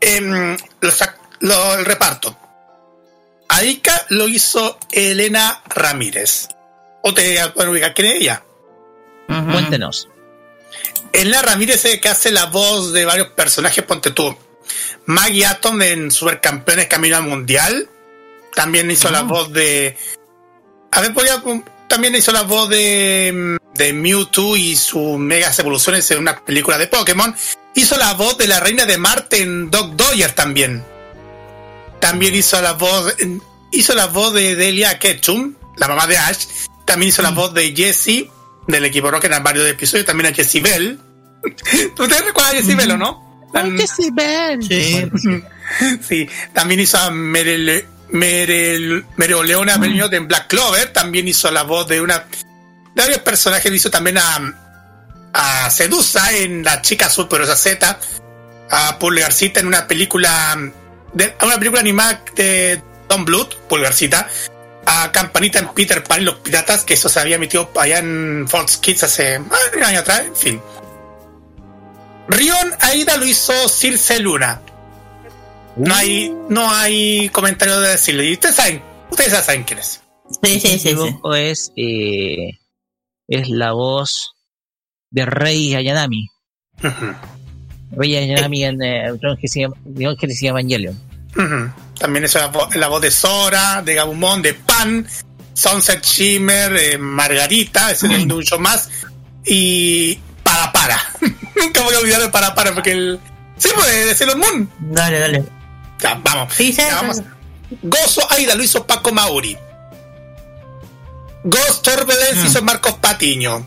[0.01, 2.37] Em, los ac- lo- el reparto.
[3.49, 6.49] Aika lo hizo Elena Ramírez.
[7.01, 8.43] ¿O te pueden ubicar quién es ella?
[9.51, 10.09] Cuéntenos.
[11.13, 14.35] Elena Ramírez es que hace la voz de varios personajes, ponte tú.
[15.05, 17.89] Maggie Atom en Supercampeones Camino al Mundial.
[18.53, 19.97] También hizo la voz de.
[20.91, 21.13] A ver,
[21.87, 26.87] También hizo la voz de, de Mewtwo y sus megas evoluciones en una película de
[26.87, 27.35] Pokémon.
[27.75, 30.83] Hizo la voz de la reina de Marte en Dog Doyer también.
[31.99, 33.15] También hizo la voz.
[33.71, 36.45] Hizo la voz de Delia Ketchum, la mamá de Ash.
[36.85, 38.29] También hizo la voz de Jessie
[38.69, 40.05] del equipo Rocket en varios episodios.
[40.05, 40.99] También a Jessie Bell.
[41.43, 43.49] ¿Ustedes recuerdan a Jessie Bell o no?
[43.77, 44.63] Jessie Bell.
[44.63, 45.09] Sí.
[46.07, 46.29] sí.
[46.53, 50.93] También hizo a Meryl, Meryl, Mereoleona Bello de Black Clover.
[50.93, 52.19] También hizo la voz de una.
[52.19, 53.71] De varios personajes.
[53.73, 54.55] Hizo también a.
[55.31, 57.99] A Sedusa en La Chica Superosa Z.
[58.71, 60.57] A Pulgarcita en una película.
[61.13, 64.27] De, una película animada de Don Blood, Pulgarcita.
[64.85, 68.47] A Campanita en Peter Pan y los Piratas, que eso se había emitido allá en
[68.47, 70.61] Fox Kids hace ah, un año atrás, en fin.
[72.27, 74.61] Rion Aida lo hizo Circe Luna.
[75.75, 78.25] No hay, no hay comentario de decirle.
[78.25, 80.01] Y ustedes saben, ustedes ya saben quién es.
[80.43, 80.93] Sí, sí, sí.
[80.93, 82.59] Ojo es, eh,
[83.27, 84.35] es la voz
[85.09, 86.27] de Rey Ayanami.
[87.91, 89.11] Rey Ayanami en eh,
[90.19, 90.99] Genesis Evangelion.
[91.35, 91.71] Ujú.
[91.99, 95.05] También es la, vo- la voz de Sora, de Gabumon, de Pan,
[95.53, 98.89] Sunset Shimmer, eh, Margarita, ese es de un show más.
[99.45, 100.97] Y Para Para.
[101.55, 103.19] Nunca voy a olvidar de Para Para porque el.
[103.57, 104.69] Sí, puede de Sailor Moon.
[104.79, 105.43] Dale, dale.
[105.99, 106.57] Ya, vamos.
[106.57, 107.21] Ya, vamos.
[107.83, 109.57] Gozo Aida lo hizo Paco Mauri.
[111.43, 113.65] Ghost Turbulence hizo Marcos Patiño.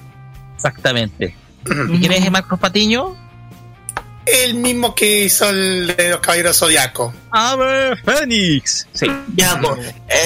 [0.56, 1.34] Exactamente.
[1.90, 3.16] ¿Y quién es Marcos Patiño?
[4.26, 7.12] El mismo que hizo el de los Caballeros Zodiaco.
[7.32, 8.86] A ver, Fénix.
[8.92, 9.06] Sí.
[9.34, 9.60] Ya,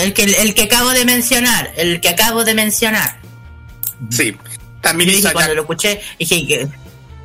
[0.02, 3.18] el que, el que acabo de mencionar, el que acabo de mencionar.
[4.10, 4.36] Sí.
[4.82, 6.68] También hizo dije, cuando lo escuché, dije que.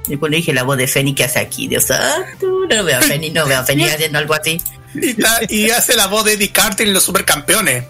[0.07, 3.01] Y cuando dije la voz de Fénix que hace aquí, Dios santo, no veo a
[3.01, 4.59] Fénix, no veo a Fénix haciendo algo así.
[4.95, 7.83] Y, ta- y hace la voz de Eddie Carter en los supercampeones.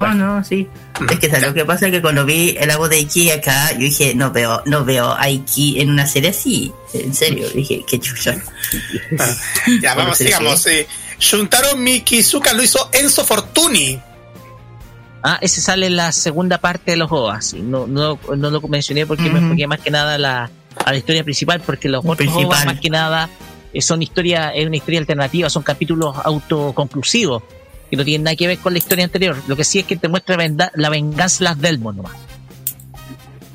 [0.00, 0.68] No, no, sí.
[1.10, 1.46] Es que ¿sabes?
[1.46, 4.30] lo que pasa es que cuando vi la voz de Iki acá, yo dije, no
[4.30, 6.72] veo, no veo a Iki en una serie así.
[6.92, 8.36] En serio, dije, qué chucha.
[9.80, 10.62] Ya, Bueno, vamos, sigamos.
[10.62, 10.70] sí.
[10.70, 10.86] Eh,
[11.18, 13.98] Shuntaro Mikizuka lo hizo Enzo Fortuni.
[15.22, 17.54] Ah, ese sale en la segunda parte de los OAS.
[17.54, 20.50] No, no, no lo mencioné porque me enfoqué más que nada a la,
[20.84, 22.28] a la historia principal, porque los otros.
[22.32, 23.28] OVAs más que nada
[23.72, 27.42] eh, son historia, es una historia alternativa, son capítulos autoconclusivos
[27.90, 29.40] que no tienen nada que ver con la historia anterior.
[29.46, 30.36] Lo que sí es que te muestra
[30.74, 32.12] la venganza de las Delmon nomás.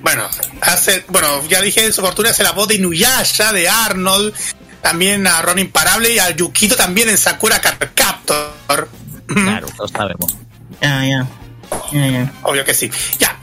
[0.02, 0.28] Bueno,
[0.62, 4.34] hace, bueno, ya dije Enzo Fortuni hace la voz de Inuyasha, de Arnold,
[4.82, 8.90] también a Ron Imparable y a Yukito también en Sakura Captor.
[9.28, 10.36] Claro, todos sabemos.
[10.82, 11.28] Ya, ya.
[11.92, 12.34] Ya, ya.
[12.44, 12.90] Obvio que sí.
[13.20, 13.38] Ya.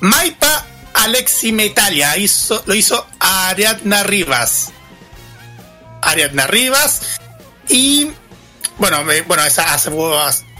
[0.00, 4.72] Maipa Alexi Metalia hizo, lo hizo Ariadna Rivas.
[6.02, 7.20] Ariadna Rivas.
[7.68, 8.08] Y
[8.78, 9.90] bueno, eh, bueno, esa hace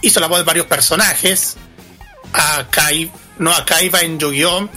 [0.03, 1.57] hizo la voz de varios personajes.
[2.33, 4.69] A Kai, no, a Kaiba en Yu-Gi-Oh!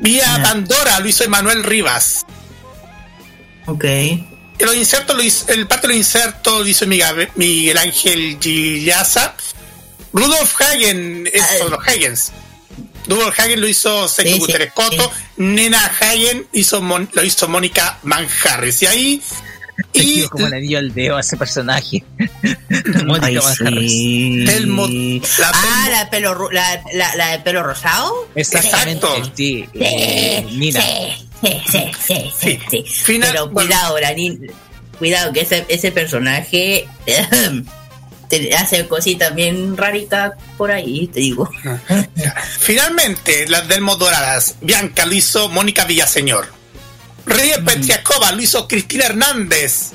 [0.00, 2.24] Y a Pandora lo hizo Emanuel Rivas.
[3.66, 3.84] Ok.
[4.58, 9.34] Los insertos lo hizo, el parte de los insertos lo hizo Miguel, Ángel Gillaza.
[10.12, 12.32] Rudolf Hagen es uno de los Hagens.
[13.06, 14.34] Rudolf Hagen lo hizo Sergio
[14.90, 14.98] Sí.
[15.36, 18.82] Nena Hagen hizo Mon- lo hizo Mónica Manjarres.
[18.82, 19.22] Y ahí.
[19.92, 22.02] Y como le dio el dedo a ese personaje.
[23.04, 24.44] Mónica sí.
[24.46, 24.88] Telmo-
[25.38, 28.28] la Ah, la de pelo, la, la, la de pelo rosado.
[28.34, 29.68] Exactamente, sí.
[29.74, 30.80] Eh, Nina.
[30.80, 32.84] Sí, sí, sí, sí, sí, sí.
[33.04, 34.50] Final- Pero cuidado, la, nin-
[34.98, 36.86] cuidado, que ese, ese personaje
[38.28, 41.48] te hace cositas bien raritas por ahí, te digo.
[42.60, 44.56] Finalmente, las Delmos Doradas.
[44.60, 46.55] Bianca lo hizo Mónica Villaseñor.
[47.26, 49.92] Reyes Petriacova lo hizo Cristina Hernández.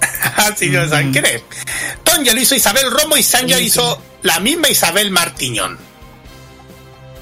[0.36, 1.42] Así no saben quién es.
[2.04, 5.78] Tonya lo hizo Isabel Romo y Sanja hizo la misma Isabel Martiñón.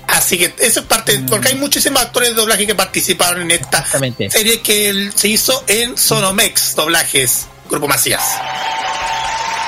[0.08, 3.84] Así que eso es parte, porque hay muchísimos actores de doblaje que participaron en esta
[3.84, 8.22] serie que se hizo en Sonomex Doblajes, Grupo Macías.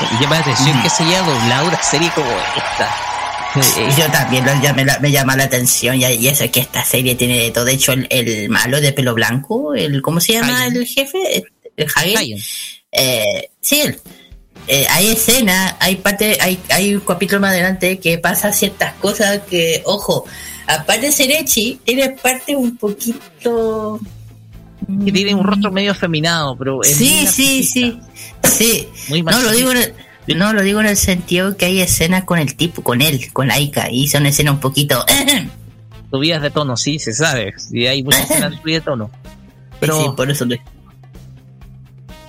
[0.01, 3.08] Y llama la atención que se haya doblado una serie como esta.
[3.99, 6.61] Yo también lo- ya me, la- me llama la atención y, y eso es que
[6.61, 7.65] esta serie tiene de todo.
[7.65, 11.45] De hecho, el, el malo de pelo blanco, el ¿cómo se llama el jefe?
[11.77, 12.39] El Hagen.
[12.93, 13.99] Eh, sí, él.
[14.67, 19.41] Eh, hay escenas, hay parte, hay, hay un capítulo más adelante que pasa ciertas cosas
[19.49, 20.25] que, ojo,
[20.67, 23.99] aparte de ser Echi, tiene parte un poquito
[25.05, 27.99] que tiene un rostro medio afeminado, pero es Sí, sí, sí.
[28.43, 28.89] Sí.
[29.09, 29.95] Muy no lo digo en el,
[30.37, 33.49] no lo digo en el sentido que hay escenas con el tipo, con él, con
[33.49, 35.05] Laika, y son escenas un poquito.
[36.11, 37.55] subidas de tono, sí, se sabe.
[37.71, 39.11] Y hay muchas escenas de subida de tono.
[39.81, 40.61] Pero sí, por eso le-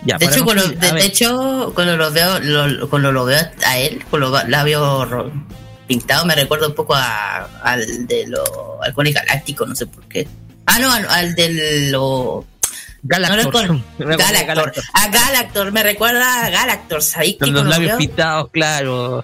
[0.05, 4.01] ya, de hecho, cuando, de, hecho, cuando lo veo, lo- cuando lo veo a él,
[4.09, 5.07] con los labios
[5.87, 10.25] pintados, me recuerda un poco a, al de lo Halcones Galáctico, no sé por qué.
[10.67, 12.45] Ah, no, al, al de lo
[13.03, 13.69] Galactor.
[13.75, 14.45] No, Galactor.
[14.45, 14.83] Galactor.
[14.93, 19.23] A Galactor, me recuerda a Galactor, ¿sabéis con los labios pintados, claro.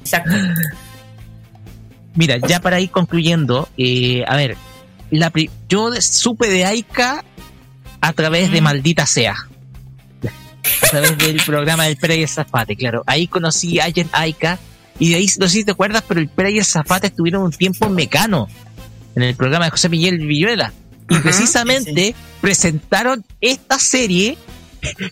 [0.00, 0.32] Exacto.
[2.14, 4.56] Mira, ya para ir concluyendo, eh, a ver,
[5.10, 7.24] la pri- yo supe de Aika
[8.00, 9.36] a través de Maldita Sea.
[10.82, 13.04] A través del programa del el Zafate, claro.
[13.06, 14.58] Ahí conocí a Aika
[14.98, 17.86] y de ahí, no sé si te acuerdas, pero el el Zafate estuvieron un tiempo
[17.86, 18.48] en Mecano,
[19.14, 20.72] en el programa de José Miguel Villuela.
[21.10, 24.36] Y precisamente presentaron esta serie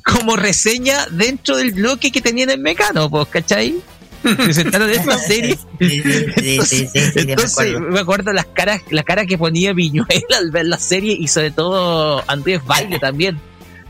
[0.04, 3.76] como reseña dentro del bloque que tenían en Mecano, pues, ¿cachai?
[4.22, 5.56] Presentaron esta serie.
[5.78, 7.80] Sí, sí, sí, sí, sí, me Entonces, acuerdo.
[7.80, 11.50] me acuerdo las caras, la cara que ponía Viñuela al ver la serie y sobre
[11.50, 13.38] todo Andrés Baile también.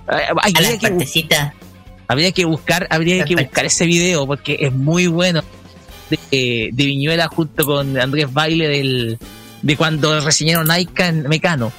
[0.06, 1.52] Ay, A habría, las que, bu-
[2.08, 5.42] habría que buscar, habría que buscar ese video porque es muy bueno
[6.10, 9.18] de, de Viñuela junto con Andrés Baile del,
[9.62, 11.72] de cuando reseñaron Aika en Mecano.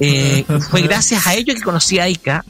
[0.00, 2.44] Eh, fue gracias a ello que conocí a Aika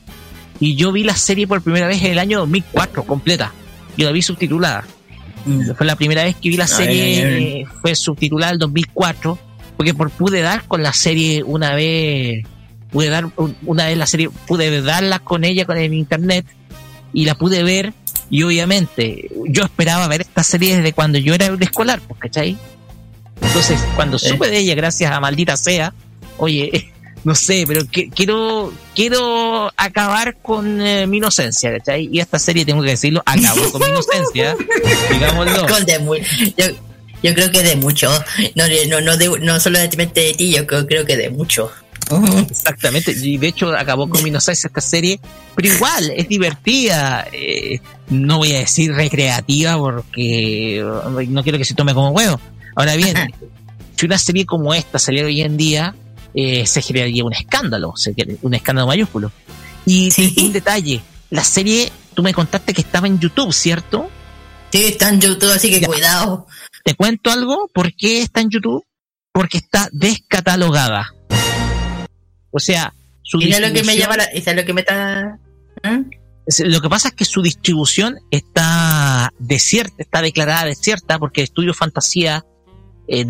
[0.61, 3.53] y yo vi la serie por primera vez en el año 2004 completa.
[3.97, 4.85] Yo la vi subtitulada.
[5.77, 7.45] Fue la primera vez que vi la Ay, serie, ay, ay.
[7.63, 9.39] eh, fue subtitulada en 2004,
[9.77, 12.45] porque por pude dar con la serie una vez,
[12.91, 16.47] pude dar un- una vez la serie, pude darla con ella con el internet
[17.13, 17.93] y la pude ver
[18.31, 22.57] y obviamente yo esperaba ver esta serie desde cuando yo era escolar, ¿cachai?
[23.43, 25.93] Entonces, cuando supe de ella, gracias a maldita sea,
[26.39, 26.91] oye,
[27.25, 32.09] no sé, pero que- quiero quiero acabar con eh, mi inocencia, ¿cachai?
[32.13, 34.57] Y esta serie, tengo que decirlo, acabó con mi inocencia,
[35.11, 35.67] digámoslo.
[35.67, 36.21] Con de muy-
[36.57, 36.67] yo,
[37.23, 38.11] yo creo que de mucho.
[38.55, 41.71] No, no, no, de, no solamente de ti, yo creo, creo que de mucho.
[42.51, 45.19] Exactamente, y de hecho acabó con mi inocencia esta serie,
[45.55, 47.81] pero igual es divertida, eh,
[48.11, 50.85] no voy a decir recreativa porque eh,
[51.29, 52.39] no quiero que se tome como huevo.
[52.77, 53.17] Ahora bien,
[53.97, 55.95] si una serie como esta saliera hoy en día,
[56.35, 57.95] eh, se generaría un escándalo,
[58.43, 59.31] un escándalo mayúsculo.
[59.87, 64.11] Y un detalle, la serie, tú me contaste que estaba en YouTube, ¿cierto?
[64.73, 66.47] Sí, está en YouTube, así que cuidado.
[66.85, 68.85] Te cuento algo, ¿por qué está en YouTube?
[69.33, 71.13] Porque está descatalogada.
[72.51, 75.39] O sea, su Y es lo que me distribución- llama la, lo que me está.
[76.59, 82.45] Lo que pasa es que su distribución está desierta, está declarada desierta porque Estudio Fantasía
[83.09, 83.25] eh,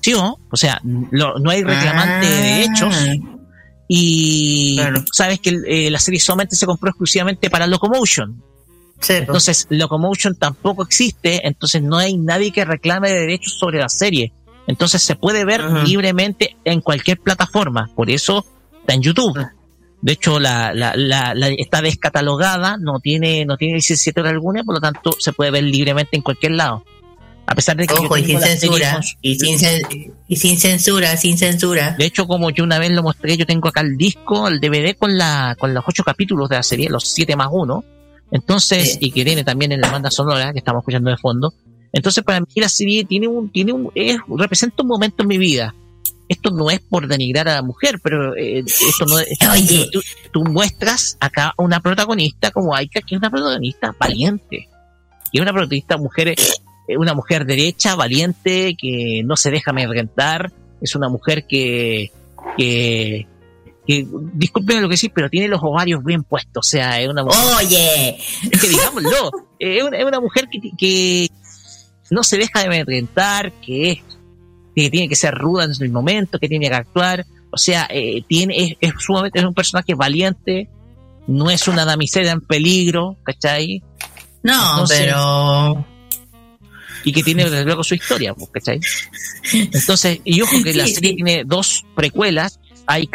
[0.00, 0.80] desapareció, o sea,
[1.10, 2.56] lo- no hay reclamante de Ah.
[2.56, 2.94] derechos
[3.88, 4.78] y
[5.12, 8.42] sabes que eh, la serie solamente se compró exclusivamente para Locomotion.
[9.08, 14.32] Entonces, Locomotion tampoco existe, entonces no hay nadie que reclame de derechos sobre la serie.
[14.66, 18.44] Entonces se puede ver libremente en cualquier plataforma, por eso
[18.80, 19.38] está en YouTube.
[20.02, 24.76] De hecho, la, la, la, la- está descatalogada, no tiene, no tiene licenciatura alguna, por
[24.76, 26.84] lo tanto se puede ver libremente en cualquier lado.
[27.50, 29.00] A pesar de que Ojo, y sin censura.
[29.20, 31.96] Y sin, cen- y sin censura, sin censura.
[31.98, 34.96] de hecho, como yo una vez lo mostré, yo tengo acá el disco, el DVD
[34.96, 37.84] con la, con los ocho capítulos de la serie, los siete más uno.
[38.30, 41.52] Entonces, y que viene también en la banda sonora que estamos escuchando de fondo.
[41.92, 45.36] Entonces, para mí la serie tiene un, tiene un, es- representa un momento en mi
[45.38, 45.74] vida.
[46.28, 49.26] Esto no es por denigrar a la mujer, pero eh, esto no es,
[49.90, 50.00] tú,
[50.32, 54.68] tú muestras acá a una protagonista como Aika, que es una protagonista valiente.
[55.32, 56.36] Y es una protagonista mujer,
[56.98, 60.52] una mujer derecha, valiente, que no se deja amedrentar.
[60.80, 62.10] Es una mujer que,
[62.56, 63.26] que,
[63.86, 66.66] que, disculpen lo que sí, pero tiene los ovarios bien puestos.
[66.66, 67.40] O sea, es una mujer.
[67.58, 68.16] Oye,
[68.50, 71.28] Es que digámoslo, es una, es una mujer que, que
[72.10, 73.98] no se deja de amedrentar, que es
[74.74, 77.26] que tiene que ser ruda en el momento, que tiene que actuar.
[77.50, 80.68] O sea, eh, tiene, es, es sumamente es un personaje valiente,
[81.26, 83.82] no es una damisela en peligro, ¿cachai?
[84.42, 85.84] no, Entonces- pero
[87.04, 88.80] y que tiene desde luego su historia, pues, ¿cachai?
[89.52, 93.08] Entonces, y ojo que la Sí, serie tiene dos precuelas, hay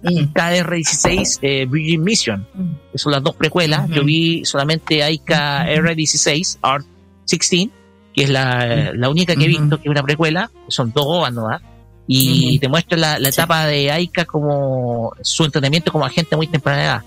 [0.00, 0.32] Mm.
[0.32, 2.46] KR16 eh, Virgin Mission,
[2.92, 6.86] que son las dos precuelas, yo vi solamente hay KR16 Art
[7.26, 7.68] 16,
[8.14, 11.32] que es la, la única que he visto que es una precuela, son dos OVAs,
[11.32, 11.48] ¿no?
[12.06, 12.60] Y Ujú.
[12.60, 17.02] te muestra la, la etapa de Aika como su entrenamiento como agente muy temprana edad.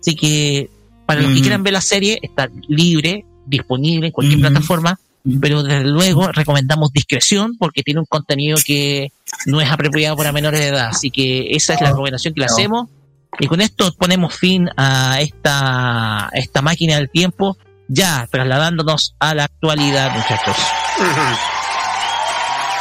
[0.00, 0.70] Así que
[1.04, 4.98] para los que quieran ver la serie, está libre, disponible en cualquier plataforma,
[5.40, 9.12] pero desde luego recomendamos discreción porque tiene un contenido que
[9.46, 10.88] no es apropiado para menores de edad.
[10.88, 12.88] Así que esa es la recomendación que le hacemos.
[13.38, 17.56] Y con esto ponemos fin a esta, esta máquina del tiempo,
[17.88, 20.56] ya trasladándonos a la actualidad, muchachos.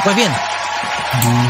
[0.03, 0.31] Pues bien,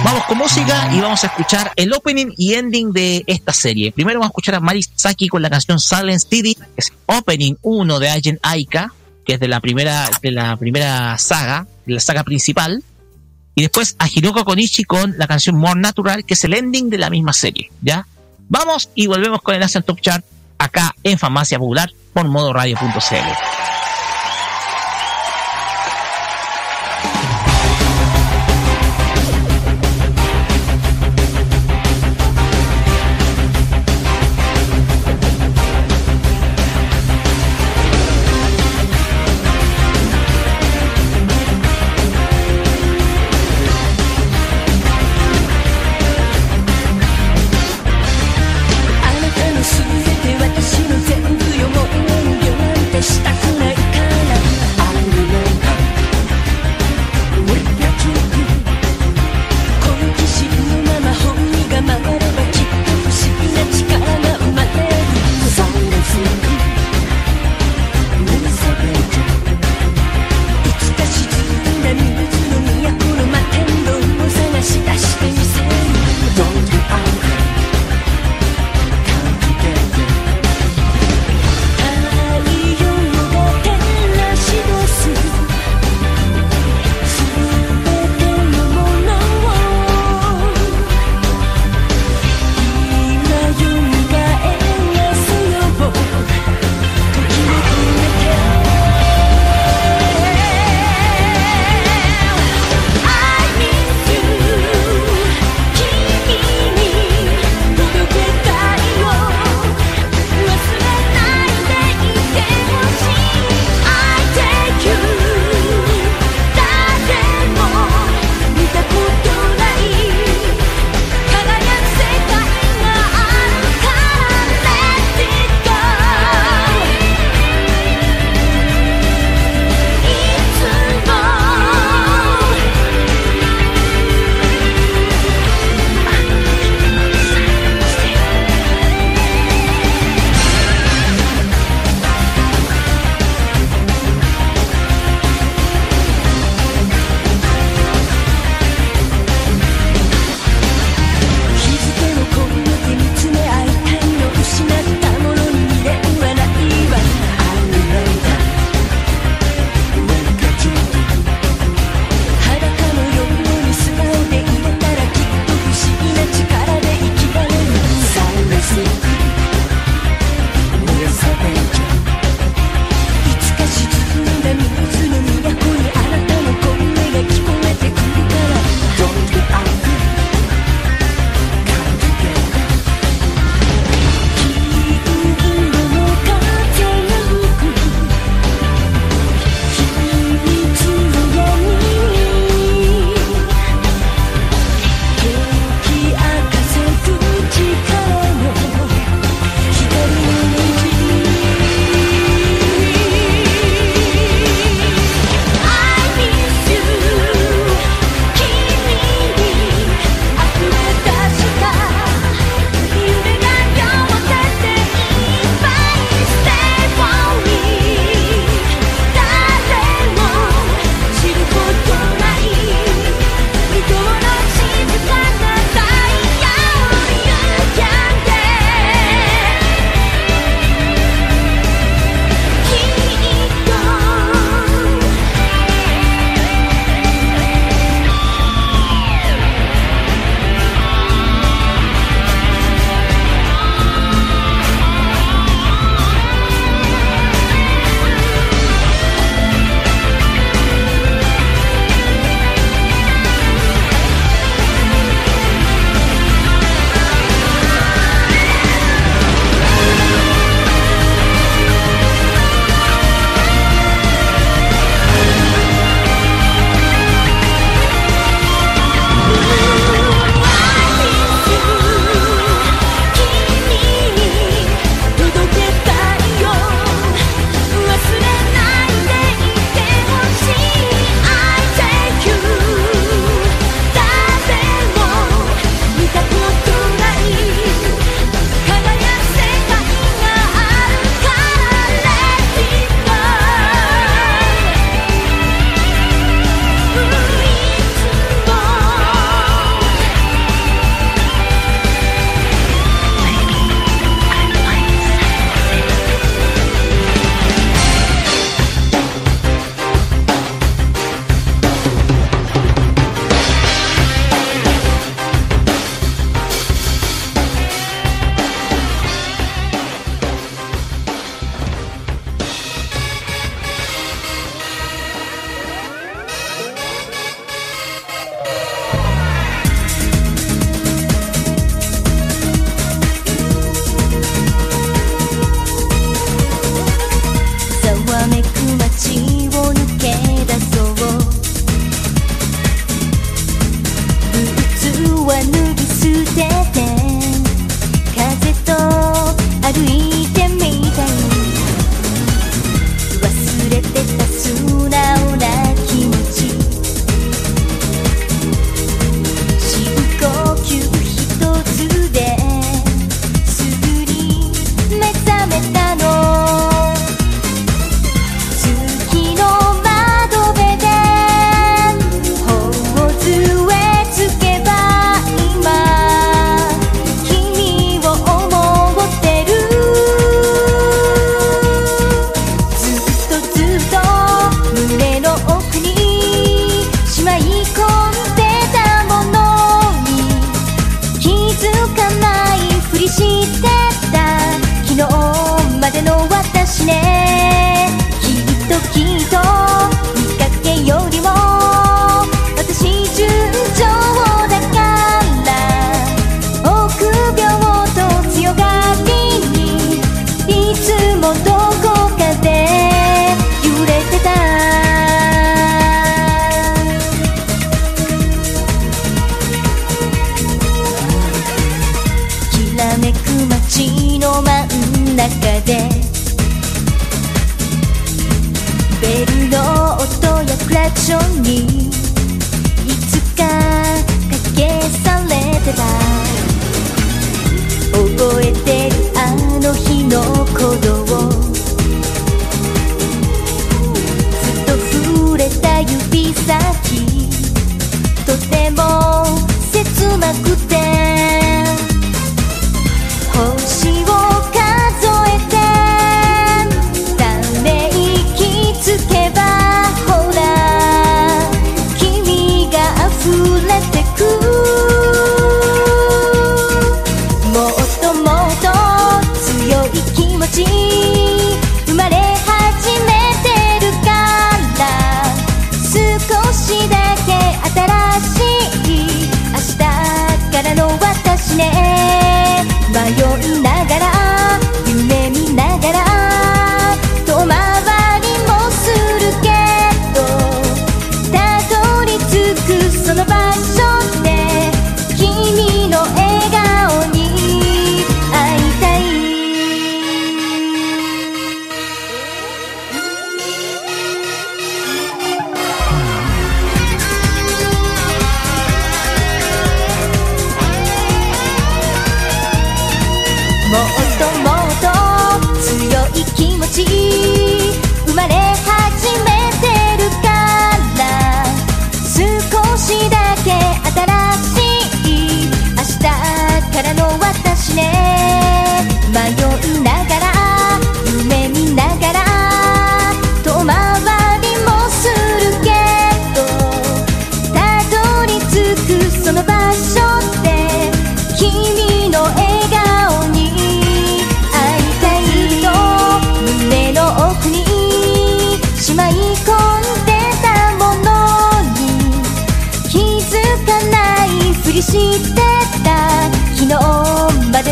[0.03, 3.91] vamos con música y vamos a escuchar el opening y ending de esta serie.
[3.91, 7.55] Primero vamos a escuchar a Mari Saki con la canción Silent City, que es opening
[7.61, 8.93] 1 de Agent Aika,
[9.25, 12.83] que es de la primera, de la primera saga, de la saga principal.
[13.53, 16.97] Y después a Hiroko Konishi con la canción More Natural, que es el ending de
[16.97, 17.71] la misma serie.
[17.81, 18.07] ¿Ya?
[18.49, 20.25] Vamos y volvemos con el Asian Top Chart
[20.57, 23.60] acá en Farmacia Popular por modoradio.cl.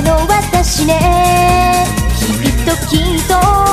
[0.02, 1.86] の私ね。
[2.18, 3.69] きっときっと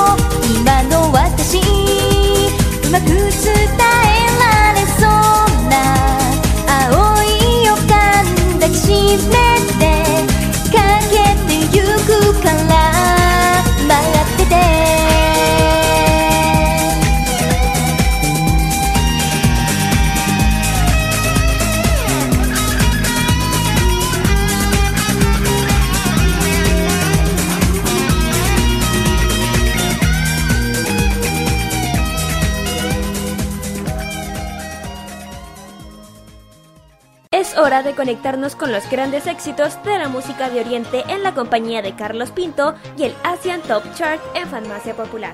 [37.87, 41.95] de conectarnos con los grandes éxitos de la música de Oriente en la compañía de
[41.95, 45.33] Carlos Pinto y el Asian Top Chart en Farmacia Popular.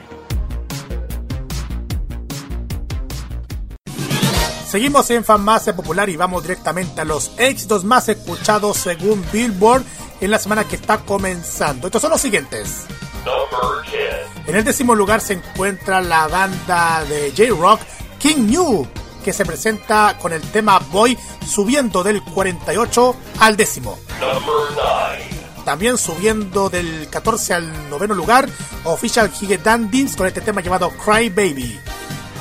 [4.67, 9.83] Seguimos en Farmacia Popular y vamos directamente a los éxitos más escuchados según Billboard
[10.21, 11.87] en la semana que está comenzando.
[11.87, 12.85] Estos son los siguientes.
[13.25, 14.47] Number 10.
[14.47, 17.81] En el décimo lugar se encuentra la banda de J-Rock
[18.19, 18.87] King New,
[19.23, 23.97] que se presenta con el tema Boy subiendo del 48 al décimo.
[24.19, 25.23] Number 9.
[25.65, 28.49] También subiendo del 14 al noveno lugar,
[28.83, 31.79] Official Hige Dandins con este tema llamado Cry Baby.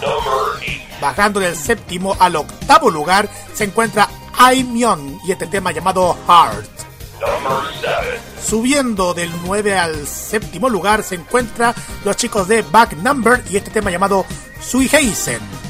[0.00, 0.66] Number 8.
[1.00, 6.68] Bajando del séptimo al octavo lugar se encuentra Aimyon y este tema llamado Heart.
[7.20, 8.20] Number 7.
[8.44, 13.70] Subiendo del 9 al séptimo lugar se encuentra los chicos de Back Number y este
[13.70, 14.26] tema llamado
[14.60, 15.38] Sui Heisen.
[15.38, 15.61] Number 6.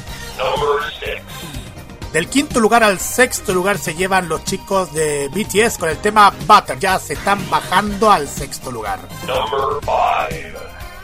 [2.13, 6.31] Del quinto lugar al sexto lugar se llevan los chicos de BTS con el tema
[6.45, 6.77] Butter.
[6.77, 8.99] Ya se están bajando al sexto lugar.
[9.25, 9.79] Number
[10.29, 10.59] 5.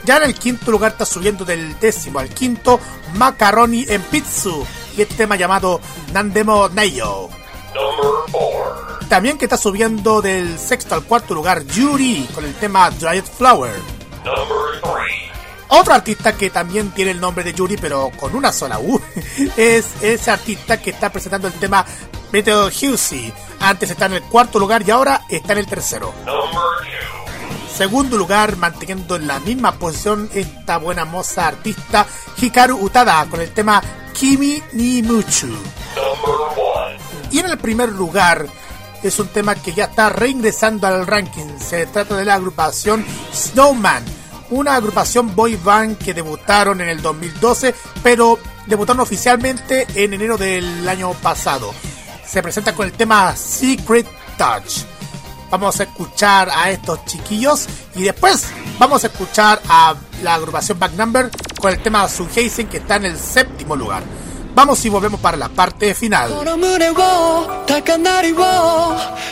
[0.06, 2.80] Ya en el quinto lugar está subiendo del décimo al quinto
[3.16, 5.82] Macaroni en Pizzu y este tema llamado
[6.14, 7.30] Nandemo Neyo.
[7.74, 9.08] Number 4.
[9.10, 13.74] También que está subiendo del sexto al cuarto lugar Yuri con el tema Dried Flower.
[15.70, 15.80] Number 3.
[15.80, 19.00] Otro artista que también tiene el nombre de Yuri, pero con una sola U,
[19.58, 21.86] es ese artista que está presentando el tema
[22.32, 23.34] Meteor Husey.
[23.60, 26.14] Antes está en el cuarto lugar y ahora está en el tercero.
[26.26, 27.76] Number 2.
[27.76, 32.06] Segundo lugar, manteniendo en la misma posición esta buena moza artista
[32.38, 33.82] Hikaru Utada con el tema
[34.14, 35.48] Kimi ni Muchu.
[35.48, 37.32] Number 1.
[37.32, 38.48] Y en el primer lugar
[39.02, 41.58] es un tema que ya está reingresando al ranking.
[41.60, 44.04] Se trata de la agrupación Snowman,
[44.50, 50.88] una agrupación boy band que debutaron en el 2012, pero debutaron oficialmente en enero del
[50.88, 51.74] año pasado.
[52.26, 54.84] Se presenta con el tema Secret Touch.
[55.50, 58.48] Vamos a escuchar a estos chiquillos y después
[58.78, 63.06] vamos a escuchar a la agrupación Back Number con el tema Sunheisen que está en
[63.06, 64.04] el séptimo lugar.
[64.55, 66.31] Vamos y volvemos para la parte final.
[66.31, 66.95] この胸を
[67.67, 68.37] 高鳴りを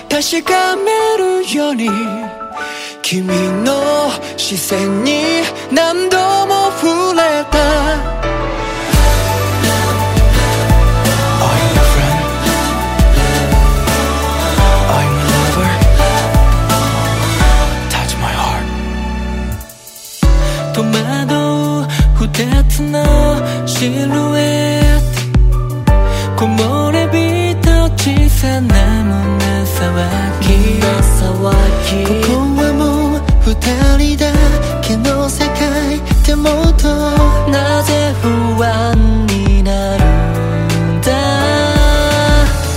[0.08, 1.88] 確かめるように
[3.02, 3.26] 君
[3.62, 7.58] の視線に何度も触れた
[11.38, 12.22] Are you my friend?
[14.90, 15.70] Are you my lover?
[17.90, 18.66] Touch my heart
[20.74, 21.86] 戸惑う
[22.26, 22.94] 二つの
[23.66, 23.92] シル
[24.38, 24.75] エット
[28.37, 29.97] さな胸騒
[30.41, 30.77] ぎ。
[30.77, 30.85] こ
[32.27, 33.49] こはもう二
[33.97, 34.29] 人だ
[34.83, 36.85] けの世界でもと
[37.49, 38.27] なぜ不
[38.63, 40.03] 安になる
[40.99, 41.09] んだ。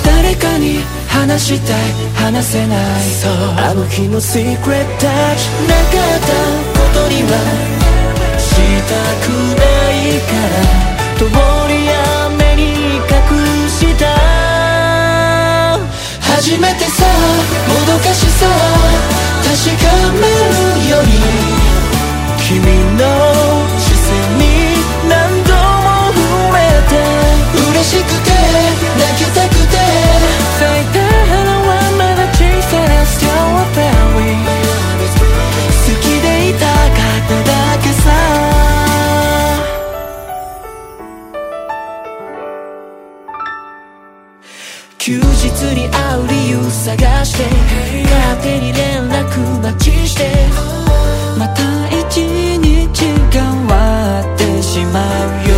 [0.02, 1.80] 誰かに話したい
[2.14, 3.02] 話せない。
[3.20, 3.32] そう。
[3.58, 4.56] あの日の secret
[4.96, 6.32] touch なかった
[6.72, 7.36] ことには
[8.38, 8.48] し
[8.88, 9.28] たく
[9.60, 10.80] ないから。
[11.20, 11.26] 通
[11.68, 12.29] り雨に
[16.40, 17.04] 初めてさ
[17.68, 18.46] もどかしさ
[19.44, 21.08] 確かめるより
[22.38, 22.64] 君
[22.96, 23.04] の
[23.78, 24.42] 視線に
[25.06, 26.96] 何度も触れて。
[27.72, 28.30] 嬉しくて
[28.98, 29.54] 泣きたく
[30.94, 30.99] て。
[45.02, 45.22] 休日
[45.74, 47.44] に会う理由探して
[48.04, 50.28] 勝手に連絡待ちして
[51.38, 55.56] また一日変わってしまうよ。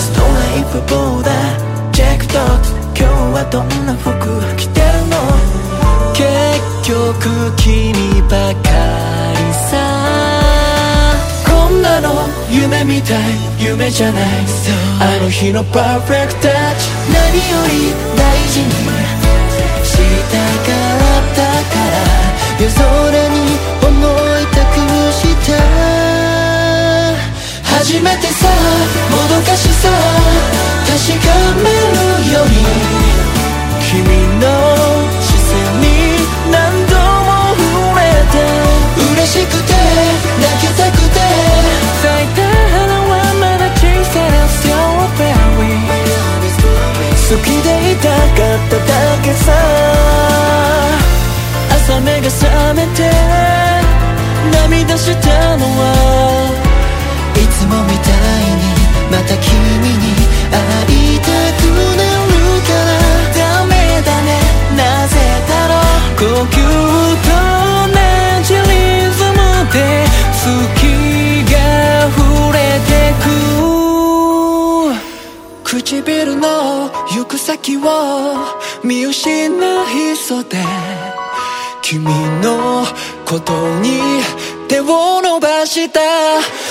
[0.00, 0.26] ストラ
[0.58, 4.10] イプボーダーチェックドット今日はどんな服
[4.56, 5.14] 着てるの？
[6.12, 6.26] 結
[6.90, 8.70] 局君ばか
[9.30, 9.35] り。
[12.00, 13.18] の夢みたい
[13.58, 14.22] 夢じゃない。
[15.00, 16.88] あの日のパーフェクトタッチ。
[17.12, 18.70] 何より大事に
[19.84, 19.92] し
[20.30, 20.72] たか
[21.20, 21.40] った
[21.72, 21.94] から
[22.60, 22.82] 夜空
[23.28, 23.36] に
[23.82, 23.88] 思
[24.40, 24.64] い託
[25.12, 25.54] した。
[27.62, 28.48] 初めてさ
[29.10, 29.88] もどかしさ
[30.86, 31.28] 確か
[31.62, 32.52] めるように
[33.80, 33.94] 君
[34.40, 34.44] の
[47.28, 49.50] 好きでいたかっただけさ
[51.74, 53.10] 朝目が覚めて
[54.52, 55.82] 涙したのは
[57.34, 58.62] いつもみたいに
[59.10, 59.50] また君
[59.98, 60.14] に
[60.52, 60.56] 会
[61.16, 61.26] いた
[61.58, 61.66] く
[61.98, 62.94] なるから
[63.34, 63.74] ダメ
[64.06, 64.28] だね。
[64.76, 65.74] なぜだろ
[66.14, 66.56] う呼吸
[67.26, 67.28] と
[67.82, 67.98] 同
[68.44, 69.76] じリズムで
[75.82, 77.80] 唇の行く先を
[78.82, 80.56] 見失いそうで
[81.82, 82.02] 君
[82.40, 82.86] の
[83.26, 84.00] ことに
[84.68, 86.00] 手を伸ばした。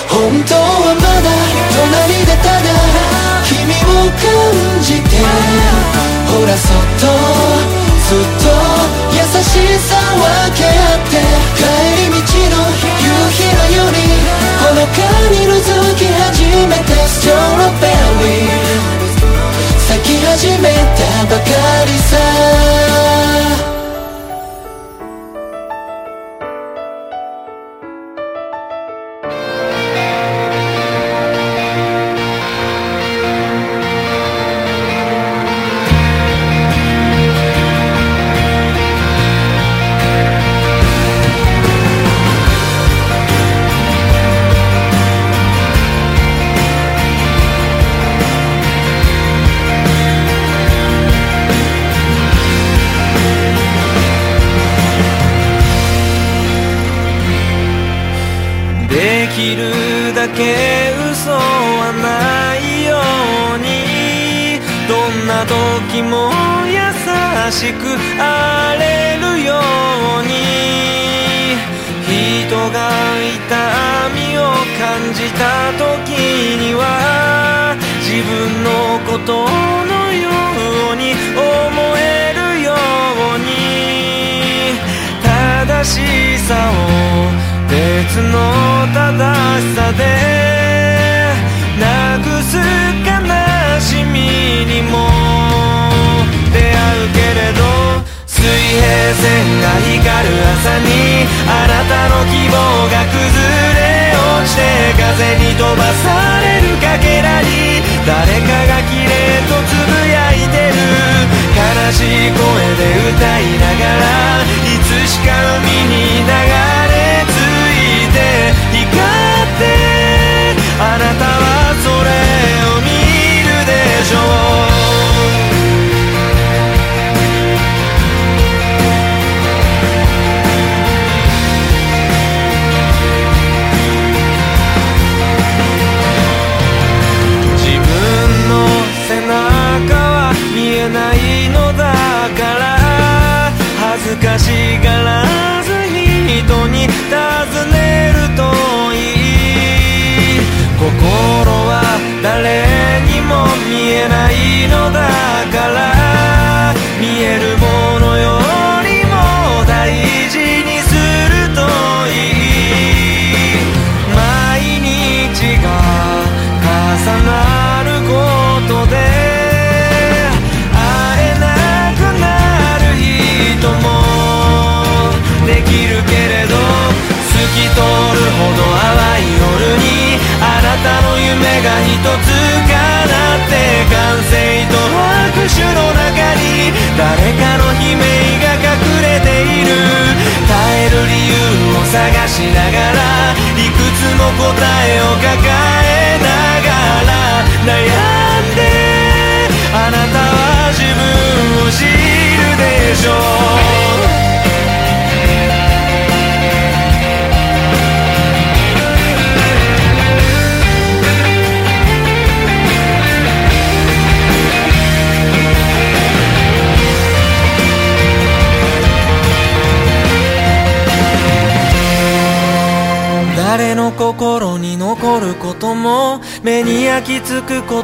[0.09, 1.29] 本当はまだ
[1.69, 2.67] 隣でただ
[3.45, 4.19] 君を感
[4.81, 5.21] じて
[6.25, 7.05] ほらそっと
[8.09, 9.14] ずっと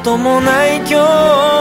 [0.02, 0.96] こともない今日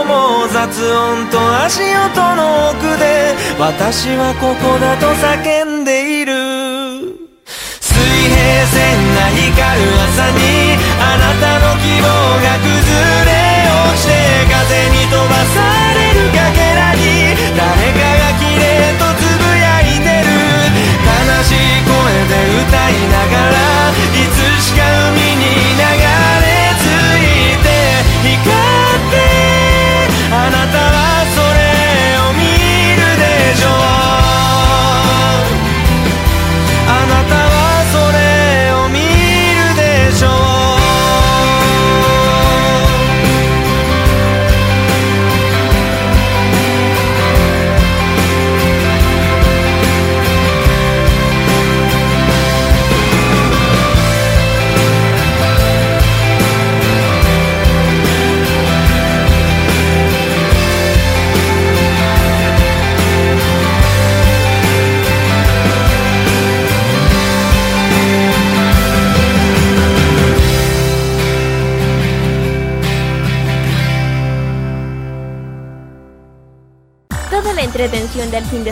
[0.07, 5.50] も雑音と足音の奥で私はここだと叫ん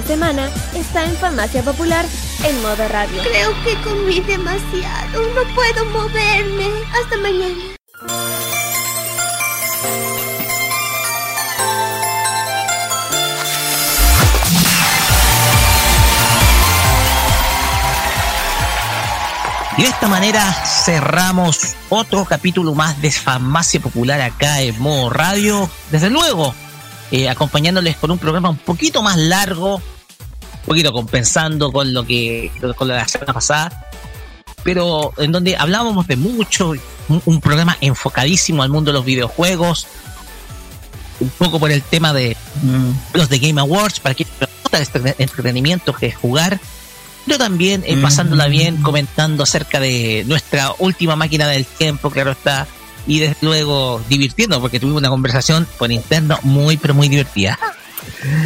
[0.09, 2.03] semana está en Farmacia Popular
[2.43, 3.21] en modo radio.
[3.21, 5.21] Creo que comí demasiado.
[5.35, 6.67] No puedo moverme.
[6.99, 7.63] Hasta mañana.
[19.77, 25.69] Y de esta manera cerramos otro capítulo más de Farmacia Popular acá en Modo Radio.
[25.91, 26.55] Desde luego,
[27.11, 29.79] eh, acompañándoles con un programa un poquito más largo,
[30.69, 33.89] poquito compensando con lo que con de la semana pasada,
[34.63, 36.73] pero en donde hablábamos de mucho,
[37.07, 39.87] un, un programa enfocadísimo al mundo de los videojuegos,
[41.19, 42.37] un poco por el tema de
[43.13, 44.27] los de Game Awards, para que
[44.71, 46.59] el entretenimiento que es jugar,
[47.25, 52.67] pero también eh, pasándola bien, comentando acerca de nuestra última máquina del tiempo, claro está,
[53.07, 57.57] y desde luego divirtiendo, porque tuvimos una conversación por interno muy, pero muy divertida.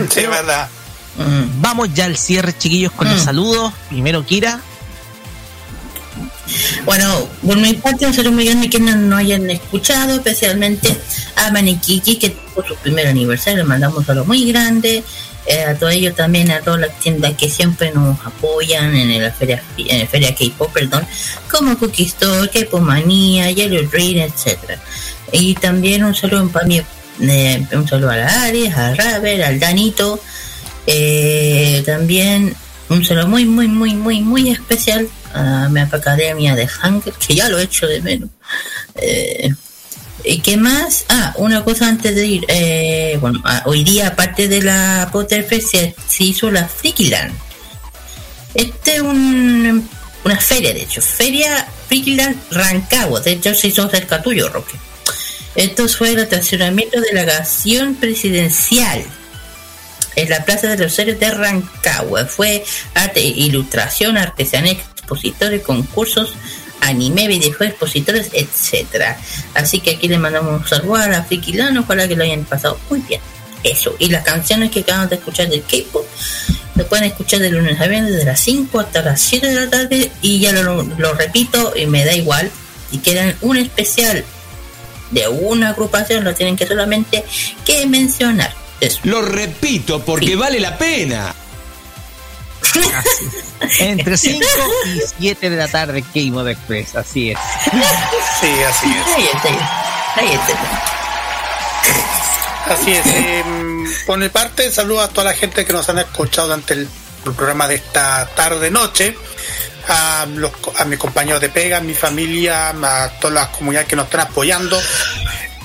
[0.10, 0.70] Sí, verdad.
[1.18, 3.72] Mm, Vamos ya al cierre, chiquillos, con el saludo.
[3.90, 4.60] Primero, Kira.
[6.86, 10.96] Bueno, por mi parte, un saludo muy grande que no, no hayan escuchado, especialmente
[11.36, 15.04] a Manikiki, que tuvo su primer aniversario, le mandamos un saludo muy grande.
[15.46, 19.32] eh, a todos ellos también, a todas las tiendas que siempre nos apoyan en la
[19.32, 21.06] feria, en la feria K-pop, perdón,
[21.50, 24.82] como Cookie Store, K-pop Manía, Yellow Green, etcétera.
[25.32, 26.82] Y también un saludo para mí,
[27.22, 30.20] eh, un saludo a la Aries, a Raver, al Danito,
[30.96, 32.56] eh, también
[32.90, 37.50] un saludo muy, muy, muy, muy, muy especial a mi academia de Hunger, que ya
[37.50, 38.30] lo he hecho de menos.
[38.96, 39.50] Eh,
[40.24, 41.06] ¿Y qué más?
[41.10, 42.46] Ah, una cosa antes de ir.
[42.48, 47.34] Eh, bueno, ah, hoy día, aparte de la Potterfest, se, se hizo la Freakyland.
[48.54, 49.90] Este es un,
[50.24, 51.02] una feria, de hecho.
[51.02, 53.20] Feria Freakyland Rancagua.
[53.22, 54.76] De hecho, se hizo cerca tuyo, Roque.
[55.56, 59.04] Esto fue el estacionamiento de la delegación presidencial
[60.16, 62.26] en la Plaza de los Héroes de Rancagua.
[62.26, 62.64] Fue
[63.16, 66.34] ilustración, artesanía, expositores, concursos,
[66.82, 69.18] anime, videojuegos, expositores, etcétera.
[69.54, 72.80] Así que aquí le mandamos un saludo a la Frikilano, ojalá que lo hayan pasado
[72.90, 73.22] muy bien.
[73.64, 76.06] Eso, y las canciones que acaban de escuchar del K-pop
[76.76, 79.70] lo pueden escuchar de lunes a viernes desde las 5 hasta las 7 de la
[79.70, 80.84] tarde y ya lo,
[81.14, 82.50] repito y me da igual
[82.92, 84.26] y quedan un especial
[85.12, 87.24] de una agrupación lo tienen que solamente
[87.66, 88.54] que mencionar
[88.84, 89.00] Eso.
[89.04, 91.34] Lo repito porque vale la pena.
[93.80, 94.46] Entre 5
[94.86, 97.38] y 7 de la tarde, Game of Express, así es.
[98.42, 99.16] Sí, así es.
[99.16, 99.50] Ahí está,
[100.16, 100.84] ahí está.
[102.74, 103.06] Así es.
[103.06, 103.44] eh,
[104.06, 106.90] por mi parte, saludo a toda la gente que nos han escuchado durante el,
[107.26, 109.16] el programa de esta tarde-noche.
[109.88, 113.96] A, los, a mis compañeros de pega, a mi familia, a todas las comunidades que
[113.96, 114.82] nos están apoyando.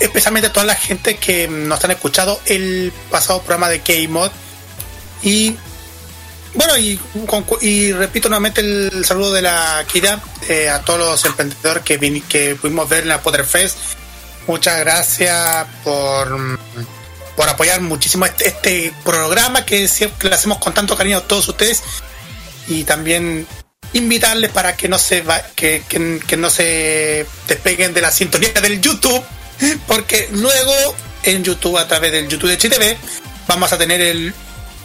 [0.01, 4.31] Especialmente a toda la gente que nos han escuchado el pasado programa de K-Mod.
[5.23, 5.57] Y
[6.55, 6.77] bueno,
[7.61, 12.25] y, repito nuevamente el saludo de la Kira eh, a todos los emprendedores que, vin-
[12.27, 13.77] que pudimos ver en la Potter Fest.
[14.47, 16.59] Muchas gracias por,
[17.37, 21.47] por apoyar muchísimo este, este programa que siempre lo hacemos con tanto cariño a todos
[21.49, 21.83] ustedes
[22.67, 23.47] y también
[23.95, 28.51] invitarles para que no se va, que, que- que no se despeguen de la sintonía
[28.53, 29.25] del YouTube
[29.87, 30.73] porque luego
[31.23, 32.97] en YouTube a través del YouTube de HTV
[33.49, 34.33] vamos a tener el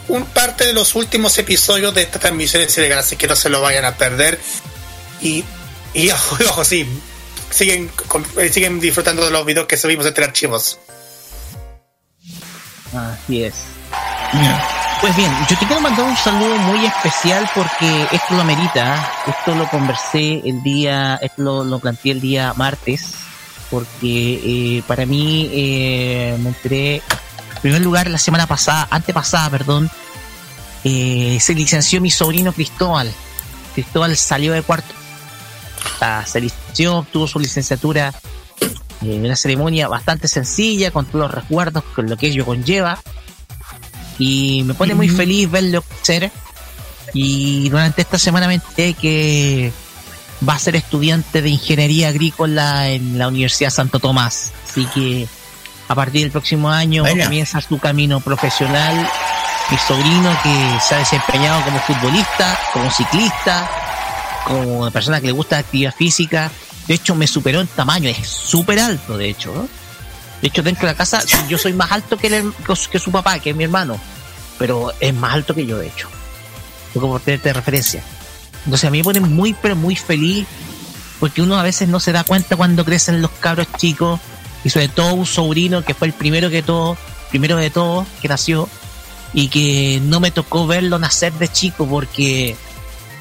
[0.08, 3.48] un parte de los últimos episodios de esta transmisión de Cinegal, así que no se
[3.48, 4.38] lo vayan a perder.
[5.22, 5.44] Y,
[5.94, 6.86] y ojo, ojo, sí
[7.50, 10.78] siguen con- eh, siguen disfrutando de los videos que subimos entre archivos.
[12.92, 13.54] Así es.
[15.04, 19.06] Pues bien, yo te quiero mandar un saludo muy especial porque esto lo amerita.
[19.26, 23.12] Esto lo conversé el día, esto lo, lo planteé el día martes,
[23.70, 29.90] porque eh, para mí eh, me enteré, en primer lugar, la semana pasada, antepasada, perdón,
[30.84, 33.12] eh, se licenció mi sobrino Cristóbal.
[33.74, 34.94] Cristóbal salió de cuarto.
[36.00, 38.14] Ah, se licenció, obtuvo su licenciatura
[39.02, 42.98] en una ceremonia bastante sencilla, con todos los recuerdos, con lo que ello conlleva.
[44.18, 46.30] Y me pone muy feliz verlo crecer.
[47.12, 49.72] Y durante esta semana me enteré que
[50.46, 54.52] va a ser estudiante de ingeniería agrícola en la Universidad Santo Tomás.
[54.68, 55.26] Así que
[55.88, 59.08] a partir del próximo año comienza su camino profesional.
[59.70, 63.68] Mi sobrino que se ha desempeñado como futbolista, como ciclista,
[64.44, 66.50] como persona que le gusta la actividad física.
[66.86, 69.54] De hecho, me superó en tamaño, es súper alto, de hecho.
[69.54, 69.83] ¿no?
[70.44, 72.52] De hecho, dentro de la casa, yo soy más alto que, el-
[72.92, 73.98] que su papá, que es mi hermano.
[74.58, 76.06] Pero es más alto que yo, de hecho.
[76.92, 78.02] Por tenerte de referencia.
[78.66, 80.46] Entonces, a mí me pone muy, pero muy feliz.
[81.18, 84.20] Porque uno a veces no se da cuenta cuando crecen los cabros chicos.
[84.64, 86.98] Y sobre todo un sobrino que fue el primero que todo,
[87.30, 88.68] primero de todo, que nació.
[89.32, 92.54] Y que no me tocó verlo nacer de chico porque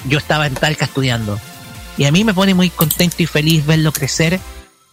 [0.10, 1.40] yo estaba en Talca estudiando.
[1.98, 4.42] Y a mí me pone muy contento y feliz verlo crecer,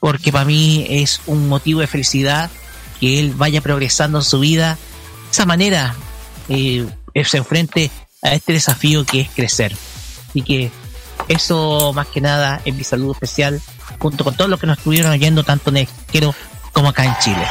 [0.01, 2.51] porque para mí es un motivo de felicidad
[2.99, 4.77] que él vaya progresando en su vida.
[5.27, 5.95] De esa manera
[6.49, 7.91] eh, él se enfrente
[8.23, 9.77] a este desafío que es crecer.
[10.29, 10.71] Así que
[11.29, 13.61] eso más que nada es mi saludo especial,
[13.99, 16.35] junto con todos los que nos estuvieron oyendo tanto en el extranjero
[16.73, 17.47] como acá en Chile.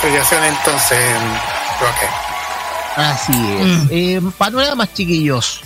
[0.00, 0.98] Felicitaciones entonces
[1.80, 2.06] Roque
[2.96, 3.90] Así es.
[3.90, 5.60] Eh, panoramas chiquillos.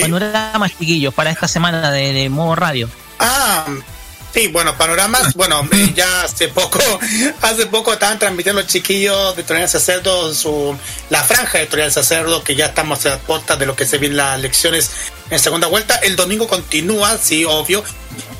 [0.00, 2.88] Panoramas chiquillos para esta semana de, de modo radio.
[3.18, 3.66] Ah,
[4.32, 6.78] sí, bueno, panoramas, bueno, eh, ya hace poco,
[7.42, 10.76] hace poco estaban transmitiendo los chiquillos de Torial Sacerdo su
[11.10, 14.18] la franja de Torial Sacerdo, que ya estamos a puertas de lo que se vienen
[14.18, 14.90] las elecciones
[15.30, 15.96] en segunda vuelta.
[15.96, 17.82] El domingo continúa, sí, obvio.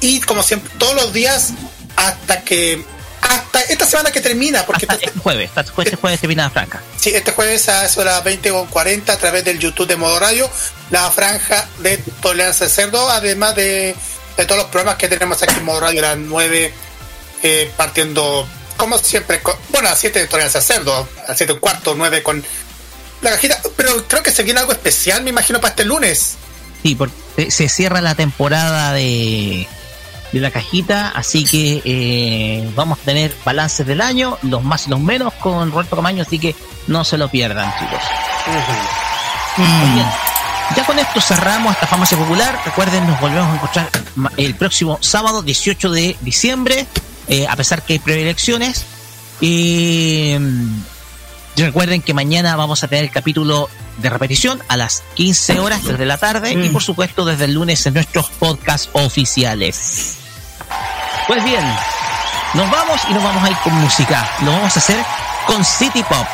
[0.01, 1.53] Y como siempre, todos los días
[1.97, 2.85] hasta que
[3.29, 6.81] hasta esta semana que termina, porque este jueves, hasta este jueves termina la franja.
[6.99, 10.51] Sí, este jueves a eso de las 20.40 a través del YouTube de Modo Radio,
[10.91, 13.95] la franja de Tolerancia Cerdo, además de,
[14.37, 16.73] de todos los programas que tenemos aquí en Modo Radio, a las 9,
[17.43, 21.53] eh, partiendo, como siempre, con- bueno, a las 7 de Tolerancia Cerdo, a las 7
[21.53, 22.45] y cuarto, 9 con
[23.21, 26.37] la cajita, pero creo que se viene algo especial, me imagino, para este lunes.
[26.83, 29.67] Sí, porque se cierra la temporada de,
[30.33, 34.91] de la cajita, así que eh, vamos a tener balances del año, los más y
[34.91, 36.55] los menos con Roberto Camaño, así que
[36.87, 38.03] no se lo pierdan, chicos.
[39.57, 40.07] Muy bien.
[40.77, 42.61] Ya con esto cerramos esta farmacia popular.
[42.65, 43.91] Recuerden, nos volvemos a encontrar
[44.37, 46.87] el próximo sábado, 18 de diciembre,
[47.27, 48.85] eh, a pesar que hay preelecciones.
[51.59, 55.59] Y mm, recuerden que mañana vamos a tener el capítulo de repetición a las 15
[55.59, 60.19] horas desde la tarde y por supuesto desde el lunes en nuestros podcasts oficiales.
[61.27, 61.65] Pues bien,
[62.55, 64.29] nos vamos y nos vamos a ir con música.
[64.43, 64.99] Lo vamos a hacer
[65.47, 66.27] con City Pop.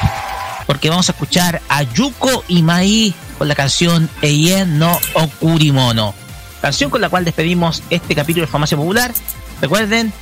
[0.66, 6.14] Porque vamos a escuchar a Yuko Imai con la canción Eien no Okurimono.
[6.60, 9.12] Canción con la cual despedimos este capítulo de Farmacia Popular.
[9.60, 10.12] Recuerden,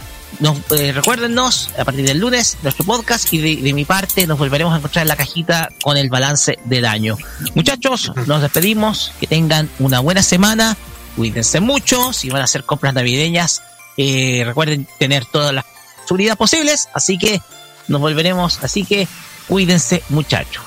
[0.41, 4.39] nos, eh, recuérdennos a partir del lunes nuestro podcast y de, de mi parte nos
[4.39, 7.17] volveremos a encontrar en la cajita con el balance del año.
[7.55, 9.13] Muchachos, nos despedimos.
[9.21, 10.77] Que tengan una buena semana.
[11.17, 12.13] Cuídense mucho.
[12.13, 13.63] Si van a hacer compras navideñas,
[13.97, 15.65] eh, recuerden tener todas las
[16.05, 16.89] seguridad posibles.
[16.95, 17.41] Así que
[17.89, 18.59] nos volveremos.
[18.63, 19.07] Así que
[19.49, 20.65] cuídense, muchachos.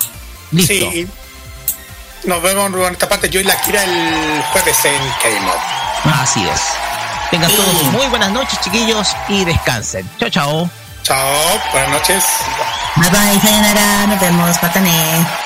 [0.52, 0.74] Listo.
[0.74, 1.06] Sí.
[2.24, 6.12] Nos vemos en esta parte, yo y la Kira el jueves en Up.
[6.12, 6.60] Así es.
[7.30, 10.08] Tengan todos muy buenas noches, chiquillos, y descansen.
[10.18, 10.70] Chao, chao.
[11.02, 12.24] Chao, buenas noches.
[12.96, 15.45] Bye bye, sayonara, nos vemos, patane.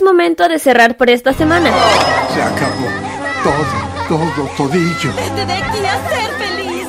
[0.00, 1.70] Es momento de cerrar por esta semana.
[2.34, 2.88] Se acabó.
[3.42, 5.12] Todo, todo, todillo.
[5.14, 6.86] Vete de aquí a ser feliz.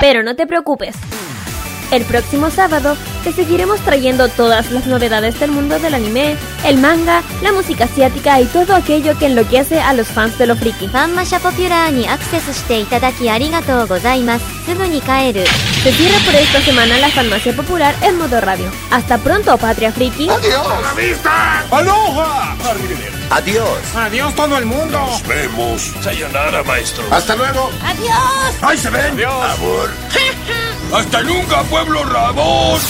[0.00, 0.96] Pero no te preocupes.
[1.90, 7.22] El próximo sábado te seguiremos trayendo todas las novedades del mundo del anime, el manga,
[7.42, 10.88] la música asiática y todo aquello que enloquece a los fans de lo friki.
[10.88, 15.44] ファンマシャポピュラーにアクセスしていただきありがとうございますすぐに帰る
[15.87, 18.69] Se cierra por esta semana la farmacia popular en modo radio.
[18.91, 20.27] Hasta pronto, Patria Friki.
[20.27, 21.63] ¡A la vista!
[21.71, 22.57] ¡Aloha!
[23.29, 23.79] Adiós.
[23.95, 24.99] Adiós todo el mundo.
[24.99, 25.81] Nos vemos.
[26.01, 27.05] Sayonara, maestro.
[27.09, 27.71] Hasta luego.
[27.81, 28.63] Adiós.
[28.63, 29.13] ¡Ahí se ven!
[29.13, 29.57] Adiós.
[29.57, 29.89] Amor.
[30.93, 32.81] Hasta nunca, pueblo rabón.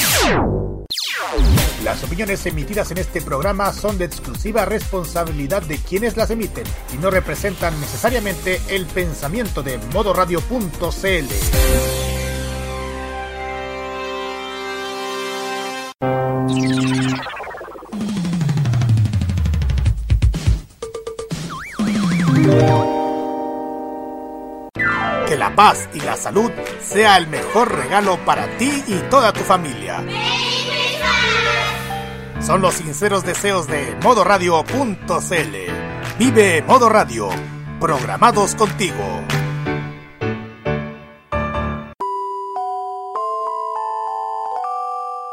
[1.83, 6.97] Las opiniones emitidas en este programa son de exclusiva responsabilidad de quienes las emiten y
[6.97, 11.96] no representan necesariamente el pensamiento de modoradio.cl.
[26.17, 30.03] salud sea el mejor regalo para ti y toda tu familia.
[32.41, 35.55] Son los sinceros deseos de modoradio.cl.
[36.19, 37.29] Vive Modo Radio,
[37.79, 39.36] programados contigo.